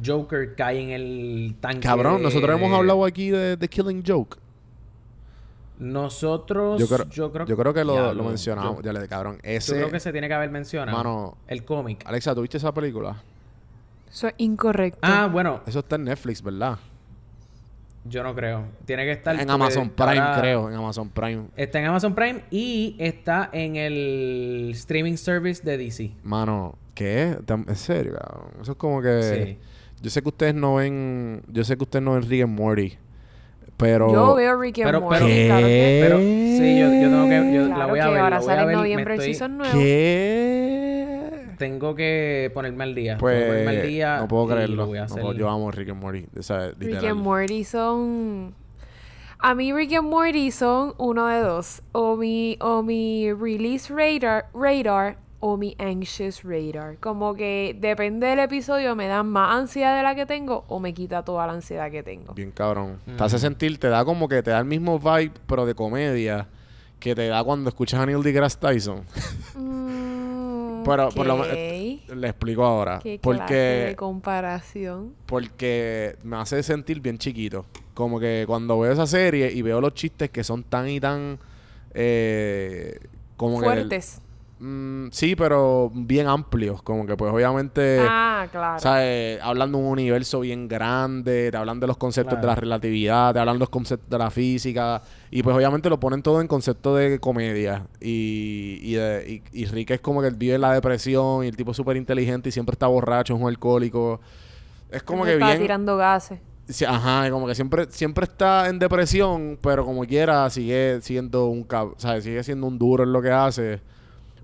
Joker 0.04 0.56
cae 0.56 0.82
en 0.82 0.90
el 0.90 1.56
tanque. 1.60 1.82
Cabrón, 1.82 2.22
nosotros 2.22 2.56
hemos 2.60 2.74
hablado 2.74 3.06
aquí 3.06 3.30
de 3.30 3.68
Killing 3.70 4.04
Joke. 4.06 4.38
Nosotros, 5.82 6.80
Yo 6.80 6.88
creo, 6.88 7.10
yo 7.10 7.32
creo, 7.32 7.46
yo 7.48 7.58
creo 7.58 7.74
que 7.74 7.84
lo, 7.84 7.96
Ya, 7.96 8.14
lo 8.14 8.24
mencionamos. 8.24 8.78
Yo, 8.78 8.82
ya 8.84 8.94
le 8.94 9.08
cabrón. 9.08 9.38
yo 9.38 9.50
Ese... 9.50 9.74
creo 9.74 9.90
que 9.90 10.00
se 10.00 10.12
tiene 10.12 10.28
que 10.28 10.34
haber 10.36 10.52
mencionado. 10.52 10.96
Mano. 10.96 11.38
el 11.48 11.66
cómic. 11.66 12.04
Alexa, 12.06 12.36
¿tuviste 12.36 12.58
esa 12.58 12.72
película? 12.72 13.20
Eso 14.08 14.28
es 14.28 14.36
incorrecto. 14.38 15.00
Ah, 15.02 15.28
bueno, 15.32 15.62
Eso 15.66 15.80
está 15.80 15.96
en 15.96 16.04
Netflix, 16.04 16.44
¿verdad? 16.44 16.78
yo 18.04 18.24
no 18.24 18.36
creo. 18.36 18.66
Tiene 18.86 19.06
que 19.06 19.12
estar 19.12 19.40
En 19.40 19.50
Amazon 19.50 19.90
Prime, 19.90 20.24
creo. 20.40 20.70
En 20.70 20.76
Amazon 20.76 21.10
Prime. 21.10 21.46
Está 21.56 21.80
en 21.80 21.86
Amazon 21.86 22.14
Prime 22.14 22.44
y 22.52 22.96
está 23.00 23.50
en 23.52 23.76
el 23.76 24.72
streaming 24.74 25.18
service 25.18 25.64
de 25.64 25.78
DC. 25.78 26.12
Mano, 26.24 26.76
¿qué? 26.94 27.38
¿En 27.48 27.76
serio, 27.76 28.18
cabrón? 28.20 28.52
Eso 28.62 28.72
es 28.74 28.78
como 28.78 29.02
que... 29.02 29.22
Sí. 29.24 29.58
Yo 30.02 30.10
sé 30.10 30.22
que 30.22 30.30
ustedes 30.30 30.56
no 30.56 30.76
ven... 30.76 31.44
Yo 31.48 31.64
sé 31.64 31.78
que 31.78 31.84
ustedes 31.84 32.04
no 32.04 32.14
ven 32.14 32.24
Rick 32.30 32.44
and 32.44 32.58
Morty. 32.58 32.98
Pero... 33.78 34.12
Yo 34.12 34.36
veo 34.36 34.60
Rick 34.60 34.80
and 34.80 34.86
Pero- 34.88 35.02
Morty, 35.02 35.20
pero- 35.26 35.46
claro 35.48 35.68
que... 35.68 36.00
Pero 36.04 36.18
sí, 36.20 36.80
yo, 36.80 36.86
yo 36.88 37.10
tengo 37.10 37.30
que. 37.30 37.54
Yo 37.56 37.68
la 37.68 37.86
voy 37.88 38.00
a 38.00 38.04
que 38.06 38.10
ver. 38.12 38.20
ahora 38.20 38.30
la 38.30 38.40
voy 38.40 38.46
a 38.46 38.50
sale 38.50 38.62
en 38.62 38.68
ver, 38.68 38.78
noviembre 38.78 39.14
el 39.16 39.20
estoy- 39.22 39.34
season 39.34 39.58
nuevo. 39.58 39.74
¿Qué? 39.80 41.46
Tengo 41.58 41.96
que 41.96 42.52
ponerme 42.54 42.84
al 42.84 42.96
día. 42.96 43.18
Tengo 43.18 43.28
que 43.32 43.46
ponerme 43.46 43.70
al 43.72 43.76
Pues... 43.78 43.88
día 43.88 44.18
No 44.18 44.28
puedo 44.28 44.48
creerlo. 44.48 44.76
lo 44.78 44.88
voy 44.88 44.98
a 44.98 45.02
No 45.02 45.06
hacer. 45.06 45.22
puedo- 45.22 45.34
yo 45.38 45.50
amo 45.50 45.72
Rick 45.72 45.90
and 45.90 46.02
Morty. 46.02 46.26
O 46.38 46.42
sea, 46.44 46.72
Rick 46.80 47.04
and 47.04 47.22
Morty 47.22 47.64
son... 47.64 48.54
A 49.40 49.56
mí 49.56 49.74
Rick 49.74 49.94
and 49.94 50.08
Morty 50.10 50.52
son 50.52 50.94
uno 51.00 51.26
de 51.28 51.40
dos. 51.40 51.82
O 51.94 52.16
mi, 52.16 52.58
o 52.62 52.84
mi 52.84 53.32
release 53.34 53.92
radar, 53.92 54.46
radar 54.54 55.18
o 55.42 55.58
mi 55.58 55.76
anxious 55.78 56.44
radar. 56.44 56.96
Como 57.00 57.34
que 57.34 57.76
depende 57.78 58.28
del 58.28 58.40
episodio, 58.40 58.96
me 58.96 59.08
dan 59.08 59.28
más 59.28 59.58
ansiedad 59.58 59.98
de 59.98 60.04
la 60.04 60.16
que 60.16 60.26
tengo 60.26 60.64
o 60.70 60.80
me 60.80 60.94
quita 60.94 61.26
toda 61.26 61.46
la 61.48 61.54
ansiedad 61.54 61.92
que 61.92 62.04
tengo. 62.04 62.34
Bien 62.34 62.52
cabrón. 62.52 63.00
Te 63.18 63.24
hace 63.24 63.38
sentir... 63.40 63.78
Te 63.78 63.90
da 63.90 64.06
como 64.06 64.30
que... 64.30 64.42
Te 64.42 64.52
da 64.52 64.60
el 64.60 64.66
mismo 64.66 65.00
vibe, 65.00 65.34
pero 65.48 65.66
de 65.66 65.76
comedia... 65.76 66.48
Que 67.00 67.16
te 67.16 67.28
da 67.28 67.44
cuando 67.44 67.68
escuchas 67.68 68.00
a 68.00 68.06
Neil 68.06 68.22
deGrasse 68.22 68.60
Tyson. 68.60 69.04
Mm, 69.56 70.84
Pero 70.86 71.10
por 71.10 71.26
lo 71.26 71.38
menos... 71.38 71.52
ok. 71.52 72.16
Le 72.16 72.28
explico 72.28 72.64
ahora. 72.64 73.00
¿Qué 73.02 73.18
clase 73.18 73.40
Porque... 73.40 73.56
de 73.56 73.96
comparación? 73.96 75.16
Porque 75.26 76.16
me 76.22 76.38
hace 76.38 76.62
sentir 76.62 77.00
bien 77.02 77.18
chiquito. 77.18 77.66
Como 77.96 78.20
que 78.20 78.44
cuando 78.46 78.80
veo 78.80 78.92
esa 78.92 79.08
serie 79.08 79.52
y 79.52 79.64
veo 79.64 79.82
los 79.82 79.96
chistes 79.96 80.30
que 80.30 80.44
son 80.44 80.64
tan 80.64 80.88
y 80.90 81.00
tan... 81.00 81.40
Eh, 81.96 83.00
como 83.36 83.60
que... 83.60 83.66
Fuertes. 83.66 84.22
Mm, 84.64 85.08
sí, 85.12 85.36
pero 85.36 85.92
bien 85.92 86.28
amplios. 86.28 86.84
Como 86.84 87.08
que 87.08 87.18
pues 87.18 87.34
obviamente... 87.34 87.98
ah, 88.08 88.46
claro. 88.52 88.80
¿sabes? 88.80 89.40
Hablan 89.42 89.72
de 89.72 89.78
un 89.80 89.86
universo 89.86 90.42
bien 90.42 90.68
grande, 90.68 91.50
te 91.50 91.58
hablan 91.58 91.80
de 91.80 91.88
los 91.88 91.98
conceptos 91.98 92.40
de 92.40 92.46
la 92.46 92.54
relatividad, 92.54 93.34
te 93.34 93.40
hablan 93.40 93.56
de 93.56 93.60
los 93.62 93.70
conceptos 93.70 94.08
de 94.08 94.18
la 94.20 94.30
física, 94.30 95.02
y 95.32 95.42
pues 95.42 95.56
obviamente 95.56 95.90
lo 95.90 96.00
ponen 96.00 96.22
todo 96.22 96.42
en 96.42 96.48
concepto 96.48 96.96
de 96.96 97.20
comedia. 97.20 97.88
Y, 98.00 98.78
y, 98.84 98.94
de- 98.94 99.44
y, 99.52 99.62
y 99.64 99.66
Rick 99.66 99.92
es 99.92 100.00
como 100.02 100.22
que 100.22 100.28
él 100.28 100.36
vive 100.36 100.60
la 100.60 100.74
depresión, 100.74 101.44
y 101.44 101.48
el 101.48 101.58
tipo 101.58 101.72
es 101.72 101.78
súper 101.78 101.98
inteligente 101.98 102.50
y 102.50 102.52
siempre 102.52 102.74
está 102.74 102.86
borracho, 102.86 103.34
es 103.36 103.42
un 103.42 103.48
alcohólico. 103.48 104.22
Es 104.92 105.02
como 105.02 105.26
que 105.26 105.38
bien... 105.38 105.58
tirando 105.60 105.98
gases. 105.98 106.40
Sí, 106.70 106.86
ajá, 106.86 107.28
y 107.28 107.32
como 107.32 107.48
que 107.48 107.56
siempre, 107.56 107.88
siempre 107.90 108.26
está 108.26 108.70
en 108.70 108.78
depresión, 108.78 109.58
pero 109.60 109.84
como 109.86 110.06
quiera 110.06 110.48
sigue 110.52 111.00
siendo 111.02 111.48
un 111.48 111.68
cab- 111.68 111.96
¿sabes? 111.98 112.24
Sigue 112.24 112.44
siendo 112.44 112.68
un 112.68 112.78
duro 112.78 113.04
en 113.04 113.12
lo 113.12 113.22
que 113.24 113.32
hace. 113.32 113.82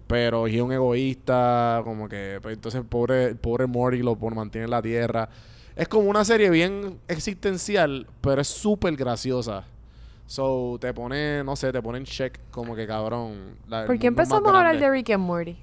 Pero 0.08 0.48
es 0.48 0.60
un 0.62 0.72
egoísta, 0.72 1.82
como 1.84 2.08
que 2.08 2.40
pues, 2.42 2.56
entonces 2.56 2.80
el 2.80 2.88
pobre, 2.88 3.26
el 3.26 3.36
pobre 3.36 3.68
Morty 3.68 4.00
lo 4.02 4.16
pone- 4.16 4.36
mantiene 4.36 4.66
en 4.66 4.72
la 4.72 4.82
tierra. 4.82 5.28
Es 5.76 5.88
como 5.88 6.10
una 6.10 6.24
serie 6.26 6.50
bien 6.50 6.98
existencial, 7.08 8.08
pero 8.22 8.42
es 8.42 8.48
súper 8.48 8.96
graciosa. 8.96 9.66
So, 10.26 10.78
te 10.82 10.94
pone, 10.94 11.44
no 11.44 11.56
sé, 11.56 11.72
te 11.72 11.82
pone 11.82 12.00
en 12.00 12.06
check 12.06 12.40
como 12.52 12.76
que 12.76 12.88
cabrón. 12.88 13.56
la- 13.68 13.86
¿Por 13.86 13.98
qué 14.00 14.08
empezamos 14.08 14.46
a 14.54 14.58
hablar 14.58 14.80
de 14.80 14.90
Rick 14.90 15.12
and 15.12 15.24
Morty? 15.24 15.58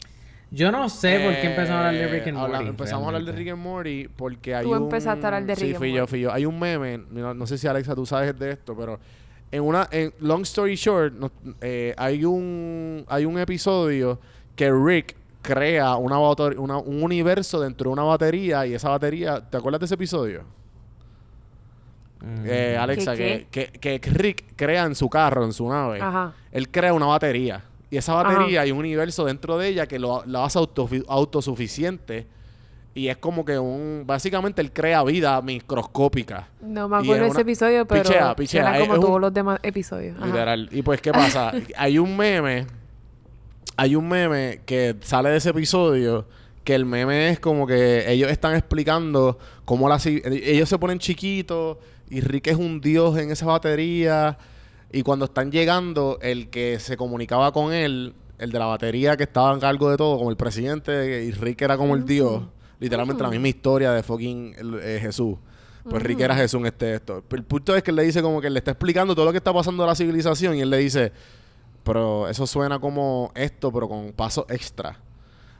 Yo 0.50 0.70
no 0.70 0.88
sé 0.88 1.18
por 1.24 1.32
qué 1.34 1.46
empezamos 1.48 1.70
a 1.82 1.88
hablar 1.88 1.94
de 1.94 2.06
Rick 2.08 2.28
and 2.28 2.38
habla- 2.38 2.56
Morty. 2.58 2.70
empezamos 2.70 3.04
a 3.04 3.06
hablar 3.08 3.24
de. 3.24 3.32
Rick 3.32 3.48
and 3.48 3.62
Morty 3.62 4.08
porque 4.14 4.54
hay 4.54 4.64
Tú 4.64 4.70
un... 4.72 4.82
empezaste 4.84 5.24
a 5.24 5.28
hablar 5.28 5.46
de 5.46 5.56
Sí, 5.56 5.62
Rick 5.64 5.74
and 5.74 5.78
fui 5.78 5.92
yo, 5.92 6.06
fui 6.06 6.20
yo. 6.20 6.32
Hay 6.32 6.46
un 6.46 6.58
meme, 6.58 6.98
mira, 7.10 7.34
no 7.34 7.46
sé 7.46 7.58
si 7.58 7.66
Alexa 7.66 7.94
tú 7.94 8.06
sabes 8.06 8.38
de 8.38 8.50
esto, 8.52 8.76
pero 8.76 9.00
en 9.50 9.62
una... 9.62 9.88
En 9.90 10.14
long 10.20 10.42
story 10.42 10.76
short, 10.76 11.12
no- 11.12 11.30
eh, 11.60 11.92
hay 11.98 12.24
un 12.24 13.04
hay 13.08 13.24
un 13.24 13.38
episodio 13.38 14.18
que 14.56 14.70
Rick 14.72 15.16
crea 15.42 15.96
una, 15.96 16.16
bater- 16.18 16.58
una- 16.58 16.78
un 16.78 17.02
universo 17.02 17.60
dentro 17.60 17.90
de 17.90 17.92
una 17.94 18.02
batería 18.04 18.66
y 18.66 18.74
esa 18.74 18.88
batería... 18.88 19.40
¿Te 19.40 19.56
acuerdas 19.56 19.80
de 19.80 19.86
ese 19.86 19.94
episodio? 19.94 20.42
Mm. 22.20 22.44
Eh, 22.46 22.76
Alexa, 22.78 23.14
¿Qué, 23.14 23.46
que, 23.50 23.66
que, 23.66 24.00
que 24.00 24.10
Rick 24.10 24.44
crea 24.56 24.84
en 24.84 24.94
su 24.94 25.08
carro, 25.10 25.44
en 25.44 25.52
su 25.52 25.68
nave, 25.68 26.00
Ajá. 26.00 26.32
él 26.52 26.70
crea 26.70 26.92
una 26.94 27.06
batería. 27.06 27.62
Y 27.90 27.96
esa 27.98 28.14
batería 28.14 28.62
hay 28.62 28.72
un 28.72 28.78
universo 28.78 29.24
dentro 29.26 29.58
de 29.58 29.68
ella 29.68 29.86
que 29.86 29.98
lo, 29.98 30.24
lo 30.26 30.42
hace 30.42 30.58
autosuficiente. 30.58 32.26
Y 32.94 33.08
es 33.08 33.16
como 33.18 33.44
que 33.44 33.58
un... 33.58 34.04
Básicamente 34.06 34.62
él 34.62 34.72
crea 34.72 35.02
vida 35.02 35.40
microscópica. 35.42 36.48
No 36.62 36.88
me 36.88 36.96
acuerdo 36.96 37.12
de 37.14 37.18
es 37.18 37.24
ese 37.26 37.30
una- 37.32 37.40
episodio, 37.42 37.86
pero 37.86 38.02
Pichea, 38.04 38.36
pichea, 38.36 38.74
es- 38.78 38.80
como 38.82 38.92
es 38.94 38.98
un- 39.00 39.04
todos 39.06 39.20
los 39.20 39.34
demás 39.34 39.58
episodios. 39.62 40.16
Ajá. 40.16 40.26
Literal. 40.26 40.68
Y 40.72 40.82
pues, 40.82 41.00
¿qué 41.02 41.12
pasa? 41.12 41.52
hay 41.76 41.98
un 41.98 42.16
meme... 42.16 42.66
Hay 43.76 43.96
un 43.96 44.08
meme 44.08 44.60
que 44.66 44.96
sale 45.00 45.30
de 45.30 45.36
ese 45.38 45.50
episodio 45.50 46.26
que 46.62 46.74
el 46.74 46.86
meme 46.86 47.30
es 47.30 47.40
como 47.40 47.66
que 47.66 48.10
ellos 48.10 48.30
están 48.30 48.54
explicando 48.54 49.38
cómo 49.64 49.88
la... 49.88 50.00
Ellos 50.04 50.68
se 50.68 50.78
ponen 50.78 50.98
chiquitos 50.98 51.76
y 52.08 52.20
Rick 52.20 52.46
es 52.48 52.56
un 52.56 52.80
dios 52.80 53.18
en 53.18 53.30
esa 53.30 53.46
batería 53.46 54.38
y 54.92 55.02
cuando 55.02 55.24
están 55.26 55.50
llegando, 55.50 56.18
el 56.22 56.48
que 56.48 56.78
se 56.78 56.96
comunicaba 56.96 57.52
con 57.52 57.72
él, 57.72 58.14
el 58.38 58.50
de 58.52 58.58
la 58.58 58.66
batería 58.66 59.16
que 59.16 59.24
estaba 59.24 59.52
en 59.52 59.60
cargo 59.60 59.90
de 59.90 59.96
todo, 59.96 60.16
como 60.18 60.30
el 60.30 60.36
presidente, 60.36 61.24
y 61.24 61.32
Rick 61.32 61.62
era 61.62 61.76
como 61.76 61.96
el 61.96 62.04
dios. 62.06 62.44
Literalmente 62.78 63.22
la 63.22 63.30
misma 63.30 63.48
historia 63.48 63.90
de 63.92 64.02
fucking 64.02 64.54
el- 64.58 64.80
eh, 64.82 64.98
Jesús. 65.00 65.36
Pues 65.88 66.02
Rick 66.02 66.20
era 66.20 66.34
Jesús 66.34 66.60
en 66.60 66.66
este 66.66 66.94
esto. 66.94 67.22
El 67.30 67.42
punto 67.42 67.74
es 67.76 67.82
que 67.82 67.90
él 67.90 67.96
le 67.96 68.04
dice 68.04 68.22
como 68.22 68.40
que 68.40 68.48
le 68.48 68.58
está 68.60 68.70
explicando 68.70 69.14
todo 69.14 69.26
lo 69.26 69.32
que 69.32 69.38
está 69.38 69.52
pasando 69.52 69.84
a 69.84 69.86
la 69.88 69.94
civilización 69.94 70.56
y 70.56 70.60
él 70.60 70.70
le 70.70 70.78
dice, 70.78 71.12
pero 71.84 72.28
eso 72.28 72.46
suena 72.46 72.78
como 72.80 73.30
esto, 73.36 73.70
pero 73.72 73.88
con 73.88 74.12
paso 74.12 74.44
extra. 74.48 74.98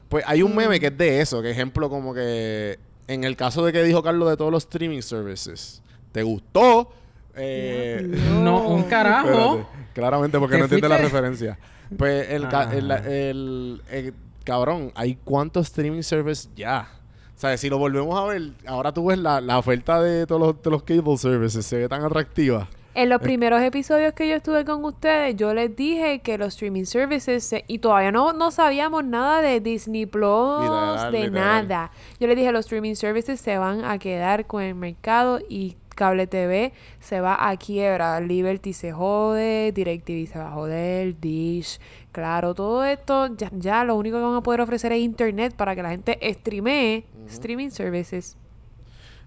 Pues 0.09 0.25
hay 0.27 0.43
un 0.43 0.55
meme 0.57 0.81
que 0.81 0.87
es 0.89 0.99
de 0.99 1.21
eso, 1.21 1.41
que 1.43 1.51
ejemplo 1.51 1.89
como 1.89 2.13
que 2.15 2.79
en 3.07 3.23
el 3.25 3.37
caso 3.37 3.65
de 3.65 3.73
que 3.73 3.83
dijo 3.85 4.03
Carlos 4.03 4.29
de 4.31 4.37
todos 4.37 4.51
los 4.51 4.65
streaming 4.65 5.01
services, 5.03 5.83
¿te 6.13 6.23
gustó? 6.23 6.91
Eh, 7.37 8.07
No, 8.43 8.69
un 8.69 8.83
carajo. 8.89 9.29
Espérate. 9.59 9.85
Claramente 9.95 10.39
porque 10.39 10.55
¿Te 10.55 10.59
no 10.59 10.65
entiende 10.65 10.89
la 10.89 10.99
referencia. 10.99 11.59
Pues 11.97 12.29
el, 12.31 12.47
Ah. 12.47 12.71
el, 12.73 12.91
el- 12.91 13.83
el- 13.91 14.15
cabrón, 14.45 14.93
hay 14.95 15.17
cuántos 15.25 15.67
streaming 15.67 16.03
services 16.03 16.49
ya. 16.57 16.89
O 17.37 17.39
sea, 17.39 17.57
si 17.57 17.69
lo 17.69 17.79
volvemos 17.79 18.19
a 18.19 18.25
ver, 18.25 18.53
ahora 18.67 18.93
tú 18.93 19.07
ves 19.07 19.19
la, 19.19 19.41
la 19.41 19.59
oferta 19.59 20.01
de 20.03 20.27
todos 20.27 20.41
los, 20.41 20.63
de 20.63 20.71
los 20.71 20.83
cable 20.83 21.17
services, 21.17 21.65
se 21.67 21.79
ve 21.79 21.89
tan 21.89 22.03
atractiva. 22.05 22.69
En 22.95 23.05
Eh. 23.05 23.07
los 23.07 23.21
primeros 23.21 23.61
episodios 23.61 24.15
que 24.15 24.29
yo 24.29 24.37
estuve 24.37 24.65
con 24.65 24.85
ustedes, 24.85 25.35
yo 25.37 25.53
les 25.53 25.75
dije 25.75 26.21
que 26.21 26.39
los 26.39 26.49
streaming 26.55 26.85
services, 26.85 27.43
se- 27.45 27.65
y 27.67 27.79
todavía 27.79 28.13
no, 28.13 28.33
no 28.33 28.51
sabíamos 28.51 29.05
nada 29.05 29.41
de 29.43 29.61
Disney 29.61 30.07
Plus, 30.07 30.61
Literal, 30.63 31.13
de 31.13 31.19
literal. 31.25 31.69
nada. 31.69 31.91
Yo 32.21 32.27
les 32.29 32.37
dije, 32.37 32.53
los 32.53 32.67
streaming 32.67 32.95
services 32.95 33.41
se 33.41 33.59
van 33.59 33.85
a 33.85 33.99
quedar 33.99 34.47
con 34.47 34.63
el 34.63 34.75
mercado 34.77 35.41
y 35.49 35.77
cable 35.97 36.27
TV 36.27 36.73
se 36.99 37.21
va 37.21 37.49
a 37.49 37.57
quiebra, 37.57 38.21
Liberty 38.21 38.73
se 38.73 38.91
jode, 38.93 39.71
DirecTV 39.73 40.27
se 40.27 40.39
va 40.41 40.49
a 40.49 40.51
joder, 40.51 41.21
Dish, 41.21 41.79
claro, 42.11 42.53
todo 42.53 42.85
esto 42.85 43.29
ya, 43.37 43.49
ya 43.53 43.85
lo 43.85 43.95
único 43.95 44.17
que 44.19 44.25
van 44.25 44.35
a 44.35 44.43
poder 44.43 44.61
ofrecer 44.61 44.91
es 44.91 44.99
internet 44.99 45.55
para 45.55 45.77
que 45.77 45.83
la 45.85 45.91
gente 45.91 46.19
streamee 46.33 47.05
streaming 47.29 47.71
services. 47.71 48.37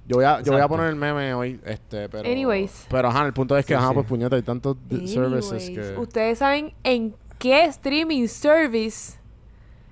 Yo 0.08 0.16
voy 0.18 0.26
a, 0.26 0.42
yo 0.42 0.54
voy 0.54 0.62
a 0.62 0.68
poner 0.68 0.88
el 0.88 0.96
meme 0.96 1.34
hoy, 1.34 1.60
este, 1.66 2.08
pero... 2.08 2.30
Anyways. 2.30 2.88
Pero 2.90 3.10
ajá, 3.10 3.26
el 3.26 3.34
punto 3.34 3.58
es 3.58 3.66
que, 3.66 3.74
Sí, 3.74 3.78
ajá, 3.78 3.90
sí. 3.90 3.94
pues 3.96 4.06
puñeta, 4.08 4.36
hay 4.38 4.42
tantos 4.42 4.78
d- 4.88 5.06
services 5.08 5.68
Anyways, 5.68 5.90
que... 5.96 6.00
¿Ustedes 6.00 6.40
saben 6.40 6.74
en 6.84 7.14
qué 7.38 7.66
streaming 7.66 8.28
service 8.28 9.18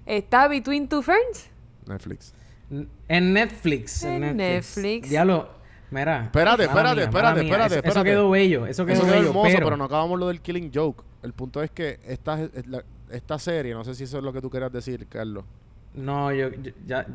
está 0.05 0.47
Between 0.47 0.88
Two 0.88 1.01
Ferns? 1.01 1.49
Netflix. 1.86 2.34
N- 2.72 2.88
En 3.07 3.34
Netflix. 3.34 4.03
En 4.03 4.38
Netflix. 4.38 5.09
Diablo. 5.09 5.49
Mira. 5.91 6.24
Espérate, 6.24 6.63
espérate, 6.63 6.95
mía, 6.95 7.03
espérate, 7.05 7.43
mía. 7.43 7.51
espérate, 7.51 7.88
Eso- 7.89 8.03
quedó 8.03 8.30
bello. 8.30 8.66
Eso 8.66 8.86
quedó 8.86 8.95
Eso 8.95 9.03
quedó 9.05 9.13
bello. 9.16 9.28
hermoso, 9.28 9.49
pero... 9.53 9.66
pero 9.66 9.78
no 9.78 9.84
acabamos 9.84 10.20
lo 10.20 10.28
del 10.30 10.41
Killing 10.41 10.72
Joke. 10.74 11.03
El 11.24 11.34
punto 11.34 11.61
es 11.61 11.72
que 11.72 11.99
esta, 12.07 12.39
esta 13.11 13.38
serie, 13.39 13.74
no 13.74 13.84
sé 13.84 13.93
si 13.95 14.05
eso 14.05 14.18
es 14.18 14.24
lo 14.24 14.32
que 14.34 14.41
tú 14.41 14.49
querías 14.49 14.72
decir, 14.72 15.05
Carlos. 15.07 15.43
No, 15.93 16.32
yo, 16.34 16.49
yo- 16.51 16.72
ya... 16.88 17.05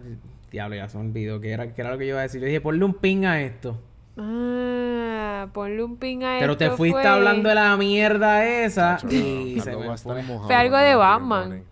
Diablo, 0.51 0.76
ya 0.76 0.88
se 0.88 0.98
me 0.98 1.05
olvidó 1.05 1.40
que 1.40 1.51
era, 1.53 1.72
que 1.72 1.80
era 1.80 1.90
lo 1.92 1.98
que 1.98 2.07
yo 2.07 2.11
iba 2.14 2.20
a 2.20 2.22
decir. 2.22 2.40
Yo 2.40 2.46
dije, 2.46 2.61
ponle 2.61 2.84
un 2.84 2.94
ping 2.94 3.24
a 3.24 3.40
esto. 3.40 3.78
Ah, 4.18 5.46
ponle 5.53 5.82
un 5.82 5.96
ping 5.96 6.22
a 6.24 6.38
Pero 6.40 6.57
te 6.57 6.64
esto, 6.66 6.76
fuiste 6.76 7.01
fue- 7.01 7.09
hablando 7.09 7.48
de 7.48 7.55
la 7.55 7.76
mierda 7.76 8.44
esa 8.44 8.96
Chacho, 8.96 9.14
y 9.14 9.55
no, 9.57 9.62
se 9.64 9.70
Carlos 9.70 9.82
va 9.82 9.86
a 9.86 9.88
me 9.88 9.94
estar 9.94 10.12
fue. 10.14 10.22
mojado 10.22 10.46
Fue 10.46 10.55
algo 10.57 10.76
de 10.76 10.94
Batman. 10.94 11.62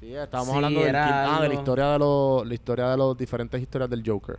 Sí, 0.00 0.14
estábamos 0.14 0.50
Sí, 0.50 0.54
hablando 0.56 0.80
del 0.80 0.96
ah, 0.96 1.38
de 1.42 1.48
la 1.48 1.54
historia 1.54 1.86
de 1.88 1.98
los 1.98 2.46
la 2.46 2.54
historia 2.54 2.86
de 2.88 2.96
los 2.96 3.18
diferentes 3.18 3.60
historias 3.60 3.90
del 3.90 4.02
Joker. 4.06 4.36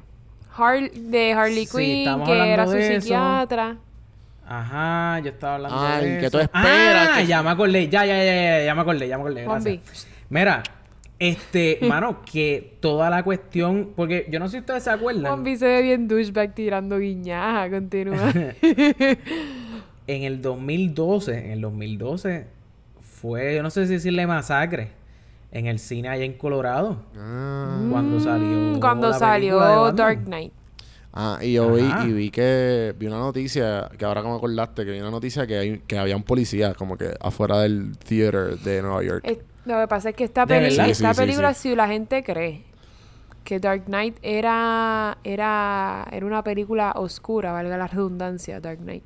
Har- 0.56 0.92
de 0.92 1.34
Harley 1.34 1.66
Sí, 1.66 1.78
Quinn, 2.06 2.24
que 2.26 2.54
era 2.54 2.66
su 2.66 2.72
de 2.74 2.96
eso. 2.96 3.02
psiquiatra. 3.02 3.78
Ajá, 4.48 5.20
yo 5.20 5.30
estaba 5.30 5.56
hablando 5.56 5.78
Ay, 5.80 6.10
de 6.10 6.20
que 6.20 6.26
eso. 6.26 6.38
tú 6.38 6.40
esperas 6.40 7.10
Ah, 7.12 7.18
que- 7.18 7.28
ya 7.28 7.44
me 7.44 7.50
acordé. 7.50 7.88
Ya, 7.90 8.06
ya, 8.06 8.18
ya, 8.18 8.24
ya, 8.60 8.66
ya 8.66 8.76
me 8.76 8.82
acordé, 8.82 9.08
ya 9.08 9.18
me 9.18 9.24
acordé. 9.24 9.44
Gracias. 9.44 10.08
Mira, 10.30 10.64
este, 11.20 11.80
mano, 11.88 12.22
que 12.24 12.78
toda 12.80 13.10
la 13.10 13.24
cuestión... 13.24 13.92
Porque 13.96 14.28
yo 14.32 14.40
no 14.40 14.48
sé 14.48 14.54
si 14.54 14.60
ustedes 14.60 14.84
se 14.84 14.90
acuerdan. 14.90 15.26
Juanvi 15.26 15.58
se 15.58 15.68
ve 15.68 15.82
bien 15.82 16.08
douchebag 16.08 16.56
tirando 16.56 16.98
guiñaja. 16.98 17.70
Continúa. 17.70 18.34
En 20.10 20.24
el 20.24 20.42
2012, 20.42 21.38
en 21.38 21.52
el 21.52 21.62
2012, 21.62 22.48
fue, 23.00 23.54
yo 23.56 23.62
no 23.62 23.70
sé 23.70 23.86
si 23.86 23.94
decirle 23.94 24.26
masacre, 24.26 24.90
en 25.52 25.68
el 25.68 25.78
cine 25.78 26.10
allá 26.10 26.24
en 26.24 26.34
Colorado. 26.34 27.04
Ah, 27.16 27.80
Cuando 27.92 28.20
salió. 28.20 28.80
Cuando 28.80 29.10
la 29.10 29.20
salió. 29.20 29.92
Dark 29.92 30.26
Knight. 30.26 30.52
Ah, 31.14 31.38
y 31.42 31.54
yo 31.54 31.72
vi, 31.74 31.84
y 32.08 32.14
vi 32.14 32.32
que 32.32 32.96
vi 32.98 33.06
una 33.06 33.20
noticia, 33.20 33.90
que 34.00 34.06
ahora 34.06 34.24
que 34.24 34.30
me 34.30 34.36
acordaste, 34.36 34.84
que 34.84 34.92
vi 34.92 35.00
una 35.00 35.12
noticia 35.12 35.46
que, 35.46 35.58
hay, 35.60 35.80
que 35.86 36.00
había 36.00 36.16
un 36.16 36.24
policía 36.24 36.74
como 36.74 36.98
que 36.98 37.14
afuera 37.20 37.60
del 37.60 37.96
theater 37.98 38.58
de 38.58 38.82
Nueva 38.82 39.04
York. 39.04 39.22
Eh, 39.28 39.40
lo 39.66 39.80
que 39.80 39.88
pasa 39.88 40.10
es 40.10 40.16
que 40.16 40.24
esta, 40.24 40.46
¿De 40.46 40.56
peli- 40.56 40.68
esta 40.80 41.14
sí, 41.14 41.16
sí, 41.16 41.22
película, 41.22 41.54
sí. 41.54 41.70
si 41.70 41.76
la 41.76 41.88
gente 41.88 42.24
cree 42.24 42.64
que 43.44 43.60
Dark 43.60 43.86
Knight 43.86 44.18
era, 44.22 45.18
era, 45.24 46.08
era 46.12 46.26
una 46.26 46.44
película 46.44 46.92
oscura, 46.96 47.52
valga 47.52 47.78
la 47.78 47.88
redundancia, 47.88 48.60
Dark 48.60 48.80
Knight. 48.80 49.04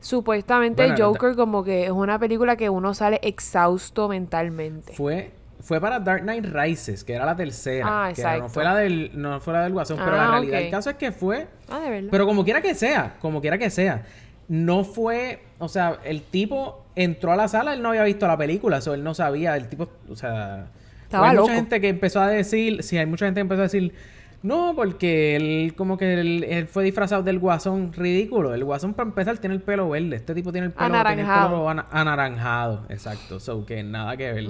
Supuestamente 0.00 0.86
Bueno, 0.86 1.06
Joker 1.06 1.34
como 1.34 1.64
que 1.64 1.84
es 1.86 1.90
una 1.90 2.18
película 2.18 2.56
que 2.56 2.68
uno 2.70 2.94
sale 2.94 3.18
exhausto 3.22 4.08
mentalmente. 4.08 4.92
Fue, 4.94 5.32
fue 5.60 5.80
para 5.80 5.98
Dark 5.98 6.22
Knight 6.22 6.46
Rises, 6.46 7.02
que 7.02 7.14
era 7.14 7.26
la 7.26 7.34
tercera. 7.34 7.84
Ah, 8.06 8.12
que 8.14 8.22
no 8.22 8.28
exacto. 8.28 8.48
fue 8.48 8.64
la 8.64 8.76
del, 8.76 9.10
no 9.14 9.40
fue 9.40 9.52
la 9.54 9.64
del 9.64 9.72
Guasón, 9.72 9.98
pero 9.98 10.12
la 10.16 10.28
Ah, 10.28 10.30
realidad 10.30 10.60
el 10.60 10.70
caso 10.70 10.90
es 10.90 10.96
que 10.96 11.10
fue. 11.10 11.48
Ah, 11.68 11.80
de 11.80 11.90
verdad. 11.90 12.08
Pero 12.12 12.26
como 12.26 12.44
quiera 12.44 12.62
que 12.62 12.74
sea, 12.76 13.16
como 13.20 13.40
quiera 13.40 13.58
que 13.58 13.70
sea, 13.70 14.04
no 14.46 14.84
fue, 14.84 15.42
o 15.58 15.68
sea, 15.68 15.98
el 16.04 16.22
tipo 16.22 16.84
entró 17.02 17.32
a 17.32 17.36
la 17.36 17.48
sala, 17.48 17.72
él 17.74 17.82
no 17.82 17.90
había 17.90 18.04
visto 18.04 18.26
la 18.26 18.36
película, 18.36 18.78
eso 18.78 18.94
él 18.94 19.02
no 19.04 19.14
sabía, 19.14 19.56
el 19.56 19.68
tipo, 19.68 19.88
o 20.08 20.16
sea, 20.16 20.66
Estaba 21.04 21.30
hay 21.30 21.36
loco. 21.36 21.48
mucha 21.48 21.56
gente 21.60 21.80
que 21.80 21.88
empezó 21.88 22.20
a 22.20 22.28
decir, 22.28 22.82
sí, 22.82 22.98
hay 22.98 23.06
mucha 23.06 23.26
gente 23.26 23.38
que 23.38 23.42
empezó 23.42 23.60
a 23.60 23.64
decir, 23.64 23.94
no, 24.42 24.72
porque 24.76 25.34
él 25.34 25.74
como 25.76 25.96
que 25.98 26.14
él, 26.14 26.44
él 26.44 26.66
fue 26.68 26.84
disfrazado 26.84 27.24
del 27.24 27.40
guasón 27.40 27.92
ridículo. 27.92 28.54
El 28.54 28.62
guasón 28.64 28.94
para 28.94 29.08
empezar 29.08 29.36
tiene 29.38 29.56
el 29.56 29.62
pelo 29.62 29.88
verde, 29.90 30.14
este 30.14 30.32
tipo 30.34 30.52
tiene 30.52 30.68
el 30.68 30.72
pelo, 30.72 30.86
tiene 30.86 31.00
el 31.00 31.06
Anaranjado. 31.06 31.48
pelo 31.48 31.68
ana- 31.68 31.86
anaranjado, 31.90 32.84
exacto, 32.88 33.40
so 33.40 33.66
que 33.66 33.82
nada 33.82 34.16
que 34.16 34.32
ver. 34.32 34.46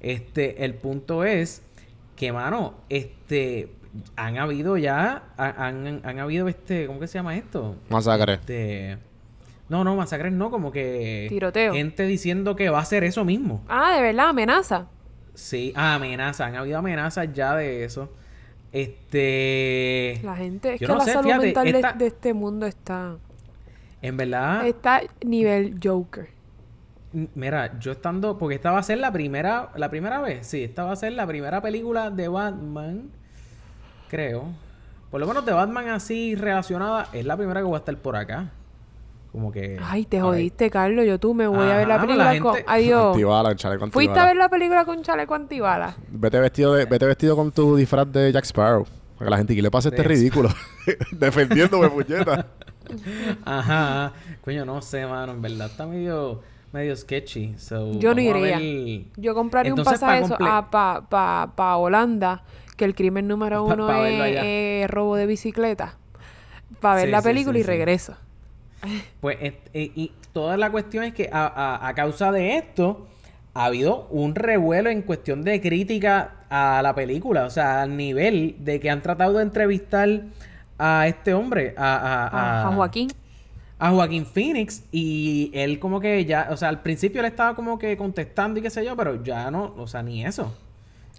Este, 0.00 0.64
el 0.64 0.74
punto 0.74 1.24
es 1.24 1.62
que, 2.16 2.32
mano, 2.32 2.74
este, 2.90 3.70
han 4.16 4.36
habido 4.38 4.76
ya, 4.76 5.22
ha- 5.38 5.66
han, 5.68 6.00
han 6.04 6.18
habido 6.18 6.48
este, 6.48 6.86
¿cómo 6.86 7.00
que 7.00 7.06
se 7.06 7.14
llama 7.18 7.34
esto? 7.36 7.76
Masacre. 7.88 8.34
Este, 8.34 8.98
no, 9.68 9.82
no, 9.84 9.96
masacres 9.96 10.32
no, 10.32 10.50
como 10.50 10.70
que 10.70 11.26
Tiroteo. 11.28 11.72
gente 11.72 12.04
diciendo 12.06 12.54
que 12.56 12.68
va 12.70 12.78
a 12.78 12.82
hacer 12.82 13.04
eso 13.04 13.24
mismo. 13.24 13.64
Ah, 13.68 13.94
de 13.96 14.02
verdad, 14.02 14.28
amenaza. 14.30 14.86
Sí, 15.34 15.72
ah, 15.76 15.94
amenazas, 15.94 16.48
han 16.48 16.56
habido 16.56 16.78
amenazas 16.78 17.32
ya 17.32 17.56
de 17.56 17.84
eso. 17.84 18.10
Este, 18.72 20.20
La 20.22 20.36
gente, 20.36 20.74
es 20.74 20.80
Yo 20.80 20.86
que 20.86 20.92
no 20.92 20.98
la 20.98 21.04
sé, 21.04 21.12
salud 21.12 21.26
fíjate, 21.28 21.44
mental 21.46 21.64
de- 21.64 21.70
esta- 21.70 21.92
de, 21.92 22.06
este 22.06 22.34
mundo 22.34 22.66
está, 22.66 23.16
en 24.02 24.16
verdad, 24.16 24.66
está 24.66 25.00
nivel 25.24 25.78
Joker. 25.82 26.28
mira, 27.34 27.78
yo 27.78 27.92
estando, 27.92 28.36
porque 28.38 28.56
esta 28.56 28.70
va 28.72 28.80
a 28.80 28.82
ser 28.82 28.98
la 28.98 29.12
primera, 29.12 29.70
la 29.76 29.88
primera 29.90 30.20
vez, 30.20 30.46
sí, 30.46 30.64
esta 30.64 30.84
va 30.84 30.92
a 30.92 30.96
ser 30.96 31.12
la 31.12 31.26
primera 31.26 31.60
película 31.62 32.10
de 32.10 32.28
Batman, 32.28 33.10
creo. 34.08 34.46
Por 35.10 35.20
lo 35.20 35.26
menos 35.28 35.46
de 35.46 35.52
Batman 35.52 35.88
así 35.90 36.34
relacionada, 36.34 37.08
es 37.12 37.24
la 37.24 37.36
primera 37.36 37.60
que 37.60 37.64
voy 37.66 37.76
a 37.76 37.78
estar 37.78 37.96
por 37.98 38.16
acá. 38.16 38.50
Como 39.34 39.50
que. 39.50 39.80
Ay, 39.82 40.04
te 40.04 40.20
jodiste, 40.20 40.70
Carlos. 40.70 41.04
Yo 41.06 41.18
tú 41.18 41.34
me 41.34 41.48
voy 41.48 41.68
a 41.68 41.78
ver 41.78 41.88
la 41.88 42.00
película 42.00 42.32
la 42.34 42.38
con... 42.38 42.56
Adiós. 42.68 43.16
Antibala, 43.16 43.56
¿Fuiste 43.90 44.20
a 44.20 44.26
ver 44.26 44.36
la 44.36 44.48
película 44.48 44.84
con 44.84 45.02
chaleco 45.02 45.34
antibala? 45.34 45.96
Vete 46.08 46.38
vestido, 46.38 46.72
de, 46.74 46.84
vete 46.84 47.04
vestido 47.04 47.34
con 47.34 47.50
tu 47.50 47.74
disfraz 47.74 48.12
de 48.12 48.30
Jack 48.30 48.44
Sparrow. 48.44 48.86
Para 49.18 49.26
que 49.26 49.30
la 49.32 49.36
gente, 49.38 49.56
¿qué 49.56 49.60
le 49.62 49.72
pasa 49.72 49.88
a 49.88 49.90
este 49.90 50.04
ridículo? 50.04 50.50
Defendiéndome, 51.10 51.90
puñeta. 51.90 52.46
Ajá. 53.44 54.12
Coño, 54.40 54.64
no 54.64 54.80
sé, 54.80 55.04
mano. 55.04 55.32
En 55.32 55.42
verdad 55.42 55.66
está 55.66 55.84
medio, 55.84 56.40
medio 56.72 56.94
sketchy. 56.94 57.56
So, 57.58 57.90
Yo 57.98 58.14
no 58.14 58.20
iría. 58.20 58.58
ver- 58.58 59.06
Yo 59.16 59.34
compraría 59.34 59.70
Entonces, 59.70 59.94
un 59.94 60.00
pasaje 60.00 60.20
pa' 60.20 60.26
eso 60.26 60.36
comple- 60.38 60.48
a 60.48 60.70
pa, 60.70 61.06
pa, 61.08 61.52
pa 61.56 61.76
Holanda, 61.76 62.44
que 62.76 62.84
el 62.84 62.94
crimen 62.94 63.26
número 63.26 63.64
uno 63.64 63.92
es, 64.04 64.88
robo 64.88 65.16
de 65.16 65.26
bicicleta. 65.26 65.96
Para 66.80 66.94
ver 66.96 67.06
Sí, 67.06 67.10
la 67.10 67.20
sí, 67.20 67.24
película 67.28 67.54
sí, 67.54 67.58
y 67.58 67.62
sí. 67.64 67.66
regreso. 67.66 68.16
Pues, 69.20 69.38
et- 69.40 69.70
eh, 69.72 69.90
y 69.94 70.12
toda 70.32 70.56
la 70.56 70.70
cuestión 70.70 71.04
es 71.04 71.14
que 71.14 71.28
a, 71.32 71.46
a- 71.46 71.88
a 71.88 71.94
causa 71.94 72.30
de 72.32 72.56
esto 72.56 73.06
ha 73.54 73.66
habido 73.66 74.06
un 74.10 74.34
revuelo 74.34 74.90
en 74.90 75.02
cuestión 75.02 75.42
de 75.44 75.60
crítica 75.60 76.32
a 76.50 76.80
la 76.82 76.94
película. 76.94 77.44
O 77.46 77.50
sea, 77.50 77.82
al 77.82 77.96
nivel 77.96 78.56
de 78.60 78.80
que 78.80 78.90
han 78.90 79.00
tratado 79.02 79.34
de 79.38 79.42
entrevistar 79.44 80.08
a 80.78 81.06
este 81.06 81.34
hombre, 81.34 81.74
a, 81.76 82.66
a- 82.66 82.74
Joaquín. 82.74 83.08
a 83.78 83.90
Joaquín 83.90 84.26
Phoenix 84.26 84.82
y 84.90 85.50
él 85.54 85.78
como 85.78 86.00
que 86.00 86.24
ya, 86.24 86.48
o 86.50 86.56
sea, 86.56 86.68
al 86.68 86.80
principio 86.82 87.20
él 87.20 87.26
estaba 87.26 87.54
como 87.54 87.78
que 87.78 87.96
contestando 87.96 88.58
y 88.58 88.62
qué 88.62 88.70
sé 88.70 88.84
yo, 88.84 88.96
pero 88.96 89.22
ya 89.22 89.50
no, 89.52 89.72
o 89.76 89.86
sea, 89.86 90.02
ni 90.02 90.24
eso. 90.24 90.52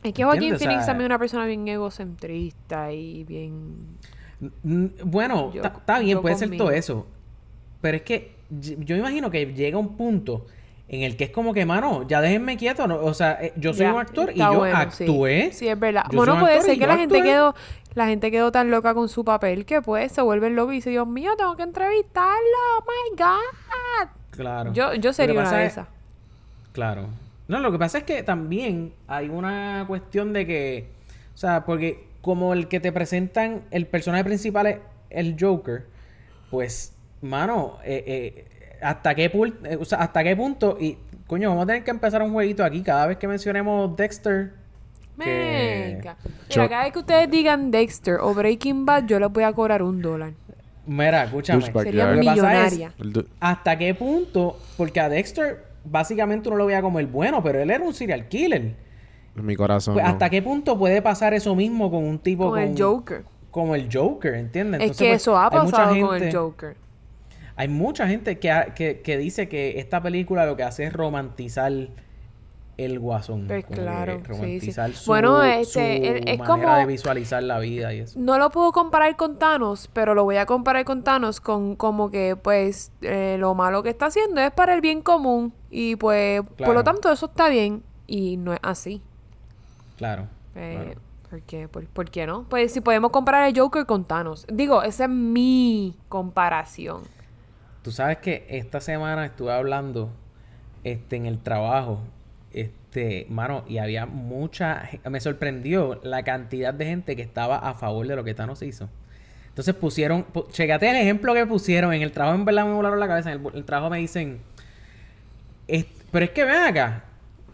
Es 0.04 0.14
que 0.14 0.24
Joaquín 0.24 0.44
¿Entiendes? 0.44 0.62
O 0.62 0.64
Phoenix 0.66 0.80
sea, 0.84 0.88
también 0.94 1.06
es 1.06 1.10
una 1.16 1.20
persona 1.20 1.46
bien 1.46 1.68
egocentrista 1.68 2.92
y 2.92 3.24
bien... 3.24 3.98
Bueno, 5.04 5.52
está 5.80 6.00
bien, 6.00 6.22
puede 6.22 6.36
ser 6.36 6.50
todo 6.58 6.72
eso. 6.72 7.08
Pero 7.86 7.98
es 7.98 8.02
que 8.04 8.32
yo 8.50 8.96
imagino 8.96 9.30
que 9.30 9.46
llega 9.54 9.78
un 9.78 9.96
punto 9.96 10.48
en 10.90 11.04
el 11.04 11.16
que 11.16 11.26
es 11.26 11.30
como 11.30 11.54
que, 11.54 11.68
mano, 11.68 12.08
ya 12.08 12.20
déjenme 12.20 12.58
quieto. 12.58 12.88
¿no? 12.88 12.96
O 12.98 13.14
sea, 13.14 13.38
eh, 13.40 13.54
yo 13.58 13.74
soy 13.74 13.86
Ya, 13.86 13.94
un 13.94 14.00
actor 14.00 14.32
y 14.34 14.40
yo 14.40 14.56
bueno, 14.58 14.76
actué. 14.76 15.52
Sí, 15.54 15.68
es 15.68 15.80
verdad. 15.80 16.06
Yo 16.10 16.18
bueno, 16.18 16.40
puede 16.40 16.64
ser 16.64 16.80
que 16.80 16.88
la 16.88 16.98
gente 16.98 17.22
quedó... 17.22 17.54
La 17.94 18.08
gente 18.08 18.32
quedó 18.32 18.52
tan 18.52 18.72
loca 18.72 18.96
con 18.96 19.08
su 19.08 19.24
papel 19.24 19.66
que 19.68 19.84
pues 19.84 20.12
se 20.12 20.24
vuelve 20.24 20.50
loco 20.50 20.72
y 20.72 20.78
dice, 20.78 20.90
Dios 20.90 21.08
mío, 21.08 21.34
tengo 21.38 21.56
que 21.56 21.62
entrevistarlo. 21.62 22.58
Oh 22.80 22.84
my 22.88 23.18
God. 23.18 24.10
Claro. 24.32 24.74
Yo, 24.74 24.96
yo 24.96 25.14
sería 25.14 25.40
una 25.40 25.52
de 25.56 25.66
es- 25.68 25.74
esas. 25.74 25.88
Claro. 26.72 27.06
No, 27.48 27.60
lo 27.60 27.72
que 27.72 27.78
pasa 27.78 28.00
es 28.00 28.04
que 28.04 28.24
también 28.24 28.94
hay 29.08 29.30
una 29.30 29.86
cuestión 29.88 30.34
de 30.34 30.48
que, 30.48 30.88
o 31.36 31.38
sea, 31.38 31.66
porque 31.66 32.04
como 32.22 32.52
el 32.54 32.68
que 32.68 32.80
te 32.80 32.92
presentan, 32.92 33.62
el 33.70 33.86
personaje 33.86 34.24
principal 34.24 34.66
es 34.66 34.78
el 35.12 35.36
Joker, 35.40 35.86
pues, 36.50 36.95
mano, 37.26 37.78
eh, 37.84 38.04
eh, 38.08 38.78
hasta 38.82 39.16
qué 39.16 39.32
pul- 39.32 39.56
eh, 39.66 39.78
o 39.80 39.86
sea, 39.86 40.00
hasta 40.00 40.24
qué 40.24 40.36
punto 40.36 40.78
y 40.80 40.98
coño, 41.28 41.50
vamos 41.50 41.64
a 41.64 41.68
tener 41.68 41.84
que 41.84 41.92
empezar 41.92 42.22
un 42.22 42.32
jueguito 42.34 42.64
aquí 42.64 42.82
cada 42.84 43.08
vez 43.08 43.18
que 43.18 43.28
mencionemos 43.28 43.96
Dexter. 43.98 44.54
que- 45.18 45.94
Venga. 45.96 46.18
Yo- 46.50 46.62
Mira, 46.64 46.70
cada 46.70 46.84
vez 46.84 46.94
que 46.94 47.00
ustedes 47.00 47.32
digan 47.32 47.72
Dexter 47.72 48.18
o 48.22 48.34
Breaking 48.34 48.86
Bad, 48.86 49.06
yo 49.06 49.18
les 49.20 49.32
voy 49.32 49.44
a 49.44 49.54
cobrar 49.54 49.82
un 49.82 50.02
dólar. 50.02 50.34
Mira, 50.86 51.24
escúchame. 51.24 51.62
Sería 51.72 52.08
que 52.14 52.14
es- 52.14 52.20
millonaria. 52.20 52.94
Du- 52.98 53.26
¿Hasta 53.40 53.78
qué 53.78 53.96
punto? 53.96 54.58
Porque 54.78 55.00
a 55.00 55.08
Dexter 55.10 55.64
básicamente 55.86 56.50
uno 56.50 56.58
lo 56.58 56.66
veía 56.66 56.82
como 56.82 57.00
el 57.00 57.08
bueno, 57.08 57.42
pero 57.42 57.62
él 57.62 57.72
era 57.72 57.84
un 57.84 57.94
serial 57.94 58.28
killer. 58.28 58.74
en 59.38 59.46
mi 59.46 59.56
corazón. 59.56 59.94
Pues, 59.96 60.06
no. 60.06 60.12
¿Hasta 60.12 60.30
qué 60.30 60.42
punto 60.42 60.78
puede 60.78 61.02
pasar 61.02 61.34
eso 61.34 61.56
mismo 61.56 61.90
con 61.92 62.04
un 62.06 62.20
tipo 62.20 62.50
Con 62.52 62.60
el 62.60 62.82
Joker. 62.82 63.24
como 63.52 63.76
el 63.76 63.90
Joker, 63.92 64.34
¿entiendes? 64.36 64.80
es 64.80 64.84
Entonces, 64.84 64.98
que 65.06 65.10
pues, 65.12 65.22
eso 65.24 65.38
ha 65.38 65.50
pasado 65.50 66.08
con 66.08 66.22
el 66.24 66.34
Joker. 66.36 66.76
Hay 67.58 67.68
mucha 67.70 68.08
gente 68.08 68.38
que, 68.40 68.52
ha- 68.52 68.74
que, 68.74 69.02
que 69.02 69.18
dice 69.18 69.48
que 69.48 69.80
esta 69.80 70.02
película 70.02 70.46
lo 70.46 70.56
que 70.58 70.64
hace 70.64 70.84
es 70.86 70.94
romantizar 70.94 71.72
el 72.78 73.00
guasón. 73.00 73.46
Pues 73.48 73.64
claro, 73.66 74.16
sí, 74.16 74.20
sí. 74.26 74.28
romantizar 74.34 74.92
su, 74.92 75.10
Bueno, 75.10 75.42
este, 75.42 75.64
su 75.72 76.30
es 76.30 76.40
manera 76.40 76.46
como- 76.46 76.76
de 76.76 76.86
visualizar 76.86 77.42
la 77.42 77.60
vida 77.60 77.94
y 77.94 78.00
eso. 78.00 78.20
No 78.20 78.38
lo 78.38 78.50
puedo 78.50 78.74
comparar 78.74 79.16
con 79.16 79.40
Thanos, 79.40 79.90
pero 79.94 80.14
lo 80.14 80.26
voy 80.26 80.36
a 80.36 80.46
comparar 80.46 80.84
con 80.84 81.02
Thanos 81.04 81.40
con 81.40 81.78
como 81.78 82.12
que, 82.12 82.36
pues, 82.36 82.92
eh, 83.02 83.38
lo 83.40 83.56
malo 83.56 83.82
que 83.84 83.90
está 83.90 84.08
haciendo 84.08 84.42
es 84.42 84.52
para 84.52 84.74
el 84.74 84.82
bien 84.82 85.02
común. 85.02 85.54
Y 85.72 85.96
pues, 85.96 86.42
por 86.58 86.74
lo 86.74 86.84
tanto, 86.84 87.10
eso 87.10 87.28
está 87.28 87.48
bien. 87.48 87.82
Y 88.08 88.36
no 88.36 88.52
es 88.54 88.60
así. 88.62 89.02
Claro. 89.98 90.28
Eh, 90.56 90.78
claro. 90.84 91.02
¿por, 91.30 91.42
qué? 91.44 91.68
¿Por, 91.70 91.86
por 91.88 92.10
qué 92.12 92.28
no? 92.28 92.44
Pues 92.50 92.74
si 92.74 92.82
podemos 92.82 93.12
comparar 93.12 93.48
el 93.48 93.58
Joker 93.58 93.86
con 93.86 94.04
Thanos. 94.04 94.46
Digo, 94.52 94.84
esa 94.84 95.06
es 95.06 95.10
mi 95.10 95.96
comparación. 96.10 97.04
Tú 97.86 97.92
sabes 97.92 98.18
que 98.18 98.48
esta 98.50 98.82
semana 98.82 99.28
estuve 99.28 99.52
hablando 99.54 100.10
este, 100.84 101.18
en 101.18 101.28
el 101.28 101.38
trabajo, 101.38 102.00
este, 102.52 103.28
mano, 103.30 103.64
y 103.68 103.78
había 103.78 104.08
mucha, 104.08 104.90
me 105.08 105.20
sorprendió 105.20 106.00
la 106.04 106.24
cantidad 106.24 106.74
de 106.74 106.84
gente 106.88 107.16
que 107.16 107.22
estaba 107.22 107.58
a 107.60 107.76
favor 107.76 108.08
de 108.08 108.16
lo 108.16 108.24
que 108.24 108.34
Thanos 108.34 108.64
hizo. 108.64 108.90
Entonces 109.50 109.76
pusieron, 109.76 110.26
pu- 110.34 110.50
checate 110.52 110.90
el 110.90 110.96
ejemplo 110.96 111.36
que 111.36 111.46
pusieron, 111.46 111.94
en 111.94 112.02
el 112.02 112.12
trabajo 112.12 112.36
en 112.36 112.46
verdad 112.46 112.66
me 112.66 112.74
volaron 112.74 113.00
la 113.00 113.08
cabeza, 113.08 113.32
en 113.32 113.46
el, 113.54 113.64
trabajo 113.66 113.92
me 113.92 114.00
dicen, 114.00 114.40
"Es- 115.68 115.86
pero 116.12 116.26
es 116.26 116.32
que 116.32 116.44
ven 116.44 116.64
acá, 116.64 117.04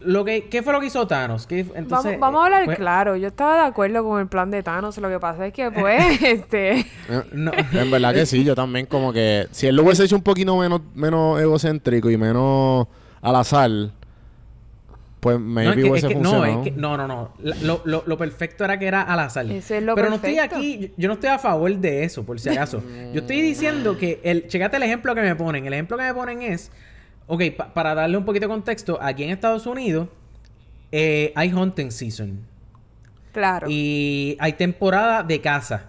lo 0.04 0.24
que, 0.24 0.48
¿qué 0.48 0.62
fue 0.62 0.72
lo 0.72 0.80
que 0.80 0.86
hizo 0.86 1.06
Thanos? 1.06 1.46
¿Qué- 1.46 1.66
entonces, 1.74 2.18
vamos, 2.18 2.20
vamos 2.20 2.42
a 2.42 2.44
hablar 2.46 2.64
pues, 2.64 2.78
claro. 2.78 3.16
Yo 3.16 3.28
estaba 3.28 3.62
de 3.62 3.66
acuerdo 3.68 4.04
con 4.04 4.20
el 4.20 4.26
plan 4.28 4.50
de 4.50 4.62
Thanos. 4.62 4.96
Lo 4.98 5.08
que 5.08 5.18
pasa 5.18 5.46
es 5.46 5.52
que, 5.52 5.70
pues, 5.70 6.22
este... 6.22 6.86
No. 7.32 7.52
En 7.72 7.90
verdad 7.90 8.12
que 8.14 8.26
sí, 8.26 8.44
yo 8.44 8.54
también 8.54 8.86
como 8.86 9.12
que... 9.12 9.46
Si 9.50 9.66
él 9.66 9.76
lo 9.76 9.82
hubiese 9.82 10.04
hecho 10.04 10.16
un 10.16 10.22
poquito 10.22 10.56
menos, 10.56 10.80
menos 10.94 11.40
egocéntrico 11.40 12.10
y 12.10 12.16
menos 12.16 12.86
al 13.20 13.36
azar, 13.36 13.70
pues 15.20 15.38
No, 15.38 15.46
maybe 15.46 15.70
es 15.70 16.04
que, 16.04 16.14
no, 16.16 16.44
es 16.44 16.56
que, 16.64 16.70
no, 16.72 16.96
no, 16.96 17.06
no. 17.06 17.32
La- 17.42 17.54
Lo, 17.62 17.80
lo- 17.84 18.02
lo 18.06 18.18
perfecto 18.18 18.64
era 18.64 18.76
que 18.78 18.86
era 18.88 19.02
al 19.02 19.20
azar. 19.20 19.46
Ese 19.46 19.78
es 19.78 19.84
lo 19.84 19.94
Pero 19.94 20.08
perfecto. 20.08 20.26
no 20.36 20.42
estoy 20.42 20.58
aquí, 20.58 20.92
yo 20.96 21.06
no 21.06 21.14
estoy 21.14 21.28
a 21.30 21.38
favor 21.38 21.72
de 21.76 22.02
eso, 22.02 22.24
por 22.24 22.40
si 22.40 22.48
acaso. 22.48 22.82
yo 23.14 23.20
estoy 23.20 23.40
diciendo 23.40 23.96
que, 23.96 24.20
el, 24.24 24.48
checate 24.48 24.78
el 24.78 24.82
ejemplo 24.82 25.14
que 25.14 25.20
me 25.22 25.36
ponen. 25.36 25.64
El 25.66 25.74
ejemplo 25.74 25.96
que 25.96 26.02
me 26.02 26.12
ponen 26.14 26.42
es, 26.42 26.72
ok, 27.34 27.42
pa- 27.56 27.72
para 27.72 27.94
darle 27.94 28.18
un 28.18 28.24
poquito 28.26 28.44
de 28.46 28.50
contexto, 28.52 28.98
aquí 29.00 29.24
en 29.24 29.30
Estados 29.30 29.66
Unidos 29.66 30.08
eh, 30.90 31.32
hay 31.34 31.52
hunting 31.52 31.90
season. 31.90 32.40
Claro. 33.32 33.66
Y 33.70 34.36
hay 34.40 34.52
temporada 34.52 35.22
de 35.22 35.40
caza. 35.40 35.86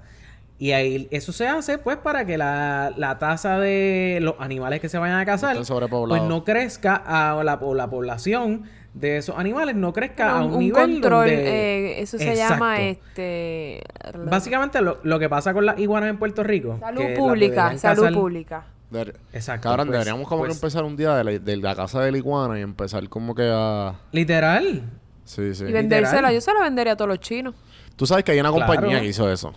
Y 0.57 0.71
ahí, 0.71 1.09
eso 1.11 1.33
se 1.33 1.45
hace 1.45 1.77
pues 1.77 1.97
para 1.97 2.23
que 2.25 2.37
la, 2.37 2.93
la 2.95 3.19
tasa 3.19 3.59
de 3.59 4.19
los 4.21 4.35
animales 4.39 4.79
que 4.79 4.87
se 4.87 4.97
vayan 4.97 5.19
a 5.19 5.25
cazar 5.25 5.57
pues 5.57 6.21
no 6.23 6.45
crezca 6.45 6.95
a 6.95 7.43
la, 7.43 7.55
o 7.55 7.73
la 7.73 7.89
población 7.89 8.63
de 8.93 9.17
esos 9.17 9.37
animales 9.37 9.75
no 9.75 9.91
crezca 9.91 10.37
a 10.37 10.45
un, 10.45 10.53
un, 10.53 10.59
nivel 10.59 10.73
control, 11.01 11.27
donde... 11.27 11.95
eh, 11.97 12.01
eso 12.01 12.17
se 12.17 12.29
Exacto. 12.31 12.53
llama 12.53 12.79
este 12.81 13.81
Básicamente 14.25 14.79
lo, 14.81 14.99
lo 15.03 15.19
que 15.19 15.27
pasa 15.27 15.51
con 15.53 15.65
las 15.65 15.77
iguanas 15.79 16.09
en 16.11 16.17
Puerto 16.17 16.43
Rico. 16.43 16.77
salud 16.79 17.03
pública, 17.17 17.77
salud 17.77 18.03
cazar- 18.03 18.13
pública. 18.13 18.65
Deber- 18.93 19.15
Exacto. 19.33 19.67
Cabrón, 19.69 19.87
pues- 19.87 19.99
deberíamos 19.99 20.27
como 20.27 20.43
pues, 20.43 20.51
que 20.51 20.57
empezar 20.57 20.83
un 20.83 20.95
día 20.95 21.15
de 21.15 21.23
la, 21.23 21.31
de 21.39 21.57
la 21.57 21.75
casa 21.75 22.01
de 22.01 22.11
la 22.11 22.17
iguana 22.17 22.57
y 22.59 22.61
empezar 22.61 23.07
como 23.09 23.33
que 23.35 23.49
a... 23.53 23.95
Literal. 24.11 24.83
Sí, 25.25 25.53
sí. 25.55 25.65
Y 25.65 25.71
vendérsela, 25.71 26.13
Literal. 26.29 26.33
yo 26.35 26.41
se 26.41 26.53
la 26.53 26.61
vendería 26.61 26.93
a 26.93 26.95
todos 26.97 27.09
los 27.09 27.19
chinos. 27.19 27.55
Tú 27.95 28.05
sabes 28.05 28.23
que 28.23 28.31
hay 28.31 28.39
una 28.39 28.51
Claro. 28.51 28.65
compañía 28.73 28.99
que 29.01 29.07
hizo 29.07 29.31
eso. 29.31 29.53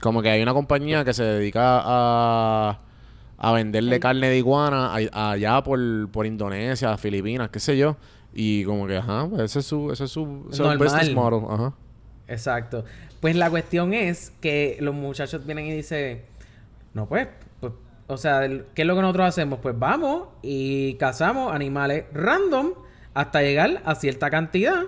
Como 0.00 0.20
que 0.22 0.28
hay 0.30 0.42
una 0.42 0.52
compañía 0.52 1.04
que 1.04 1.12
se 1.14 1.22
dedica 1.24 1.80
a, 1.84 2.78
a 3.38 3.52
venderle 3.52 3.98
carne 4.00 4.28
de 4.28 4.36
iguana 4.38 4.94
a- 5.12 5.30
allá 5.32 5.62
por, 5.62 5.78
por 6.10 6.26
Indonesia, 6.26 6.96
Filipinas, 6.96 7.48
qué 7.50 7.60
sé 7.60 7.76
yo. 7.76 7.96
Y 8.34 8.64
como 8.64 8.86
que, 8.86 8.96
ajá, 8.96 9.26
pues 9.28 9.42
ese 9.42 9.60
es 9.60 9.66
su, 9.66 9.90
ese 9.92 10.04
es 10.04 10.10
su, 10.10 10.46
ese 10.50 10.62
business 10.76 11.12
model. 11.14 11.44
Ajá. 11.48 11.72
Exacto. 12.28 12.84
Pues 13.20 13.36
la 13.36 13.48
cuestión 13.48 13.94
es 13.94 14.32
que 14.40 14.76
los 14.80 14.94
muchachos 14.94 15.46
vienen 15.46 15.66
y 15.66 15.72
dicen, 15.72 16.22
no 16.92 17.06
pues, 17.06 17.26
pues, 17.26 17.43
o 18.06 18.16
sea, 18.16 18.40
¿qué 18.74 18.82
es 18.82 18.86
lo 18.86 18.94
que 18.94 19.00
nosotros 19.02 19.26
hacemos? 19.28 19.58
Pues 19.60 19.78
vamos 19.78 20.28
y 20.42 20.94
cazamos 20.94 21.54
animales 21.54 22.04
random 22.12 22.72
hasta 23.14 23.42
llegar 23.42 23.80
a 23.84 23.94
cierta 23.94 24.30
cantidad. 24.30 24.82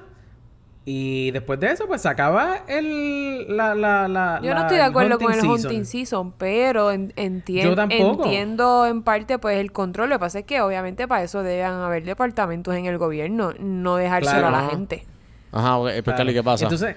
Y 0.89 1.33
después 1.33 1.59
de 1.59 1.67
eso, 1.73 1.89
pues 1.89 2.03
se 2.03 2.09
acaba 2.09 2.59
el, 2.69 3.57
la, 3.57 3.75
la, 3.75 4.07
la, 4.07 4.39
Yo 4.41 4.55
no 4.55 4.61
estoy 4.61 4.77
de 4.77 4.85
acuerdo 4.85 5.19
con 5.19 5.33
el 5.33 5.41
season. 5.41 5.67
hunting 5.73 5.85
season, 5.85 6.33
pero 6.39 6.93
en- 6.93 7.13
entien- 7.17 7.65
Yo 7.65 7.75
tampoco. 7.75 8.23
entiendo 8.25 8.87
en 8.87 9.03
parte 9.03 9.39
pues 9.41 9.59
el 9.59 9.73
control. 9.73 10.11
Lo 10.11 10.15
que 10.17 10.21
pasa 10.21 10.39
es 10.41 10.45
que 10.45 10.61
obviamente 10.61 11.09
para 11.09 11.25
eso 11.25 11.43
deben 11.43 11.67
haber 11.73 12.05
departamentos 12.05 12.73
en 12.77 12.87
el 12.87 12.99
gobierno, 12.99 13.53
no 13.59 13.97
dejárselo 13.97 14.39
Claro. 14.39 14.57
a 14.57 14.63
la 14.63 14.69
gente. 14.69 15.05
Ajá, 15.51 15.77
ok, 15.79 15.87
pues 15.89 16.03
Claro. 16.05 16.19
Cali, 16.19 16.35
¿qué 16.35 16.43
pasa? 16.45 16.65
Entonces, 16.67 16.95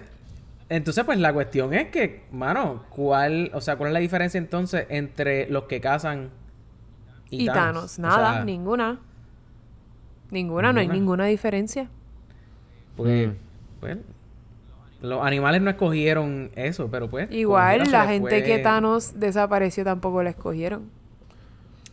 entonces, 0.69 1.03
pues 1.03 1.17
la 1.19 1.33
cuestión 1.33 1.73
es 1.73 1.89
que, 1.89 2.23
mano, 2.31 2.83
¿cuál, 2.89 3.49
o 3.53 3.61
sea, 3.61 3.75
cuál 3.75 3.89
es 3.89 3.93
la 3.93 3.99
diferencia 3.99 4.37
entonces 4.37 4.85
entre 4.89 5.49
los 5.49 5.63
que 5.63 5.81
cazan 5.81 6.29
y, 7.31 7.43
Y 7.43 7.45
Thanos, 7.47 7.99
nada, 7.99 8.29
O 8.29 8.33
sea, 8.35 8.45
ninguna. 8.45 8.99
Ninguna, 10.31 10.71
no 10.73 10.79
hay 10.79 10.87
ninguna. 10.87 11.25
diferencia. 11.25 11.89
Porque, 12.95 13.27
Mm. 13.29 13.35
pues, 13.79 13.97
los 15.01 15.23
animales 15.25 15.61
no 15.61 15.69
escogieron 15.69 16.51
eso, 16.55 16.89
pero 16.91 17.09
pues. 17.09 17.31
Igual 17.31 17.89
la 17.91 18.05
gente 18.07 18.29
fue- 18.29 18.43
que 18.43 18.59
Thanos 18.59 19.19
desapareció 19.19 19.83
tampoco 19.83 20.21
la 20.23 20.31
escogieron. 20.31 20.89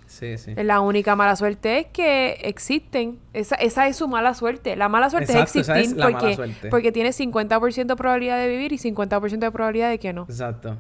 Sí, 0.07 0.39
sí. 0.39 0.55
La 0.57 0.81
única 0.81 1.17
mala 1.17 1.35
suerte 1.37 1.81
es 1.81 1.87
que 1.89 2.39
existen. 2.43 3.19
Esa, 3.33 3.57
esa 3.57 3.89
es 3.89 3.97
su 3.97 4.09
mala 4.09 4.35
suerte. 4.35 4.77
La 4.77 4.89
mala 4.89 5.11
suerte 5.11 5.33
Exacto, 5.33 5.59
es 5.61 5.69
existir 5.69 5.99
es 5.99 6.03
porque, 6.13 6.35
suerte. 6.37 6.69
porque 6.69 6.93
tiene 6.93 7.11
50% 7.11 7.87
de 7.87 7.97
probabilidad 7.97 8.39
de 8.39 8.49
vivir 8.49 8.73
y 8.73 8.79
50% 8.79 9.39
de 9.39 9.51
probabilidad 9.51 9.91
de 9.91 9.99
que 9.99 10.13
no. 10.13 10.23
Exacto. 10.23 10.77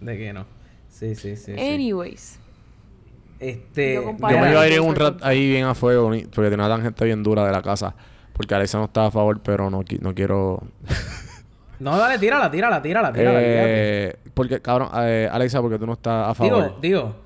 De 0.00 0.18
que 0.18 0.32
no. 0.32 0.44
Sí, 0.88 1.14
sí, 1.14 1.36
sí. 1.36 1.52
sí. 1.56 1.60
Anyways. 1.60 2.38
Este. 3.40 3.94
Yo 3.94 4.12
me 4.12 4.50
iba 4.50 4.60
a 4.60 4.68
ir 4.68 4.80
un 4.80 4.94
rat 4.94 5.22
ahí 5.22 5.48
bien 5.50 5.64
a 5.66 5.74
fuego 5.74 6.08
porque 6.08 6.48
tiene 6.48 6.54
una 6.54 6.68
tangente 6.68 7.04
bien 7.04 7.22
dura 7.22 7.44
de 7.46 7.52
la 7.52 7.62
casa. 7.62 7.94
Porque 8.32 8.54
Alexa 8.54 8.78
no 8.78 8.84
estaba 8.84 9.06
a 9.06 9.10
favor, 9.12 9.40
pero 9.40 9.70
no, 9.70 9.82
qui- 9.82 10.00
no 10.00 10.14
quiero... 10.14 10.62
No, 11.80 11.98
dale, 11.98 12.18
tírala, 12.18 12.50
tírala, 12.50 12.80
tírala, 12.80 13.12
tírala. 13.12 13.38
Eh, 13.42 14.16
porque, 14.32 14.60
cabrón, 14.60 14.88
eh, 14.94 15.28
Alexa, 15.30 15.60
porque 15.60 15.76
tú 15.76 15.86
no 15.86 15.94
estás 15.94 16.30
a 16.30 16.34
favor. 16.34 16.62
Digo, 16.62 16.78
digo. 16.80 17.16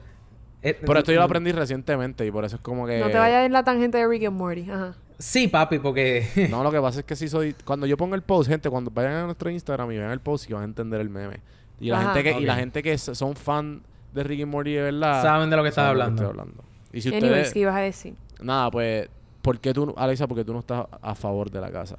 Eh, 0.70 0.78
Pero 0.84 0.98
esto 0.98 1.12
yo 1.12 1.18
lo 1.18 1.24
aprendí 1.24 1.52
recientemente 1.52 2.24
y 2.26 2.30
por 2.30 2.44
eso 2.44 2.56
es 2.56 2.62
como 2.62 2.86
que... 2.86 2.98
No 3.00 3.08
te 3.10 3.18
vayas 3.18 3.46
en 3.46 3.52
la 3.52 3.62
tangente 3.64 3.98
de 3.98 4.06
Rick 4.06 4.24
and 4.24 4.36
Morty. 4.36 4.70
Ajá. 4.70 4.94
Sí, 5.18 5.48
papi, 5.48 5.78
porque. 5.80 6.26
No, 6.50 6.62
lo 6.62 6.70
que 6.70 6.80
pasa 6.80 7.00
es 7.00 7.04
que 7.04 7.16
si 7.16 7.28
soy... 7.28 7.54
Cuando 7.64 7.86
yo 7.86 7.96
pongo 7.96 8.14
el 8.14 8.22
post, 8.22 8.48
gente, 8.48 8.70
cuando 8.70 8.90
vayan 8.90 9.12
a 9.14 9.24
nuestro 9.24 9.50
Instagram 9.50 9.90
y 9.92 9.98
vean 9.98 10.10
el 10.12 10.20
post, 10.20 10.48
y 10.48 10.52
van 10.52 10.62
a 10.62 10.66
entender 10.66 11.00
el 11.00 11.08
meme. 11.10 11.40
Y 11.80 11.90
la 11.90 11.98
Ajá. 12.00 12.14
gente 12.14 12.22
que 12.34 12.40
y 12.40 12.44
la 12.44 12.54
gente 12.56 12.82
que 12.82 12.96
son 12.98 13.34
fan 13.36 13.82
de 14.14 14.22
Ricky 14.24 14.44
Morty 14.44 14.72
de 14.74 14.82
verdad... 14.82 15.22
Saben 15.22 15.50
de 15.50 15.56
lo 15.56 15.62
que 15.62 15.68
estás 15.70 15.86
hablando. 15.88 16.22
estoy 16.22 16.38
hablando. 16.38 16.64
Y 16.92 17.00
si 17.00 17.08
Anyways, 17.08 17.24
ustedes... 17.30 17.52
¿qué 17.52 17.58
ibas 17.60 17.76
a 17.76 17.80
decir? 17.80 18.14
Nada, 18.40 18.70
pues... 18.70 19.08
¿Por 19.42 19.58
qué 19.60 19.72
tú, 19.72 19.94
Alexa, 19.96 20.26
porque 20.26 20.44
tú 20.44 20.52
no 20.52 20.60
estás 20.60 20.86
a 21.00 21.14
favor 21.14 21.50
de 21.50 21.60
la 21.60 21.70
casa? 21.70 21.96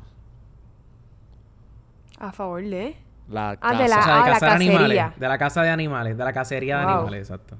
A 2.20 2.32
favor 2.32 2.61
de... 2.63 2.95
La 3.30 3.51
Ah, 3.51 3.57
casa. 3.57 3.84
de 3.84 3.89
la- 3.89 3.99
o 3.99 4.03
sea, 4.03 4.13
de 4.15 4.20
ah, 4.20 4.24
cazar 4.26 4.49
cacería. 4.49 4.72
animales. 4.74 5.20
De 5.20 5.28
la 5.28 5.38
caza 5.38 5.61
de 5.61 5.70
animales. 5.70 6.17
De 6.17 6.24
la 6.24 6.34
cacería 6.34 6.80
de 6.80 6.86
Wow. 6.86 6.93
animales, 6.95 7.22
exacto. 7.30 7.55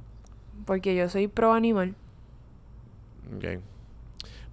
Porque 0.70 0.95
yo 0.95 1.09
soy 1.09 1.28
pro 1.28 1.51
animal. 1.51 1.95
Ok. 3.36 3.59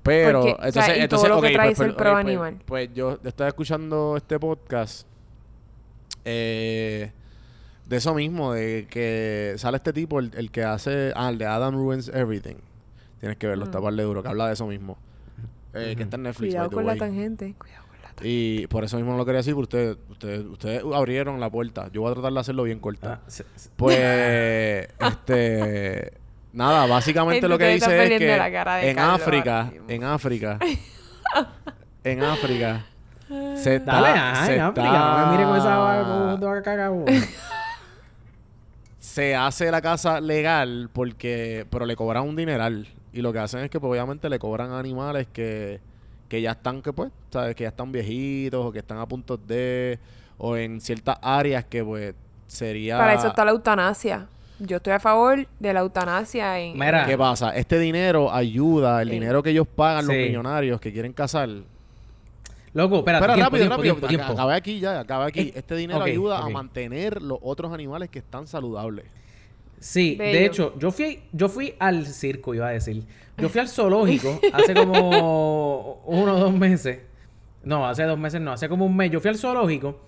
Pero, 0.03 0.41
Porque, 0.41 0.53
o 0.55 0.57
sea, 0.57 0.67
entonces, 0.69 0.97
y 0.97 1.01
entonces, 1.03 1.29
todo 1.29 1.37
lo 1.43 1.47
que 1.47 1.53
trae 1.53 1.67
pues, 1.69 1.81
es 1.81 1.87
el 1.87 1.95
pro 1.95 2.13
pues- 2.13 2.25
animal. 2.25 2.59
Pues, 2.65 2.95
yo 2.95 3.19
estaba 3.23 3.49
escuchando 3.49 4.17
este 4.17 4.39
podcast 4.41 5.07
eh, 6.25 7.13
de 7.85 7.97
eso 7.99 8.15
mismo, 8.15 8.55
de 8.55 8.87
que 8.89 9.57
sale 9.59 9.77
este 9.77 9.93
tipo, 9.93 10.19
el, 10.19 10.31
el 10.39 10.51
que 10.51 10.65
hace, 10.65 11.13
ah, 11.15 11.29
el 11.29 11.37
de 11.37 11.45
Adam 11.45 11.75
Ruins 11.75 12.09
Everything. 12.09 12.57
Tienes 13.21 13.37
que 13.37 13.47
verlo, 13.47 13.67
está 13.67 13.79
par 13.79 13.93
de 13.93 14.03
duro, 14.03 14.23
que 14.23 14.29
habla 14.31 14.47
de 14.47 14.55
eso 14.55 14.67
mismo. 14.67 14.97
Eh, 15.75 15.97
Que 15.99 16.05
está 16.05 16.17
en 16.17 16.23
Netflix. 16.23 16.55
Cuidado 16.55 16.71
con 16.71 16.87
la 16.87 16.97
tangente. 16.97 17.55
Cuidado. 17.59 17.85
Y 18.23 18.67
por 18.69 18.85
eso 18.85 18.97
mismo 18.97 19.13
no 19.13 19.19
lo 19.19 19.25
quería 19.25 19.39
decir, 19.39 19.55
porque 19.55 19.67
ustedes, 19.67 19.97
ustedes, 20.11 20.45
ustedes 20.45 20.83
abrieron 20.95 21.39
la 21.39 21.51
puerta. 21.51 21.91
Yo 21.93 22.03
voy 22.03 22.11
a 22.11 22.15
tratar 22.15 22.33
de 22.33 22.41
hacerlo 22.41 22.63
bien 22.63 22.79
corta. 22.79 23.21
Ah, 23.23 23.31
Pues, 23.77 23.99
este, 24.99 26.13
nada, 26.53 26.87
básicamente 26.87 27.47
lo 27.49 27.59
que 27.59 27.69
dice 27.69 28.05
es 28.05 28.19
que 28.19 28.35
en 28.35 28.97
Carlos 28.97 29.21
África, 29.21 29.73
en 29.89 30.05
África, 30.05 30.59
en 32.05 32.23
África, 32.23 32.87
se 33.57 33.77
está, 33.77 34.01
Dale, 34.01 34.09
ay, 34.19 34.47
se 34.47 34.61
África, 34.61 35.19
no 35.19 35.27
me 35.27 35.33
mire 35.33 35.45
con 35.45 35.59
esa 35.59 35.77
se 39.17 39.35
hace 39.35 39.71
la 39.71 39.81
casa 39.81 40.21
legal 40.21 40.91
porque, 40.93 41.67
pero 41.71 41.87
le 41.87 41.97
cobran 41.97 42.29
un 42.29 42.37
dineral 42.37 42.87
y 43.13 43.23
lo 43.23 43.33
que 43.33 43.39
hacen 43.39 43.61
es 43.61 43.71
que 43.71 43.81
pues, 43.81 43.91
obviamente 43.91 44.29
le 44.29 44.39
cobran 44.39 44.73
animales 44.73 45.27
que, 45.33 45.81
que 46.29 46.41
ya 46.43 46.53
están, 46.53 46.83
que 46.83 46.93
pues, 46.93 47.11
sabes, 47.31 47.55
que 47.55 47.63
ya 47.65 47.69
están 47.69 47.93
viejitos 47.93 48.65
o 48.65 48.73
que 48.73 48.79
están 48.81 48.99
a 48.99 49.07
punto 49.07 49.37
de, 49.37 49.99
o 50.39 50.57
en 50.57 50.81
ciertas 50.81 51.19
áreas 51.23 51.65
que 51.65 51.85
pues 51.85 52.15
sería... 52.47 52.99
Para 52.99 53.15
eso 53.15 53.29
está 53.29 53.45
la 53.45 53.51
eutanasia. 53.53 54.27
Yo 54.59 54.79
estoy 54.79 54.95
a 54.95 55.01
favor 55.01 55.47
de 55.61 55.73
la 55.73 55.81
eutanasia 55.81 56.59
en... 56.59 56.79
Mira. 56.79 57.05
¿Qué 57.07 57.17
pasa? 57.19 57.55
Este 57.55 57.79
dinero 57.79 58.33
ayuda, 58.33 59.03
el 59.03 59.09
Sí. 59.09 59.15
dinero 59.15 59.43
que 59.43 59.51
ellos 59.51 59.67
pagan 59.69 60.07
los 60.07 60.17
millonarios 60.17 60.81
que 60.81 60.93
quieren 60.93 61.13
casar. 61.13 61.49
Loco, 62.73 62.99
espérate, 62.99 63.25
Espera, 63.25 63.35
tiempo, 63.35 63.51
rápido, 63.51 63.59
tiempo, 63.65 63.77
rápido. 63.77 63.83
tiempo, 63.95 64.07
Ac- 64.07 64.09
tiempo. 64.09 64.33
Acabé 64.33 64.55
aquí 64.55 64.81
ya, 64.81 65.01
acabé 65.01 65.25
aquí. 65.27 65.41
Eh, 65.41 65.53
este 65.57 65.77
dinero 65.77 66.03
ayuda 66.03 66.39
a 66.41 66.49
mantener 66.51 67.23
los 67.23 67.39
otros 67.43 67.73
animales 67.73 68.11
que 68.11 68.19
están 68.19 68.47
saludables. 68.47 69.07
Sí, 69.79 70.17
Bello. 70.19 70.33
de 70.39 70.47
hecho, 70.47 70.75
yo 70.79 70.91
fui, 70.91 71.21
yo 71.33 71.49
fui 71.49 71.75
al 71.79 72.07
circo, 72.07 72.55
iba 72.55 72.69
a 72.69 72.73
decir. 72.73 73.05
Yo 73.39 73.49
fui 73.49 73.61
al 73.61 73.69
zoológico 73.77 74.41
hace 74.53 74.75
como 74.75 76.01
uno 76.07 76.37
o 76.37 76.39
dos 76.41 76.55
meses. 76.55 77.01
No, 77.65 77.87
hace 77.87 78.05
dos 78.05 78.19
meses 78.19 78.41
no, 78.41 78.53
hace 78.53 78.69
como 78.69 78.87
un 78.87 78.97
mes. 78.97 79.11
Yo 79.11 79.21
fui 79.21 79.29
al 79.29 79.37
zoológico 79.37 80.01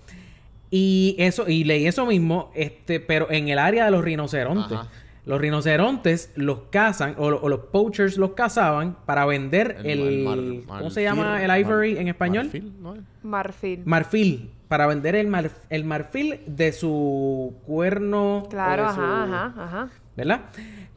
y 0.71 1.15
eso, 1.19 1.47
y 1.47 1.63
leí 1.63 1.87
eso 1.87 2.05
mismo, 2.05 2.51
este, 2.55 2.99
pero 2.99 3.29
en 3.31 3.49
el 3.49 3.59
área 3.59 3.85
de 3.85 3.91
los 3.91 4.03
rinocerontes. 4.03 4.77
Ajá. 4.77 4.89
Los 5.25 5.39
rinocerontes 5.41 6.31
los 6.35 6.61
cazan, 6.71 7.13
o, 7.19 7.25
o 7.27 7.49
los 7.49 7.59
poachers 7.71 8.17
los 8.17 8.31
cazaban 8.31 8.97
para 9.05 9.25
vender 9.25 9.77
el. 9.83 10.23
mar- 10.23 10.37
mar- 10.37 10.77
¿Cómo 10.79 10.89
se 10.89 11.03
llama 11.03 11.43
el 11.43 11.59
ivory 11.61 11.93
mar- 11.93 12.01
en 12.01 12.07
español? 12.07 12.43
marfil, 12.45 12.73
¿no 12.81 12.95
es? 12.95 13.01
Marfil. 13.21 13.81
Marfil. 13.85 14.49
Para 14.69 14.87
vender 14.87 15.15
el, 15.15 15.27
mar- 15.27 15.49
el 15.69 15.83
marfil 15.83 16.39
de 16.47 16.71
su 16.71 17.55
cuerno. 17.65 18.45
claro, 18.49 18.85
ajá, 18.85 18.93
su- 18.95 19.01
ajá, 19.01 19.53
ajá. 19.57 19.89
¿Verdad? 20.15 20.41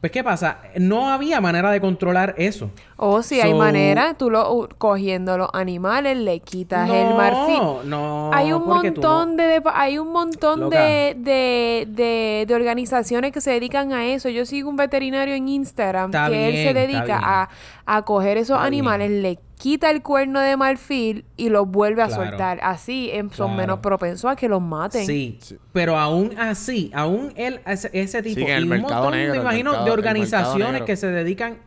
Pues, 0.01 0.11
¿qué 0.11 0.21
pasa? 0.21 0.57
No 0.77 1.09
había 1.09 1.39
manera 1.39 1.71
de 1.71 1.79
controlar 1.79 2.35
eso. 2.37 2.69
O 2.97 3.23
si 3.23 3.39
hay 3.39 3.51
So- 3.51 3.57
manera, 3.57 4.15
tú 4.15 4.29
lo, 4.29 4.67
cogiendo 4.77 5.37
los 5.37 5.49
animales, 5.53 6.17
le 6.17 6.41
quitas 6.41 6.89
el 6.89 7.09
No, 7.11 7.15
marfil. 7.15 7.89
no, 7.89 8.31
hay 8.33 8.51
un 8.51 8.67
montón 8.67 9.37
no- 9.37 9.43
de, 9.43 9.47
de- 9.47 9.61
hay 9.73 9.97
un 9.97 10.11
montón 10.11 10.69
de, 10.69 11.15
de, 11.17 11.87
de, 11.89 12.43
de 12.47 12.53
organizaciones 12.55 13.31
que 13.31 13.39
se 13.41 13.51
dedican 13.51 13.93
a 13.93 14.05
eso. 14.05 14.27
Yo 14.29 14.45
sigo 14.45 14.69
un 14.69 14.75
veterinario 14.75 15.35
en 15.35 15.47
Instagram 15.47 16.07
Está 16.11 16.29
que 16.29 16.47
él 16.47 16.51
bien, 16.53 16.67
se 16.67 16.73
dedica 16.73 17.03
bien. 17.05 17.19
a, 17.23 17.49
a 17.85 18.01
coger 18.03 18.37
esos 18.37 18.57
Está 18.57 18.67
animales, 18.67 19.09
le 19.09 19.39
quita 19.63 19.89
el 19.89 20.01
cuerno 20.01 20.41
de 20.41 20.57
marfil 20.57 21.23
y 21.37 21.47
los 21.47 21.65
vuelve 21.69 22.01
a 22.03 22.07
Claro. 22.07 22.23
soltar. 22.25 22.59
Así 22.63 23.09
son 23.13 23.29
Claro. 23.29 23.53
menos 23.53 23.79
propensos 23.79 24.29
a 24.29 24.35
que 24.35 24.49
los 24.49 24.61
maten. 24.61 25.05
Sí, 25.05 25.39
pero 25.71 25.97
aún 25.97 26.37
así, 26.37 26.91
aún 26.93 27.31
él, 27.37 27.61
ese, 27.65 27.89
ese 27.93 28.21
tipo, 28.21 28.41
Sí, 28.41 28.45
que 28.45 28.51
en 28.51 28.57
el 28.57 28.65
y 28.65 28.71
un 28.71 28.81
montón, 28.81 29.11
negro, 29.13 29.35
me 29.35 29.39
imagino, 29.39 29.69
mercado- 29.71 29.85
de 29.85 29.91
organizaciones 29.91 30.81
que 30.81 30.97
se 30.97 31.07
dedican... 31.07 31.59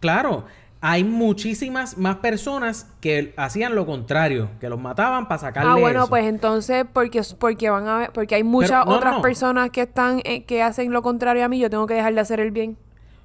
Claro, 0.00 0.46
hay 0.80 1.04
muchísimas 1.04 1.96
más 1.96 2.16
personas 2.16 2.90
que 3.00 3.34
hacían 3.36 3.76
lo 3.76 3.86
contrario, 3.86 4.50
que 4.58 4.68
los 4.68 4.80
mataban 4.80 5.28
para 5.28 5.38
sacarle 5.38 5.70
Ah, 5.70 5.76
bueno, 5.76 6.00
eso. 6.00 6.08
pues 6.08 6.24
entonces, 6.24 6.86
porque, 6.92 7.22
porque 7.38 7.70
van 7.70 7.86
a 7.86 7.98
ver- 7.98 8.10
porque 8.12 8.34
hay 8.34 8.42
muchas 8.42 8.84
no, 8.84 8.96
otras 8.96 9.14
no. 9.14 9.22
personas 9.22 9.70
que 9.70 9.82
están, 9.82 10.22
eh, 10.24 10.42
que 10.42 10.60
hacen 10.60 10.92
lo 10.92 11.02
contrario 11.02 11.44
a 11.44 11.48
mí, 11.48 11.60
yo 11.60 11.70
tengo 11.70 11.86
que 11.86 11.94
dejar 11.94 12.14
de 12.14 12.20
hacer 12.20 12.40
el 12.40 12.50
bien. 12.50 12.76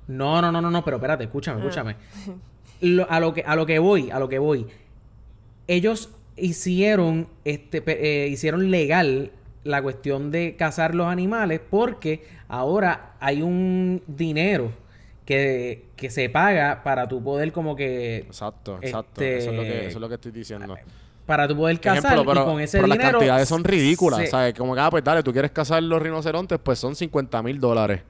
No, 0.07 0.39
no, 0.39 0.51
no, 0.51 0.61
no, 0.61 0.69
no, 0.69 0.83
pero 0.85 0.97
espérate, 0.97 1.23
escúchame, 1.23 1.57
Ah. 1.59 1.63
escúchame. 1.63 1.95
Lo- 2.83 3.09
a, 3.09 3.19
lo 3.19 3.33
que, 3.33 3.43
a 3.45 3.55
lo 3.55 3.65
que 3.65 3.79
voy, 3.79 4.11
a 4.11 4.19
lo 4.19 4.29
que 4.29 4.37
voy. 4.39 4.67
Ellos 5.67 6.09
hicieron, 6.35 7.27
este, 7.45 7.81
eh, 7.87 8.27
hicieron 8.27 8.69
legal 8.69 9.31
la 9.63 9.81
cuestión 9.81 10.29
de 10.31 10.55
cazar 10.57 10.93
los 10.93 11.07
animales 11.07 11.61
porque 11.69 12.23
ahora 12.49 13.13
hay 13.19 13.41
un 13.41 14.01
dinero 14.07 14.71
que, 15.25 15.85
que 15.95 16.09
se 16.09 16.29
paga 16.29 16.83
para 16.83 17.07
tu 17.07 17.23
poder 17.23 17.53
como 17.53 17.75
que... 17.75 18.17
Exacto, 18.17 18.77
exacto. 18.81 19.21
Este- 19.21 19.37
Eso, 19.37 19.51
es 19.51 19.55
lo 19.55 19.61
que, 19.63 19.79
eso 19.87 19.97
es 19.97 20.01
lo 20.01 20.09
que 20.09 20.15
estoy 20.15 20.31
diciendo. 20.33 20.75
Para 21.25 21.47
tu 21.47 21.55
poder 21.55 21.77
Ejemplo, 21.81 22.01
cazar 22.01 22.25
pero, 22.25 22.41
y 22.41 22.45
con 22.45 22.59
ese 22.59 22.77
pero 22.79 22.87
las 22.87 22.97
dinero... 22.97 23.19
cantidades 23.19 23.47
son 23.47 23.63
ridículas. 23.63 24.19
se- 24.19 24.27
¿Sabes? 24.27 24.53
Como 24.55 24.75
que, 24.75 24.81
ah, 24.81 24.89
pues 24.91 25.01
dale, 25.01 25.23
tú 25.23 25.31
quieres 25.31 25.51
cazar 25.51 25.81
los 25.81 26.01
rinocerontes, 26.01 26.59
pues 26.61 26.77
son 26.77 26.93
50 26.97 27.41
mil 27.41 27.57
dólares. 27.61 28.01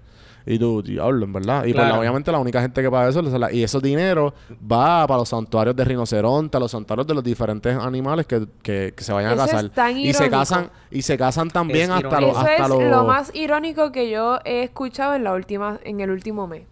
Y 0.46 0.60
tú, 0.60 0.82
diablo, 0.82 1.26
en 1.26 1.32
verdad. 1.32 1.64
Y 1.66 1.72
pues 1.74 1.86
Claro. 1.86 2.00
obviamente 2.02 2.32
la 2.32 2.40
única 2.40 2.62
gente 2.62 2.82
que 2.82 2.92
paga 2.92 3.08
eso, 3.10 3.22
es 3.22 3.28
la- 3.32 3.52
y 3.52 3.64
esos 3.64 3.82
dinero 3.82 4.34
va 4.70 5.08
para 5.08 5.20
los 5.20 5.30
santuarios 5.30 5.76
de 5.76 5.86
rinoceronte, 5.86 6.58
a 6.58 6.60
los 6.60 6.72
santuarios 6.72 7.08
de 7.08 7.14
los 7.14 7.24
diferentes 7.24 7.78
animales 7.78 8.28
que, 8.28 8.46
que- 8.62 8.94
que 8.96 9.04
se 9.04 9.14
vayan 9.14 9.40
a 9.40 9.46
es 9.46 9.72
tan 9.72 9.98
y 9.98 10.14
se 10.14 10.30
casan, 10.30 10.70
y 10.92 11.02
se 11.02 11.18
casan 11.18 11.50
también 11.50 11.92
Es 11.92 12.04
hasta 12.04 12.20
los, 12.20 12.32
Eso 12.32 12.40
hasta 12.40 12.56
es 12.64 12.70
los. 12.70 12.84
lo 12.84 13.04
más 13.06 13.32
irónico 13.34 13.92
que 13.94 14.10
yo 14.10 14.40
he 14.44 14.64
escuchado 14.64 15.16
en 15.16 15.24
la 15.24 15.32
última, 15.34 15.80
en 15.84 16.02
el 16.02 16.10
último 16.10 16.46
mes. 16.48 16.64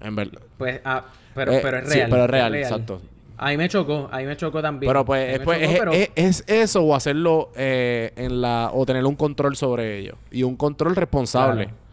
En 0.00 0.14
verdad. 0.14 0.42
Pues, 0.58 0.80
ah, 0.84 1.04
pero, 1.34 1.52
Eh, 1.52 1.60
pero 1.62 1.78
es 1.78 1.88
sí, 1.88 1.94
real. 1.98 2.10
pero 2.10 2.24
es 2.24 2.30
real, 2.30 2.54
exacto. 2.54 3.00
Ahí 3.38 3.56
me 3.56 3.68
chocó, 3.68 4.08
ahí 4.12 4.24
me 4.26 4.36
chocó 4.36 4.60
también. 4.62 4.88
Pero 4.90 5.04
pues, 5.04 5.40
pues, 5.40 5.58
chocó, 5.60 5.72
es, 5.72 5.78
pero- 5.78 5.92
es- 5.92 6.10
es 6.16 6.44
eso 6.48 6.82
o 6.82 6.94
hacerlo 6.94 7.50
eh, 7.56 8.12
en 8.16 8.40
la 8.42 8.70
o 8.72 8.84
tener 8.84 9.04
un 9.06 9.14
control 9.16 9.56
sobre 9.56 9.98
ello 9.98 10.16
y 10.30 10.42
un 10.42 10.56
control 10.56 10.96
responsable. 10.96 11.64
Claro. 11.64 11.85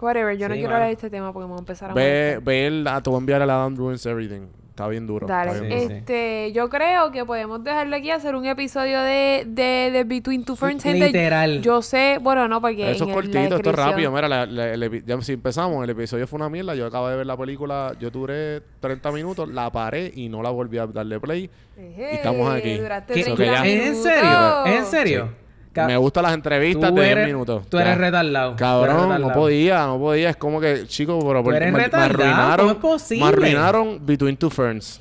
Whatever, 0.00 0.36
yo 0.38 0.48
no 0.48 0.54
quiero 0.54 0.70
hablar 0.74 0.86
de 0.88 0.92
este 0.94 1.10
tema 1.10 1.32
porque 1.32 1.46
voy 1.46 1.56
a 1.56 1.58
empezar 1.60 1.90
a 1.90 1.94
Ve, 1.94 2.02
molestar. 2.02 2.42
ve 2.44 2.66
el, 2.66 2.86
ah, 2.86 3.02
te 3.02 3.10
voy 3.10 3.18
a 3.18 3.20
enviar 3.20 3.42
el 3.42 3.50
Adam 3.50 3.76
Ruins 3.76 4.06
Everything. 4.06 4.46
Está 4.70 4.88
bien 4.88 5.06
duro. 5.06 5.26
Dale, 5.26 5.50
está 5.50 5.60
bien 5.62 5.72
Sí, 5.72 5.78
duro. 5.84 5.90
sí. 5.90 5.98
este, 5.98 6.52
yo 6.52 6.70
creo 6.70 7.10
que 7.12 7.22
podemos 7.26 7.62
dejarlo 7.62 7.96
aquí 7.96 8.10
hacer 8.10 8.34
un 8.34 8.46
episodio 8.46 9.02
de, 9.02 9.44
de, 9.46 9.90
de 9.92 10.04
Between 10.04 10.42
Two 10.46 10.56
Ferns, 10.56 10.82
gente. 10.82 11.04
Literal. 11.08 11.60
Yo 11.60 11.82
sé, 11.82 12.16
bueno, 12.22 12.48
no, 12.48 12.62
porque 12.62 12.90
Eso 12.90 13.04
es 13.04 13.08
la 13.08 13.14
cortito, 13.14 13.56
esto 13.56 13.70
es 13.70 13.76
rápido. 13.76 14.10
Mira, 14.10 14.26
la- 14.26 14.46
la- 14.46 14.72
el 14.72 15.04
ya 15.04 15.20
si 15.20 15.34
empezamos, 15.34 15.84
el 15.84 15.90
episodio 15.90 16.26
fue 16.26 16.38
una 16.38 16.48
mierda. 16.48 16.74
Yo 16.74 16.86
acabo 16.86 17.08
de 17.10 17.16
ver 17.16 17.26
la 17.26 17.36
película, 17.36 17.92
yo 18.00 18.10
duré 18.10 18.62
30 18.80 19.12
minutos, 19.12 19.50
la 19.50 19.70
paré 19.70 20.10
y 20.14 20.30
no 20.30 20.42
la 20.42 20.48
volví 20.48 20.78
a 20.78 20.86
darle 20.86 21.20
play. 21.20 21.50
Ejé, 21.76 22.08
Y 22.12 22.14
estamos 22.14 22.48
aquí. 22.50 22.78
duraste 22.78 23.12
¿Qué- 23.12 23.22
30 23.24 23.42
que 23.42 23.50
ya- 23.50 23.66
¿Es 23.66 23.86
en 23.86 23.96
serio? 23.96 24.22
minutos. 24.30 24.66
¿Es 24.66 24.78
en 24.78 24.86
serio? 24.86 25.28
Me 25.74 25.96
gustan 25.96 26.24
las 26.24 26.34
entrevistas 26.34 26.90
tú 26.90 26.96
de 26.96 27.02
10 27.02 27.12
eres- 27.12 27.26
minutos. 27.26 27.68
Tú 27.68 27.78
eres 27.78 27.96
retardado. 27.96 28.56
tú 28.56 28.64
eres 28.64 28.96
Cabrón, 28.96 29.20
no 29.20 29.32
podía, 29.32 29.86
no 29.86 29.98
podía. 29.98 30.30
Es 30.30 30.36
como 30.36 30.60
que, 30.60 30.86
chico, 30.86 31.18
pero 31.26 31.44
por- 31.44 31.54
eres 31.54 31.72
me, 31.72 31.84
arruinaron. 31.84 32.74
¿cómo 32.74 32.94
es 32.96 33.00
posible? 33.00 33.24
Me 33.24 33.28
arruinaron 33.28 33.98
Between 34.04 34.36
Two 34.36 34.50
Ferns. 34.50 35.00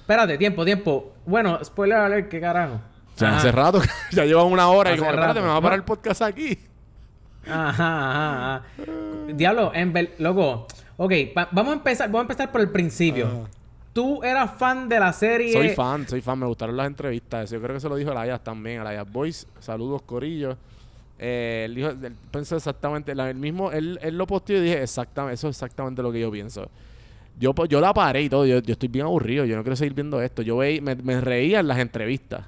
Espérate, 0.00 0.38
tiempo, 0.38 0.64
tiempo. 0.64 1.12
Bueno, 1.26 1.58
spoiler 1.64 1.98
alert, 1.98 2.28
¿qué 2.28 2.40
carajo? 2.40 2.80
O 3.14 3.18
sea, 3.18 3.28
Ajá. 3.28 3.36
hace 3.38 3.52
rato, 3.52 3.80
ya 4.12 4.24
llevan 4.24 4.46
una 4.46 4.68
hora 4.68 4.94
y 4.94 4.98
como, 4.98 5.10
espérate, 5.10 5.40
me 5.40 5.46
va 5.48 5.56
a 5.56 5.60
parar 5.60 5.78
el 5.78 5.84
podcast 5.84 6.22
aquí. 6.22 6.58
Ajá, 7.46 7.70
ajá, 7.70 8.54
ajá. 8.56 8.62
Diablo, 9.34 9.72
en 9.74 9.92
loco. 10.18 10.66
Ok, 10.96 11.12
va- 11.36 11.48
vamos 11.50 11.72
a 11.72 11.76
empezar, 11.76 12.08
vamos 12.08 12.20
a 12.20 12.22
empezar 12.32 12.50
por 12.50 12.60
el 12.60 12.70
principio. 12.70 13.46
Tú 13.92 14.22
eras 14.22 14.52
fan 14.56 14.88
de 14.88 14.98
la 14.98 15.12
serie. 15.12 15.52
Soy 15.52 15.68
fan, 15.70 16.08
soy 16.08 16.20
fan, 16.22 16.38
me 16.38 16.46
gustaron 16.46 16.76
las 16.76 16.86
entrevistas. 16.86 17.50
Yo 17.50 17.60
creo 17.60 17.74
que 17.74 17.80
se 17.80 17.88
lo 17.88 17.96
dijo 17.96 18.10
Elias 18.12 18.42
también, 18.42 18.80
Elias 18.80 19.10
Boys. 19.10 19.46
Saludos, 19.60 20.02
Corillo. 20.02 20.56
Eh, 21.18 21.64
él 21.66 21.74
dijo, 21.74 21.88
él 21.90 22.16
pensó 22.30 22.56
exactamente, 22.56 23.14
la- 23.14 23.28
el 23.30 23.36
mismo, 23.36 23.70
él, 23.70 23.98
él 24.02 24.16
lo 24.16 24.26
posteó 24.26 24.56
y 24.58 24.60
dije, 24.62 24.82
exactamente, 24.82 25.34
eso 25.34 25.48
es 25.48 25.56
exactamente 25.56 26.02
lo 26.02 26.10
que 26.10 26.20
yo 26.20 26.30
pienso. 26.32 26.68
Yo, 27.38 27.54
po- 27.54 27.66
yo 27.66 27.80
la 27.80 27.92
paré 27.94 28.22
y 28.22 28.28
todo, 28.28 28.44
yo, 28.46 28.58
yo 28.60 28.72
estoy 28.72 28.88
bien 28.88 29.04
aburrido, 29.06 29.44
yo 29.44 29.56
no 29.56 29.62
quiero 29.62 29.76
seguir 29.76 29.94
viendo 29.94 30.20
esto. 30.22 30.42
Yo 30.42 30.56
veí, 30.56 30.80
me, 30.80 30.94
me 30.96 31.20
reía 31.20 31.60
en 31.60 31.68
las 31.68 31.78
entrevistas. 31.78 32.46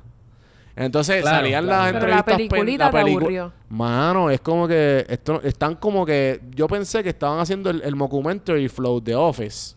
Entonces 0.76 1.22
Claro, 1.22 1.36
salían 1.36 1.64
claro. 1.66 1.82
las 1.84 1.92
Pero 1.92 2.06
la 2.08 2.16
entrevistas. 2.18 2.36
pen- 2.36 2.48
peliculita 2.48 2.90
te 2.90 2.96
pelicu- 2.98 3.16
aburrió. 3.18 3.52
Mano, 3.68 4.30
es 4.30 4.40
como 4.40 4.66
que 4.66 5.06
esto, 5.08 5.40
están 5.42 5.76
como 5.76 6.04
que. 6.04 6.40
Yo 6.54 6.66
pensé 6.66 7.02
que 7.04 7.10
estaban 7.10 7.38
haciendo 7.38 7.70
el, 7.70 7.80
el 7.82 7.94
mockumentary 7.94 8.68
flow 8.68 9.00
de 9.00 9.14
Office. 9.14 9.76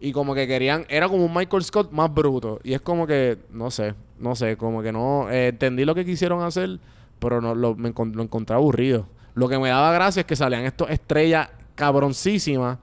Y 0.00 0.12
como 0.12 0.34
que 0.34 0.46
querían, 0.46 0.84
era 0.88 1.08
como 1.08 1.24
un 1.24 1.32
Michael 1.34 1.64
Scott 1.64 1.90
más 1.90 2.12
bruto. 2.12 2.60
Y 2.62 2.74
es 2.74 2.80
como 2.82 3.06
que, 3.06 3.38
no 3.50 3.70
sé, 3.70 3.94
no 4.18 4.34
sé, 4.36 4.56
como 4.56 4.82
que 4.82 4.92
no, 4.92 5.30
eh, 5.30 5.48
entendí 5.48 5.84
lo 5.84 5.94
que 5.94 6.04
quisieron 6.04 6.42
hacer, 6.42 6.78
pero 7.18 7.40
no 7.40 7.54
lo, 7.54 7.74
me 7.74 7.94
encon- 7.94 8.12
lo 8.14 8.22
encontré 8.22 8.54
aburrido. 8.56 9.06
Lo 9.34 9.48
que 9.48 9.58
me 9.58 9.68
daba 9.70 9.92
gracia 9.92 10.20
es 10.20 10.26
que 10.26 10.36
salían 10.36 10.64
estas 10.64 10.90
estrellas 10.90 11.48
cabroncísimas 11.74 12.78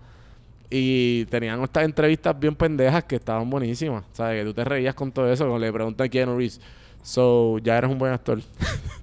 y 0.70 1.26
tenían 1.26 1.62
estas 1.62 1.84
entrevistas 1.86 2.40
bien 2.40 2.56
pendejas 2.56 3.04
que 3.04 3.16
estaban 3.18 3.48
buenísimas. 3.50 4.04
¿Sabes? 4.12 4.42
Que 4.42 4.46
tú 4.46 4.54
te 4.56 4.64
reías 4.64 4.96
con 4.96 5.12
todo 5.12 5.32
eso, 5.32 5.46
cuando 5.46 5.60
le 5.66 5.72
preguntan 5.72 6.08
a 6.08 6.10
Keanu 6.10 6.36
Reeves. 6.36 6.60
So, 7.04 7.60
ya 7.60 7.78
eres 7.78 7.92
un 7.92 8.00
buen 8.00 8.12
actor. 8.14 8.40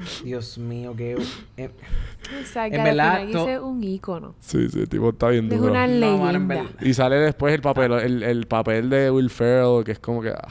Dios 0.24 0.58
mío, 0.58 0.94
qué. 0.96 1.16
eh, 1.56 1.70
O 2.42 2.46
sea, 2.46 2.66
En 2.66 2.84
verdad, 2.84 3.26
to- 3.30 3.48
es 3.48 3.60
un 3.60 3.82
ícono. 3.84 4.34
sí, 4.40 4.68
sí, 4.68 4.80
el 4.80 4.88
tipo 4.88 5.10
está 5.10 5.28
bien 5.28 5.52
Es 5.52 5.58
duro. 5.58 5.72
una 5.72 5.86
No, 5.86 6.18
mano, 6.18 6.38
en 6.38 6.48
leyenda. 6.48 6.72
Y 6.80 6.94
sale 6.94 7.16
después 7.16 7.52
el 7.54 7.60
papel, 7.60 7.92
el, 7.92 8.22
el 8.22 8.46
papel 8.46 8.88
de 8.90 9.10
Will 9.10 9.28
Ferrell, 9.30 9.84
que 9.84 9.92
es 9.92 9.98
como 9.98 10.22
que. 10.22 10.30
ah, 10.30 10.48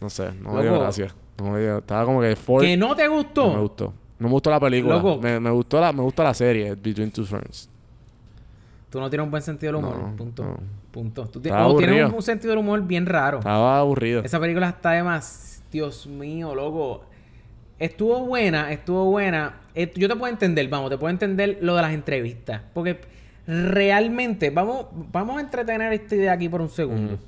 no 0.00 0.08
sé, 0.10 0.32
no 0.40 0.52
me 0.52 0.62
dio 0.62 0.78
gracia. 0.80 1.14
No 1.38 1.50
me 1.50 1.60
dio- 1.60 1.78
estaba 1.78 2.04
como 2.04 2.20
que 2.20 2.34
Ford. 2.36 2.62
¿Que 2.62 2.76
no 2.76 2.94
te 2.96 3.04
No 3.04 3.10
me 3.10 3.16
gustó? 3.16 3.60
gustó. 3.60 3.94
No 4.18 4.26
me 4.28 4.32
gustó 4.32 4.50
la 4.50 4.58
película. 4.60 4.96
Loco. 4.96 5.18
Me, 5.20 5.38
me 5.38 5.50
gustó 5.50 5.80
la, 5.80 5.92
me 5.92 6.02
gustó 6.02 6.22
la 6.24 6.34
serie, 6.34 6.74
Between 6.74 7.10
Two 7.12 7.24
Ferns. 7.24 7.68
Tú 8.90 8.98
no 9.00 9.08
tienes 9.10 9.24
un 9.24 9.30
buen 9.30 9.42
sentido 9.42 9.72
del 9.74 9.84
humor. 9.84 9.96
No, 9.98 10.16
punto. 10.16 10.44
no. 10.44 10.56
Punto. 10.90 11.26
Tú 11.28 11.40
tienes 11.40 11.60
un, 12.08 12.14
un 12.14 12.22
sentido 12.22 12.50
del 12.52 12.58
humor 12.60 12.82
bien 12.82 13.06
raro. 13.06 13.38
Estaba 13.38 13.78
aburrido. 13.78 14.22
Esa 14.24 14.40
película 14.40 14.70
está 14.70 14.92
de 14.92 15.02
más. 15.02 15.62
Dios 15.70 16.06
mío, 16.06 16.54
loco. 16.54 17.04
Estuvo 17.78 18.20
buena, 18.26 18.72
estuvo 18.72 19.04
buena. 19.06 19.60
Eh, 19.74 19.92
yo 19.94 20.08
te 20.08 20.16
puedo 20.16 20.32
entender, 20.32 20.68
vamos, 20.68 20.90
te 20.90 20.98
puedo 20.98 21.10
entender 21.10 21.58
lo 21.60 21.76
de 21.76 21.82
las 21.82 21.92
entrevistas. 21.92 22.62
Porque 22.74 23.00
realmente, 23.46 24.50
vamos, 24.50 24.86
vamos 24.92 25.38
a 25.38 25.40
entretener 25.40 25.92
esta 25.92 26.14
idea 26.16 26.32
aquí 26.32 26.48
por 26.48 26.60
un 26.60 26.68
segundo. 26.70 27.18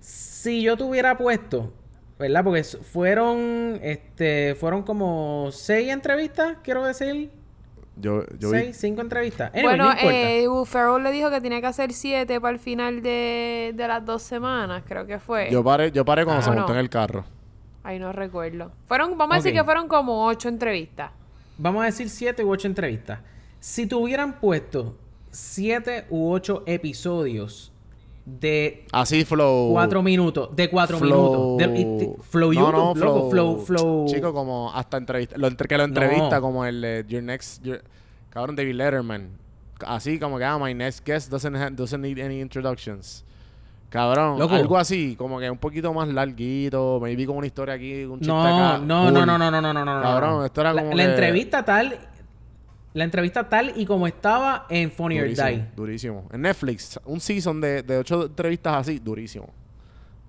Si 0.00 0.62
yo 0.62 0.76
te 0.76 0.84
hubiera 0.84 1.16
puesto 1.16 1.72
¿verdad? 2.18 2.42
Porque 2.44 2.62
fueron, 2.64 3.78
este, 3.82 4.54
fueron 4.54 4.82
como 4.82 5.50
seis 5.52 5.90
entrevistas, 5.90 6.56
quiero 6.62 6.82
decir. 6.84 7.30
Yo, 7.98 8.24
yo 8.38 8.50
vi. 8.50 8.58
seis, 8.58 8.76
cinco 8.78 9.00
entrevistas. 9.02 9.50
Anyway, 9.54 9.76
bueno, 9.76 9.92
no 9.92 10.00
eh, 10.10 10.48
Will 10.48 10.66
Ferrell 10.66 11.02
le 11.02 11.10
dijo 11.12 11.30
que 11.30 11.40
tenía 11.42 11.60
que 11.60 11.66
hacer 11.66 11.92
siete 11.92 12.40
para 12.40 12.52
el 12.54 12.58
final 12.58 13.02
de, 13.02 13.72
de 13.74 13.88
las 13.88 14.04
dos 14.04 14.22
semanas, 14.22 14.82
creo 14.86 15.06
que 15.06 15.18
fue. 15.18 15.50
Yo 15.50 15.62
paré, 15.62 15.90
yo 15.92 16.04
paré 16.04 16.24
cuando 16.24 16.40
Ah, 16.40 16.44
se 16.44 16.50
no. 16.50 16.56
montó 16.56 16.72
en 16.72 16.78
el 16.78 16.88
carro. 16.88 17.24
Ay, 17.86 18.00
no 18.00 18.10
recuerdo. 18.10 18.72
Fueron, 18.88 19.16
vamos 19.16 19.34
a 19.34 19.36
decir 19.38 19.52
que 19.52 19.62
fueron 19.62 19.86
como 19.86 20.26
ocho 20.26 20.48
entrevistas. 20.48 21.12
Vamos 21.56 21.82
a 21.82 21.86
decir 21.86 22.10
siete 22.10 22.42
u 22.44 22.50
ocho 22.50 22.66
entrevistas. 22.66 23.20
Si 23.60 23.86
tuvieran 23.86 24.40
puesto 24.40 24.96
siete 25.30 26.04
u 26.10 26.32
ocho 26.32 26.64
episodios 26.66 27.70
de 28.24 28.84
Así 28.90 29.24
flow. 29.24 29.70
cuatro 29.70 30.02
minutos, 30.02 30.48
de 30.56 30.68
cuatro 30.68 30.98
flow. 30.98 31.56
minutos. 31.58 31.72
De, 31.74 31.80
y- 31.80 32.22
flow 32.28 32.52
no, 32.52 32.60
YouTube, 32.60 32.98
no, 32.98 33.04
loco, 33.04 33.30
flow, 33.30 33.58
flow. 33.60 34.06
Chico, 34.08 34.34
como 34.34 34.72
hasta 34.74 34.96
entrevista. 34.96 35.38
Lo 35.38 35.46
entre, 35.46 35.68
que 35.68 35.78
lo 35.78 35.84
entrevista 35.84 36.36
No. 36.36 36.40
como 36.42 36.64
el 36.64 36.80
de 36.80 37.04
Your 37.08 37.22
Next. 37.22 37.62
Your- 37.62 37.82
cabrón, 38.30 38.56
David 38.56 38.74
Letterman. 38.74 39.28
Así 39.86 40.18
como 40.18 40.38
que, 40.38 40.44
ah, 40.44 40.58
my 40.58 40.74
next 40.74 41.06
guest 41.06 41.30
doesn't, 41.30 41.54
ha- 41.54 41.70
doesn't 41.70 42.00
need 42.02 42.18
any 42.18 42.40
introductions. 42.40 43.24
Cabrón, 43.88 44.38
Loco. 44.38 44.54
algo 44.54 44.76
así, 44.76 45.14
como 45.16 45.38
que 45.38 45.48
un 45.50 45.58
poquito 45.58 45.92
más 45.94 46.08
larguito, 46.08 46.98
maybe 47.00 47.24
como 47.24 47.38
una 47.38 47.46
historia 47.46 47.74
aquí, 47.74 48.04
un 48.04 48.18
chiste 48.18 48.26
No, 48.32 48.42
acá. 48.42 48.78
no, 48.84 49.04
cool. 49.04 49.14
no, 49.14 49.26
no, 49.26 49.38
no, 49.38 49.50
no, 49.50 49.62
no, 49.62 49.72
no, 49.72 49.84
no. 49.84 50.02
Cabrón, 50.02 50.44
esto 50.44 50.60
era 50.60 50.72
como 50.72 50.90
la 50.90 50.96
que- 50.96 51.10
entrevista 51.10 51.64
tal, 51.64 51.96
la 52.94 53.04
entrevista 53.04 53.48
tal 53.48 53.72
y 53.76 53.86
como 53.86 54.06
estaba 54.06 54.66
en 54.68 54.90
Funny 54.90 55.18
or 55.20 55.24
Durísimo, 55.26 55.48
Die. 55.48 55.64
durísimo. 55.76 56.28
En 56.32 56.42
Netflix, 56.42 56.98
un 57.04 57.20
season 57.20 57.60
de, 57.60 57.82
de 57.82 57.98
ocho 57.98 58.24
entrevistas 58.26 58.74
así, 58.76 58.98
durísimo. 58.98 59.48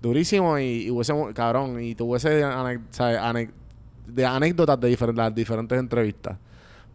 Durísimo 0.00 0.56
y, 0.58 0.84
y 0.86 0.90
hubiese, 0.90 1.12
cabrón, 1.34 1.82
y 1.82 1.94
tuviese 1.96 2.44
ane- 2.44 3.50
de 4.06 4.24
anécdotas 4.24 4.78
de 4.80 4.96
las 5.14 5.34
diferentes 5.34 5.78
entrevistas. 5.78 6.38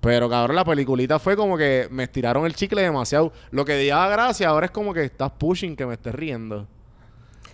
Pero 0.03 0.29
cabrón, 0.29 0.57
la 0.57 0.65
peliculita 0.65 1.17
fue 1.17 1.35
como 1.37 1.57
que 1.57 1.87
me 1.89 2.03
estiraron 2.03 2.45
el 2.45 2.53
chicle 2.53 2.81
demasiado. 2.81 3.31
Lo 3.51 3.63
que 3.63 3.87
daba 3.87 4.09
gracia 4.09 4.49
ahora 4.49 4.65
es 4.65 4.71
como 4.71 4.93
que 4.93 5.03
estás 5.05 5.31
pushing 5.31 5.75
que 5.77 5.85
me 5.85 5.93
estés 5.93 6.13
riendo. 6.13 6.67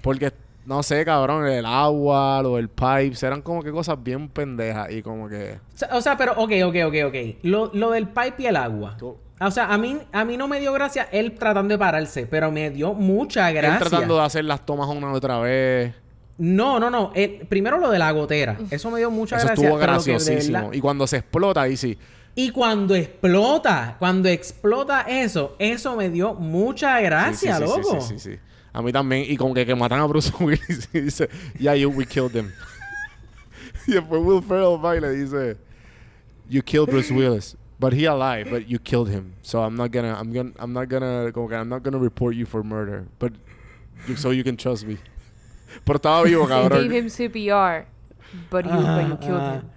Porque, 0.01 0.31
no 0.65 0.81
sé, 0.81 1.05
cabrón, 1.05 1.45
el 1.45 1.65
agua, 1.65 2.41
lo 2.41 2.55
del 2.55 2.69
pipes, 2.69 3.21
eran 3.21 3.43
como 3.43 3.61
que 3.61 3.71
cosas 3.71 4.01
bien 4.01 4.29
pendejas 4.29 4.89
y 4.91 5.03
como 5.03 5.29
que... 5.29 5.59
O 5.73 5.77
sea, 5.77 5.89
o 5.93 6.01
sea, 6.01 6.17
pero, 6.17 6.31
ok, 6.33 6.51
ok, 6.65 6.75
ok, 6.87 6.95
ok. 7.07 7.15
Lo, 7.43 7.69
lo 7.73 7.91
del 7.91 8.07
pipe 8.07 8.35
y 8.39 8.45
el 8.47 8.55
agua. 8.55 8.95
Tú- 8.97 9.15
O 9.39 9.51
sea, 9.51 9.65
a 9.71 9.77
mí, 9.77 9.99
a 10.11 10.25
mí 10.25 10.35
no 10.35 10.47
me 10.47 10.59
dio 10.59 10.73
gracia 10.73 11.07
él 11.11 11.33
tratando 11.33 11.73
de 11.73 11.77
pararse, 11.77 12.25
pero 12.25 12.51
me 12.51 12.71
dio 12.71 12.93
mucha 12.95 13.47
Él 13.49 13.57
gracia. 13.57 13.77
tratando 13.89 14.15
de 14.17 14.23
hacer 14.23 14.43
las 14.45 14.65
tomas 14.65 14.87
una 14.89 15.11
y 15.11 15.15
otra 15.15 15.37
vez. 15.39 15.93
No, 16.39 16.79
no, 16.79 16.89
no. 16.89 17.11
El- 17.13 17.45
primero 17.47 17.77
lo 17.77 17.91
de 17.91 17.99
la 17.99 18.09
gotera. 18.11 18.57
Eso 18.71 18.89
me 18.89 18.97
dio 18.99 19.11
mucha 19.11 19.35
Eso 19.37 19.45
gracia. 19.45 19.65
estuvo 19.65 19.79
graciosísimo. 19.79 20.71
Y 20.73 20.79
cuando 20.79 21.05
se 21.05 21.17
explota, 21.17 21.61
ahí 21.61 21.77
sí. 21.77 21.97
Y 22.35 22.51
cuando 22.51 22.95
explota, 22.95 23.95
cuando 23.99 24.29
explota 24.29 25.01
eso, 25.01 25.55
eso 25.59 25.95
me 25.95 26.09
dio 26.09 26.33
mucha 26.35 26.99
gracia, 27.01 27.57
Sí, 27.57 27.63
sí, 27.65 27.69
sí, 27.71 27.77
loco. 27.81 28.01
Sí, 28.01 28.19
sí, 28.19 28.31
sí, 28.33 28.39
A 28.71 28.81
mí 28.81 28.91
también. 28.93 29.25
Y 29.27 29.35
como 29.35 29.53
que, 29.53 29.65
que 29.65 29.75
matan 29.75 29.99
a 29.99 30.05
Bruce 30.05 30.31
Willis 30.39 30.87
y 30.93 31.01
dice, 31.01 31.29
yeah, 31.57 31.75
you, 31.75 31.89
we 31.89 32.05
killed 32.05 32.33
him. 32.35 32.51
y 33.87 33.93
después 33.93 34.21
Will 34.23 34.41
Ferrell 34.41 34.77
va 34.83 34.95
y 34.95 35.01
le 35.01 35.11
dice, 35.11 35.57
you 36.49 36.61
killed 36.61 36.89
Bruce 36.89 37.11
Willis. 37.11 37.55
But 37.79 37.93
he 37.93 38.05
alive, 38.05 38.49
but 38.51 38.67
you 38.67 38.77
killed 38.77 39.09
him. 39.09 39.33
So 39.41 39.61
I'm 39.63 39.75
not 39.75 39.91
gonna, 39.91 40.13
I'm 40.13 40.31
gonna, 40.33 40.51
I'm 40.59 40.73
not 40.73 40.89
gonna, 40.89 41.31
como 41.31 41.47
que 41.47 41.55
I'm 41.55 41.69
not 41.69 41.81
gonna 41.81 41.97
report 41.97 42.35
you 42.35 42.45
for 42.45 42.61
murder. 42.63 43.05
But, 43.19 43.31
you- 44.07 44.17
so 44.17 44.31
you 44.31 44.43
can 44.43 44.57
trust 44.57 44.85
me. 44.85 44.97
Pero 45.85 45.97
estaba 45.97 46.23
vivo, 46.23 46.43
He 46.45 46.49
gave 46.49 46.69
cabrón. 46.69 46.91
him 46.91 47.05
CPR, 47.07 47.85
but 48.49 48.65
you, 48.65 48.71
but 48.71 49.07
you 49.07 49.17
killed 49.17 49.41
Ah, 49.41 49.53
him. 49.55 49.69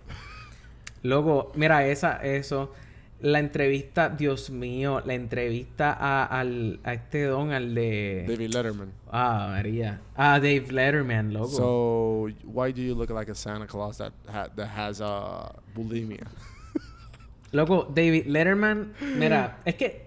Loco, 1.03 1.53
mira, 1.55 1.87
esa, 1.87 2.17
eso. 2.17 2.73
La 3.21 3.39
entrevista, 3.39 4.09
Dios 4.09 4.51
mío, 4.51 5.01
la 5.05 5.15
entrevista 5.15 5.93
a, 5.93 6.25
al, 6.25 6.81
a 6.83 6.95
este 6.95 7.25
don, 7.25 7.53
al 7.53 7.73
de. 7.75 8.25
David 8.27 8.51
Letterman. 8.53 8.93
Ah, 9.11 9.49
María. 9.51 10.01
Ah, 10.17 10.41
Dave 10.41 10.67
Letterman, 10.71 11.33
loco. 11.33 11.49
So 11.49 12.29
why 12.45 12.73
do 12.73 12.83
you 12.83 12.95
look 12.97 13.11
like 13.11 13.31
a 13.31 13.35
Santa 13.35 13.67
Claus 13.67 13.99
that 13.99 14.13
ha 14.27 14.49
that 14.57 14.69
has 14.77 15.01
uh, 15.01 15.49
bulimia? 15.75 16.27
Loco, 17.53 17.87
David 17.95 18.27
Letterman, 18.27 18.95
mira, 19.19 19.59
es 19.67 19.75
que 19.75 20.07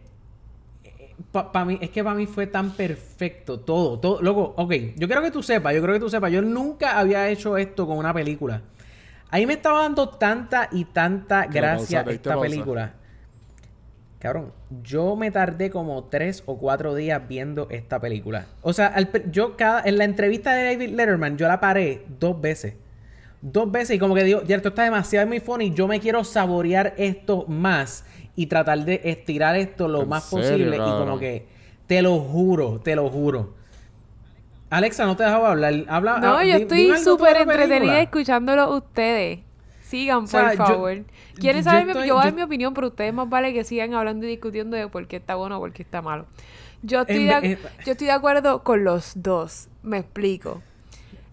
para 1.32 1.64
mí 1.64 1.78
es 1.80 1.90
que 1.92 2.04
para 2.04 2.16
mí 2.16 2.26
fue 2.26 2.48
tan 2.48 2.72
perfecto 2.72 3.60
todo, 3.60 4.00
todo, 4.00 4.22
loco, 4.22 4.54
ok, 4.58 4.74
yo 4.96 5.08
quiero 5.08 5.22
que 5.22 5.32
tú 5.32 5.44
sepas, 5.44 5.74
yo 5.76 5.82
creo 5.82 5.94
que 5.94 6.00
tú 6.00 6.10
sepas, 6.10 6.32
yo 6.32 6.42
nunca 6.42 6.98
había 6.98 7.30
hecho 7.30 7.56
esto 7.58 7.86
con 7.88 7.98
una 7.98 8.14
película. 8.14 8.62
Ahí 9.30 9.46
me 9.46 9.54
estaba 9.54 9.82
dando 9.82 10.10
tanta 10.10 10.70
y 10.72 10.86
tanta 10.86 11.48
gracia 11.48 12.04
pausa, 12.04 12.16
esta 12.16 12.40
película. 12.40 12.94
Cabrón, 14.20 14.54
yo 14.82 15.16
me 15.16 15.30
tardé 15.30 15.70
como 15.70 16.06
tres 16.06 16.42
o 16.46 16.58
cuatro 16.58 16.96
días 16.96 17.22
viendo 17.28 17.68
esta 17.70 18.00
película. 18.00 18.46
O 18.62 18.74
sea, 18.74 18.88
al 18.88 19.10
yo 19.32 19.56
cada, 19.56 19.84
en 19.84 19.98
la 19.98 20.04
entrevista 20.04 20.54
de 20.54 20.66
David 20.66 20.96
Letterman, 20.96 21.38
yo 21.38 21.48
la 21.48 21.60
paré 21.60 22.06
dos 22.20 22.40
veces. 22.40 22.76
Dos 23.42 23.72
veces 23.72 23.98
y 23.98 24.00
como 24.00 24.16
que 24.16 24.24
digo, 24.24 24.42
ya 24.44 24.56
esto 24.56 24.70
está 24.70 24.84
demasiado 24.84 25.28
muy 25.28 25.40
funny, 25.40 25.74
yo 25.74 25.88
me 25.88 26.00
quiero 26.00 26.24
saborear 26.24 26.96
esto 26.98 27.46
más 27.48 28.06
y 28.36 28.48
tratar 28.48 28.84
de 28.84 29.02
estirar 29.04 29.56
esto 29.56 29.88
lo 29.88 30.04
¿En 30.04 30.10
más 30.10 30.24
serio, 30.24 30.42
posible. 30.42 30.76
Y 30.78 30.80
como 30.80 31.20
que, 31.20 31.46
te 31.86 32.02
lo 32.02 32.18
juro, 32.20 32.80
te 32.84 32.96
lo 32.96 33.10
juro. 33.10 33.54
Alexa, 34.76 35.06
no 35.06 35.16
te 35.16 35.24
dejaba 35.24 35.52
hablar. 35.52 35.74
Habla, 35.88 36.20
No, 36.20 36.38
ah, 36.38 36.44
yo 36.46 36.56
estoy 36.58 36.96
súper 36.98 37.38
entretenida 37.38 38.00
escuchándolo 38.02 38.76
ustedes. 38.76 39.40
Sigan, 39.82 40.24
O 40.24 40.28
sea, 40.28 40.42
por 40.50 40.52
yo- 40.58 40.66
favor. 40.66 41.04
¿Quieren 41.36 41.64
yo 41.64 41.70
saber? 41.70 41.86
mi- 41.86 41.94
yo 41.94 42.00
voy 42.00 42.10
a 42.10 42.14
dar 42.16 42.30
yo- 42.32 42.36
mi 42.36 42.42
opinión, 42.42 42.74
pero 42.74 42.88
ustedes 42.88 43.14
más 43.14 43.30
vale 43.30 43.54
que 43.54 43.64
sigan 43.64 43.94
hablando 43.94 44.26
y 44.26 44.30
discutiendo 44.30 44.76
de 44.76 44.88
por 44.88 45.08
qué 45.08 45.18
está 45.18 45.36
bueno 45.36 45.58
o 45.58 45.60
por 45.60 45.72
qué 45.74 45.84
está 45.84 46.02
malo. 46.02 46.26
Yo 46.82 47.02
estoy, 47.02 47.30
En 47.30 47.42
de, 47.42 47.52
eh, 47.54 47.58
yo 47.86 47.92
estoy 47.94 48.08
de 48.08 48.14
acuerdo 48.14 48.64
con 48.64 48.84
los 48.84 49.14
dos. 49.16 49.70
Me 49.84 50.00
explico. 50.00 50.62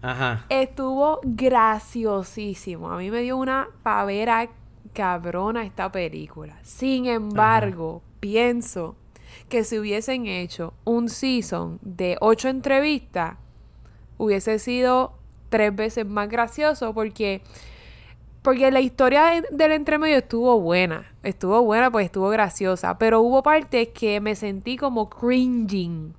Ajá. 0.01 0.45
Estuvo 0.49 1.19
graciosísimo. 1.23 2.91
A 2.91 2.97
mí 2.97 3.09
me 3.11 3.21
dio 3.21 3.37
una 3.37 3.67
pavera 3.83 4.49
cabrona 4.93 5.63
esta 5.65 5.91
película. 5.91 6.57
Sin 6.61 7.05
embargo, 7.07 8.01
pienso 8.19 8.95
que 9.53 9.63
si 9.63 9.77
hubiesen 9.77 10.25
hecho 10.25 10.73
un 10.83 11.09
season 11.09 11.77
de 11.83 12.17
ocho 12.21 12.49
entrevistas, 12.49 13.35
hubiese 14.17 14.57
sido 14.57 15.13
tres 15.49 15.75
veces 15.75 16.07
más 16.07 16.27
gracioso 16.27 16.91
porque 16.95 17.41
porque 18.41 18.71
la 18.71 18.81
historia 18.81 19.25
de- 19.25 19.47
del 19.51 19.71
entremedio 19.73 20.17
estuvo 20.17 20.59
buena. 20.59 21.05
Estuvo 21.21 21.61
buena, 21.61 21.91
pues 21.91 22.05
estuvo 22.07 22.29
graciosa. 22.29 22.97
Pero 22.97 23.21
hubo 23.21 23.41
partes 23.43 23.89
que 23.89 24.19
me 24.19 24.35
sentí 24.35 24.75
como 24.75 25.07
cringing. 25.09 26.13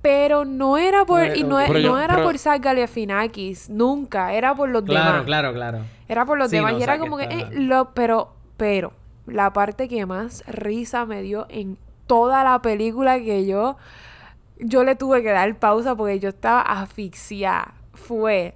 Pero 0.00 0.44
no 0.44 0.76
era 0.78 1.04
por, 1.04 1.36
y 1.36 1.42
no, 1.44 1.56
Pero 1.56 1.72
no 1.74 1.78
yo- 1.80 1.98
era 1.98 2.14
pero- 2.14 2.26
por 2.26 2.38
Zach 2.38 2.62
Galifianakis, 2.62 3.68
nunca, 3.68 4.32
era 4.32 4.54
por 4.54 4.68
los 4.68 4.84
Claro, 4.84 5.10
demás. 5.12 5.24
claro, 5.26 5.52
claro. 5.52 5.78
Era 6.08 6.24
por 6.24 6.38
los 6.38 6.50
Sí, 6.50 6.56
demás. 6.56 6.72
no, 6.74 6.78
y 6.78 6.82
era 6.82 6.98
como 6.98 7.16
que, 7.16 7.24
eh, 7.24 7.48
lo, 7.52 7.90
pero, 7.94 8.32
pero, 8.56 8.92
la 9.26 9.52
parte 9.52 9.88
que 9.88 10.06
más 10.06 10.44
risa 10.46 11.06
me 11.06 11.22
dio 11.22 11.46
en 11.48 11.78
toda 12.06 12.44
la 12.44 12.60
película 12.62 13.18
que 13.18 13.46
yo, 13.46 13.76
yo 14.58 14.84
le 14.84 14.96
tuve 14.96 15.22
que 15.22 15.30
dar 15.30 15.58
pausa 15.58 15.94
porque 15.94 16.20
yo 16.20 16.28
estaba 16.30 16.60
asfixiada, 16.60 17.74
fue 17.94 18.54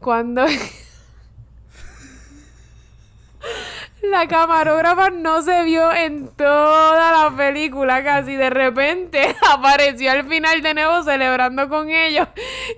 cuando 0.00 0.44
la 4.10 4.26
camarógrafa 4.28 5.10
no 5.10 5.42
se 5.42 5.62
vio 5.64 5.92
en 5.92 6.28
toda 6.28 7.12
la 7.30 7.36
película 7.36 8.02
casi. 8.04 8.36
De 8.36 8.50
repente 8.50 9.34
apareció 9.52 10.10
al 10.12 10.24
final 10.24 10.62
de 10.62 10.74
nuevo 10.74 11.02
celebrando 11.02 11.68
con 11.68 11.90
ellos 11.90 12.28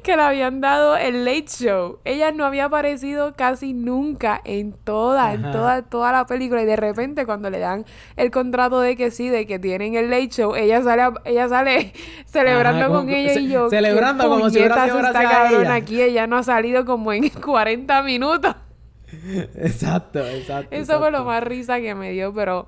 que 0.03 0.17
le 0.17 0.23
habían 0.23 0.61
dado 0.61 0.97
el 0.97 1.25
late 1.25 1.47
show. 1.49 1.99
Ella 2.05 2.33
no 2.33 2.45
había 2.45 2.67
aparecido 2.67 3.35
casi 3.37 3.73
nunca 3.73 4.41
en 4.45 4.73
toda, 4.73 5.33
en 5.35 5.51
toda, 5.53 5.83
toda 5.83 6.13
la 6.13 6.27
película. 6.27 6.63
Y 6.63 6.67
de 6.67 6.77
repente 6.77 7.27
cuando 7.27 7.51
le 7.51 7.59
dan 7.59 7.85
el 8.17 8.31
contrato 8.31 8.81
de 8.81 8.97
que 8.97 9.11
sí, 9.11 9.29
de 9.29 9.47
que 9.47 9.59
tienen 9.59 9.95
el 9.95 10.11
late 10.11 10.29
show, 10.29 10.55
ella 10.55 10.83
sale, 10.83 11.03
a- 11.03 11.13
ella 11.25 11.49
sale 11.49 11.93
celebrando 12.27 12.85
Ajá, 12.87 12.89
con 12.95 13.09
ellos 13.11 13.37
y 13.37 13.49
yo. 13.49 13.69
celebrando 13.71 14.25
¿qué 14.25 14.31
como 14.31 14.51
si 14.51 14.59
hubiera 14.59 14.85
sido 14.85 14.99
está 15.01 15.11
gracias 15.13 15.33
a 15.33 15.43
cabrona 15.43 15.63
ella? 15.63 15.75
aquí? 15.75 16.01
Ella 16.03 16.27
no 16.27 16.37
ha 16.37 16.43
salido 16.43 16.85
como 16.85 17.13
en 17.13 17.29
40 17.45 18.03
minutos. 18.03 18.55
Exacto, 19.57 20.27
exacto. 20.27 20.75
Eso 20.75 20.99
fue 20.99 21.11
lo 21.11 21.25
más 21.25 21.43
risa 21.43 21.81
que 21.81 21.95
me 21.95 22.11
dio, 22.13 22.33
pero... 22.35 22.67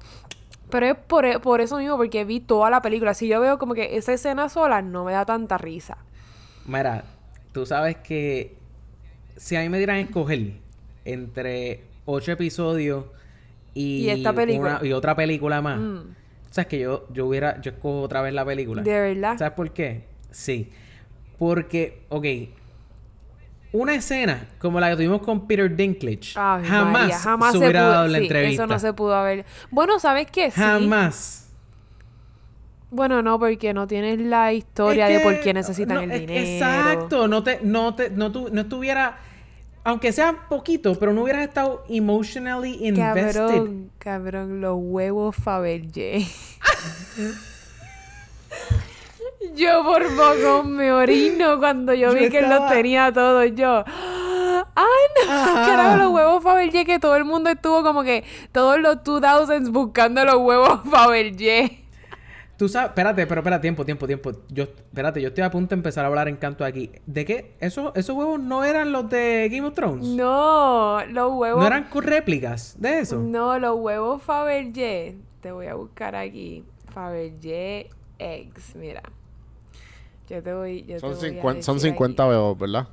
Pero 0.70 0.84
es 0.86 0.97
por, 0.97 1.24
e- 1.24 1.39
por 1.41 1.62
eso 1.62 1.78
mismo, 1.78 1.97
porque 1.97 2.24
vi 2.26 2.41
toda 2.41 2.68
la 2.68 2.82
película. 2.82 3.14
Si 3.14 3.26
yo 3.26 3.41
veo 3.41 3.59
como 3.59 3.72
que 3.72 3.97
esa 3.97 4.12
escena 4.12 4.51
sola, 4.51 4.82
no 4.82 5.03
me 5.05 5.12
da 5.12 5.24
tanta 5.24 5.57
risa. 5.57 5.97
Mira, 6.66 7.05
tú 7.53 7.64
sabes 7.64 7.97
que 7.97 8.55
si 9.36 9.57
a 9.57 9.61
mí 9.62 9.70
me 9.70 9.78
dieran 9.78 9.97
a 9.97 10.01
escoger 10.01 10.53
entre 11.07 11.84
ocho 12.05 12.32
episodios 12.32 13.07
y, 13.72 14.01
Y 14.03 14.11
esta 14.11 14.34
película. 14.34 14.76
una- 14.78 14.86
y 14.86 14.93
otra 14.93 15.16
película 15.16 15.62
más, 15.62 15.80
Mm. 15.80 16.01
sabes 16.51 16.66
que 16.68 16.78
yo, 16.80 17.07
yo 17.14 17.24
hubiera, 17.26 17.59
yo 17.62 17.70
escojo 17.70 18.03
otra 18.03 18.20
vez 18.20 18.34
la 18.34 18.45
película. 18.45 18.82
De 18.82 19.01
verdad. 19.01 19.39
¿Sabes 19.39 19.55
por 19.55 19.70
qué? 19.72 20.05
Sí. 20.30 20.70
Porque, 21.39 22.03
ok, 22.11 22.26
una 23.72 23.94
escena 23.94 24.46
como 24.58 24.80
la 24.80 24.90
que 24.90 24.96
tuvimos 24.96 25.22
con 25.22 25.46
Peter 25.46 25.74
Dinklage, 25.74 26.32
Ay, 26.36 26.64
jamás, 26.64 26.92
María, 26.92 27.18
jamás 27.18 27.52
se 27.52 27.58
hubiera 27.58 27.82
dado 27.82 28.08
la 28.08 28.18
sí, 28.18 28.24
entrevista. 28.24 28.62
Eso 28.64 28.72
no 28.72 28.78
se 28.78 28.92
pudo 28.94 29.14
haber. 29.14 29.44
Bueno, 29.70 29.98
¿sabes 29.98 30.26
qué? 30.30 30.50
Sí. 30.50 30.60
Jamás. 30.60 31.44
Bueno, 32.90 33.20
no, 33.20 33.38
porque 33.38 33.74
no 33.74 33.86
tienes 33.86 34.18
la 34.18 34.52
historia 34.54 35.10
Es 35.10 35.18
de 35.18 35.22
por 35.22 35.38
qué 35.40 35.52
necesitan 35.52 35.96
no, 35.96 36.02
el 36.04 36.10
es- 36.10 36.20
dinero. 36.20 36.40
Exacto, 36.46 37.28
no 37.28 37.42
te, 37.42 37.60
no 37.62 37.94
te, 37.94 38.08
no, 38.08 38.32
tu- 38.32 38.48
no 38.50 38.62
estuviera, 38.62 39.18
aunque 39.84 40.10
sea 40.10 40.46
poquito, 40.48 40.94
pero 40.98 41.12
no 41.12 41.22
hubieras 41.24 41.42
estado 41.46 41.84
emotionally 41.90 42.86
invested. 42.86 43.34
Cabrón, 43.34 43.90
cabrón, 43.98 44.60
los 44.62 44.76
huevos 44.78 45.36
Fabergé. 45.36 46.26
yo 49.55 49.84
por 49.84 50.03
poco 50.16 50.64
me 50.64 50.93
orino 50.93 51.59
cuando 51.59 51.95
yo, 51.95 52.12
Yo 52.12 52.18
vi 52.18 52.28
que 52.28 52.39
él 52.41 52.49
los 52.49 52.68
tenía 52.68 53.12
todos. 53.12 53.51
Yo, 53.55 53.84
¡ay 53.86 55.26
no! 55.26 55.32
Ajá. 55.32 55.66
Carajo, 55.66 55.97
los 55.97 56.12
huevos 56.12 56.43
Fabergé 56.43 56.84
que 56.84 56.99
todo 56.99 57.16
el 57.16 57.24
mundo 57.24 57.51
estuvo 57.51 57.82
como 57.82 58.03
que 58.03 58.24
todos 58.53 58.78
los 58.80 58.99
2000s 58.99 59.70
buscando 59.70 60.24
los 60.24 60.36
huevos 60.36 60.80
Fabergé. 60.91 61.84
Tú 62.57 62.68
sabes, 62.68 62.89
espérate, 62.89 63.24
pero 63.28 63.41
espera, 63.41 63.61
tiempo, 63.61 63.84
tiempo, 63.84 64.09
tiempo. 64.09 64.32
Yo, 64.49 64.64
espérate, 64.64 65.22
yo 65.22 65.28
estoy 65.28 65.45
a 65.45 65.51
punto 65.51 65.76
de 65.76 65.78
empezar 65.78 66.05
a 66.05 66.09
hablar 66.09 66.26
en 66.26 66.34
canto 66.34 66.64
aquí. 66.64 66.91
¿De 67.07 67.24
qué? 67.24 67.55
¿Esos, 67.61 67.93
esos 67.95 68.16
huevos 68.16 68.41
no 68.41 68.64
eran 68.64 68.91
los 68.91 69.09
de 69.09 69.49
Game 69.49 69.68
of 69.68 69.74
Thrones? 69.74 70.09
No, 70.09 70.99
los 71.07 71.32
huevos. 71.34 71.61
¿No 71.61 71.66
eran 71.68 71.84
con 71.84 72.03
réplicas 72.03 72.74
de 72.76 72.99
eso? 72.99 73.20
No, 73.20 73.61
los 73.61 73.76
huevos 73.76 74.20
Fabergé. 74.24 75.18
Te 75.41 75.53
voy 75.53 75.66
a 75.66 75.74
buscar 75.74 76.16
aquí. 76.16 76.64
Fabergé 76.93 77.91
Eggs, 78.18 78.74
mira. 78.74 79.03
Yo 80.29 80.43
te 80.43 80.53
voy. 80.55 80.85
Yo 80.87 80.99
Son, 81.01 81.11
te 81.11 81.16
voy 81.16 81.26
a 81.26 81.31
50, 81.31 81.62
son 81.62 81.76
decir 81.76 81.91
50 81.91 82.22
aquí. 82.22 82.31
huevos, 82.31 82.59
¿verdad? 82.59 82.89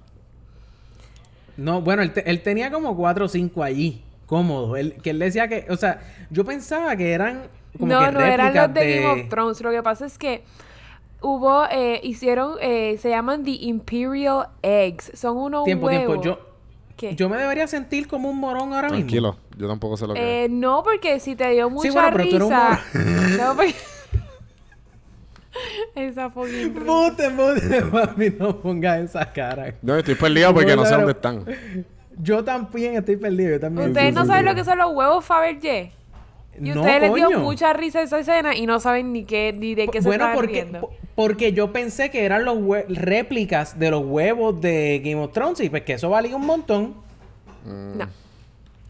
No, 1.58 1.82
bueno, 1.82 2.02
él, 2.02 2.12
te- 2.14 2.30
él 2.30 2.42
tenía 2.42 2.70
como 2.72 2.96
cuatro 2.96 3.26
o 3.26 3.28
cinco 3.28 3.64
allí, 3.64 4.02
cómodos. 4.26 4.78
Él, 4.78 4.96
que 5.02 5.12
él 5.12 5.20
decía 5.20 5.48
que, 5.48 5.66
o 5.70 5.78
sea, 5.78 6.02
yo 6.30 6.44
pensaba 6.44 6.96
que 6.96 7.12
eran 7.14 7.44
como 7.80 7.92
No, 7.94 8.00
que 8.08 8.12
no, 8.12 8.20
eran 8.22 8.54
los 8.54 8.74
de, 8.74 8.96
Game 9.02 9.08
of 9.24 9.30
Thrones. 9.30 9.62
Lo 9.62 9.72
que 9.72 9.82
pasa 9.84 10.06
es 10.06 10.18
que 10.18 10.44
hubo, 11.22 11.66
eh, 11.72 12.02
hicieron, 12.04 12.56
eh, 12.62 12.98
se 13.00 13.10
llaman 13.10 13.44
The 13.44 13.52
Imperial 13.52 14.48
Eggs. 14.62 15.12
Son 15.16 15.38
unos 15.38 15.64
Tiempo, 15.64 15.88
huevos. 15.88 16.22
tiempo. 16.22 16.24
Yo, 16.24 16.40
¿Qué? 16.98 17.16
yo 17.16 17.28
me 17.30 17.38
debería 17.38 17.68
sentir 17.68 18.08
como 18.08 18.30
un 18.30 18.38
morón 18.40 18.74
ahora 18.74 18.90
mismo. 18.90 19.00
Tranquilo, 19.08 19.38
yo 19.58 19.68
tampoco 19.68 19.98
sé 19.98 20.08
lo 20.08 20.14
que 20.14 20.46
Eh, 20.46 20.50
no, 20.50 20.84
porque 20.84 21.20
si 21.20 21.36
te 21.36 21.50
dio 21.52 21.70
mucha 21.70 21.92
bueno, 21.92 22.10
pero 22.12 22.24
tú 22.30 22.36
eres 22.36 22.48
un 22.50 22.54
risa. 22.54 23.38
no, 23.50 23.56
porque... 23.56 23.76
Esa 25.95 26.30
fucking. 26.30 26.86
Bote, 26.86 27.30
bote, 27.30 27.82
mami, 27.82 28.30
no 28.38 28.58
pongas 28.60 28.99
esa 29.01 29.32
cara. 29.32 29.74
No, 29.82 29.95
estoy 29.97 30.16
perdido 30.16 30.53
porque 30.53 30.76
no 30.76 30.86
sé 30.86 30.93
dónde 30.95 31.12
están. 31.12 31.45
Yo 32.18 32.43
también 32.43 32.95
estoy 32.95 33.18
perdido, 33.18 33.51
yo 33.51 33.60
también. 33.60 33.89
Ustedes 33.89 34.14
no 34.14 34.26
saben 34.26 34.45
lo 34.45 34.56
que 34.56 34.64
son 34.64 34.78
los 34.78 34.91
huevos 34.93 35.24
Fabergé. 35.26 35.91
Y 36.58 36.70
No, 36.70 36.82
ustedes 36.82 37.01
les 37.01 37.14
dio 37.16 37.39
mucha 37.39 37.74
risa 37.74 38.01
esa 38.01 38.20
escena 38.20 38.56
y 38.56 38.66
no 38.66 38.80
saben 38.80 39.12
ni 39.12 39.26
qué 39.26 39.51
ni 39.51 39.76
de 39.76 39.88
qué 39.89 40.01
se 40.01 40.08
Bueno, 40.08 40.24
están 40.24 40.36
porque, 40.36 40.53
riendo. 40.62 40.80
po- 40.82 40.93
porque 41.14 41.51
yo 41.51 41.74
pensé 41.74 42.10
que 42.12 42.24
eran 42.24 42.45
los 42.45 42.58
réplicas 42.88 43.78
de 43.78 43.91
los 43.91 44.06
huevos 44.06 44.62
de 44.62 45.01
Game 45.03 45.22
of 45.22 45.34
Thrones 45.34 45.60
y 45.60 45.70
pues 45.70 45.84
que 45.84 45.93
eso 45.93 46.10
valía 46.10 46.36
un 46.38 46.45
montón. 46.45 46.95
No. 47.66 48.08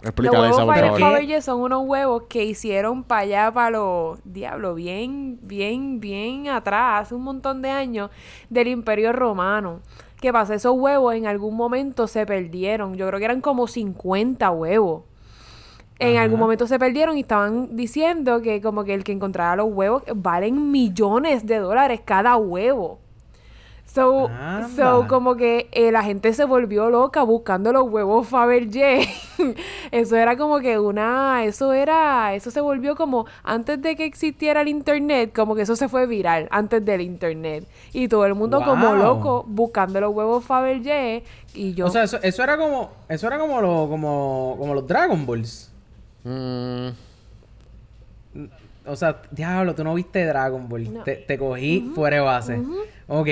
Los 0.06 0.10
Explícale 0.12 0.50
esa 0.50 0.58
huevos 0.58 0.66
por 0.66 0.76
Faber- 0.76 0.84
favor. 0.86 0.98
¿Qué? 0.98 1.04
Fabergé 1.04 1.42
son 1.42 1.62
unos 1.62 1.84
huevos 1.86 2.24
que 2.30 2.46
hicieron 2.46 3.04
para 3.04 3.22
allá, 3.22 3.52
para 3.52 3.72
los 3.72 4.20
diablos, 4.24 4.76
bien, 4.76 5.40
bien, 5.42 6.00
bien 6.00 6.48
atrás, 6.50 7.02
hace 7.02 7.16
un 7.16 7.24
montón 7.24 7.62
de 7.64 7.70
años, 7.72 8.12
del 8.50 8.68
Imperio 8.68 9.12
Romano. 9.14 9.80
¿Qué 10.22 10.32
pasa? 10.32 10.54
Esos 10.56 10.74
huevos 10.78 11.16
en 11.16 11.26
algún 11.26 11.56
momento 11.56 12.08
se 12.08 12.26
perdieron. 12.26 12.94
Yo 12.96 13.08
creo 13.08 13.18
que 13.20 13.26
eran 13.26 13.42
como 13.42 13.68
50 13.68 14.50
huevos. 14.52 15.04
En 15.98 16.16
Ajá. 16.18 16.24
algún 16.24 16.40
momento 16.40 16.68
se 16.68 16.78
perdieron 16.78 17.18
y 17.18 17.22
estaban 17.22 17.76
diciendo 17.76 18.42
que 18.42 18.62
como 18.62 18.84
que 18.84 18.94
el 18.94 19.04
que 19.04 19.12
encontrara 19.14 19.56
los 19.56 19.68
huevos 19.72 20.04
valen 20.14 20.70
millones 20.72 21.46
de 21.46 21.58
dólares 21.58 22.02
cada 22.04 22.36
huevo. 22.38 23.00
So, 23.86 24.28
Anda. 24.28 24.68
so 24.76 25.08
como 25.08 25.36
que 25.36 25.70
eh, 25.72 25.90
la 25.92 26.04
gente 26.04 26.34
se 26.34 26.44
volvió 26.44 26.90
loca 26.90 27.24
buscando 27.24 27.72
los 27.72 27.84
huevos 27.90 28.28
Fabergé. 28.28 29.08
eso 29.92 30.18
era 30.18 30.36
como 30.36 30.60
que 30.60 30.78
una, 30.80 31.46
eso 31.46 31.72
era, 31.72 32.34
eso 32.34 32.52
se 32.52 32.60
volvió 32.60 32.96
como 32.96 33.26
antes 33.44 33.82
de 33.82 33.96
que 33.96 34.04
existiera 34.06 34.62
el 34.62 34.68
internet, 34.68 35.32
como 35.34 35.56
que 35.56 35.62
eso 35.62 35.78
se 35.78 35.88
fue 35.88 36.08
viral 36.08 36.50
antes 36.52 36.84
del 36.84 37.00
internet 37.02 37.66
y 37.94 38.10
todo 38.10 38.26
el 38.26 38.36
mundo 38.36 38.62
como 38.66 38.96
loco 38.96 39.46
buscando 39.48 40.02
los 40.02 40.14
huevos 40.14 40.44
Fabergé 40.44 41.24
y 41.54 41.74
yo 41.74 41.86
O 41.86 41.90
sea, 41.90 42.04
eso, 42.04 42.20
eso 42.22 42.44
era 42.44 42.58
como, 42.58 42.92
eso 43.08 43.28
era 43.28 43.40
como, 43.40 43.62
lo, 43.62 43.88
como, 43.88 44.56
como 44.60 44.74
los 44.74 44.86
Dragon 44.86 45.26
Balls. 45.26 45.72
Mm, 46.26 46.90
O 48.88 48.96
sea, 48.96 49.22
diablo, 49.32 49.74
tú 49.74 49.84
no 49.84 49.94
viste 49.94 50.26
Dragon 50.26 50.68
Ball. 50.68 50.94
No. 50.94 51.04
Te, 51.04 51.16
te 51.16 51.38
cogí 51.38 51.92
fuera 51.96 52.18
de 52.18 52.22
base. 52.22 52.62
Ok. 53.08 53.28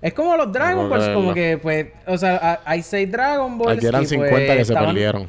Es 0.00 0.14
como 0.14 0.36
los 0.36 0.52
Dragon 0.52 0.88
Balls, 0.88 1.08
como 1.08 1.34
que, 1.34 1.58
pues, 1.58 1.88
o 2.06 2.16
sea, 2.16 2.36
a- 2.36 2.60
hay 2.64 2.82
seis 2.82 3.10
Dragon 3.10 3.58
Balls. 3.58 3.78
aquí 3.78 3.86
eran 3.86 4.02
y, 4.02 4.06
pues, 4.06 4.10
50 4.10 4.56
que 4.56 4.64
se 4.64 4.74
perdieron. 4.74 5.28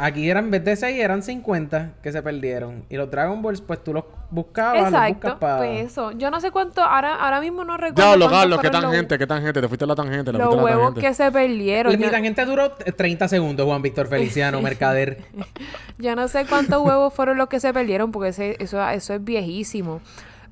Aquí 0.00 0.30
eran, 0.30 0.44
en 0.44 0.50
vez 0.52 0.64
de 0.64 0.76
6, 0.76 0.96
eran 1.00 1.24
50 1.24 1.90
que 2.04 2.12
se 2.12 2.22
perdieron. 2.22 2.84
Y 2.88 2.94
los 2.96 3.10
Dragon 3.10 3.42
Balls, 3.42 3.60
pues 3.60 3.82
tú 3.82 3.92
los 3.92 4.04
buscabas, 4.30 4.76
los 4.76 4.84
buscas 4.92 5.08
Exacto, 5.10 5.38
para. 5.40 5.56
pues 5.56 5.86
eso. 5.90 6.12
Yo 6.12 6.30
no 6.30 6.40
sé 6.40 6.52
cuánto, 6.52 6.82
ahora, 6.84 7.16
ahora 7.16 7.40
mismo 7.40 7.64
no 7.64 7.76
recuerdo. 7.76 7.96
Diablo, 8.16 8.30
Carlos, 8.30 8.60
qué 8.60 8.68
fueron 8.68 8.82
los- 8.82 8.90
tangente, 8.92 9.18
qué 9.18 9.26
tangente. 9.26 9.60
Te 9.60 9.66
fuiste 9.66 9.84
a 9.84 9.88
la 9.88 9.96
tangente, 9.96 10.30
te 10.30 10.38
Los 10.38 10.42
fuiste 10.42 10.54
a 10.54 10.56
la 10.56 10.64
huevos 10.64 10.94
tangente. 10.94 11.08
que 11.08 11.14
se 11.14 11.32
perdieron. 11.32 11.98
Mi 11.98 12.04
Yo, 12.04 12.10
tangente 12.12 12.44
duró 12.44 12.70
30 12.70 13.26
segundos, 13.26 13.66
Juan 13.66 13.82
Víctor 13.82 14.06
Feliciano, 14.06 14.60
Mercader. 14.62 15.18
yo 15.98 16.14
no 16.14 16.28
sé 16.28 16.46
cuántos 16.48 16.80
huevos 16.80 17.12
fueron 17.12 17.36
los 17.36 17.48
que 17.48 17.58
se 17.58 17.72
perdieron, 17.74 18.12
porque 18.12 18.28
ese- 18.28 18.56
eso, 18.60 18.88
eso 18.90 19.14
es 19.14 19.24
viejísimo. 19.24 20.00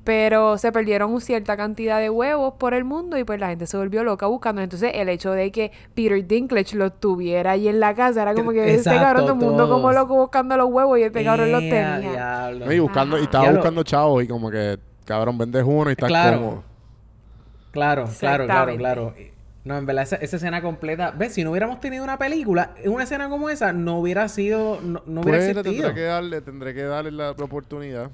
Pero 0.07 0.57
se 0.57 0.71
perdieron 0.71 1.11
una 1.11 1.19
cierta 1.19 1.57
cantidad 1.57 1.99
de 1.99 2.09
huevos 2.09 2.53
por 2.57 2.73
el 2.73 2.85
mundo 2.85 3.17
y 3.17 3.25
pues 3.25 3.41
la 3.41 3.49
gente 3.49 3.67
se 3.67 3.75
volvió 3.75 4.05
loca 4.05 4.25
buscando. 4.25 4.61
Entonces 4.61 4.91
el 4.93 5.09
hecho 5.09 5.31
de 5.33 5.51
que 5.51 5.73
Peter 5.95 6.25
Dinklage 6.25 6.77
los 6.77 6.97
tuviera 6.97 7.51
ahí 7.51 7.67
en 7.67 7.81
la 7.81 7.93
casa 7.93 8.21
era 8.21 8.33
como 8.33 8.51
que 8.53 8.59
este 8.59 8.75
Exacto, 8.77 9.01
cabrón 9.01 9.23
todo 9.25 9.33
el 9.33 9.39
mundo 9.39 9.67
como 9.69 9.91
loco 9.91 10.15
buscando 10.15 10.55
los 10.55 10.69
huevos 10.69 10.97
y 10.97 11.03
este 11.03 11.25
cabrón 11.25 11.51
los 11.51 11.59
tenía. 11.59 11.99
diablo. 11.99 12.71
Y 12.71 12.79
buscando, 12.79 13.19
y 13.19 13.23
estaba 13.23 13.43
Diablo. 13.43 13.59
buscando 13.59 13.83
chavos 13.83 14.23
y 14.23 14.27
como 14.29 14.49
que, 14.49 14.79
cabrón, 15.03 15.37
vendes 15.37 15.65
uno 15.67 15.89
y 15.89 15.91
estás 15.91 16.07
Claro. 16.07 16.37
cómodo. 16.39 16.63
Claro, 17.71 18.07
claro, 18.17 18.45
claro, 18.45 18.75
claro. 18.77 19.13
No, 19.65 19.77
en 19.77 19.85
verdad, 19.85 20.03
esa, 20.03 20.15
esa 20.15 20.37
escena 20.37 20.61
completa. 20.61 21.11
¿Ves? 21.11 21.33
Si 21.33 21.43
no 21.43 21.51
hubiéramos 21.51 21.81
tenido 21.81 22.05
una 22.05 22.17
película, 22.17 22.71
una 22.85 23.03
escena 23.03 23.27
como 23.27 23.49
esa 23.49 23.73
no 23.73 23.99
hubiera 23.99 24.29
sido. 24.29 24.79
No, 24.81 25.01
no 25.05 25.19
hubiera 25.19 25.37
Pues 25.39 25.49
existido. 25.49 25.63
tendré 25.87 25.93
que 25.93 26.01
darle, 26.07 26.39
tendré 26.41 26.73
que 26.73 26.83
darle 26.83 27.11
la 27.11 27.31
oportunidad. 27.31 28.09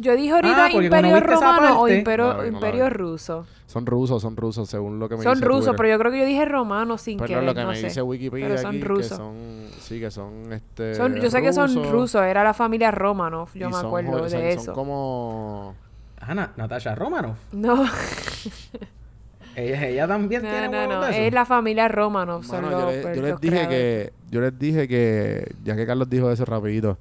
Yo 0.00 0.14
dije 0.16 0.30
ahorita 0.32 0.66
Ah, 0.66 0.70
Imperio 0.72 1.20
Romano 1.20 1.80
o 1.80 1.88
Imperio, 1.88 2.34
No 2.34 2.42
vi, 2.42 2.48
imperio. 2.48 2.88
Ruso. 2.88 3.46
Son 3.66 3.84
rusos, 3.84 4.22
son 4.22 4.36
rusos, 4.36 4.68
según 4.68 4.98
lo 5.00 5.08
que 5.08 5.16
me 5.16 5.22
Son 5.24 5.34
dice 5.34 5.44
rusos, 5.46 5.74
pero 5.76 5.88
yo 5.88 5.98
creo 5.98 6.12
que 6.12 6.20
yo 6.20 6.24
dije 6.24 6.44
romano 6.44 6.96
sin 6.96 7.18
Pero 7.18 7.26
querer, 7.28 7.42
lo 7.44 7.54
que 7.54 7.62
no 7.62 7.68
me 7.68 7.76
sé. 7.76 7.86
dice 7.86 8.00
Wikipedia 8.02 8.46
Pero 8.48 8.58
son 8.60 8.68
aquí, 8.70 8.78
que 8.80 8.84
rusos. 8.86 9.16
son, 9.18 9.34
sí, 9.80 9.98
que 10.00 10.10
son, 10.10 10.52
este, 10.52 10.94
Son- 10.94 11.16
yo 11.16 11.30
sé 11.30 11.42
que 11.42 11.52
son 11.52 11.90
rusos, 11.90 12.22
era 12.22 12.44
la 12.44 12.54
familia 12.54 12.90
Romanov, 12.92 13.48
yo 13.54 13.66
y 13.66 13.70
me 13.70 13.74
son 13.74 13.86
acuerdo 13.86 14.22
de 14.22 14.30
son- 14.30 14.40
eso. 14.42 14.64
Son 14.66 14.74
como... 14.74 15.74
Ah, 16.20 16.34
Na- 16.34 16.52
Natasha 16.56 16.94
Romanoff. 16.94 17.36
No, 17.52 17.84
Ella, 19.56 19.86
ella 19.88 20.06
también 20.06 20.42
no, 20.42 20.48
tiene 20.48 20.68
no, 20.68 21.00
de 21.02 21.10
eso. 21.10 21.20
es 21.20 21.32
la 21.34 21.44
familia 21.44 21.88
Romanov, 21.88 22.44
Mano, 22.46 22.70
yo, 22.70 22.80
los, 22.80 22.92
le- 22.94 23.02
yo 23.02 23.22
les 23.22 23.30
los 23.32 23.40
dije 23.40 23.54
creadores. 23.56 23.68
que, 24.06 24.12
yo 24.30 24.40
les 24.40 24.58
dije 24.58 24.88
que, 24.88 25.52
ya 25.64 25.74
que 25.74 25.84
Carlos 25.86 26.08
dijo 26.08 26.30
eso 26.30 26.44
rapidito, 26.44 26.96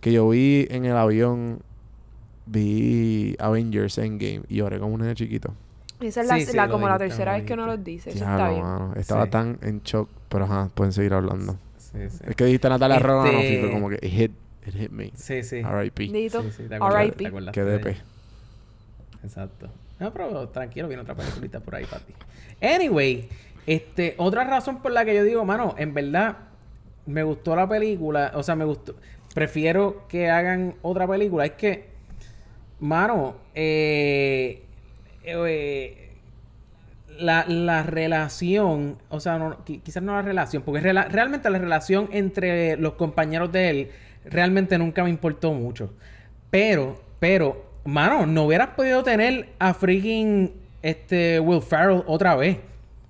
que 0.00 0.12
yo 0.12 0.26
vi 0.30 0.66
en 0.70 0.86
el 0.86 0.96
avión, 0.96 1.60
vi 2.50 3.36
Avengers 3.38 3.98
Endgame 3.98 4.42
y 4.48 4.56
lloré 4.56 4.78
como 4.78 4.94
un 4.94 5.00
nene 5.00 5.14
chiquito. 5.14 5.52
Esa 6.00 6.22
es 6.22 6.26
la, 6.28 6.36
Sí, 6.38 6.46
sí, 6.46 6.56
la- 6.56 6.66
lo 6.66 6.72
como 6.72 6.88
la 6.88 6.98
tercera 6.98 7.32
vez 7.34 7.44
que 7.44 7.54
no 7.56 7.66
los 7.66 7.82
dice, 7.84 8.10
eso 8.10 8.18
Diablo, 8.20 8.36
está 8.38 8.50
bien. 8.50 8.62
mano, 8.62 8.94
estaba 8.96 9.24
Sí. 9.24 9.30
tan 9.30 9.58
en 9.62 9.82
shock, 9.82 10.08
pero 10.28 10.44
ajá, 10.46 10.70
pueden 10.74 10.92
seguir 10.92 11.12
hablando. 11.12 11.56
Sí, 11.78 11.98
sí. 12.08 12.18
Es 12.26 12.36
que 12.36 12.44
dijiste 12.44 12.68
Natalia 12.68 12.96
Este- 12.96 13.06
Romanoff 13.08 13.44
y 13.44 13.56
fue 13.58 13.70
como 13.70 13.88
que 13.90 13.96
it 13.96 14.10
hit, 14.12 14.32
it 14.66 14.74
hit 14.74 14.90
me. 14.90 15.10
Sí, 15.14 15.42
sí. 15.42 15.56
R.I.P. 15.56 16.04
Dito, 16.08 16.42
Sí, 16.42 16.50
sí, 16.56 16.62
te 16.68 16.74
acuerdas- 16.76 17.02
R.I.P. 17.02 17.64
de 17.64 17.70
DP. 17.78 17.96
Exacto. 19.24 19.68
No, 19.98 20.12
pero 20.12 20.48
tranquilo, 20.48 20.88
viene 20.88 21.02
otra 21.02 21.14
peliculita 21.14 21.60
por 21.60 21.74
ahí 21.74 21.84
para 21.84 22.02
ti. 22.04 22.14
Anyway, 22.62 23.28
este, 23.66 24.14
otra 24.16 24.44
razón 24.44 24.80
por 24.80 24.92
la 24.92 25.04
que 25.04 25.14
yo 25.14 25.24
digo, 25.24 25.44
mano, 25.44 25.74
en 25.76 25.92
verdad, 25.92 26.38
me 27.06 27.22
gustó 27.22 27.54
la 27.54 27.68
película, 27.68 28.32
o 28.34 28.42
sea, 28.42 28.56
me 28.56 28.64
gustó, 28.64 28.94
prefiero 29.34 30.06
que 30.08 30.30
hagan 30.30 30.74
otra 30.82 31.06
película, 31.06 31.44
es 31.44 31.52
que, 31.52 31.89
mano, 32.80 33.36
eh, 33.54 34.62
eh, 35.24 36.10
la, 37.18 37.44
la 37.46 37.82
relación, 37.82 38.96
o 39.08 39.20
sea, 39.20 39.38
no- 39.38 39.58
quizás 39.64 40.02
no 40.02 40.12
la 40.14 40.22
relación, 40.22 40.62
porque 40.62 40.80
realmente 40.80 41.50
la 41.50 41.58
relación 41.58 42.08
entre 42.12 42.76
los 42.76 42.94
compañeros 42.94 43.52
de 43.52 43.70
él 43.70 43.90
realmente 44.24 44.78
nunca 44.78 45.04
me 45.04 45.10
importó 45.10 45.52
mucho. 45.52 45.92
Pero, 46.50 47.00
pero, 47.18 47.64
mano, 47.84 48.26
no 48.26 48.44
hubieras 48.44 48.68
podido 48.68 49.02
tener 49.02 49.50
a 49.58 49.74
freaking 49.74 50.52
este 50.82 51.38
Will 51.40 51.62
Ferrell 51.62 52.02
otra 52.06 52.34
vez. 52.36 52.58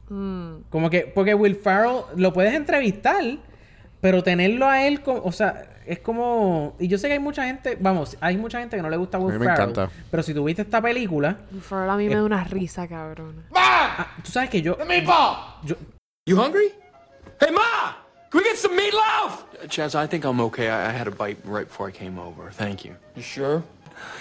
Mm. 0.08 0.62
Como 0.70 0.90
que, 0.90 1.02
porque 1.14 1.34
Will 1.34 1.54
Ferrell 1.56 2.00
lo 2.16 2.32
puedes 2.32 2.52
entrevistar, 2.54 3.22
pero 4.00 4.22
tenerlo 4.22 4.66
a 4.68 4.86
él, 4.86 5.02
como, 5.02 5.20
o 5.22 5.32
sea, 5.32 5.62
es 5.92 5.98
como. 6.00 6.74
Y 6.78 6.88
yo 6.88 6.98
sé 6.98 7.08
que 7.08 7.14
hay 7.14 7.18
mucha 7.18 7.44
gente, 7.44 7.76
vamos, 7.80 8.16
hay 8.20 8.36
mucha 8.36 8.60
gente 8.60 8.76
que 8.76 8.82
no 8.82 8.88
le 8.90 8.96
gusta 8.96 9.18
Will 9.18 9.34
A 9.34 9.38
mí 9.38 9.38
me 9.38 9.46
Ferrell. 9.46 9.70
encanta. 9.70 9.90
Pero 10.10 10.22
si 10.22 10.32
tuviste 10.34 10.62
esta 10.62 10.80
película, 10.80 11.36
Will 11.50 11.60
Ferrell 11.62 11.90
a 11.90 11.96
mí 11.96 12.08
me 12.08 12.14
da 12.14 12.22
una 12.24 12.44
risa, 12.44 12.86
cabrón. 12.86 13.44
ah, 13.54 14.06
tú 14.22 14.30
sabes 14.30 14.50
que 14.50 14.62
yo. 14.62 14.74
The 14.76 14.84
meatball! 14.84 15.36
yo 15.64 15.76
You 16.26 16.36
hungry? 16.36 16.72
Hey, 17.40 17.50
Ma! 17.50 17.96
Can 18.30 18.38
we 18.40 18.44
get 18.44 18.56
some 18.56 18.76
meatloaf? 18.76 19.44
Chaz, 19.68 19.94
I 19.96 20.06
think 20.06 20.24
I'm 20.24 20.40
okay. 20.42 20.68
I, 20.68 20.90
I 20.90 20.92
had 20.92 21.08
a 21.08 21.10
bite 21.10 21.38
right 21.44 21.66
before 21.66 21.88
I 21.88 21.90
came 21.90 22.18
over. 22.18 22.50
Thank 22.52 22.84
you. 22.84 22.94
You 23.16 23.22
sure? 23.22 23.64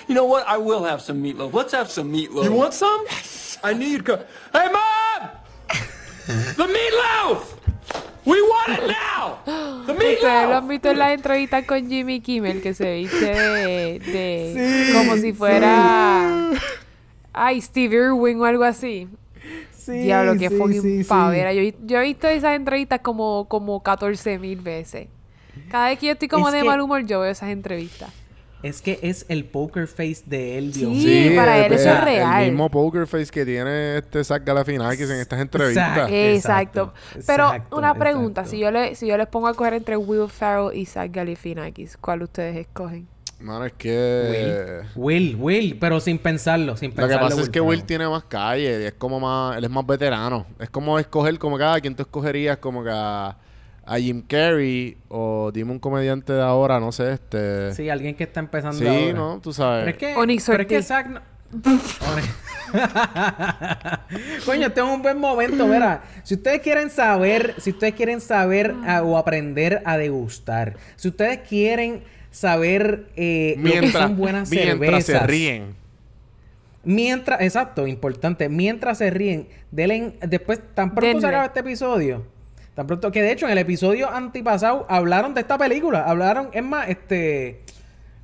You 0.07 0.15
know 0.15 0.25
what? 0.25 0.47
I 0.47 0.57
will 0.57 0.83
have 0.83 1.01
some 1.01 1.21
meatloaf. 1.21 1.53
Let's 1.53 1.73
have 1.73 1.91
some 1.91 2.11
meatloaf. 2.11 2.43
You 2.45 2.51
want 2.53 2.73
some? 2.73 3.05
Yes. 3.11 3.59
I 3.63 3.73
knew 3.73 3.85
you'd 3.85 4.03
go. 4.05 4.17
Hey, 4.51 4.67
Mom! 4.71 5.29
the 6.27 6.65
meatloaf! 6.65 7.58
We 8.25 8.37
want 8.41 8.79
it 8.79 8.87
now! 8.87 9.37
The 9.85 9.91
Ustedes 9.93 10.21
lo 10.49 10.57
han 10.57 10.67
visto 10.67 10.91
en 10.91 10.99
las 10.99 11.11
entrevistas 11.13 11.65
con 11.65 11.87
Jimmy 11.89 12.19
Kimmel, 12.21 12.61
que 12.61 12.73
se 12.73 12.95
viste 12.95 13.25
de... 13.33 13.99
de 13.99 14.91
como 14.93 15.15
si 15.17 15.33
fuera... 15.33 16.49
Ay, 17.33 17.61
Steve 17.61 17.95
Irwin 17.95 18.39
o 18.41 18.45
algo 18.45 18.63
así. 18.63 19.07
sí, 19.71 19.91
Diablo, 19.93 20.33
que 20.37 20.49
sí, 20.49 20.55
fucking 20.57 21.05
pavera. 21.05 21.53
Yo, 21.53 21.61
yo 21.85 21.99
he 21.99 22.03
visto 22.03 22.27
esas 22.27 22.55
entrevistas 22.55 22.99
como, 23.01 23.45
como 23.47 23.81
14 23.81 24.37
mil 24.39 24.59
veces. 24.59 25.07
Cada 25.69 25.89
vez 25.89 25.99
que 25.99 26.07
yo 26.07 26.13
estoy 26.13 26.27
como 26.27 26.47
Es 26.49 26.53
de 26.53 26.61
que- 26.61 26.67
mal 26.67 26.81
humor, 26.81 27.05
yo 27.05 27.21
veo 27.21 27.31
esas 27.31 27.49
entrevistas. 27.49 28.09
Es 28.61 28.81
que 28.81 28.99
es 29.01 29.25
el 29.29 29.45
poker 29.45 29.87
face 29.87 30.21
de 30.25 30.57
él, 30.57 30.73
Dios 30.73 30.91
Sí, 30.97 31.27
mío. 31.29 31.35
para 31.37 31.59
eh, 31.59 31.65
él 31.67 31.73
eso 31.73 31.89
es 31.89 32.03
real. 32.03 32.43
El 32.43 32.51
mismo 32.51 32.69
poker 32.69 33.07
face 33.07 33.31
que 33.31 33.45
tiene 33.45 33.97
este 33.99 34.21
Zach 34.23 34.43
Galifianakis 34.43 35.09
en 35.09 35.19
estas 35.21 35.39
entrevistas. 35.39 36.09
Exacto. 36.11 36.91
Exacto. 36.91 36.93
Pero 37.25 37.45
exacto, 37.47 37.77
una 37.77 37.93
pregunta, 37.95 38.41
exacto. 38.41 38.51
si 38.51 38.59
yo 38.59 38.71
le, 38.71 38.95
si 38.95 39.07
yo 39.07 39.17
les 39.17 39.27
pongo 39.27 39.47
a 39.47 39.53
coger 39.53 39.75
entre 39.75 39.95
Will 39.95 40.27
Ferrell 40.29 40.75
y 40.77 40.85
Zach 40.85 41.09
Galifianakis, 41.09 41.95
¿cuál 41.97 42.23
ustedes 42.23 42.57
escogen? 42.57 43.07
Mano, 43.39 43.63
es 43.63 43.71
que... 43.71 44.81
Will, 44.97 45.37
Will, 45.39 45.77
pero 45.79 46.01
sin 46.01 46.17
pensarlo, 46.17 46.75
sin 46.75 46.89
Lo 46.89 46.97
pensarlo. 46.97 47.17
que 47.27 47.29
pasa 47.29 47.41
es 47.43 47.49
que 47.49 47.61
Will 47.61 47.85
tiene 47.85 48.05
más 48.09 48.25
calle, 48.25 48.81
y 48.81 48.85
es 48.87 48.93
como 48.95 49.21
más, 49.21 49.57
él 49.57 49.63
es 49.63 49.69
más 49.69 49.87
veterano. 49.87 50.45
Es 50.59 50.69
como 50.69 50.99
escoger 50.99 51.39
como 51.39 51.57
que 51.57 51.63
a 51.63 51.79
quién 51.79 51.95
tú 51.95 52.01
escogerías 52.03 52.57
como 52.57 52.83
que 52.83 52.89
a, 53.89 53.97
Jim 53.99 54.21
Carrey 54.27 54.97
o 55.07 55.51
dime 55.53 55.71
un 55.71 55.79
comediante 55.79 56.33
de 56.33 56.41
ahora, 56.41 56.79
no 56.79 56.91
sé, 56.91 57.13
este. 57.13 57.73
Sí, 57.73 57.89
alguien 57.89 58.15
que 58.15 58.23
está 58.23 58.39
empezando 58.39 58.79
Sí, 58.79 58.87
ahora. 58.87 59.13
¿no? 59.13 59.39
Tú 59.41 59.53
sabes. 59.53 59.85
Pero 59.85 59.91
es 59.91 59.97
que, 59.97 60.15
Onyx 60.19 60.45
pero 60.45 60.61
es 60.61 60.67
que 60.67 60.75
Ortiz. 60.75 60.87
Zack 60.87 61.07
no- 61.07 61.21
Coño, 64.45 64.67
este 64.67 64.79
es 64.79 64.85
un 64.85 65.01
buen 65.01 65.19
momento, 65.19 65.67
verá. 65.67 66.03
Si 66.23 66.35
ustedes 66.35 66.61
quieren 66.61 66.89
saber, 66.89 67.55
si 67.57 67.71
ustedes 67.71 67.93
quieren 67.95 68.21
saber 68.21 68.75
ah, 68.85 69.01
o 69.03 69.17
aprender 69.17 69.81
a 69.85 69.97
degustar, 69.97 70.75
si 70.95 71.07
ustedes 71.07 71.39
quieren 71.47 72.03
saber 72.31 73.07
eh, 73.15 73.55
lo 73.57 73.63
que 73.63 73.69
mientras, 73.81 74.03
son 74.03 74.17
buenas 74.17 74.51
mientras 74.51 75.05
se 75.05 75.11
cervezas, 75.13 75.27
ríen. 75.27 75.75
Mientras, 76.83 77.41
exacto, 77.41 77.87
importante. 77.87 78.49
Mientras 78.49 78.99
se 78.99 79.09
ríen, 79.09 79.47
denle, 79.71 80.13
después, 80.21 80.61
tan 80.75 80.89
pronto 80.91 81.07
Denle. 81.07 81.21
se 81.21 81.27
acaba 81.27 81.45
este 81.45 81.59
episodio. 81.61 82.23
Tan 82.79 82.87
pronto, 82.87 83.11
que 83.11 83.21
de 83.21 83.33
hecho 83.33 83.45
en 83.45 83.51
el 83.51 83.57
episodio 83.57 84.09
antipasado 84.09 84.85
hablaron 84.87 85.33
de 85.33 85.41
esta 85.41 85.57
película. 85.57 86.05
Hablaron, 86.05 86.47
es 86.53 86.63
más, 86.63 86.87
este. 86.87 87.65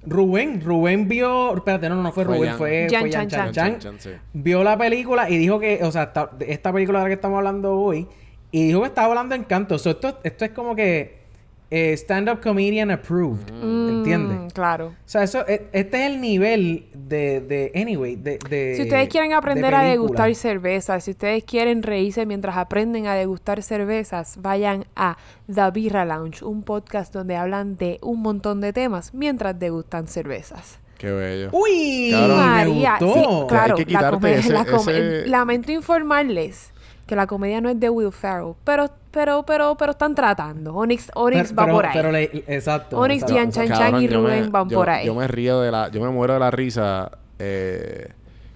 Rubén, 0.05 0.61
Rubén 0.61 1.09
vio. 1.09 1.57
Espérate, 1.57 1.89
no, 1.89 1.95
no, 1.95 2.03
no 2.03 2.13
fue 2.13 2.23
Fue 2.23 2.37
Rubén, 2.37 2.49
Jan. 2.51 2.57
fue, 2.57 2.87
Jan 2.89 3.01
fue 3.01 3.11
Jan 3.11 3.27
Chan 3.27 3.51
Chan 3.51 3.79
Chan. 3.79 3.99
Sí. 3.99 4.11
Vio 4.31 4.63
la 4.63 4.77
película 4.77 5.29
y 5.29 5.37
dijo 5.37 5.59
que, 5.59 5.83
o 5.83 5.91
sea, 5.91 6.03
esta, 6.03 6.29
esta 6.39 6.71
película 6.71 6.99
de 6.99 7.03
la 7.03 7.09
que 7.09 7.15
estamos 7.15 7.37
hablando 7.37 7.73
hoy, 7.77 8.07
y 8.49 8.67
dijo 8.67 8.79
que 8.79 8.87
estaba 8.87 9.09
hablando 9.09 9.35
en 9.35 9.43
canto. 9.43 9.77
So, 9.77 9.89
esto, 9.89 10.21
esto 10.23 10.45
es 10.45 10.51
como 10.51 10.73
que 10.73 11.24
eh, 11.71 11.93
stand-up 11.93 12.41
comedian 12.41 12.91
approved. 12.91 13.49
¿Entiendes? 13.49 14.37
Mm, 14.39 14.47
claro. 14.49 14.87
O 14.87 14.93
sea, 15.05 15.23
eso, 15.23 15.45
e- 15.47 15.67
este 15.73 16.05
es 16.05 16.11
el 16.11 16.21
nivel 16.21 16.85
de, 16.93 17.41
de 17.41 17.71
anyway, 17.75 18.15
de, 18.15 18.37
de 18.49 18.75
Si 18.75 18.83
ustedes 18.83 19.09
quieren 19.09 19.29
de 19.29 19.35
aprender 19.35 19.73
a 19.73 19.79
película. 19.81 19.89
degustar 19.91 20.35
cervezas, 20.35 21.03
si 21.03 21.11
ustedes 21.11 21.43
quieren 21.43 21.81
reírse 21.83 22.25
mientras 22.25 22.55
aprenden 22.57 23.07
a 23.07 23.15
degustar 23.15 23.63
cervezas, 23.63 24.37
vayan 24.41 24.85
a 24.95 25.17
The 25.53 25.71
Birra 25.71 26.05
Lounge, 26.05 26.43
un 26.45 26.63
podcast 26.63 27.13
donde 27.13 27.35
hablan 27.35 27.77
de 27.77 27.97
un 28.01 28.21
montón 28.21 28.61
de 28.61 28.71
temas 28.71 29.13
mientras 29.13 29.57
degustan 29.57 30.07
cervezas. 30.07 30.79
Qué 30.97 31.11
bello. 31.11 31.49
Uy, 31.51 32.09
Cabrón. 32.11 32.37
María, 32.37 32.93
me 32.93 32.99
sí, 32.99 33.05
gustó. 33.05 33.47
claro, 33.47 33.75
Hay 33.77 33.85
que 33.85 33.91
la 33.91 33.99
quitarte 33.99 34.15
comedia- 34.15 34.39
ese- 34.39 34.53
la 34.53 34.65
com- 34.65 34.89
ese- 34.89 35.27
lamento 35.27 35.71
informarles 35.73 36.71
que 37.05 37.15
la 37.15 37.27
comedia 37.27 37.61
no 37.61 37.69
es 37.69 37.79
de 37.79 37.89
Will 37.89 38.11
Ferrell, 38.11 38.53
pero, 38.63 38.89
pero, 39.11 39.43
pero, 39.45 39.75
pero 39.77 39.91
están 39.91 40.15
tratando. 40.15 40.73
Onyx, 40.73 41.11
Onyx 41.15 41.49
Pero- 41.53 41.55
va 41.55 41.63
pero- 41.65 41.75
por 41.75 41.85
ahí. 41.85 41.91
pero 41.93 42.11
le- 42.11 42.43
exacto. 42.47 42.97
Onyx. 42.99 43.23
Jan 43.25 43.51
Chan 43.51 43.67
Chan 43.67 43.77
Cabrón, 43.77 44.01
y 44.03 44.07
me- 44.07 44.13
Rubén 44.15 44.51
van 44.51 44.69
yo- 44.69 44.77
por 44.79 44.89
ahí. 44.89 45.05
Yo 45.05 45.13
me 45.15 45.27
río 45.27 45.61
de 45.61 45.71
la... 45.71 45.89
Yo 45.89 46.01
me 46.01 46.09
muero 46.09 46.33
de 46.33 46.39
la 46.39 46.49
risa 46.51 47.11
eh, 47.37 48.09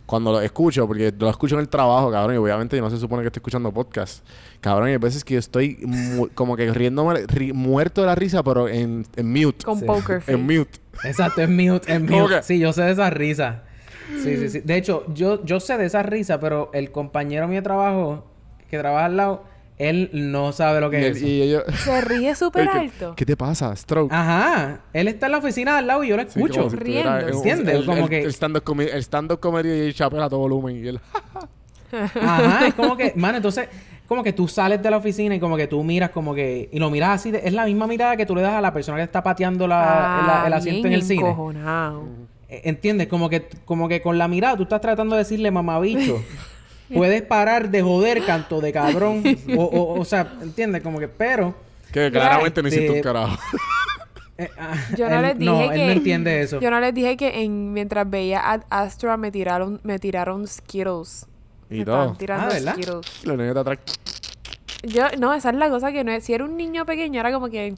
cuando 0.05 0.31
lo 0.31 0.41
escucho, 0.41 0.87
porque 0.87 1.13
lo 1.17 1.29
escucho 1.29 1.53
en 1.55 1.61
el 1.61 1.69
trabajo, 1.69 2.11
cabrón, 2.11 2.33
y 2.33 2.37
obviamente 2.37 2.75
yo 2.75 2.81
no 2.81 2.89
se 2.89 2.97
supone 2.97 3.21
que 3.21 3.27
estoy 3.27 3.39
escuchando 3.41 3.71
podcast. 3.71 4.25
Cabrón, 4.61 4.89
y 4.89 4.91
hay 4.93 4.97
veces 4.97 5.23
que 5.23 5.35
yo 5.35 5.39
estoy 5.39 5.77
mu- 5.85 6.27
como 6.33 6.55
que 6.57 6.71
riéndome, 6.73 7.27
ri- 7.27 7.53
muerto 7.53 8.01
de 8.01 8.07
la 8.07 8.15
risa, 8.15 8.41
pero 8.43 8.67
en, 8.67 9.05
en 9.15 9.31
mute. 9.31 9.63
Con 9.63 9.79
Sí. 9.79 9.85
Poker 9.85 10.21
Face. 10.21 10.31
En 10.33 10.41
mute. 10.45 10.79
Exacto, 11.03 11.41
es 11.43 11.49
mute, 11.49 11.99
¿Cómo 12.07 12.21
mute. 12.23 12.41
Sí, 12.41 12.57
yo 12.57 12.73
sé 12.73 12.81
de 12.81 12.91
esa 12.91 13.09
risa. 13.11 13.63
Sí, 14.23 14.37
sí, 14.37 14.49
sí. 14.49 14.59
De 14.61 14.75
hecho, 14.75 15.05
yo, 15.13 15.45
yo 15.45 15.59
sé 15.59 15.77
de 15.77 15.85
esa 15.85 16.01
risa, 16.01 16.39
pero 16.39 16.71
el 16.73 16.91
compañero 16.91 17.47
mío 17.47 17.57
de 17.57 17.61
trabajo, 17.61 18.25
que 18.69 18.77
trabaja 18.77 19.05
al 19.05 19.17
lado, 19.17 19.43
él 19.77 20.09
no 20.13 20.51
sabe 20.51 20.81
lo 20.81 20.89
que 20.89 20.99
Y, 20.99 21.03
es 21.05 21.17
él- 21.17 21.17
eso. 21.17 21.27
y 21.27 21.49
yo... 21.51 21.61
Se 21.85 22.01
ríe 22.01 22.35
súper 22.35 22.69
¿Qué- 22.69 22.77
alto. 22.79 23.13
¿Qué 23.15 23.25
te 23.25 23.37
pasa? 23.37 23.73
Stroke. 23.75 24.11
Ajá. 24.13 24.81
Él 24.93 25.07
está 25.07 25.27
en 25.27 25.31
la 25.33 25.37
oficina 25.37 25.77
al 25.77 25.87
lado 25.87 26.03
y 26.03 26.09
yo 26.09 26.17
lo 26.17 26.23
Sí, 26.23 26.29
escucho. 26.29 26.57
como 26.61 26.69
si 26.69 26.75
estuviera- 26.77 27.17
riendo. 27.19 27.37
un- 27.39 27.47
¿Entiendes? 27.47 27.75
El, 27.75 27.85
Como 27.85 28.03
el- 28.03 28.09
que- 28.09 28.21
el 28.23 28.29
stand-up 28.33 28.63
comedy, 28.63 28.89
el 28.91 29.03
stand-up 29.03 29.39
comedy 29.39 29.69
de 29.69 29.93
Chappelle 29.93 30.23
a 30.23 30.29
todo 30.29 30.39
volumen. 30.39 30.75
Y 30.83 30.87
él... 30.87 30.99
Ajá, 31.91 32.67
es 32.67 32.73
como 32.75 32.95
que, 32.95 33.13
mano, 33.15 33.37
entonces, 33.37 33.67
como 34.07 34.21
que 34.23 34.33
tú 34.33 34.47
sales 34.47 34.81
de 34.83 34.91
la 34.91 34.97
oficina 34.97 35.33
y 35.35 35.39
como 35.39 35.57
que 35.57 35.65
tú 35.67 35.83
miras 35.83 36.09
como 36.11 36.35
que, 36.35 36.69
y 36.71 36.77
lo 36.79 36.89
miras 36.91 37.11
así, 37.21 37.31
de- 37.31 37.41
es 37.43 37.53
la 37.53 37.65
misma 37.65 37.87
mirada 37.87 38.15
que 38.17 38.25
tú 38.25 38.35
le 38.35 38.41
das 38.41 38.53
a 38.53 38.61
la 38.61 38.73
persona 38.73 38.97
que 38.97 39.03
está 39.03 39.23
pateando 39.23 39.67
la, 39.67 40.41
el- 40.43 40.47
el, 40.47 40.53
asiento 40.53 40.87
en 40.87 40.93
el 40.93 41.03
cine. 41.03 41.21
encojonado. 41.29 42.03
Eh, 42.47 42.61
¿Entiendes? 42.65 43.07
Como 43.07 43.29
que, 43.29 43.47
como 43.65 43.87
que 43.87 44.01
con 44.01 44.17
la 44.17 44.27
mirada 44.27 44.57
tú 44.57 44.63
estás 44.63 44.81
tratando 44.81 45.15
de 45.15 45.19
decirle 45.23 45.51
mamabicho. 45.51 46.21
Puedes 46.93 47.21
parar 47.21 47.69
de 47.69 47.81
joder, 47.81 48.23
canto 48.25 48.61
de 48.61 48.71
cabrón. 48.73 49.23
o, 49.57 49.63
o, 49.63 49.99
o 49.99 50.05
sea, 50.05 50.33
¿entiendes? 50.41 50.81
Como 50.81 50.99
que, 50.99 51.07
pero. 51.07 51.53
Que 51.91 52.11
claramente 52.11 52.61
no 52.61 52.67
hiciste 52.67 52.85
Este, 52.85 52.97
un 52.97 53.03
carajo. 53.03 53.37
eh, 54.37 54.49
ah, 54.59 54.73
Yo 54.97 55.09
no 55.09 55.15
él- 55.17 55.21
les 55.23 55.39
dije 55.39 55.51
no, 55.51 55.69
que... 55.69 55.75
él 55.75 55.85
no 55.87 55.91
entiende 55.93 56.41
eso. 56.41 56.59
Yo 56.59 56.69
no 56.71 56.79
les 56.79 56.93
dije 56.93 57.17
que 57.17 57.43
en, 57.43 57.73
mientras 57.73 58.09
veía 58.09 58.39
a 58.41 58.59
Astra 58.69 59.17
me 59.17 59.31
tiraron, 59.31 59.79
me 59.83 59.99
tiraron 59.99 60.47
Skittles. 60.47 61.25
Y 61.69 61.79
me 61.79 61.85
todo. 61.85 62.13
tirando 62.13 62.47
Ah, 62.47 62.49
¿verdad? 62.53 62.73
Skittles. 62.73 63.25
La 63.25 63.33
nena 63.35 63.49
está 63.49 63.59
atrás. 63.61 63.79
Yo, 64.83 65.03
no, 65.19 65.33
esa 65.33 65.49
es 65.49 65.55
la 65.57 65.69
cosa 65.69 65.91
que 65.91 66.03
no 66.03 66.11
es... 66.11 66.23
Si 66.23 66.33
era 66.33 66.45
un 66.45 66.55
niño 66.55 66.85
pequeño, 66.85 67.19
era 67.19 67.31
como 67.33 67.49
que... 67.49 67.73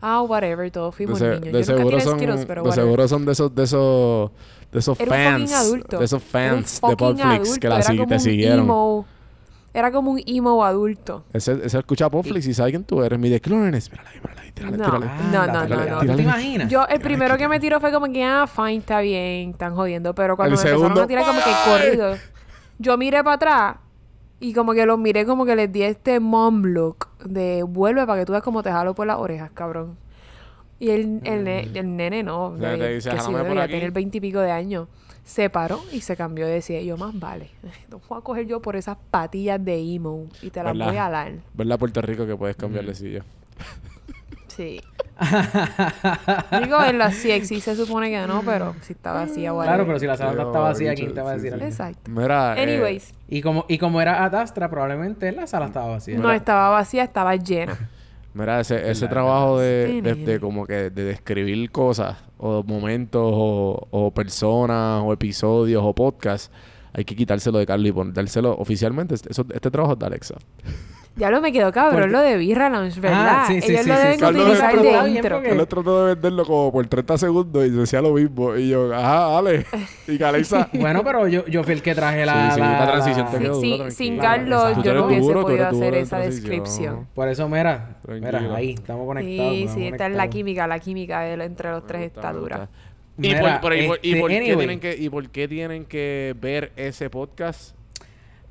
Ah, 0.00 0.22
whatever, 0.22 0.70
todos 0.70 0.92
De, 0.94 0.96
fuimos 0.96 1.18
se- 1.18 1.28
niños. 1.40 1.42
de 1.44 1.50
Yo 1.52 1.58
nunca 1.58 1.64
seguro 1.76 1.88
tiré 1.88 2.00
son, 2.02 2.18
Skittles, 2.18 2.46
pero 2.46 2.62
de 2.62 2.68
whatever. 2.68 2.84
seguro 2.86 3.08
son 3.08 3.24
de 3.26 3.32
esos, 3.32 3.54
de 3.54 3.62
esos, 3.64 4.30
de 4.76 4.80
esos 4.80 5.00
Era 5.00 5.10
un 5.10 5.16
fucking 5.16 5.48
fans, 5.48 5.52
adulto. 5.54 5.98
de 5.98 6.04
esos 6.04 6.22
Era 6.34 6.54
un 6.54 6.62
fans 6.64 6.80
de 6.82 6.96
Popflix 6.96 7.58
que 7.58 7.68
la 7.68 7.76
era 7.76 7.84
sig- 7.84 7.96
como 7.96 8.06
te 8.08 8.14
un 8.14 8.20
siguieron. 8.20 8.66
emo- 8.68 9.04
Era 9.72 9.90
como 9.92 10.10
un 10.10 10.22
emo 10.26 10.62
adulto. 10.64 11.24
Ese, 11.32 11.52
ese 11.64 11.78
escucha 11.78 12.08
Popflix 12.10 12.46
y 12.46 12.54
sabe 12.54 12.70
quién 12.70 12.84
tú 12.84 13.02
eres. 13.02 13.18
Mide 13.18 13.40
clones. 13.40 13.90
Mírala 13.90 14.10
ahí, 14.10 14.20
mírala 14.20 14.40
ahí. 14.42 14.52
Tírale, 14.52 14.76
No. 14.78 14.84
tírale. 14.84 15.06
no, 15.32 15.46
no, 15.46 15.66
no, 15.66 15.98
¿tú 16.00 16.06
no. 16.06 16.16
te 16.16 16.22
imaginas? 16.22 16.68
Yo, 16.70 16.86
el 16.88 17.00
primero 17.00 17.36
que 17.38 17.46
me 17.48 17.58
tiró 17.60 17.78
fue 17.80 17.90
como 17.92 18.06
que, 18.12 18.22
ah, 18.24 18.46
fine, 18.46 18.76
está 18.76 19.00
bien, 19.00 19.50
están 19.50 19.74
jodiendo. 19.74 20.14
Pero 20.14 20.36
cuando 20.36 20.54
El 20.54 20.58
me 20.58 20.70
empezaron 20.70 20.80
segundo, 20.82 21.02
a 21.02 21.06
tirar 21.06 21.24
como 21.26 21.40
que 21.40 21.50
corrido, 21.70 22.14
yo 22.78 22.96
miré 22.98 23.22
para 23.24 23.36
atrás 23.36 23.76
y 24.40 24.52
como 24.54 24.72
que 24.74 24.84
los 24.86 24.98
miré 24.98 25.24
como 25.26 25.44
que 25.46 25.56
les 25.56 25.72
di 25.72 25.82
este 25.82 26.20
mom 26.20 26.62
look 26.64 27.08
de 27.24 27.62
vuelve 27.62 28.06
para 28.06 28.20
que 28.20 28.26
tú 28.26 28.32
veas 28.32 28.42
cómo 28.44 28.62
te 28.62 28.70
jalo 28.70 28.94
por 28.94 29.06
las 29.06 29.16
orejas, 29.18 29.50
cabrón. 29.54 29.96
Y 30.78 30.90
el, 30.90 31.20
el, 31.24 31.44
ne- 31.44 31.68
el 31.74 31.96
nene 31.96 32.22
no, 32.22 32.46
O 32.48 32.58
sea, 32.58 32.72
de- 32.72 32.78
te 32.78 32.94
dice, 32.94 33.10
que 33.10 33.16
si 33.16 33.22
"Jálame 33.22 33.32
por 33.38 33.42
debería 33.44 33.62
aquí". 33.64 33.72
tener 33.72 33.90
veintipico 33.92 34.40
de 34.40 34.50
años, 34.50 34.88
se 35.24 35.48
paró 35.50 35.80
y 35.90 36.00
se 36.02 36.16
cambió 36.16 36.46
de 36.46 36.52
decía, 36.54 36.80
yo 36.82 36.96
más 36.96 37.18
vale, 37.18 37.50
no 37.90 38.00
voy 38.08 38.18
a 38.18 38.20
coger 38.20 38.46
yo 38.46 38.60
por 38.60 38.76
esas 38.76 38.96
patillas 39.10 39.64
de 39.64 39.78
emo 39.94 40.26
y 40.42 40.50
te 40.50 40.62
las 40.62 40.72
¿Verdad? 40.74 40.86
voy 40.88 40.96
a 40.98 41.08
dar. 41.10 41.32
¿Verdad, 41.54 41.78
Puerto 41.78 42.00
Rico, 42.02 42.26
que 42.26 42.36
puedes 42.36 42.56
cambiar 42.56 42.84
de 42.84 42.94
silla? 42.94 43.24
Sí. 44.48 44.80
Digo, 46.62 46.82
en 46.84 46.98
la 46.98 47.10
CXI 47.10 47.60
se 47.60 47.74
supone 47.74 48.10
que 48.10 48.26
no, 48.26 48.42
pero 48.44 48.74
si 48.82 48.92
está 48.92 49.12
vacía, 49.12 49.50
Claro, 49.50 49.56
whatever. 49.56 49.86
pero 49.86 49.98
si 49.98 50.06
la 50.06 50.16
sala 50.16 50.30
está 50.42 50.58
vacía, 50.58 50.90
bicho, 50.90 51.02
¿quién 51.04 51.14
te 51.14 51.20
va 51.22 51.30
a 51.30 51.34
decir 51.34 51.48
sí. 51.50 51.54
algo? 51.54 51.66
Exacto. 51.66 52.10
Mira, 52.10 52.54
eh, 52.58 52.62
Anyways, 52.62 53.14
Y 53.28 53.40
como, 53.40 53.64
y 53.68 53.78
como 53.78 54.00
era 54.00 54.24
Atastra, 54.24 54.68
probablemente 54.68 55.32
la 55.32 55.46
sala 55.46 55.66
estaba 55.66 55.86
vacía. 55.88 56.18
no 56.18 56.30
estaba 56.30 56.68
vacía, 56.70 57.02
estaba 57.04 57.34
llena. 57.36 57.76
Mira, 58.36 58.60
ese, 58.60 58.90
ese 58.90 59.08
trabajo 59.08 59.58
de, 59.60 60.02
de, 60.02 60.14
de 60.14 60.40
como 60.40 60.66
que 60.66 60.90
de 60.90 61.04
describir 61.04 61.70
cosas 61.70 62.18
o 62.36 62.62
momentos 62.62 63.22
o, 63.24 63.88
o 63.90 64.10
personas 64.12 65.02
o 65.02 65.10
episodios 65.14 65.82
o 65.82 65.94
podcasts, 65.94 66.50
hay 66.92 67.06
que 67.06 67.16
quitárselo 67.16 67.58
de 67.58 67.64
Carlos 67.64 67.88
y 67.88 67.92
ponérselo 67.92 68.54
oficialmente. 68.58 69.14
Eso, 69.14 69.46
este 69.54 69.70
trabajo 69.70 69.94
es 69.94 69.98
de 70.00 70.06
Alexa. 70.06 70.34
Ya 71.18 71.30
lo 71.30 71.40
me 71.40 71.50
quedó 71.50 71.72
cabrón 71.72 71.94
Porque- 72.00 72.12
lo 72.12 72.20
de 72.20 72.36
Birra 72.36 72.68
Lounge, 72.68 73.00
¿verdad? 73.00 73.26
Ah, 73.26 73.44
sí, 73.48 73.60
sí, 73.62 73.72
Ellos 73.72 73.84
sí, 73.84 73.88
lo 73.88 73.96
sí, 73.96 74.02
deben 74.02 74.24
utilizar 74.24 74.80
de 74.82 75.08
intro. 75.10 75.36
porque- 75.36 75.50
Él 75.50 75.66
trató 75.66 76.04
de 76.06 76.14
venderlo 76.14 76.44
como 76.44 76.72
por 76.72 76.86
30 76.86 77.16
segundos 77.16 77.66
y 77.66 77.70
decía 77.70 78.02
lo 78.02 78.12
mismo. 78.12 78.54
Y 78.54 78.68
yo, 78.68 78.94
ajá, 78.94 79.38
Ale. 79.38 79.64
Y 80.06 80.18
que 80.18 80.24
Alexa. 80.24 80.68
Bueno, 80.78 81.02
pero 81.02 81.26
yo, 81.26 81.46
yo 81.46 81.64
fui 81.64 81.72
el 81.72 81.80
que 81.82 81.94
traje 81.94 82.26
la... 82.26 82.50
Sí, 82.50 82.54
sí, 82.56 82.60
la- 82.60 82.78
la 82.80 82.86
transición 82.86 83.26
la- 83.32 83.54
Sí, 83.54 83.80
sin. 83.96 84.18
Carlos 84.18 84.76
yo 84.82 84.92
no 84.94 85.06
hubiese 85.06 85.22
duro, 85.26 85.42
podido 85.42 85.66
hacer 85.66 85.94
esa 85.94 86.16
transición. 86.18 86.50
descripción. 86.50 87.08
Por 87.14 87.28
eso, 87.28 87.48
mira, 87.48 87.96
Tranquilo. 88.02 88.40
mira, 88.40 88.54
ahí, 88.56 88.70
estamos 88.74 89.06
conectados. 89.06 89.52
Sí, 89.54 89.60
estamos 89.62 89.74
sí, 89.80 89.86
está 89.88 90.06
en 90.06 90.16
la 90.18 90.28
química, 90.28 90.66
la 90.66 90.78
química 90.78 91.20
de- 91.20 91.44
entre 91.44 91.70
los 91.70 91.86
tres 91.86 92.02
está 92.02 92.32
dura. 92.32 92.56
gusta. 92.58 92.70
¿Y, 93.18 93.28
Mira, 93.28 93.60
por, 93.62 93.70
pero 93.70 93.82
¿y 93.82 93.86
por- 93.88 93.98
y 94.02 94.08
este, 94.10 94.20
por 94.20 94.30
qué 94.30 94.36
anyway. 94.36 94.56
tienen 94.58 94.80
que, 94.80 94.96
¿Y 94.98 95.08
por 95.08 95.28
qué 95.30 95.48
tienen 95.48 95.84
que 95.86 96.34
ver 96.38 96.72
ese 96.76 97.08
podcast? 97.08 97.74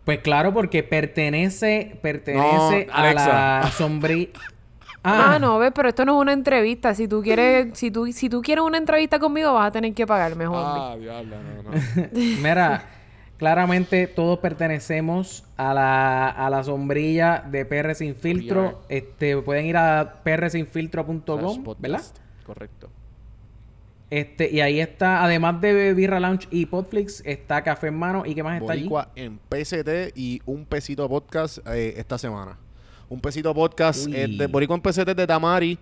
Pues 0.05 0.19
claro, 0.19 0.53
porque 0.53 0.83
pertenece, 0.83 1.97
pertenece 2.01 2.85
No, 2.85 2.93
a 2.93 3.13
la 3.13 3.71
sombría. 3.75 4.27
Ah, 5.07 5.37
no, 5.39 5.59
ves, 5.59 5.71
pero 5.75 5.89
esto 5.89 6.03
no 6.03 6.17
es 6.17 6.21
una 6.23 6.33
entrevista. 6.33 6.95
Si 6.95 7.07
tú 7.07 7.21
quieres, 7.21 7.77
si 7.77 7.91
tú, 7.91 8.11
si 8.11 8.27
tú 8.27 8.41
quieres 8.41 8.63
una 8.63 8.79
entrevista 8.79 9.19
conmigo, 9.19 9.53
vas 9.53 9.67
a 9.67 9.71
tener 9.71 9.93
que 9.93 10.07
pagarme, 10.07 10.47
hombre. 10.47 10.63
Ah, 10.65 10.95
diablo, 10.99 11.35
no, 11.43 11.61
no. 11.61 12.09
Mira, 12.41 12.85
claramente 13.37 14.07
todos 14.07 14.39
pertenecemos 14.39 15.43
a 15.57 15.75
la, 15.75 16.29
a 16.29 16.49
la 16.49 16.63
sombrilla 16.63 17.43
de 17.47 17.65
PR 17.65 17.93
Sin 17.93 18.15
Filtro. 18.15 18.81
Este, 18.89 19.37
pueden 19.37 19.67
ir 19.67 19.77
a 19.77 20.21
prsinfiltro.com. 20.23 21.75
¿verdad? 21.77 22.01
Correcto. 22.43 22.89
Este, 24.09 24.51
y 24.51 24.61
ahí 24.61 24.79
está, 24.79 25.23
además 25.23 25.59
de 25.61 25.93
Birra 25.93 26.19
Lounge 26.19 26.47
y 26.51 26.67
Podflix, 26.67 27.21
está 27.25 27.63
Café 27.63 27.87
en 27.87 27.97
Mano. 27.97 28.23
¿Y 28.25 28.35
qué 28.35 28.43
más 28.43 28.61
está 28.61 28.73
allí? 28.73 28.83
Boricua 28.83 29.09
en 29.15 29.37
PCT 29.37 30.15
y 30.15 30.41
un 30.45 30.65
pesito 30.65 31.07
podcast 31.09 31.59
eh, 31.67 31.95
esta 31.97 32.17
semana. 32.17 32.57
Un 33.09 33.19
pesito 33.19 33.53
podcast 33.53 34.07
es 34.07 34.37
de 34.37 34.47
Boricua 34.47 34.75
en 34.75 34.81
PCT 34.81 35.15
de 35.15 35.27
Tamari 35.27 35.79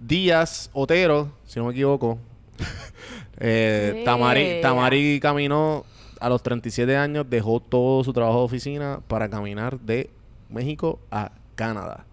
Díaz 0.00 0.70
Otero, 0.72 1.32
si 1.44 1.58
no 1.58 1.66
me 1.66 1.72
equivoco. 1.72 2.18
Eh, 3.36 4.02
Tamari. 4.04 4.60
Tamari 4.62 5.18
caminó 5.18 5.84
a 6.20 6.28
los 6.28 6.40
37 6.40 6.96
años, 6.96 7.26
dejó 7.28 7.58
todo 7.58 8.04
su 8.04 8.12
trabajo 8.12 8.38
de 8.38 8.44
oficina 8.44 9.00
para 9.08 9.28
caminar 9.28 9.80
de 9.80 10.08
México 10.48 11.00
a 11.10 11.32
Canadá. 11.56 12.06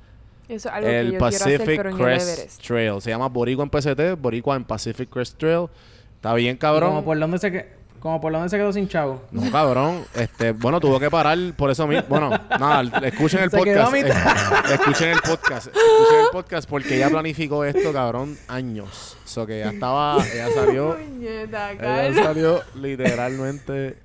Eso 0.53 0.67
es 0.69 0.75
algo 0.75 0.87
que 0.89 0.99
el 0.99 1.11
yo 1.13 1.19
Pacific 1.19 1.45
quiero 1.47 1.63
hacer, 1.63 1.77
pero 1.77 1.89
en 1.89 1.95
el 1.95 2.01
Crest. 2.01 2.61
Trail. 2.67 3.01
Se 3.01 3.09
llama 3.09 3.27
Boricua 3.29 3.63
en 3.63 3.69
PCT, 3.69 4.19
Boricua 4.21 4.55
en 4.57 4.63
Pacific 4.65 5.09
Crest 5.09 5.37
Trail. 5.37 5.67
Está 6.15 6.33
bien, 6.33 6.55
¿Y 6.55 6.59
cabrón. 6.59 6.89
Como 6.89 7.05
por 7.05 7.19
dónde 7.19 7.37
se, 7.39 7.51
que- 7.51 7.81
como 8.01 8.19
por 8.19 8.33
dónde 8.33 8.49
se 8.49 8.57
quedó 8.57 8.73
sin 8.73 8.87
chavo. 8.89 9.21
No, 9.31 9.49
cabrón. 9.51 10.03
Este, 10.15 10.51
bueno, 10.53 10.79
tuvo 10.79 10.99
que 10.99 11.09
parar 11.09 11.37
por 11.55 11.69
eso 11.71 11.85
mismo. 11.87 12.03
Bueno, 12.09 12.31
nada, 12.59 12.81
escuchen 13.07 13.41
el 13.43 13.51
Se 13.51 13.61
quedó 13.61 13.83
a 13.83 13.85
podcast. 13.85 13.93
mitad. 13.93 14.71
eh, 14.71 14.73
escuchen 14.73 15.09
el 15.09 15.19
podcast. 15.21 15.67
Escuchen 15.67 16.19
el 16.25 16.27
podcast 16.31 16.69
porque 16.69 16.95
ella 16.95 17.09
planificó 17.09 17.63
esto, 17.63 17.93
cabrón, 17.93 18.37
años. 18.47 19.17
So 19.23 19.45
que 19.45 19.59
ya 19.59 19.69
estaba, 19.69 20.17
ella 20.33 20.47
salió, 20.53 20.97
Puñeta, 21.19 21.71
ella 21.71 21.79
Carlos. 21.81 22.25
salió 22.25 22.61
literalmente 22.75 23.97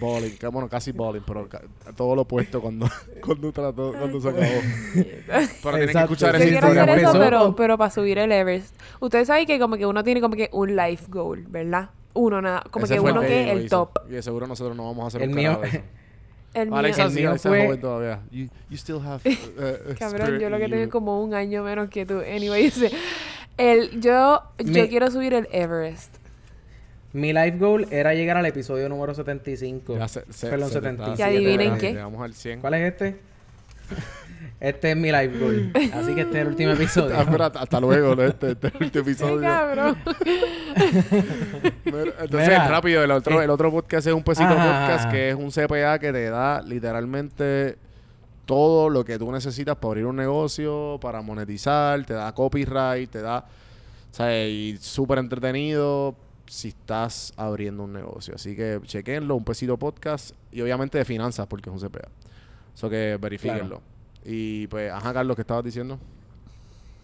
bowling. 0.00 0.30
que, 0.36 0.46
Bueno, 0.48 0.68
casi 0.68 0.92
bowling, 0.92 1.22
pero 1.26 1.48
ca- 1.48 1.62
todo 1.96 2.14
lo 2.14 2.22
opuesto 2.22 2.60
cuando, 2.60 2.88
cuando 3.24 3.52
trató, 3.52 3.92
cuando 3.92 4.20
se 4.20 4.28
acabó. 4.28 4.44
Pero 4.94 5.76
tienen 5.76 5.92
que 5.92 5.98
escuchar 6.02 6.36
esa 6.36 6.44
historia. 6.44 6.82
hacer 6.84 6.98
eso, 6.98 7.12
pero, 7.18 7.56
pero 7.56 7.78
para 7.78 7.90
subir 7.90 8.18
el 8.18 8.32
Everest. 8.32 8.74
Ustedes 9.00 9.26
saben 9.28 9.46
que 9.46 9.58
como 9.58 9.76
que 9.76 9.86
uno 9.86 10.02
tiene 10.04 10.20
como 10.20 10.36
que 10.36 10.48
un 10.52 10.76
life 10.76 11.04
goal, 11.08 11.44
¿verdad? 11.48 11.90
Uno 12.14 12.40
nada, 12.40 12.64
como 12.70 12.84
Ese 12.86 12.94
que 12.94 13.00
uno 13.00 13.20
el 13.22 13.26
que 13.28 13.44
es 13.44 13.56
el 13.58 13.64
hizo. 13.66 13.90
top. 13.92 14.08
Y 14.08 14.12
de 14.12 14.22
seguro 14.22 14.46
nosotros 14.46 14.74
no 14.76 14.84
vamos 14.86 15.04
a 15.04 15.06
hacer 15.08 15.22
El 15.22 15.28
un 15.30 15.34
mío- 15.34 15.58
de 15.60 15.68
eso. 15.68 15.78
El 16.54 16.68
mío, 16.68 16.76
Alexa 16.78 17.02
el 17.02 17.10
sí, 17.10 17.18
mío 17.18 17.28
Alexa 17.30 17.48
fue- 17.50 17.66
joven 17.66 17.80
todavía. 17.82 18.20
You, 18.30 18.46
you 18.70 18.76
still 18.78 18.98
have 19.04 19.20
uh, 19.28 19.30
uh, 19.92 19.94
cabrón, 19.98 20.38
yo 20.40 20.48
lo 20.48 20.56
que 20.56 20.68
tengo 20.70 20.82
es 20.84 20.88
como 20.88 21.22
un 21.22 21.34
año 21.34 21.62
menos 21.62 21.90
que 21.90 22.06
tú. 22.06 22.20
Anyway, 22.20 22.62
dice, 22.64 22.90
el, 23.58 24.00
yo, 24.00 24.40
yo 24.58 24.72
Me- 24.72 24.88
quiero 24.88 25.10
subir 25.10 25.34
el 25.34 25.46
Everest. 25.52 26.16
Mi 27.16 27.32
life 27.32 27.56
goal 27.58 27.86
era 27.90 28.14
llegar 28.14 28.36
al 28.36 28.46
episodio 28.46 28.88
número 28.88 29.14
75. 29.14 29.96
Ya 29.96 30.06
se- 30.08 30.24
se- 30.30 30.48
Perdón, 30.48 30.68
se 30.68 30.80
te 30.80 30.88
77. 30.90 31.12
está- 31.12 31.32
Y 31.32 31.36
adivinen 31.36 31.72
ya, 31.74 31.78
qué. 31.78 31.92
Llegamos 31.92 32.22
al 32.22 32.34
100. 32.34 32.60
¿Cuál 32.60 32.74
es 32.74 32.92
este? 32.92 33.16
este 34.60 34.90
es 34.90 34.96
mi 34.96 35.10
life 35.10 35.38
goal. 35.38 35.72
Así 35.94 36.14
que 36.14 36.20
este 36.22 36.36
es 36.38 36.42
el 36.42 36.48
último 36.48 36.72
episodio. 36.72 37.16
Ah, 37.16 37.22
espera, 37.22 37.46
hasta, 37.46 37.60
hasta 37.60 37.80
luego, 37.80 38.14
¿no? 38.16 38.22
Este, 38.22 38.50
este, 38.52 38.66
este 38.66 38.90
Qué 38.90 38.98
episodio. 38.98 39.40
cabrón. 39.40 39.96
Mira, 41.84 42.02
Entonces, 42.20 42.48
Mira, 42.48 42.68
rápido, 42.68 43.02
el 43.02 43.10
otro, 43.10 43.40
eh, 43.40 43.44
el 43.44 43.50
otro 43.50 43.70
podcast 43.70 44.06
es 44.06 44.12
un 44.12 44.22
pesito 44.22 44.48
ajá, 44.48 44.56
podcast 44.86 45.04
ajá. 45.06 45.10
que 45.12 45.30
es 45.30 45.34
un 45.36 45.50
CPA 45.50 45.98
que 45.98 46.12
te 46.12 46.28
da 46.28 46.60
literalmente 46.62 47.78
todo 48.44 48.90
lo 48.90 49.04
que 49.04 49.18
tú 49.18 49.32
necesitas 49.32 49.76
para 49.76 49.88
abrir 49.92 50.06
un 50.06 50.16
negocio, 50.16 50.98
para 51.00 51.22
monetizar, 51.22 52.04
te 52.04 52.14
da 52.14 52.32
copyright, 52.34 53.10
te 53.10 53.22
da, 53.22 53.38
o 53.38 54.14
sea, 54.14 54.46
y 54.46 54.76
súper 54.76 55.18
entretenido 55.18 56.14
si 56.46 56.68
estás 56.68 57.32
abriendo 57.36 57.84
un 57.84 57.92
negocio. 57.92 58.34
Así 58.34 58.56
que 58.56 58.80
chequenlo, 58.84 59.36
un 59.36 59.44
pesito 59.44 59.76
podcast 59.76 60.32
y 60.52 60.60
obviamente 60.60 60.98
de 60.98 61.04
finanzas 61.04 61.46
porque 61.46 61.70
es 61.70 61.82
un 61.82 61.88
CPA. 61.88 62.08
Eso 62.74 62.90
que 62.90 63.18
verifíquenlo. 63.20 63.80
Y 64.24 64.66
pues, 64.66 64.90
ajá, 64.90 65.12
Carlos, 65.12 65.36
¿qué 65.36 65.42
estabas 65.42 65.64
diciendo? 65.64 65.98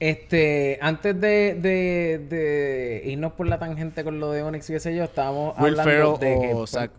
Este, 0.01 0.79
antes 0.83 1.21
de, 1.21 1.57
de, 1.61 2.27
de 2.29 3.03
irnos 3.05 3.33
por 3.35 3.47
la 3.47 3.59
tangente 3.59 4.03
con 4.03 4.19
lo 4.19 4.33
de 4.33 4.43
Onyx 4.43 4.69
y 4.69 4.73
qué 4.73 4.81
sé 4.81 4.97
yo, 4.97 5.05
estábamos 5.05 5.57
Will 5.59 5.79
hablando 5.79 6.19
Ferrell 6.19 6.41
de 6.41 6.49
que... 6.49 6.55
o 6.55 6.67
Zach 6.67 6.91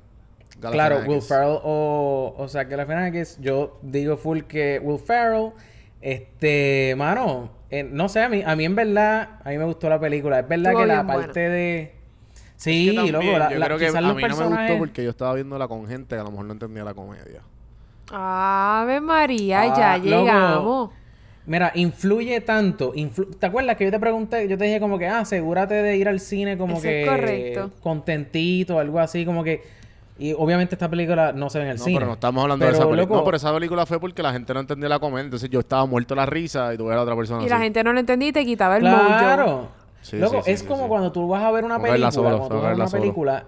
Claro, 0.72 1.02
Will. 1.06 1.22
Ferrell 1.22 1.60
o, 1.64 2.36
o 2.38 2.48
la 2.53 2.64
Galifianakis, 2.64 3.38
yo 3.41 3.80
digo 3.82 4.18
full 4.18 4.41
que 4.44 4.80
Will 4.82 4.99
Ferrell, 4.99 5.52
este, 5.99 6.94
mano, 6.98 7.49
eh, 7.70 7.84
no 7.84 8.07
sé, 8.07 8.22
a 8.22 8.30
mí, 8.30 8.41
a 8.45 8.56
mí 8.56 8.65
en 8.65 8.76
verdad, 8.76 9.40
a 9.44 9.49
mí 9.49 9.57
me 9.57 9.65
gustó 9.65 9.90
la 9.90 9.99
película. 9.99 10.40
Es 10.40 10.48
verdad 10.48 10.72
Estuvo 10.72 10.82
que 10.82 10.88
la 10.88 11.06
parte 11.06 11.40
de... 11.49 12.03
Es 12.72 12.76
Sí, 12.76 12.90
que 12.91 12.95
también, 12.95 13.14
loco, 13.14 13.38
la, 13.40 13.52
yo 13.52 13.60
la- 13.60 13.65
creo 13.65 13.77
que 13.77 13.85
quizás 13.88 13.95
a 13.98 14.14
mí 14.14 14.22
no 14.23 14.38
me 14.38 14.45
gustó 14.45 14.77
porque 14.77 15.03
yo 15.03 15.10
estaba 15.10 15.34
viéndola 15.34 15.68
con 15.68 15.85
gente 15.88 16.15
que 16.15 16.22
a 16.22 16.23
lo 16.23 16.31
mejor 16.31 16.45
no 16.45 16.53
entendía 16.53 16.84
la 16.84 16.94
comedia. 16.94 17.41
Ave 18.11 19.02
María, 19.02 19.61
Ah, 19.61 19.76
ya 19.77 19.98
loco. 19.98 20.06
llegamos. 20.26 20.90
Mira, 21.45 21.72
influye 21.76 22.40
tanto. 22.41 22.94
influ- 22.94 23.35
¿Te 23.38 23.45
acuerdas 23.48 23.76
que 23.76 23.84
yo 23.85 23.91
te 23.91 23.99
pregunté? 23.99 24.48
Yo 24.48 24.57
te 24.57 24.64
dije 24.64 24.80
como 24.80 24.98
que, 24.98 25.07
ah, 25.07 25.19
asegúrate 25.19 25.73
de 25.73 25.98
ir 25.98 26.07
al 26.07 26.22
cine 26.22 26.57
como 26.57 26.76
Eso 26.76 26.84
que... 26.84 27.03
es 27.03 27.10
correcto. 27.10 27.72
Contentito, 27.81 28.80
algo 28.80 28.99
así, 28.99 29.26
como 29.26 29.44
que... 29.44 29.61
Y 30.18 30.31
obviamente 30.34 30.76
esta 30.76 30.90
película 30.90 31.34
no 31.34 31.49
se 31.49 31.57
ve 31.57 31.65
en 31.65 31.72
el 31.72 31.77
No, 31.80 31.84
cine. 31.84 31.98
pero 31.98 32.07
no 32.07 32.14
estamos 32.14 32.44
hablando 32.44 32.65
de 32.65 32.72
esa 32.72 32.84
película. 32.84 33.02
loco, 33.02 33.15
No, 33.15 33.23
pero 33.26 33.35
esa 33.38 33.53
película 33.53 33.85
fue 33.85 33.99
porque 33.99 34.22
la 34.23 34.31
gente 34.31 34.53
no 34.53 34.60
entendía 34.61 34.88
la 34.88 34.99
comedia. 34.99 35.26
Entonces 35.26 35.49
yo 35.49 35.60
estaba 35.60 35.85
muerto 35.85 36.15
la 36.15 36.26
risa 36.26 36.73
y 36.73 36.77
tuve 36.77 36.94
a 36.94 36.98
la 36.98 37.02
otra 37.02 37.15
persona 37.15 37.44
Y 37.44 37.49
la 37.49 37.60
gente 37.60 37.84
no 37.84 37.91
lo 37.91 37.99
entendía 37.99 38.30
y 38.30 38.31
te 38.31 38.45
quitaba 38.45 38.77
el 38.77 38.84
mojo. 38.84 39.69
Sí, 40.04 40.18
Loco, 40.18 40.42
sí, 40.44 40.52
es 40.52 40.60
sí, 40.60 40.66
como 40.68 40.84
sí. 40.84 40.90
cuando 40.90 41.12
tú 41.12 41.28
vas 41.28 41.44
a 41.44 41.52
ver 41.52 41.64
una 41.66 41.80
película, 41.82 42.12
solo, 42.12 42.38
cuando 42.38 42.48
tú 42.50 42.54
vas 42.56 42.64
a 42.66 42.68
ver 42.68 42.76
una 42.76 42.88
solo. 42.88 43.02
película, 43.02 43.46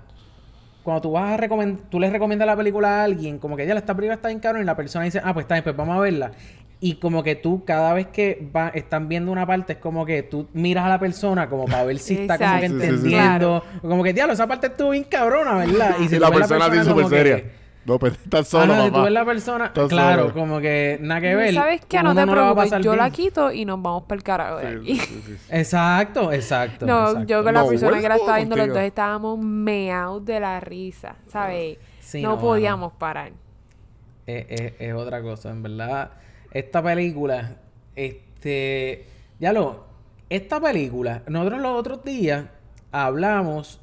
cuando 0.84 1.02
tú 1.02 1.12
vas 1.12 1.34
a 1.34 1.38
recomendar, 1.38 1.86
tú 1.90 2.00
le 2.00 2.10
recomiendas 2.10 2.46
la 2.46 2.56
película 2.56 3.02
a 3.02 3.04
alguien, 3.04 3.40
como 3.40 3.56
que 3.58 3.66
ya 3.68 3.74
esta 3.74 3.94
película 3.96 4.16
está 4.16 4.30
bien 4.30 4.40
cabrón 4.40 4.62
y 4.64 4.66
la 4.66 4.76
persona 4.76 5.06
dice, 5.06 5.22
ah, 5.24 5.34
pues 5.34 5.44
está 5.44 5.56
bien, 5.56 5.64
pues 5.64 5.76
vamos 5.76 5.98
a 5.98 6.00
verla. 6.00 6.32
Y 6.80 6.96
como 6.96 7.24
que 7.24 7.36
tú, 7.36 7.64
cada 7.66 7.94
vez 7.94 8.08
que 8.08 8.50
va, 8.56 8.68
están 8.70 9.08
viendo 9.08 9.32
una 9.32 9.48
parte, 9.48 9.74
es 9.74 9.80
como 9.80 10.06
que 10.06 10.24
tú 10.24 10.48
miras 10.54 10.86
a 10.86 10.90
la 10.90 11.00
persona 11.00 11.50
como 11.50 11.66
para 11.66 11.84
ver 11.86 11.98
si 12.00 12.14
está 12.16 12.38
como 12.38 12.60
que 12.60 12.66
Exacto. 12.68 12.84
Sí, 12.86 12.90
sí, 12.92 12.98
sí, 12.98 13.02
sí. 13.02 13.06
entendiendo. 13.16 13.64
Como 13.82 14.04
que, 14.04 14.14
diablo, 14.14 14.34
esa 14.34 14.46
parte 14.48 14.68
estuvo 14.68 14.90
bien 14.92 15.06
cabrona, 15.06 15.56
¿verdad? 15.56 15.96
Y 16.02 16.08
si 16.10 16.20
la 16.20 16.30
persona 16.32 16.66
así 16.66 16.78
como 16.90 17.02
súper 17.04 17.08
seria. 17.18 17.36
que- 17.38 17.65
No, 17.86 18.00
pues 18.00 18.14
estás 18.24 18.48
solo, 18.48 18.84
si 18.84 18.92
tú 18.92 19.02
ves 19.04 19.12
la 19.12 19.24
persona, 19.26 19.66
Estás 19.68 19.90
claro, 19.90 20.24
solo. 20.30 20.34
como 20.34 20.60
que 20.60 20.98
nada 21.02 21.22
que 21.22 21.36
ver. 21.36 21.54
¿Sabes 21.54 21.82
qué? 21.88 22.02
No 22.02 22.16
te 22.16 22.26
no 22.26 22.32
preocupes. 22.32 22.72
Yo 22.84 22.96
la 22.96 23.10
quito 23.12 23.52
y 23.52 23.64
nos 23.66 23.82
vamos 23.82 24.04
para 24.04 24.18
el 24.18 24.24
carajo 24.24 24.58
de 24.58 24.70
Sí, 24.72 24.76
aquí. 24.78 24.96
sí, 25.00 25.22
sí, 25.26 25.38
sí. 25.38 25.46
Exacto, 25.50 26.32
exacto. 26.32 26.86
No, 26.88 27.02
exacto. 27.10 27.28
yo 27.28 27.44
con 27.44 27.54
la 27.54 27.62
No, 27.62 27.68
persona 27.70 28.02
que 28.02 28.10
la 28.10 28.16
estaba 28.16 28.38
viendo, 28.38 28.56
los 28.56 28.68
dos 28.70 28.78
estábamos 28.80 29.40
meados 29.40 30.26
de 30.26 30.40
la 30.40 30.60
risa, 30.60 31.16
¿sabes? 31.28 31.78
Sí, 32.00 32.22
no, 32.22 32.30
no, 32.30 32.40
podíamos 32.40 32.94
parar. 32.94 33.32
es, 34.26 34.46
es- 34.50 34.74
es 34.80 34.94
otra 34.96 35.22
cosa, 35.22 35.52
en 35.52 35.62
verdad. 35.62 36.12
Esta 36.52 36.82
película, 36.82 37.58
este, 37.96 39.06
ya 39.40 39.54
lo, 39.54 39.86
esta 40.30 40.60
película, 40.60 41.22
nosotros 41.28 41.62
los 41.62 41.72
otros 41.80 42.04
días 42.04 42.46
hablamos 42.92 43.80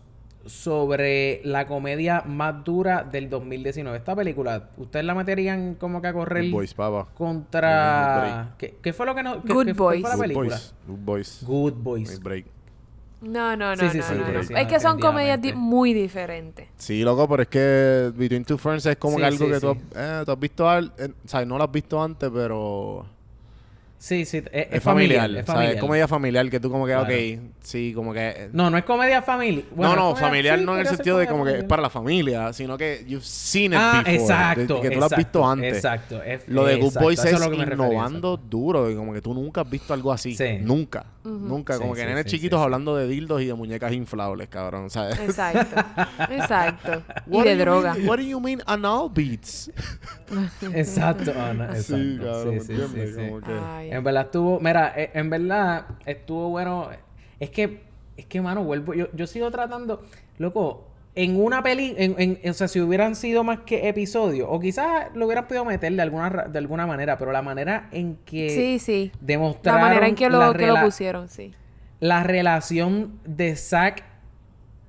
sobre 0.46 1.40
la 1.44 1.66
comedia 1.66 2.22
más 2.26 2.64
dura 2.64 3.02
del 3.04 3.28
2019. 3.30 3.96
Esta 3.98 4.14
película, 4.16 4.70
¿ustedes 4.76 5.04
la 5.04 5.14
meterían 5.14 5.74
como 5.76 6.00
que 6.02 6.08
a 6.08 6.12
correr 6.12 6.44
Good 6.44 6.52
Boys, 6.52 6.74
papá. 6.74 7.08
contra... 7.14 8.54
¿Qué, 8.58 8.76
qué 8.82 8.92
fue 8.92 9.06
lo 9.06 9.14
que 9.14 9.22
no... 9.22 9.42
qué- 9.42 9.52
Good 9.52 9.66
qué 9.66 9.74
fue- 9.74 9.86
Boys. 9.86 10.00
fue 10.02 10.10
la 10.10 10.16
Good 10.16 10.22
película? 10.22 10.48
Boys. 10.48 10.74
Good 10.86 10.98
Boys. 11.04 11.44
Good 11.46 11.72
No 11.74 11.80
Boys. 11.82 12.10
hay 12.10 12.18
break. 12.18 12.46
No, 13.22 13.56
no, 13.56 13.76
no, 13.76 13.82
Sí, 13.82 13.88
sí, 13.90 13.98
no, 13.98 14.04
sí, 14.04 14.14
no, 14.16 14.24
pero 14.26 14.38
no. 14.40 14.44
sí, 14.48 14.54
Es 14.56 14.66
que 14.66 14.80
son 14.80 14.98
comedias 14.98 15.40
di- 15.40 15.52
muy 15.52 15.92
diferentes. 15.94 16.66
Sí, 16.76 17.02
loco, 17.04 17.28
pero 17.28 17.42
es 17.42 17.48
que 17.48 18.10
Between 18.16 18.44
Two 18.44 18.58
Ferns 18.58 18.84
es 18.86 18.96
como 18.96 19.14
Sí, 19.14 19.20
que 19.20 19.26
algo 19.26 19.44
sí, 19.46 19.50
que 19.52 19.60
tú, 19.60 19.72
sí. 19.74 19.80
has- 19.94 20.20
eh, 20.22 20.22
tú 20.24 20.32
has 20.32 20.40
visto, 20.40 20.68
al- 20.68 20.92
eh, 20.98 21.08
o 21.24 21.28
sea, 21.28 21.44
no 21.44 21.56
lo 21.56 21.62
has 21.64 21.70
visto 21.70 22.02
antes, 22.02 22.28
pero... 22.34 23.06
Sí, 24.02 24.24
sí, 24.24 24.38
es, 24.38 24.44
es 24.52 24.66
Es 24.72 24.82
familiar, 24.82 25.30
Es 25.30 25.46
familiar. 25.46 25.74
Es 25.76 25.80
comedia 25.80 26.08
familiar 26.08 26.50
que 26.50 26.58
tú 26.58 26.72
como 26.72 26.86
que, 26.86 26.92
Claro. 26.92 27.06
ok, 27.06 27.54
sí, 27.60 27.92
como 27.94 28.12
que... 28.12 28.48
No, 28.52 28.68
no 28.68 28.76
es 28.76 28.82
comedia 28.82 29.22
familiar. 29.22 29.64
no, 29.76 29.94
no, 29.94 30.16
familiar 30.16 30.60
no 30.60 30.74
en 30.74 30.80
el 30.80 30.88
sentido 30.88 31.18
de 31.18 31.28
como 31.28 31.44
que 31.44 31.58
es 31.58 31.64
para 31.64 31.82
la 31.82 31.88
familia, 31.88 32.52
sino 32.52 32.76
que 32.76 33.04
you've 33.06 33.24
seen 33.24 33.72
it 33.74 33.78
Ah, 33.80 34.02
before. 34.04 34.16
exacto. 34.16 34.80
que 34.80 34.90
tú 34.90 34.98
lo 34.98 35.06
has 35.06 35.16
visto 35.16 35.48
antes. 35.48 35.76
Exacto. 35.76 36.20
Lo 36.48 36.64
de 36.64 36.76
Good 36.80 36.94
Boys 36.94 37.24
es, 37.24 37.32
lo 37.38 37.48
que 37.48 37.56
refería, 37.58 37.74
innovando 37.74 38.36
duro. 38.36 38.90
Y 38.90 38.96
como 38.96 39.12
que 39.12 39.20
tú 39.22 39.34
nunca 39.34 39.60
has 39.60 39.70
visto 39.70 39.94
algo 39.94 40.12
así. 40.12 40.34
Sí. 40.34 40.58
Nunca. 40.60 41.04
Nunca. 41.24 41.78
Como 41.78 41.94
que 41.94 42.00
sí, 42.00 42.06
nenes 42.06 42.24
sí, 42.24 42.30
chiquitos 42.32 42.58
sí, 42.58 42.60
sí. 42.60 42.64
hablando 42.64 42.96
de 42.96 43.06
dildos 43.06 43.40
y 43.42 43.46
de 43.46 43.54
muñecas 43.54 43.92
inflables, 43.92 44.48
cabrón. 44.48 44.90
¿Sabes? 44.90 45.18
Exacto. 45.20 45.80
Exacto. 46.30 47.02
y 47.26 47.30
What 47.30 47.44
de 47.44 47.50
do 47.50 47.56
you 47.58 47.64
droga. 47.64 47.94
mean- 47.94 48.08
what 48.08 48.16
do 48.18 48.22
you 48.24 48.40
mean 48.40 48.60
anal 48.66 49.08
beats? 49.12 49.70
Exacto. 50.74 51.32
ah, 51.36 51.52
exacto. 51.52 51.82
Sí, 51.96 52.18
cabrón, 52.20 52.60
Sí, 52.60 52.66
sí, 52.66 52.72
¿entiendes? 52.72 53.08
sí, 53.14 53.20
sí. 53.20 53.28
Como 53.28 53.40
que-. 53.40 53.88
En 53.94 54.04
verdad 54.04 54.22
estuvo, 54.24 54.60
mira, 54.60 54.92
eh, 54.96 55.10
en 55.14 55.30
verdad 55.30 55.86
estuvo 56.06 56.48
bueno. 56.50 56.88
Es 57.38 57.50
que, 57.50 57.82
es 58.16 58.26
que, 58.26 58.40
mano, 58.40 58.62
vuelvo, 58.64 58.94
yo, 58.94 59.08
yo 59.12 59.26
sigo 59.26 59.50
tratando, 59.50 60.02
loco, 60.38 60.88
en 61.14 61.38
una 61.40 61.62
peli, 61.62 61.94
en, 61.98 62.14
en- 62.18 62.50
o 62.50 62.54
sea, 62.54 62.68
si 62.68 62.80
hubieran 62.80 63.14
sido 63.16 63.44
más 63.44 63.60
que 63.60 63.88
episodios, 63.88 64.48
o 64.50 64.58
quizás 64.60 65.14
lo 65.14 65.26
hubieran 65.26 65.46
podido 65.46 65.64
meter 65.64 65.92
de 65.92 66.02
alguna, 66.02 66.30
de 66.50 66.58
alguna 66.58 66.86
manera, 66.86 67.18
pero 67.18 67.32
la 67.32 67.42
manera 67.42 67.88
en 67.92 68.16
que 68.24 68.48
Sí, 68.50 68.78
sí. 68.78 69.10
La 69.14 69.18
demostraron 69.20 69.80
manera 69.82 70.08
en 70.08 70.14
que 70.14 70.30
lo, 70.30 70.38
la, 70.38 70.54
que 70.54 70.66
lo 70.66 70.80
pusieron, 70.80 71.28
sí. 71.28 71.52
la 72.00 72.22
relación 72.22 73.18
de 73.24 73.56
Zack 73.56 74.04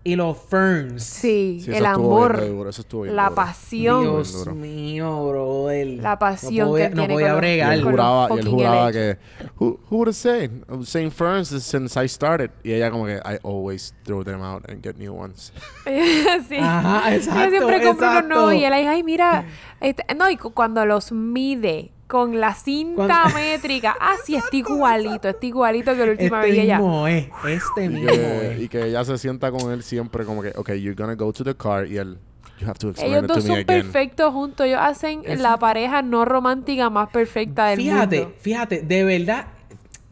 y 0.06 0.16
los 0.18 0.38
Ferns. 0.38 1.02
Sí, 1.04 1.60
Sí, 1.64 1.72
el 1.72 1.80
bien 1.80 1.86
amor, 1.86 2.44
estuvo 2.70 3.04
bien 3.04 3.16
la 3.16 3.24
duro. 3.30 3.36
pasión. 3.36 4.02
Dios 4.04 4.48
mío, 4.48 5.28
brother. 5.30 5.88
La 6.02 6.20
pasión 6.20 6.66
no 6.68 6.72
podía, 6.72 6.90
que 6.90 6.96
no 6.96 7.02
tiene 7.04 7.14
podía 7.14 7.28
los- 7.30 7.38
Y 7.38 7.40
bregar. 7.40 7.74
él 7.74 7.84
juraba, 7.84 8.28
y 8.36 8.40
él 8.40 8.48
juraba 8.50 8.92
que... 8.92 9.18
Who, 9.60 9.80
who 9.90 9.98
would 9.98 10.08
have 10.10 10.16
said? 10.16 10.52
I 10.70 10.76
was 10.76 10.90
saying 10.90 11.12
ferns 11.12 11.48
since 11.64 11.98
I 11.98 12.08
started. 12.10 12.52
Y 12.64 12.74
ella 12.74 12.92
como 12.92 13.06
que... 13.06 13.16
I 13.24 13.38
always 13.44 13.94
throw 14.04 14.24
them 14.26 14.42
out 14.42 14.70
and 14.70 14.84
get 14.84 14.98
new 14.98 15.14
ones. 15.14 15.54
sí. 15.86 16.58
Ajá, 16.60 17.16
exacto, 17.16 17.40
Ella 17.40 17.50
siempre 17.50 17.84
compra 17.84 18.12
unos 18.20 18.26
nuevos 18.28 18.54
y 18.56 18.66
él 18.66 18.74
ay, 18.74 19.04
mira. 19.04 19.46
este- 19.80 20.04
no, 20.16 20.30
y 20.30 20.36
cu- 20.38 20.52
cuando 20.54 20.86
los 20.86 21.12
mide 21.14 21.92
con 22.14 22.40
la 22.40 22.54
cinta 22.54 23.26
métrica. 23.34 23.96
Ah, 24.00 24.14
sí, 24.24 24.36
está 24.36 24.56
igualito, 24.56 25.28
está 25.28 25.46
igualito 25.48 25.96
que 25.96 26.06
la 26.06 26.12
última 26.12 26.40
vez. 26.42 26.52
Este 26.52 26.62
ella. 26.62 26.78
mismo 26.78 27.08
es. 27.08 27.28
Este 27.50 27.90
mismo 27.90 28.10
es. 28.12 28.62
y 28.62 28.70
que 28.70 28.86
ella 28.86 29.04
se 29.04 29.18
sienta 29.18 29.52
con 29.52 29.72
él 29.72 29.82
siempre 29.82 30.24
como 30.24 30.44
que... 30.44 30.54
Okay, 30.56 30.80
you're 30.80 30.96
gonna 30.96 31.16
go 31.16 31.34
to 31.34 31.44
the 31.44 31.56
car. 31.56 31.88
Y 31.88 31.98
él... 31.98 32.20
You 32.60 32.68
have 32.68 32.78
to 32.78 32.90
explain 32.90 33.12
Ellos 33.14 33.24
it 33.24 33.28
to 33.30 33.34
dos 33.34 33.44
me 33.44 33.48
son 33.50 33.52
again. 33.58 33.66
perfectos 33.66 34.32
juntos. 34.32 34.68
Ellos 34.68 34.80
hacen 34.80 35.24
la 35.42 35.58
pareja 35.58 36.04
no 36.04 36.24
romántica 36.24 36.92
más 36.92 37.10
perfecta 37.10 37.66
del 37.70 37.80
Fíjate, 37.80 38.20
mundo. 38.22 38.36
fíjate, 38.40 38.82
de 38.84 39.04
verdad. 39.04 39.48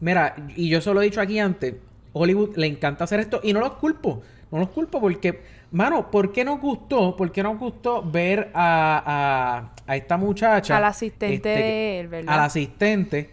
Mira, 0.00 0.34
y 0.56 0.68
yo 0.68 0.80
se 0.80 0.92
lo 0.92 1.00
he 1.00 1.04
dicho 1.04 1.20
aquí 1.20 1.38
antes. 1.38 1.76
Hollywood 2.12 2.56
le 2.56 2.66
encanta 2.66 3.04
hacer 3.04 3.20
esto 3.20 3.38
y 3.44 3.52
no 3.52 3.60
los 3.60 3.74
culpo. 3.74 4.22
No 4.50 4.58
los 4.58 4.70
culpo 4.70 5.00
porque, 5.00 5.40
mano, 5.72 6.10
¿por 6.10 6.32
qué 6.32 6.44
nos 6.44 6.60
gustó? 6.60 7.16
¿Por 7.16 7.32
qué 7.32 7.42
nos 7.42 7.58
gustó 7.58 8.02
ver 8.02 8.50
a, 8.54 9.72
a, 9.86 9.90
a 9.90 9.96
esta 9.96 10.16
muchacha? 10.16 10.76
Al 10.76 10.84
asistente 10.84 11.34
este, 11.34 11.48
de 11.48 12.00
él, 12.00 12.08
¿verdad? 12.08 12.34
Al 12.34 12.40
asistente 12.40 13.30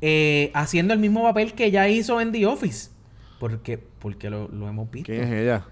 eh, 0.00 0.50
haciendo 0.54 0.94
el 0.94 1.00
mismo 1.00 1.22
papel 1.22 1.52
que 1.54 1.66
ella 1.66 1.86
hizo 1.88 2.20
en 2.20 2.32
The 2.32 2.46
Office. 2.46 2.90
Porque, 3.38 3.76
porque 3.78 4.30
lo, 4.30 4.48
lo 4.48 4.68
hemos 4.68 4.90
visto. 4.90 5.12
¿Quién 5.12 5.24
es 5.24 5.32
ella? 5.32 5.64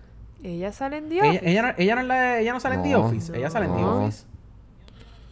Ella 0.43 0.73
sale 0.73 0.99
en 0.99 1.09
Dios. 1.09 1.27
Ella, 1.27 1.41
ella, 1.43 1.62
no, 1.62 1.75
ella, 1.79 1.95
no 1.95 2.01
es 2.03 2.07
la 2.07 2.21
de- 2.21 2.41
ella 2.43 2.53
no 2.53 2.61
sale 2.61 2.75
en 2.75 2.83
The 2.83 2.91
No. 2.91 3.05
Office. 3.07 3.37
Ella 3.37 3.49
sale 3.51 3.66
en 3.66 3.77
The. 3.77 3.83
Office. 3.85 4.27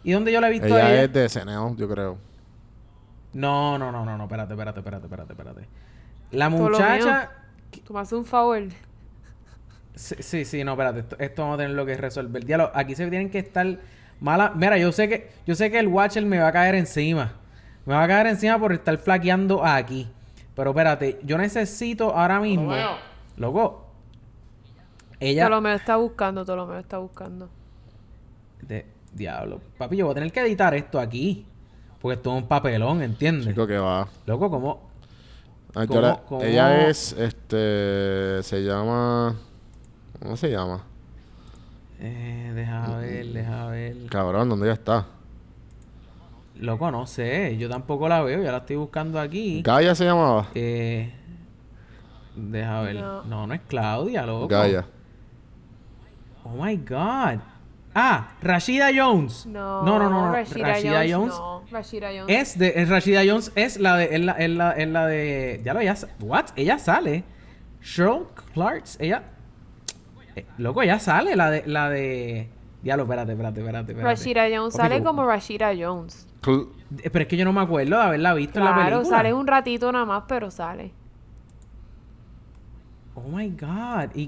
¿Y 0.03 0.11
dónde 0.11 0.31
yo 0.31 0.41
la 0.41 0.47
he 0.47 0.51
visto 0.51 0.67
Ella 0.67 1.03
es 1.03 1.13
de 1.13 1.29
SNL, 1.29 1.75
yo 1.77 1.87
creo. 1.87 2.17
No, 3.33 3.77
no, 3.77 3.91
no, 3.91 4.03
no, 4.05 4.17
no, 4.17 4.23
espérate, 4.23 4.53
espérate, 4.53 4.79
espérate, 4.79 5.05
espérate, 5.05 5.33
espérate. 5.33 5.67
La 6.31 6.49
muchacha. 6.49 7.31
Tú 7.85 7.93
me 7.93 7.99
haces 7.99 8.13
un 8.13 8.25
favor. 8.25 8.63
Sí, 9.95 10.15
sí, 10.19 10.45
sí, 10.45 10.63
no, 10.63 10.71
espérate, 10.71 10.99
esto, 11.01 11.15
esto 11.19 11.41
vamos 11.43 11.55
a 11.55 11.57
tener 11.59 11.75
lo 11.75 11.85
que 11.85 11.95
resolver. 11.95 12.43
Diablo, 12.43 12.71
aquí 12.73 12.95
se 12.95 13.07
tienen 13.09 13.29
que 13.29 13.39
estar 13.39 13.77
mala. 14.19 14.51
Mira, 14.55 14.77
yo 14.77 14.91
sé 14.91 15.07
que, 15.07 15.29
yo 15.45 15.53
sé 15.55 15.69
que 15.69 15.79
el 15.79 15.87
Watcher 15.87 16.25
me 16.25 16.39
va 16.39 16.47
a 16.47 16.51
caer 16.51 16.75
encima. 16.75 17.33
Me 17.85 17.93
va 17.93 18.03
a 18.03 18.07
caer 18.07 18.27
encima 18.27 18.57
por 18.59 18.73
estar 18.73 18.97
flaqueando 18.97 19.63
aquí. 19.63 20.07
Pero 20.55 20.71
espérate, 20.71 21.19
yo 21.23 21.37
necesito 21.37 22.15
ahora 22.15 22.39
mismo. 22.39 22.73
Loco. 23.37 23.87
Ella. 25.19 25.45
Ptolomeo 25.45 25.75
está 25.75 25.95
buscando, 25.97 26.43
Ptolomeo 26.43 26.79
está 26.79 26.97
buscando. 26.97 27.49
De, 28.61 28.85
diablo. 29.13 29.61
Papi, 29.77 29.97
yo 29.97 30.05
voy 30.05 30.11
a 30.11 30.15
tener 30.15 30.31
que 30.31 30.41
editar 30.41 30.73
esto 30.73 30.99
aquí. 30.99 31.45
Porque 32.01 32.15
esto 32.15 32.35
es 32.35 32.41
un 32.43 32.47
papelón, 32.47 33.01
¿entiendes? 33.01 33.47
Chico 33.47 33.65
que 33.65 33.77
va. 33.77 34.07
Loco, 34.25 34.49
¿cómo? 34.49 34.89
Ah, 35.75 35.83
yo 35.83 35.87
¿Cómo- 35.87 36.01
la- 36.01 36.17
cómo? 36.27 36.43
Ella 36.43 36.87
es, 36.89 37.13
este, 37.13 38.43
se 38.43 38.61
llama, 38.63 39.35
¿cómo 40.23 40.37
se 40.37 40.49
llama? 40.49 40.83
Eh, 41.99 42.51
deja 42.55 42.97
ver, 42.97 43.25
deja 43.27 43.67
ver. 43.67 43.95
Cabrón, 44.09 44.49
¿dónde 44.49 44.65
ella 44.65 44.73
está? 44.73 45.05
Loco, 46.59 46.91
no 46.91 47.05
sé. 47.07 47.57
Yo 47.57 47.69
tampoco 47.69 48.07
la 48.07 48.21
veo. 48.21 48.41
Ya 48.43 48.51
la 48.51 48.59
estoy 48.59 48.75
buscando 48.77 49.19
aquí. 49.19 49.61
Gaia 49.63 49.93
se 49.95 50.05
llamaba. 50.05 50.47
Eh, 50.55 51.11
deja 52.35 52.81
ver. 52.81 52.95
No. 52.95 53.23
No. 53.23 53.47
no, 53.47 53.53
es 53.53 53.61
Claudia, 53.67 54.25
loco. 54.25 54.47
Gaia. 54.47 54.85
Oh 56.43 56.63
my 56.63 56.75
God. 56.77 57.39
Ah, 57.95 58.31
Rashida 58.41 58.89
Jones. 58.95 59.45
No, 59.45 59.83
no, 59.83 59.99
no, 59.99 60.09
no. 60.09 60.25
no. 60.27 60.31
Rashida, 60.33 60.67
Rashida, 60.67 60.99
Jones. 61.01 61.11
Jones. 61.13 61.35
No, 61.37 61.63
Rashida 61.71 62.09
Jones. 62.09 62.25
Es 62.27 62.57
de. 62.57 62.73
es 62.75 62.89
Rashida 62.89 63.21
Jones 63.25 63.51
es 63.55 63.79
la 63.79 63.97
de. 63.97 64.15
Es 64.15 64.21
la, 64.21 64.31
es 64.33 64.49
la, 64.49 64.71
es 64.71 64.87
la 64.87 65.07
de. 65.07 65.61
Ya 65.63 65.73
lo 65.73 65.81
ya. 65.81 65.95
sa- 65.95 66.07
What? 66.19 66.45
Ella 66.55 66.79
sale. 66.79 67.23
Cheryl 67.81 68.25
Clarks. 68.53 68.97
Ella. 68.99 69.23
Eh, 70.35 70.45
loco, 70.57 70.81
ella 70.81 70.99
sale. 70.99 71.35
La 71.35 71.49
de. 71.51 71.63
La 71.65 71.89
de. 71.89 72.49
Diablo, 72.81 73.03
espérate, 73.03 73.31
espérate, 73.31 73.59
espérate. 73.61 73.91
espérate. 73.93 74.15
Rashida 74.15 74.43
Jones 74.53 74.73
sale 74.73 75.01
como 75.03 75.25
Rashida 75.25 75.71
Jones. 75.77 76.27
Eh, 76.47 77.09
Pero 77.09 77.21
es 77.23 77.27
que 77.27 77.37
yo 77.37 77.45
no 77.45 77.53
me 77.53 77.61
acuerdo 77.61 77.95
de 77.97 78.03
haberla 78.03 78.33
visto 78.33 78.59
en 78.59 78.65
la 78.65 78.73
Claro, 78.73 78.97
película. 78.97 79.17
sale 79.17 79.33
un 79.33 79.47
ratito 79.47 79.91
nada 79.91 80.05
más, 80.05 80.23
pero 80.27 80.51
sale. 80.51 80.91
Oh 83.15 83.21
my 83.29 83.49
God. 83.49 84.15
Y, 84.15 84.27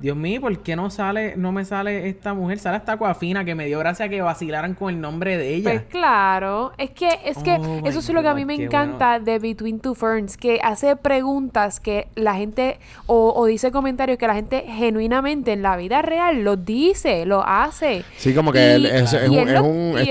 Dios 0.00 0.16
mío, 0.16 0.40
¿por 0.40 0.58
qué 0.60 0.76
no 0.76 0.88
sale, 0.88 1.34
no 1.36 1.52
me 1.52 1.64
sale 1.64 2.08
esta 2.08 2.32
mujer? 2.32 2.58
Sale 2.58 2.78
esta 2.78 2.92
Aquafina 2.92 3.44
que 3.44 3.54
me 3.54 3.66
dio 3.66 3.78
gracia 3.78 4.08
que 4.08 4.22
vacilaran 4.22 4.74
con 4.74 4.94
el 4.94 5.00
nombre 5.00 5.36
de 5.36 5.54
ella. 5.56 5.70
Pues 5.70 5.82
claro, 5.90 6.72
es 6.78 6.90
que, 6.90 7.08
es 7.24 7.36
que 7.38 7.56
Oh 7.60 7.82
eso 7.84 7.98
es 7.98 8.08
lo 8.10 8.22
que 8.22 8.28
a 8.28 8.34
mí 8.34 8.44
me 8.46 8.54
encanta 8.54 9.18
de 9.20 9.38
Between 9.38 9.78
Two 9.80 9.94
Ferns, 9.94 10.36
que 10.38 10.58
hace 10.62 10.96
preguntas 10.96 11.80
que 11.80 12.08
la 12.14 12.34
gente, 12.34 12.78
o, 13.06 13.32
o 13.36 13.44
dice 13.44 13.70
comentarios 13.70 14.16
que 14.16 14.26
la 14.26 14.34
gente 14.34 14.64
genuinamente 14.66 15.52
en 15.52 15.62
la 15.62 15.76
vida 15.76 16.00
real 16.02 16.44
los 16.44 16.64
dice, 16.64 17.26
lo 17.26 17.44
hace. 17.46 18.02
Sí, 18.16 18.34
como 18.34 18.52
que 18.52 18.74
él 18.74 18.86
es- 18.86 19.12
es 19.12 19.24
y 19.26 19.28
un- 19.28 19.34
él 19.38 19.48
es 19.48 19.54
lo- 19.54 19.64
un- 19.64 19.98
es 19.98 20.08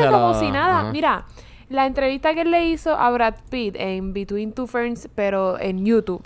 lo 0.00 0.04
la- 0.04 0.10
como 0.12 0.34
si 0.40 0.50
nada. 0.50 0.80
ajá. 0.80 0.92
Mira, 0.92 1.24
la 1.70 1.86
entrevista 1.86 2.34
que 2.34 2.42
él 2.42 2.50
le 2.52 2.66
hizo 2.68 2.94
a 2.94 3.10
Brad 3.10 3.34
Pitt 3.50 3.74
en 3.78 4.12
Between 4.12 4.52
Two 4.52 4.66
Ferns, 4.68 5.08
pero 5.14 5.58
en 5.58 5.84
YouTube. 5.84 6.22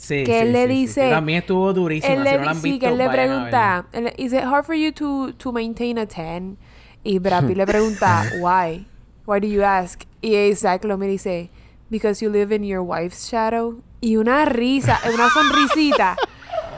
Sí, 0.00 0.24
que 0.24 0.32
sí, 0.32 0.38
él 0.46 0.52
le 0.52 0.66
sí, 0.66 0.72
dice- 0.72 1.02
que 1.02 1.10
también 1.10 1.38
estuvo 1.40 1.72
durísima. 1.72 2.14
Él 2.14 2.18
si 2.20 2.24
le, 2.24 2.38
no 2.38 2.50
han 2.50 2.62
visto, 2.62 2.78
que 2.80 2.86
él 2.92 2.98
le 2.98 3.08
pregunta, 3.08 3.86
él 3.92 4.12
is 4.16 4.32
it 4.32 4.42
hard 4.44 4.64
for 4.64 4.74
you 4.74 4.92
to, 4.92 5.32
to 5.34 5.52
maintain 5.52 5.98
a 5.98 6.06
10? 6.06 6.56
Y 7.02 7.18
Brad 7.18 7.46
Pitt 7.46 7.56
le 7.56 7.66
pregunta, 7.66 8.24
why? 8.40 8.86
Why 9.26 9.40
do 9.40 9.46
you 9.46 9.62
ask? 9.62 10.04
Y 10.22 10.34
Isaac 10.36 10.84
lo 10.84 10.96
y 11.02 11.06
dice, 11.06 11.50
because 11.90 12.24
you 12.24 12.30
live 12.30 12.54
in 12.54 12.64
your 12.64 12.82
wife's 12.82 13.28
shadow. 13.30 13.80
Y 14.00 14.16
una 14.16 14.44
risa, 14.46 14.98
una 15.12 15.28
sonrisita. 15.28 16.16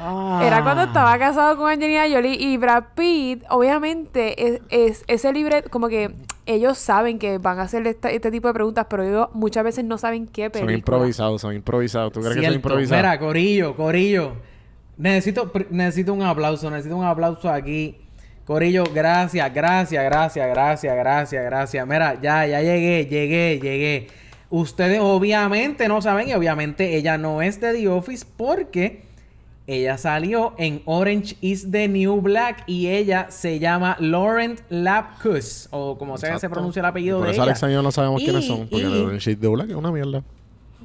Ah. 0.05 0.43
Era 0.45 0.63
cuando 0.65 0.83
estaba 0.83 1.17
casado 1.19 1.57
con 1.57 1.71
Angelina 1.71 2.05
Jolie 2.11 2.35
y 2.35 2.57
Brad 2.57 2.85
Pitt, 2.97 3.45
obviamente, 3.51 4.47
es, 4.49 4.61
es- 4.71 5.05
ese 5.07 5.33
libre, 5.33 5.63
como 5.65 5.89
que 5.89 6.13
ellos 6.47 6.77
saben 6.79 7.19
que 7.21 7.39
van 7.39 7.61
a 7.61 7.63
hacer 7.63 7.87
esta- 7.87 8.11
este 8.11 8.31
tipo 8.33 8.49
de 8.49 8.55
preguntas, 8.55 8.87
pero 8.91 9.05
ellos 9.05 9.29
muchas 9.33 9.63
veces 9.63 9.85
no 9.85 9.99
saben 9.99 10.27
qué 10.27 10.45
Son 10.45 10.53
película. 10.53 10.75
improvisados, 10.77 11.41
son 11.41 11.55
improvisados. 11.55 12.13
¿Tú 12.13 12.21
crees 12.21 12.37
que 12.37 12.45
son 12.47 12.55
improvisados? 12.55 13.03
Mira, 13.03 13.19
Corillo, 13.19 13.77
Corillo. 13.77 14.33
Necesito, 14.97 15.51
necesito 15.71 16.13
un 16.13 16.23
aplauso, 16.23 16.71
necesito 16.71 16.97
un 16.97 17.05
aplauso 17.05 17.49
aquí. 17.49 17.97
Corillo, 18.45 18.85
gracias, 18.93 19.55
gracias, 19.55 20.05
gracias, 20.05 20.49
gracias, 20.49 20.97
gracias, 20.97 21.45
gracias. 21.45 21.87
Mira, 21.87 22.21
ya, 22.21 22.45
ya 22.47 22.61
llegué, 22.61 23.07
llegué, 23.07 23.61
llegué. 23.63 24.09
Ustedes 24.51 24.99
obviamente 25.01 25.87
no 25.89 26.03
saben 26.03 26.29
y 26.29 26.35
obviamente 26.35 26.97
ella 26.97 27.17
no 27.19 27.41
es 27.41 27.61
de 27.61 27.73
The 27.73 27.89
Office 27.89 28.27
porque 28.37 29.05
ella 29.77 29.99
salió 29.99 30.55
en 30.59 30.83
Orange 30.85 31.37
is 31.41 31.71
the 31.71 31.89
New 31.89 32.21
Black 32.21 32.65
y 32.67 32.89
ella 32.89 33.27
se 33.31 33.59
llama 33.59 33.97
Laurent 34.01 34.61
Lapkus 34.71 35.69
o 35.71 35.97
como 35.99 36.19
sea 36.19 36.35
que 36.35 36.41
se 36.41 36.51
pronuncia 36.51 36.81
el 36.81 36.87
apellido 36.87 37.19
Por 37.19 37.27
de 37.27 37.33
eso 37.33 37.43
ella. 37.43 37.53
Alex 37.53 37.63
y 37.69 37.73
yo 37.73 37.83
no 37.83 37.91
sabemos 37.93 38.21
quiénes 38.23 38.47
son. 38.47 38.69
Porque 38.69 38.87
y- 38.87 39.03
el 39.13 39.19
shit 39.19 39.39
de 39.39 39.49
Black 39.49 39.71
es 39.71 39.77
una 39.77 39.91
mierda. 39.93 40.23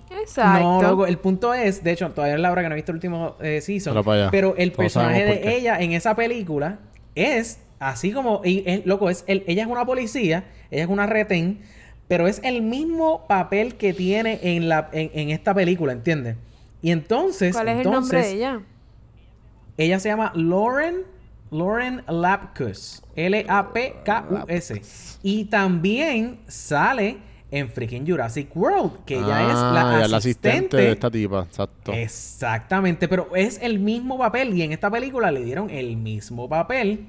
Exacto. 0.10 0.60
no, 0.64 0.82
loco, 0.82 1.06
el 1.06 1.18
punto 1.18 1.54
es, 1.54 1.84
de 1.84 1.92
hecho, 1.92 2.10
todavía 2.12 2.36
es 2.36 2.42
la 2.42 2.52
hora 2.52 2.62
que 2.64 2.70
no 2.70 2.76
he 2.76 2.78
visto 2.78 2.92
el 2.92 2.96
último 2.98 3.36
eh, 3.42 3.62
season. 3.62 3.94
Pero 3.94 4.04
para 4.04 4.22
allá. 4.22 4.32
Pero 4.32 4.56
el 4.58 4.72
Todos 4.72 4.78
personaje 4.86 5.26
de 5.26 5.56
ella 5.58 5.80
en 5.80 5.92
esa 5.92 6.16
película 6.16 6.80
es 7.16 7.60
así 7.80 8.12
como, 8.12 8.42
y 8.44 8.64
es, 8.66 8.86
loco, 8.86 9.10
es 9.10 9.24
el- 9.28 9.44
ella 9.48 9.64
es 9.64 9.68
una 9.70 9.86
policía, 9.86 10.46
ella 10.72 10.84
es 10.84 10.90
una 10.90 11.06
retén, 11.06 11.60
Pero 12.08 12.26
es 12.28 12.40
el 12.44 12.62
mismo 12.62 13.26
papel 13.28 13.76
que 13.76 13.94
tiene 13.94 14.40
en, 14.42 14.70
la, 14.70 14.88
en, 14.94 15.12
en 15.14 15.30
esta 15.30 15.54
película, 15.54 15.92
¿entiendes? 15.92 16.38
Y 16.82 16.92
entonces... 16.92 17.54
¿Cuál 17.54 17.68
es 17.68 17.86
el 17.86 17.92
nombre 17.92 18.22
de 18.22 18.32
ella? 18.32 18.62
Ella 19.78 20.00
se 20.00 20.10
llama 20.10 20.32
Lauren, 20.36 21.04
Lauren 21.52 22.04
Lapkus. 22.08 23.04
L-A-P-K-U-S. 23.16 24.82
Y 25.24 25.46
también 25.46 26.40
sale 26.48 27.18
en 27.52 27.70
freaking 27.70 28.06
Jurassic 28.06 28.54
World, 28.56 29.06
que 29.06 29.16
ella 29.16 29.50
es 29.50 29.56
Ah, 29.58 29.72
la 29.74 29.96
ella 29.98 30.06
es 30.08 30.14
asistente. 30.14 30.76
de 30.78 30.92
esta 30.92 31.10
tipa, 31.10 31.44
exacto. 31.44 31.94
Exactamente, 31.94 33.08
pero 33.08 33.34
es 33.36 33.60
el 33.62 33.80
mismo 33.80 34.18
papel 34.18 34.54
y 34.54 34.64
en 34.64 34.74
esta 34.74 34.92
película 34.92 35.32
le 35.32 35.44
dieron 35.44 35.70
el 35.70 35.96
mismo 35.96 36.50
papel 36.50 37.06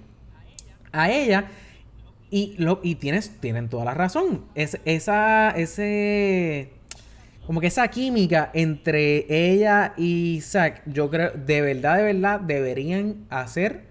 a 0.93 1.11
ella 1.11 1.49
y 2.31 2.55
lo 2.59 2.79
y 2.83 2.95
tienes 2.97 3.41
tienen 3.41 3.69
toda 3.69 3.85
la 3.87 3.95
razón. 3.95 4.45
Es 4.55 4.79
esa 4.85 5.51
ese 5.51 6.71
como 7.49 7.63
que 7.63 7.69
esa 7.69 7.89
química 7.89 8.51
entre 8.53 9.25
ella 9.31 9.95
y 9.97 10.41
Zack, 10.43 10.83
yo 10.85 11.09
creo 11.09 11.31
de 11.31 11.63
verdad 11.63 11.97
de 11.97 12.03
verdad 12.03 12.41
deberían 12.41 13.25
hacer 13.31 13.85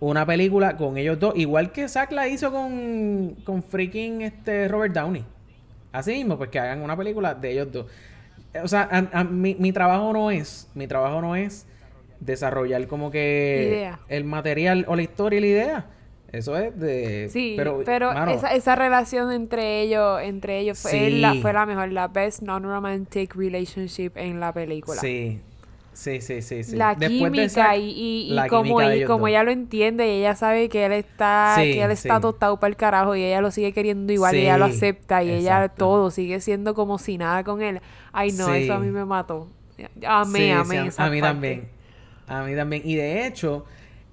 una 0.00 0.24
película 0.24 0.78
con 0.78 0.96
ellos 0.96 1.18
dos, 1.18 1.34
igual 1.36 1.70
que 1.70 1.86
Zack 1.86 2.12
la 2.12 2.28
hizo 2.28 2.50
con 2.50 3.36
con 3.44 3.62
freaking 3.62 4.22
este 4.22 4.68
Robert 4.68 4.94
Downey. 4.94 5.22
Así 5.92 6.12
mismo, 6.12 6.38
pues 6.38 6.48
que 6.48 6.58
hagan 6.60 6.80
una 6.80 6.96
película 6.96 7.34
de 7.34 7.50
ellos 7.52 7.70
dos. 7.70 7.86
O 8.64 8.68
sea, 8.68 8.88
a- 8.90 9.20
a- 9.20 9.24
mi, 9.24 9.54
mi 9.56 9.70
trabajo 9.70 10.10
no 10.14 10.30
es, 10.30 10.70
mi 10.74 10.86
trabajo 10.86 11.20
no 11.20 11.36
es 11.36 11.66
desarrollar 12.20 12.86
como 12.86 13.10
que 13.10 13.66
Idea. 13.68 14.00
el 14.08 14.24
material 14.24 14.86
o 14.88 14.96
la 14.96 15.02
historia 15.02 15.36
y 15.36 15.40
la 15.42 15.46
idea. 15.46 15.86
Eso 16.30 16.56
es 16.58 16.78
de... 16.78 17.28
Sí, 17.32 17.54
pero, 17.56 18.12
mano, 18.12 18.30
esa, 18.32 18.54
esa 18.54 18.74
relación 18.74 19.32
entre 19.32 19.80
ellos, 19.80 20.20
entre 20.22 20.58
ellos 20.60 20.78
fue, 20.78 20.90
Sí. 20.90 21.10
la, 21.20 21.34
fue 21.36 21.52
la 21.54 21.64
mejor, 21.64 21.90
la 21.90 22.08
best 22.08 22.42
non-romantic 22.42 23.34
relationship 23.34 24.12
en 24.16 24.38
la 24.38 24.52
película. 24.52 25.00
Sí, 25.00 25.40
sí, 25.94 26.20
sí, 26.20 26.42
sí. 26.42 26.64
sí. 26.64 26.76
La 26.76 26.94
Después 26.94 27.08
de 27.08 27.16
química 27.38 27.42
esa- 27.44 27.76
y, 27.76 28.30
y, 28.30 28.48
como, 28.48 28.62
química 28.78 28.96
y 28.96 29.04
como 29.06 29.26
ella 29.26 29.42
lo 29.42 29.50
entiende 29.50 30.06
y 30.06 30.18
ella 30.18 30.34
sabe 30.36 30.68
que 30.68 30.84
él 30.84 30.92
está 30.92 31.54
Sí, 31.56 31.72
que 31.72 31.82
él 31.82 31.90
está 31.92 32.16
sí. 32.16 32.20
tostado 32.20 32.60
para 32.60 32.68
el 32.68 32.76
carajo 32.76 33.16
y 33.16 33.24
ella 33.24 33.40
lo 33.40 33.50
sigue 33.50 33.72
queriendo 33.72 34.12
igual 34.12 34.36
y 34.36 34.40
ella 34.40 34.58
lo 34.58 34.66
acepta 34.66 35.22
y 35.24 35.30
ella 35.30 35.70
todo 35.70 36.10
sigue 36.10 36.40
siendo 36.42 36.74
como 36.74 36.98
si 36.98 37.16
nada 37.16 37.42
con 37.42 37.62
él. 37.62 37.80
Ay 38.12 38.32
no, 38.32 38.52
eso 38.52 38.74
a 38.74 38.78
mí 38.78 38.90
me 38.90 39.06
mató. 39.06 39.48
Amé, 40.06 40.52
amé 40.52 40.88
esa 40.88 41.06
a 41.06 41.10
mí 41.10 41.20
parte. 41.20 41.34
también. 41.34 41.68
A 42.26 42.42
mí 42.42 42.54
también. 42.54 42.82
Y 42.84 42.96
de 42.96 43.26
hecho, 43.26 43.64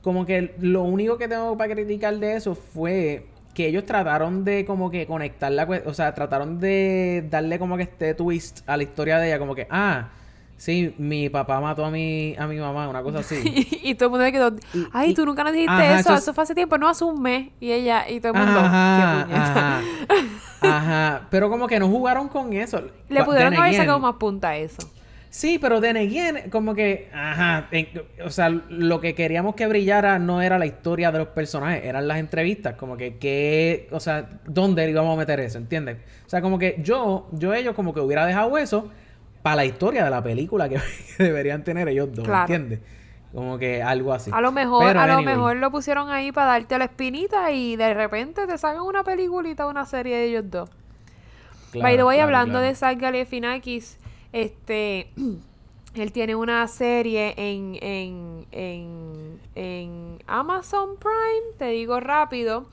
como 0.06 0.24
que 0.24 0.54
lo 0.60 0.84
único 0.84 1.18
que 1.18 1.28
tengo 1.28 1.58
para 1.58 1.74
criticar 1.74 2.16
de 2.20 2.36
eso 2.36 2.54
fue 2.54 3.26
que 3.56 3.66
ellos 3.70 3.86
trataron 3.88 4.46
de 4.46 4.64
como 4.64 4.92
que 4.92 5.08
conectar 5.08 5.52
la 5.52 5.64
o 5.64 5.94
sea, 5.96 6.14
trataron 6.14 6.60
de 6.60 7.26
darle 7.28 7.58
como 7.58 7.76
que 7.76 7.84
este 7.84 8.14
twist 8.14 8.60
a 8.70 8.78
la 8.78 8.84
historia 8.84 9.18
de 9.18 9.30
ella, 9.30 9.40
como 9.40 9.56
que, 9.56 9.66
ah, 9.72 10.10
sí, 10.58 10.94
mi 11.00 11.28
papá 11.30 11.60
mató 11.60 11.84
a 11.86 11.90
mi, 11.90 12.36
a 12.38 12.46
mi 12.46 12.58
mamá, 12.58 12.88
una 12.88 13.02
cosa 13.02 13.20
así. 13.20 13.68
y 13.84 13.96
todo 13.96 14.10
el 14.10 14.12
mundo 14.12 14.26
me 14.26 14.32
quedó, 14.32 14.56
ay, 14.94 15.10
y- 15.10 15.14
tú 15.16 15.26
nunca 15.26 15.44
nos 15.44 15.54
dijiste 15.54 15.74
ajá, 15.74 15.86
eso, 15.86 16.00
eso 16.02 16.14
eso, 16.20 16.30
es- 16.30 16.36
fue 16.36 16.44
hace 16.44 16.54
tiempo, 16.54 16.78
no 16.78 16.88
hace 16.88 17.04
un 17.04 17.20
mes. 17.20 17.50
Y 17.60 17.72
ella, 17.72 18.08
y 18.08 18.20
todo 18.20 18.34
el 18.34 18.38
mundo, 18.46 18.60
Ajá, 18.60 19.18
qué 19.18 19.24
puñeta. 19.24 19.78
ajá, 19.80 19.82
ajá. 20.62 21.28
Pero 21.32 21.50
como 21.50 21.66
que 21.66 21.80
no 21.80 21.88
jugaron 21.88 22.28
con 22.28 22.54
eso. 22.54 22.80
Le 23.10 23.24
pudieron 23.24 23.56
haber 23.56 23.74
sacado 23.74 24.00
más 24.00 24.18
punta 24.18 24.50
a 24.50 24.58
eso. 24.58 24.88
Sí, 25.36 25.60
pero 25.60 25.82
de 25.82 25.90
again, 25.90 26.50
como 26.50 26.74
que, 26.74 27.10
ajá, 27.14 27.68
en- 27.72 27.90
o 28.24 28.30
sea, 28.30 28.48
lo 28.48 29.02
que 29.02 29.14
queríamos 29.16 29.54
que 29.56 29.68
brillara 29.68 30.18
no 30.18 30.42
era 30.42 30.58
la 30.58 30.66
historia 30.66 31.12
de 31.12 31.18
los 31.18 31.28
personajes, 31.28 31.84
eran 31.84 32.08
las 32.08 32.20
entrevistas, 32.20 32.76
como 32.76 32.96
que, 32.96 33.18
qué, 33.18 33.90
o 33.92 34.00
sea, 34.00 34.30
¿dónde 34.46 34.90
íbamos 34.90 35.14
a 35.14 35.18
meter 35.20 35.42
eso? 35.42 35.58
¿Entiendes? 35.58 35.98
O 36.26 36.30
sea, 36.30 36.42
como 36.42 36.58
que 36.58 36.78
yo, 36.82 37.28
yo 37.34 37.54
ellos 37.54 37.76
como 37.76 37.94
que 37.94 38.00
hubiera 38.00 38.26
dejado 38.26 38.58
eso 38.58 38.90
para 39.42 39.58
la 39.58 39.66
historia 39.66 40.06
de 40.06 40.10
la 40.10 40.24
película 40.24 40.70
que, 40.70 40.80
que 41.18 41.24
deberían 41.26 41.66
tener 41.66 41.90
ellos 41.90 42.14
dos, 42.14 42.24
Claro. 42.26 42.54
¿entiendes? 42.54 42.80
Como 43.34 43.58
que 43.58 43.84
algo 43.84 44.14
así. 44.14 44.32
A 44.34 44.40
lo 44.40 44.54
mejor, 44.54 44.86
Pero 44.86 45.02
a 45.02 45.08
lo 45.08 45.22
mejor 45.22 45.58
lo 45.58 45.70
pusieron 45.70 46.10
ahí 46.12 46.32
para 46.32 46.48
darte 46.52 46.78
la 46.78 46.86
espinita 46.86 47.52
y 47.52 47.76
de 47.76 47.94
repente 47.94 48.48
te 48.48 48.58
sacan 48.58 48.84
una 48.84 49.04
peliculita, 49.04 49.68
una 49.68 49.86
serie 49.86 50.16
de 50.16 50.24
ellos 50.28 50.46
dos. 50.50 50.70
claro, 51.74 51.84
By 51.84 51.98
the 51.98 52.04
way, 52.06 52.16
claro, 52.20 52.28
hablando 52.38 52.60
de 52.60 52.74
Zach 52.74 52.98
Galifianakis, 52.98 53.98
este, 54.36 55.10
él 55.96 56.12
tiene 56.12 56.36
una 56.36 56.68
serie 56.68 57.34
en, 57.38 57.78
en, 57.82 58.46
en, 58.52 59.40
en 59.56 60.20
Amazon 60.28 60.98
Prime, 61.00 61.56
te 61.58 61.68
digo 61.70 62.00
rápido, 62.02 62.66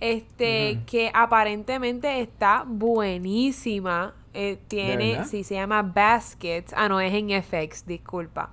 este, 0.00 0.80
que 0.86 1.10
aparentemente 1.14 2.20
está 2.20 2.64
buenísima. 2.66 4.14
Eh, 4.32 4.58
tiene, 4.68 5.24
sí, 5.24 5.42
se 5.44 5.54
llama 5.56 5.82
Baskets. 5.82 6.72
Ah, 6.76 6.88
no, 6.88 7.00
es 7.00 7.12
en 7.12 7.30
FX, 7.42 7.84
disculpa. 7.86 8.50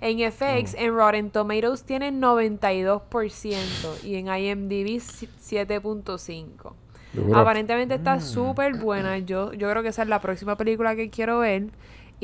En 0.00 0.18
Oh. 0.20 0.30
FX, 0.32 0.74
en 0.74 0.92
Rotten 0.94 1.30
Tomatoes 1.30 1.84
tiene 1.84 2.10
92% 2.10 4.04
y 4.04 4.16
en 4.16 4.26
IMDb 4.26 5.00
si- 5.00 5.28
7.5. 5.40 6.74
Duro. 7.12 7.38
Aparentemente 7.38 7.94
Mm. 7.94 7.98
está 7.98 8.20
súper 8.20 8.74
buena. 8.76 9.18
Yo, 9.18 9.52
yo 9.52 9.70
creo 9.70 9.82
que 9.82 9.90
esa 9.90 10.02
es 10.02 10.08
la 10.08 10.20
próxima 10.20 10.56
película 10.56 10.96
que 10.96 11.08
quiero 11.10 11.38
ver. 11.40 11.66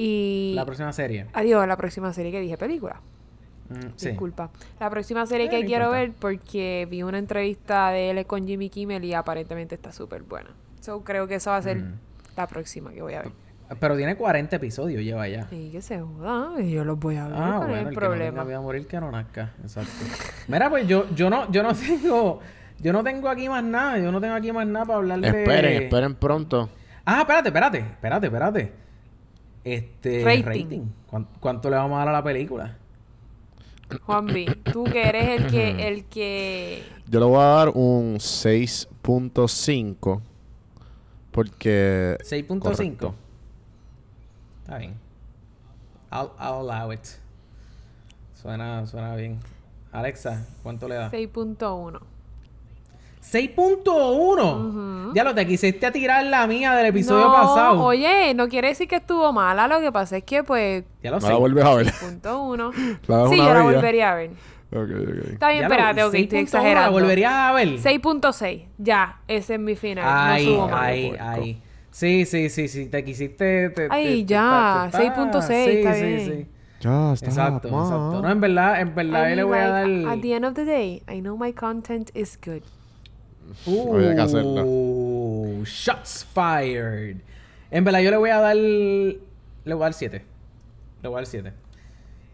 Y. 0.01 0.53
La 0.55 0.65
próxima 0.65 0.93
serie. 0.93 1.27
Adiós, 1.33 1.67
la 1.67 1.77
próxima 1.77 2.13
serie 2.13 2.31
que 2.31 2.41
dije 2.41 2.57
película. 2.57 3.01
Mm, 3.69 3.75
sí. 3.97 4.11
Disculpa. 4.11 4.51
La 4.79 4.89
próxima 4.89 5.27
serie 5.27 5.47
Eh, 5.47 5.51
que 5.51 5.61
no 5.61 5.67
quiero 5.67 5.85
importa. 5.87 6.01
ver 6.01 6.13
porque 6.21 6.87
vi 6.91 7.03
una 7.03 7.19
entrevista 7.19 7.91
de 7.91 8.11
él 8.11 8.27
con 8.27 8.47
Jimmy 8.47 8.71
Kimmel 8.71 9.05
y 9.05 9.13
aparentemente 9.15 9.75
está 9.75 9.91
súper 9.93 10.23
buena. 10.23 10.51
So 10.81 11.03
creo 11.03 11.27
que 11.27 11.35
esa 11.35 11.51
va 11.51 11.57
a 11.59 11.63
ser 11.63 11.79
Mm. 11.79 11.95
la 12.37 12.47
próxima 12.47 12.93
que 12.93 13.03
voy 13.03 13.15
a 13.15 13.23
ver. 13.23 13.33
Pero 13.81 13.97
tiene 13.99 14.17
40 14.17 14.57
episodios, 14.57 15.03
lleva 15.03 15.29
ya. 15.29 15.47
Y 15.51 15.69
que 15.71 15.83
se 15.83 16.01
joda, 16.01 16.53
y 16.63 16.71
yo 16.71 16.85
los 16.85 16.99
voy 16.99 17.17
a 17.17 17.27
ver. 17.29 17.37
Ah, 17.37 17.55
¿cuál 17.59 17.63
es 17.63 17.67
bueno, 17.69 17.73
el 17.75 17.79
el 17.81 17.85
que 17.89 17.95
no 17.95 18.01
problema? 18.01 18.31
tenga 18.31 18.45
vida 18.45 18.57
a 18.57 18.61
morir 18.63 18.87
que 18.87 19.01
no 19.01 19.11
nazca. 19.11 19.53
Exacto. 19.61 19.91
Mira, 20.47 20.71
pues 20.71 20.87
yo, 20.89 21.05
yo 21.15 21.29
no, 21.29 21.51
yo 21.53 21.63
no 21.63 21.75
tengo, 21.75 22.41
yo 22.81 22.93
no 22.95 23.05
tengo 23.05 23.29
aquí 23.29 23.49
más 23.51 23.63
nada. 23.65 23.99
Yo 23.99 24.11
no 24.11 24.21
tengo 24.23 24.35
aquí 24.35 24.53
más 24.53 24.67
nada 24.67 24.87
para 24.87 24.99
hablar 25.01 25.21
de. 25.21 25.29
Esperen, 25.29 25.83
esperen 25.83 26.15
pronto. 26.15 26.71
Ah, 27.05 27.19
espérate, 27.21 27.49
espérate, 27.49 27.79
espérate, 27.81 28.27
espérate. 28.29 28.73
Este 29.65 30.23
Rating. 30.45 30.83
¿Cuán- 31.09 31.27
¿Cuánto, 31.41 31.71
le 31.71 31.77
vamos 31.77 31.97
a 31.97 32.01
dar 32.01 32.09
a 32.09 32.13
la 32.13 32.23
película? 32.23 32.77
Juan 34.05 34.27
B, 34.27 34.45
tú 34.73 34.85
que 34.85 35.09
eres 35.09 35.41
el 35.41 35.47
que, 35.51 35.89
el 35.89 36.05
que 36.05 36.83
Yo 37.09 37.21
le 37.21 37.27
voy 37.27 37.39
a 37.41 37.45
dar 37.45 37.69
un 37.71 38.19
6.5 38.21 40.21
porque 41.31 42.17
6.5. 42.21 42.59
Correcto. 42.61 43.15
Está 44.63 44.79
bien. 44.79 44.95
I'll, 46.13 46.31
I'll 46.39 46.69
allow 46.71 46.93
it. 46.93 47.01
Suena, 48.35 48.87
suena 48.87 49.15
bien. 49.17 49.39
Alexa, 49.93 50.47
¿cuánto 50.63 50.87
le 50.89 50.95
da? 50.97 51.11
6.1. 51.11 52.01
6.1. 53.33 55.13
Ya 55.15 55.25
lo 55.25 55.35
te 55.35 55.47
quisiste 55.47 55.87
a 55.87 55.93
tirar 55.93 56.25
la 56.27 56.47
mía 56.47 56.75
del 56.75 56.87
episodio 56.87 57.27
no, 57.27 57.33
pasado. 57.33 57.83
Oye, 57.83 58.35
no 58.35 58.49
quiere 58.49 58.69
decir 58.69 58.89
que 58.89 58.97
estuvo 58.97 59.33
mala, 59.33 59.67
lo 59.69 59.81
que 59.81 59.91
pasa 59.93 60.17
es 60.19 60.25
que 60.25 60.43
pues 60.43 60.85
Ya 61.03 61.11
lo 61.11 61.17
no 61.17 61.27
sé. 61.27 61.33
la 61.33 61.39
vuelves 61.39 61.65
a 61.65 61.75
ver. 61.75 61.93
punto 62.01 62.43
uno. 62.43 62.71
La 63.07 63.23
ves 63.23 63.31
sí, 63.31 63.39
una 63.41 63.49
yo 63.49 63.55
la 63.55 63.63
volvería 63.63 64.13
a 64.13 64.15
ver. 64.15 64.31
Ok, 64.71 64.77
ok. 64.91 65.33
Está 65.33 65.49
bien, 65.51 65.63
espérate, 65.65 66.03
ok, 66.05 66.13
6.1 66.13 66.23
estoy 66.23 66.37
¿La 66.39 66.43
exagerando. 66.43 66.93
volverías 66.93 67.33
a 67.33 67.53
ver? 67.53 67.69
6.6, 67.69 68.65
ya, 68.79 69.21
ese 69.27 69.55
es 69.55 69.61
mi 69.61 69.77
final. 69.77 70.05
Ay, 70.07 70.45
no 70.47 70.53
subo 70.53 70.69
ay, 70.75 71.13
ay. 71.19 71.63
Sí, 71.91 72.27
sí, 72.27 72.51
sí, 72.51 72.69
sí. 72.69 72.87
Te 72.87 73.03
quisiste... 73.03 73.71
te- 73.71 73.89
Ay, 73.91 74.25
te- 74.25 74.25
ya, 74.27 74.89
te- 74.93 74.99
te- 74.99 75.05
6.6, 75.11 75.43
sí, 75.43 75.53
está 75.79 75.95
sí, 75.95 76.03
bien. 76.05 76.21
sí. 76.21 76.47
Ya 76.81 77.13
está. 77.15 77.27
Exacto, 77.27 77.69
exacto. 77.69 78.23
No, 78.23 78.31
en 78.31 78.41
verdad, 78.41 78.81
en 78.81 78.95
verdad, 78.95 79.31
yo 79.31 79.37
le 79.37 79.43
voy 79.45 79.59
a 79.59 79.69
dar... 79.69 79.87
At 80.13 80.21
the 80.21 80.35
end 80.35 80.45
of 80.45 80.53
the 80.55 80.65
day, 80.67 81.03
I 81.09 81.21
know 81.21 81.37
my 81.37 81.53
content 81.53 82.11
is 82.15 82.39
good. 82.45 82.63
Había 83.67 84.15
que 84.15 84.21
hacerlo. 84.21 84.65
Uh, 84.65 85.65
shots 85.65 86.27
fired. 86.33 87.17
En 87.71 87.85
verdad, 87.85 88.01
yo 88.01 88.11
le 88.11 88.17
voy 88.17 88.31
a 88.31 88.41
dar... 88.41 88.57
Le 88.57 89.19
voy 89.65 89.83
a 89.83 89.87
dar 89.87 89.95
7. 89.95 90.23
Le 91.03 91.09
voy 91.09 91.17
a 91.17 91.21
dar 91.21 91.27
7. 91.27 91.53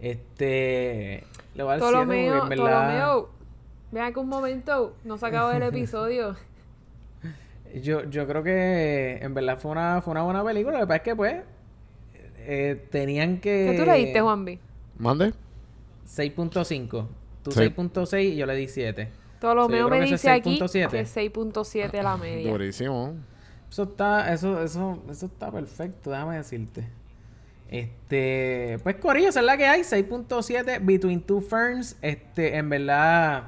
Este... 0.01 1.25
Le 1.55 1.63
voy 1.63 1.73
a 1.73 1.79
dar 1.79 1.81
7 1.81 1.93
porque 1.97 2.27
Ptolomeo, 2.27 2.43
en 2.43 2.49
verdad... 2.49 2.89
Ptolomeo, 2.89 3.31
ven 3.93 4.03
acá 4.03 4.21
un 4.21 4.29
momento, 4.29 4.97
no 5.05 5.19
se 5.19 5.27
acabó 5.27 5.51
el 5.53 5.63
episodio. 5.63 6.37
Yo, 7.83 8.09
yo 8.09 8.25
creo 8.29 8.45
que 8.45 9.19
en 9.21 9.35
verdad 9.35 9.59
fue 9.59 9.73
una, 9.73 10.01
fue 10.01 10.13
una 10.13 10.23
buena 10.23 10.45
película. 10.45 10.79
Lo 10.79 10.85
que 10.85 10.87
pasa 10.87 10.97
es 10.99 11.03
que, 11.03 11.17
pues, 11.17 11.43
eh, 12.39 12.87
tenían 12.91 13.41
que... 13.41 13.71
¿Qué 13.73 13.77
tú 13.77 13.85
le 13.85 13.97
diste, 13.97 14.21
Juan 14.21 14.45
B? 14.45 14.61
¿Mande? 14.97 15.33
6.5. 16.07 17.07
Tú 17.43 17.51
Sí. 17.51 17.61
6.6 17.61 18.23
y 18.23 18.37
yo 18.37 18.47
le 18.47 18.55
di 18.55 18.69
7. 18.69 19.09
Ptolomeo 19.49 19.89
creo 19.89 20.01
me 20.01 20.07
dice 20.07 20.15
es 20.15 20.41
aquí 20.41 20.59
6.7. 20.59 20.89
que 20.91 21.01
es 21.01 21.17
6.7 21.17 22.03
la 22.03 22.17
media. 22.17 22.51
Durísimo. 22.51 23.15
Eso 23.71 23.83
está, 23.85 24.33
eso, 24.33 24.63
eso, 24.63 25.03
eso 25.11 25.27
está 25.27 25.51
perfecto, 25.51 26.11
déjame 26.11 26.37
decirte. 26.37 26.87
Este, 27.69 28.79
pues 28.83 28.97
Corillo, 28.97 29.29
esa 29.31 29.41
es 29.41 29.47
la 29.47 29.57
que 29.57 29.67
hay, 29.67 29.81
6.7 29.83 30.79
Between 30.83 31.21
Two 31.23 31.41
Ferns. 31.41 31.97
Este, 32.03 32.57
en 32.57 32.69
verdad, 32.69 33.45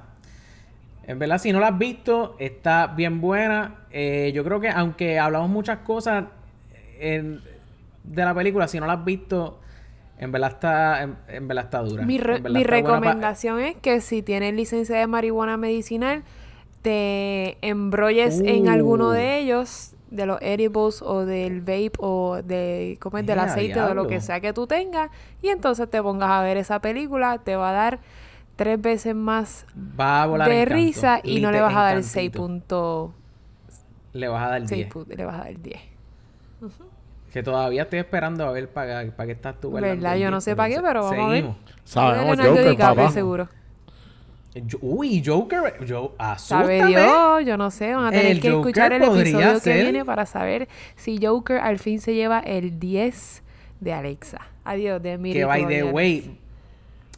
En 1.09 1.21
verdad, 1.21 1.39
si 1.39 1.53
no 1.53 1.61
la 1.61 1.69
has 1.69 1.79
visto, 1.79 2.35
está 2.41 2.89
bien 2.89 3.21
buena. 3.21 3.87
Eh, 3.93 4.33
yo 4.35 4.43
creo 4.43 4.59
que 4.61 4.69
aunque 4.69 5.21
hablamos 5.21 5.49
muchas 5.49 5.79
cosas 5.79 6.25
en- 6.99 7.41
de 8.03 8.25
la 8.25 8.35
película, 8.35 8.67
si 8.67 8.81
no 8.81 8.87
la 8.87 8.95
has 8.95 9.05
visto, 9.05 9.61
en 10.19 10.33
verdad 10.33 10.51
está, 10.53 11.03
en, 11.03 11.17
en 11.29 11.49
verdad 11.49 11.65
está 11.65 11.81
dura. 11.81 12.05
Mi, 12.05 12.19
re- 12.19 12.41
mi 12.41 12.65
recomendación 12.65 13.61
es 13.61 13.77
que 13.77 14.01
si 14.01 14.23
tienes 14.23 14.55
licencia 14.55 14.97
de 14.99 15.07
marihuana 15.07 15.57
medicinal, 15.57 16.23
te 16.83 17.59
embrolles 17.67 18.41
en 18.41 18.69
alguno 18.69 19.09
Uh. 19.09 19.13
de 19.13 19.39
ellos, 19.39 19.93
de 20.11 20.25
los 20.27 20.41
edibles 20.41 21.03
o 21.03 21.25
del 21.27 21.61
vape 21.61 21.93
o 21.99 22.41
de, 22.43 22.97
¿cómo 23.01 23.19
es? 23.19 23.27
del 23.27 23.39
Ea, 23.39 23.45
aceite 23.45 23.81
o 23.81 23.89
de 23.89 23.95
lo 23.95 24.07
que 24.07 24.21
sea 24.21 24.41
que 24.41 24.53
tú 24.53 24.67
tengas, 24.67 25.11
y 25.43 25.49
entonces 25.49 25.91
te 25.91 26.01
pongas 26.03 26.31
a 26.31 26.43
ver 26.43 26.57
esa 26.57 26.81
película, 26.81 27.39
te 27.39 27.57
va 27.57 27.71
a 27.71 27.73
dar 27.73 27.99
tres 28.55 28.81
veces 28.81 29.15
más 29.15 29.67
Va 30.01 30.23
a 30.23 30.27
volar 30.27 30.49
de 30.49 30.65
risa 30.65 31.21
y 31.23 31.41
no 31.41 31.51
le 31.51 31.61
vas 31.61 31.75
a 31.75 31.83
dar 31.83 32.03
6 32.03 32.17
encantito. 32.27 32.43
puntos. 32.43 33.11
Le 34.13 34.29
vas 34.29 34.47
a 34.47 34.51
dar 34.51 34.61
10. 34.61 34.69
6 34.71 34.87
puntos, 34.87 35.17
le 35.17 35.25
vas 35.25 35.35
a 35.35 35.45
dar 35.45 35.59
10. 35.61 35.81
Que 37.33 37.43
todavía 37.43 37.83
estoy 37.83 37.99
esperando 37.99 38.47
a 38.47 38.53
ver 38.53 38.69
para, 38.69 39.05
para 39.13 39.27
qué 39.27 39.33
estás 39.33 39.61
tú. 39.61 39.71
¿Verdad? 39.73 40.15
el 40.15 40.21
Yo 40.21 40.31
no 40.31 40.37
10, 40.39 40.45
sé 40.45 40.57
pa' 40.57 40.69
qué, 40.69 40.81
pero 40.81 41.03
vamos 41.03 41.27
a 41.27 41.29
ver. 41.33 41.45
Sabemos 41.85 42.37
Joker, 42.39 42.69
DiCaprio, 42.71 43.05
papá. 43.05 43.13
seguro. 43.13 43.49
Yo- 44.55 44.79
Uy, 44.81 45.23
Joker. 45.25 45.85
Yo, 45.85 46.15
Sabe 46.39 46.81
asústame. 46.81 46.87
Dios, 46.87 47.45
yo 47.45 47.57
no 47.59 47.71
sé, 47.71 47.95
van 47.95 48.07
a 48.07 48.11
tener 48.11 48.27
El 48.33 48.41
que 48.41 48.49
escuchar 48.49 48.93
el 48.95 49.03
podría 49.03 49.23
episodio 49.33 49.55
que 49.55 49.61
ser- 49.61 49.83
viene 49.83 50.05
para 50.07 50.25
saber 50.25 50.67
si 50.97 51.19
Joker 51.25 51.59
al 51.59 51.79
fin 51.79 52.01
se 52.01 52.15
lleva 52.15 52.39
el 52.41 52.79
10 52.81 53.43
de 53.81 53.93
Alexa. 53.93 54.41
Adiós, 54.65 55.03
de 55.03 55.19
Miri 55.19 55.39
Que 55.41 55.45
by 55.45 55.67
the 55.67 55.85
way, 55.85 56.39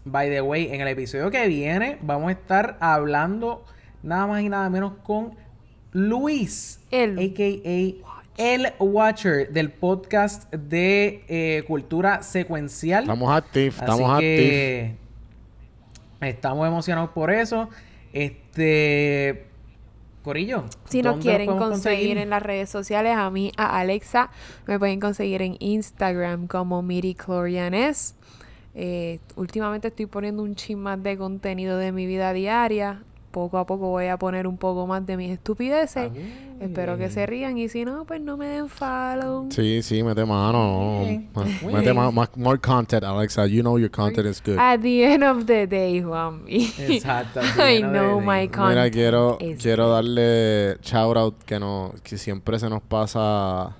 by 0.05 0.29
the 0.29 0.41
way, 0.41 0.69
en 0.73 0.81
el 0.81 0.89
episodio 0.89 1.31
que 1.31 1.47
viene 1.47 1.99
vamos 2.03 2.29
a 2.31 2.33
estar 2.33 2.77
hablando 2.81 3.65
nada 4.03 4.27
más 4.27 4.43
y 4.43 4.49
nada 4.49 4.69
menos 4.69 4.95
con 5.05 5.31
Luis, 5.93 6.81
El 6.91 7.19
a.k.a. 7.19 8.18
El 8.39 8.73
Watcher 8.79 9.53
del 9.53 9.73
podcast 9.73 10.49
de 10.55 11.25
eh, 11.27 11.65
Cultura 11.67 12.23
Secuencial. 12.23 13.03
Estamos 13.03 13.37
active, 13.37 13.69
Así 13.71 13.81
estamos 13.81 14.11
active. 14.13 14.97
que 16.21 16.29
estamos 16.29 16.69
emocionados 16.69 17.11
por 17.11 17.33
eso. 17.33 17.69
Este 18.13 19.45
Corillo. 20.23 20.67
Si 20.85 21.03
nos 21.03 21.15
¿dónde 21.15 21.29
quieren 21.29 21.57
conseguir 21.57 22.17
en 22.17 22.31
las 22.31 22.41
redes 22.41 22.71
sociales, 22.71 23.17
a 23.17 23.29
mí, 23.29 23.51
a 23.57 23.81
Alexa, 23.81 24.31
me 24.69 24.79
pueden 24.79 25.01
conseguir 25.01 25.43
en 25.43 25.57
Instagram 25.59 26.47
como 26.47 26.81
Miri 26.81 27.17
Clorianes. 27.17 28.15
Eh, 28.75 29.19
últimamente 29.35 29.89
estoy 29.89 30.07
poniendo 30.07 30.45
un 30.45 30.55
chin 30.55 30.79
más 30.79 31.03
de 31.03 31.19
contenido 31.19 31.77
de 31.77 31.91
mi 31.91 32.07
vida 32.07 32.33
diaria. 32.33 33.03
Poco 33.31 33.59
a 33.59 33.67
poco 33.67 33.89
voy 33.89 34.07
a 34.07 34.17
poner 34.17 34.47
un 34.47 34.57
poco 34.57 34.87
más 34.87 35.05
de 35.05 35.17
mis 35.17 35.31
estupideces. 35.31 36.11
Espero 36.61 36.97
que 36.97 37.11
se 37.11 37.27
rían 37.27 37.59
y 37.59 37.69
si 37.69 37.85
no, 37.85 38.05
pues 38.05 38.21
no 38.21 38.37
me 38.37 38.47
den 38.47 38.69
follow. 38.69 39.49
Sí, 39.51 39.83
sí, 39.83 40.03
mete 40.03 40.25
mano. 40.25 41.03
Mete 41.35 41.81
bien. 41.81 41.97
más, 41.97 42.13
más, 42.13 42.31
more 42.37 42.59
content, 42.59 43.05
Alexa. 43.05 43.47
You 43.47 43.61
know 43.61 43.79
your 43.79 43.91
content 43.91 44.27
is 44.27 44.43
good. 44.43 44.59
At 44.59 44.81
the 44.81 45.05
end 45.05 45.23
of 45.23 45.45
the 45.47 45.67
day, 45.67 46.01
Juanmi. 46.03 46.73
Exacto, 46.79 47.41
I 47.59 47.83
know 47.83 48.21
my 48.21 48.49
content. 48.49 48.71
Mira, 48.71 48.91
quiero, 48.91 49.39
is 49.41 49.63
quiero 49.63 49.85
good. 49.87 49.95
darle 49.95 50.79
shout 50.83 51.17
out 51.17 51.35
que, 51.45 51.61
no, 51.61 51.95
que 52.03 52.17
siempre 52.19 52.59
se 52.59 52.69
nos 52.69 52.83
pasa 52.83 53.77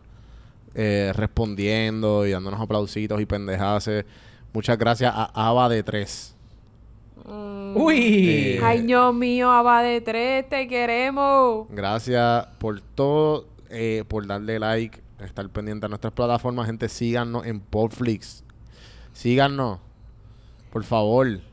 eh, 0.75 1.13
respondiendo 1.17 2.27
y 2.27 2.31
dándonos 2.31 2.61
aplausitos 2.61 3.21
y 3.21 3.27
pendejaces. 3.27 4.05
Muchas 4.53 4.79
gracias 4.79 5.13
a 5.15 5.49
Ava 5.49 5.69
de 5.69 5.83
3. 5.83 6.37
Uy. 7.75 8.29
Eh, 8.31 8.61
Ay, 8.63 8.83
Dios 8.83 9.15
mío, 9.15 9.51
Abba 9.51 9.83
de 9.83 10.01
tres, 10.01 10.49
te 10.49 10.67
queremos. 10.69 11.67
Gracias 11.71 12.47
por 12.59 12.81
todo, 12.81 13.47
eh, 13.71 14.05
por 14.09 14.27
darle 14.27 14.59
like, 14.59 15.01
estar 15.21 15.49
pendiente 15.51 15.87
a 15.87 15.89
nuestras 15.89 16.13
plataformas. 16.13 16.67
Gente, 16.67 16.89
síganos 16.89 17.47
en 17.47 17.61
Podflix. 17.61 18.45
Síganos, 19.13 19.79
por 20.73 20.85
favor. 20.85 21.27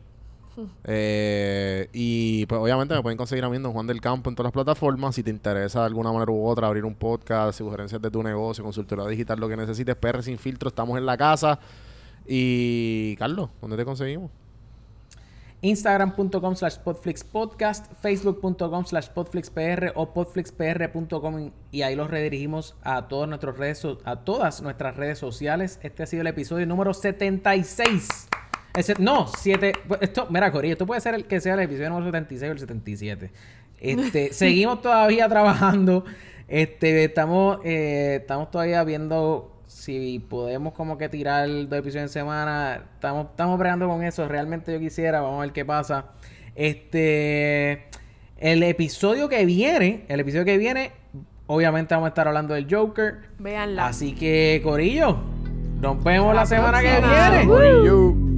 Eh, 0.85 1.89
y 1.91 2.45
pues 2.45 2.61
obviamente 2.61 2.95
me 2.95 3.01
pueden 3.01 3.17
conseguir 3.17 3.43
a 3.43 3.49
mí 3.49 3.57
en 3.57 3.65
Juan 3.65 3.87
del 3.87 3.99
Campo 3.99 4.29
en 4.29 4.37
todas 4.37 4.45
las 4.45 4.53
plataformas. 4.53 5.15
Si 5.15 5.21
te 5.21 5.29
interesa 5.29 5.81
de 5.81 5.87
alguna 5.87 6.13
manera 6.13 6.31
u 6.31 6.47
otra 6.47 6.67
abrir 6.67 6.85
un 6.85 6.95
podcast, 6.95 7.57
sugerencias 7.57 8.01
de 8.01 8.09
tu 8.09 8.23
negocio, 8.23 8.63
consultoría 8.63 9.05
digital, 9.05 9.37
lo 9.37 9.49
que 9.49 9.57
necesites, 9.57 9.97
PR 9.97 10.23
sin 10.23 10.37
filtro, 10.37 10.69
estamos 10.69 10.97
en 10.97 11.05
la 11.05 11.17
casa. 11.17 11.59
Y 12.25 13.17
Carlos, 13.17 13.49
¿dónde 13.59 13.75
te 13.75 13.83
conseguimos? 13.83 14.31
Instagram.com 15.69 16.55
slash 16.55 16.77
podflixpodcast, 16.83 17.91
Facebook.com 18.01 18.85
slash 18.85 19.09
podflixpr 19.09 19.91
o 19.95 20.13
podflixpr.com 20.13 21.51
y 21.71 21.81
ahí 21.81 21.95
los 21.95 22.09
redirigimos 22.09 22.75
a 22.83 23.07
todas 23.07 23.27
nuestras 23.27 23.57
redes 23.57 23.79
so- 23.79 23.97
a 24.05 24.17
todas 24.23 24.61
nuestras 24.61 24.95
redes 24.95 25.17
sociales. 25.19 25.79
Este 25.81 26.03
ha 26.03 26.05
sido 26.05 26.21
el 26.21 26.27
episodio 26.27 26.65
número 26.67 26.93
76. 26.93 28.27
Ese- 28.75 28.95
no, 28.99 29.27
7. 29.27 29.73
Esto, 30.01 30.27
mira, 30.29 30.51
Corillo, 30.51 30.73
esto 30.73 30.85
puede 30.85 31.01
ser 31.01 31.15
el 31.15 31.25
que 31.25 31.39
sea 31.41 31.55
el 31.55 31.61
episodio 31.61 31.89
número 31.89 32.05
76 32.07 32.49
o 32.49 32.53
el 32.53 32.59
77. 32.59 33.31
Este, 33.79 34.33
seguimos 34.33 34.81
todavía 34.81 35.27
trabajando. 35.29 36.05
Este, 36.47 37.05
estamos, 37.05 37.59
eh, 37.65 38.19
estamos 38.21 38.51
todavía 38.51 38.83
viendo 38.83 39.54
si 39.85 40.17
podemos 40.17 40.73
como 40.73 40.97
que 40.97 41.09
tirar 41.09 41.47
dos 41.47 41.79
episodios 41.79 42.03
en 42.03 42.09
semana. 42.09 42.81
Estamos, 42.95 43.27
estamos 43.29 43.59
bregando 43.59 43.87
con 43.87 44.03
eso. 44.03 44.27
Realmente 44.27 44.73
yo 44.73 44.79
quisiera, 44.79 45.21
vamos 45.21 45.37
a 45.37 45.41
ver 45.41 45.51
qué 45.53 45.63
pasa. 45.63 46.05
Este, 46.55 47.85
el 48.37 48.63
episodio 48.63 49.29
que 49.29 49.45
viene, 49.45 50.05
el 50.07 50.19
episodio 50.19 50.43
que 50.43 50.57
viene, 50.57 50.91
obviamente 51.45 51.93
vamos 51.93 52.07
a 52.07 52.09
estar 52.09 52.27
hablando 52.27 52.55
del 52.55 52.67
Joker. 52.67 53.29
Véanla. 53.37 53.87
Así 53.87 54.15
que, 54.15 54.59
Corillo, 54.63 55.19
nos 55.79 56.03
vemos 56.03 56.33
la 56.33 56.47
semana 56.47 56.81
que 56.81 56.99
viene. 56.99 58.34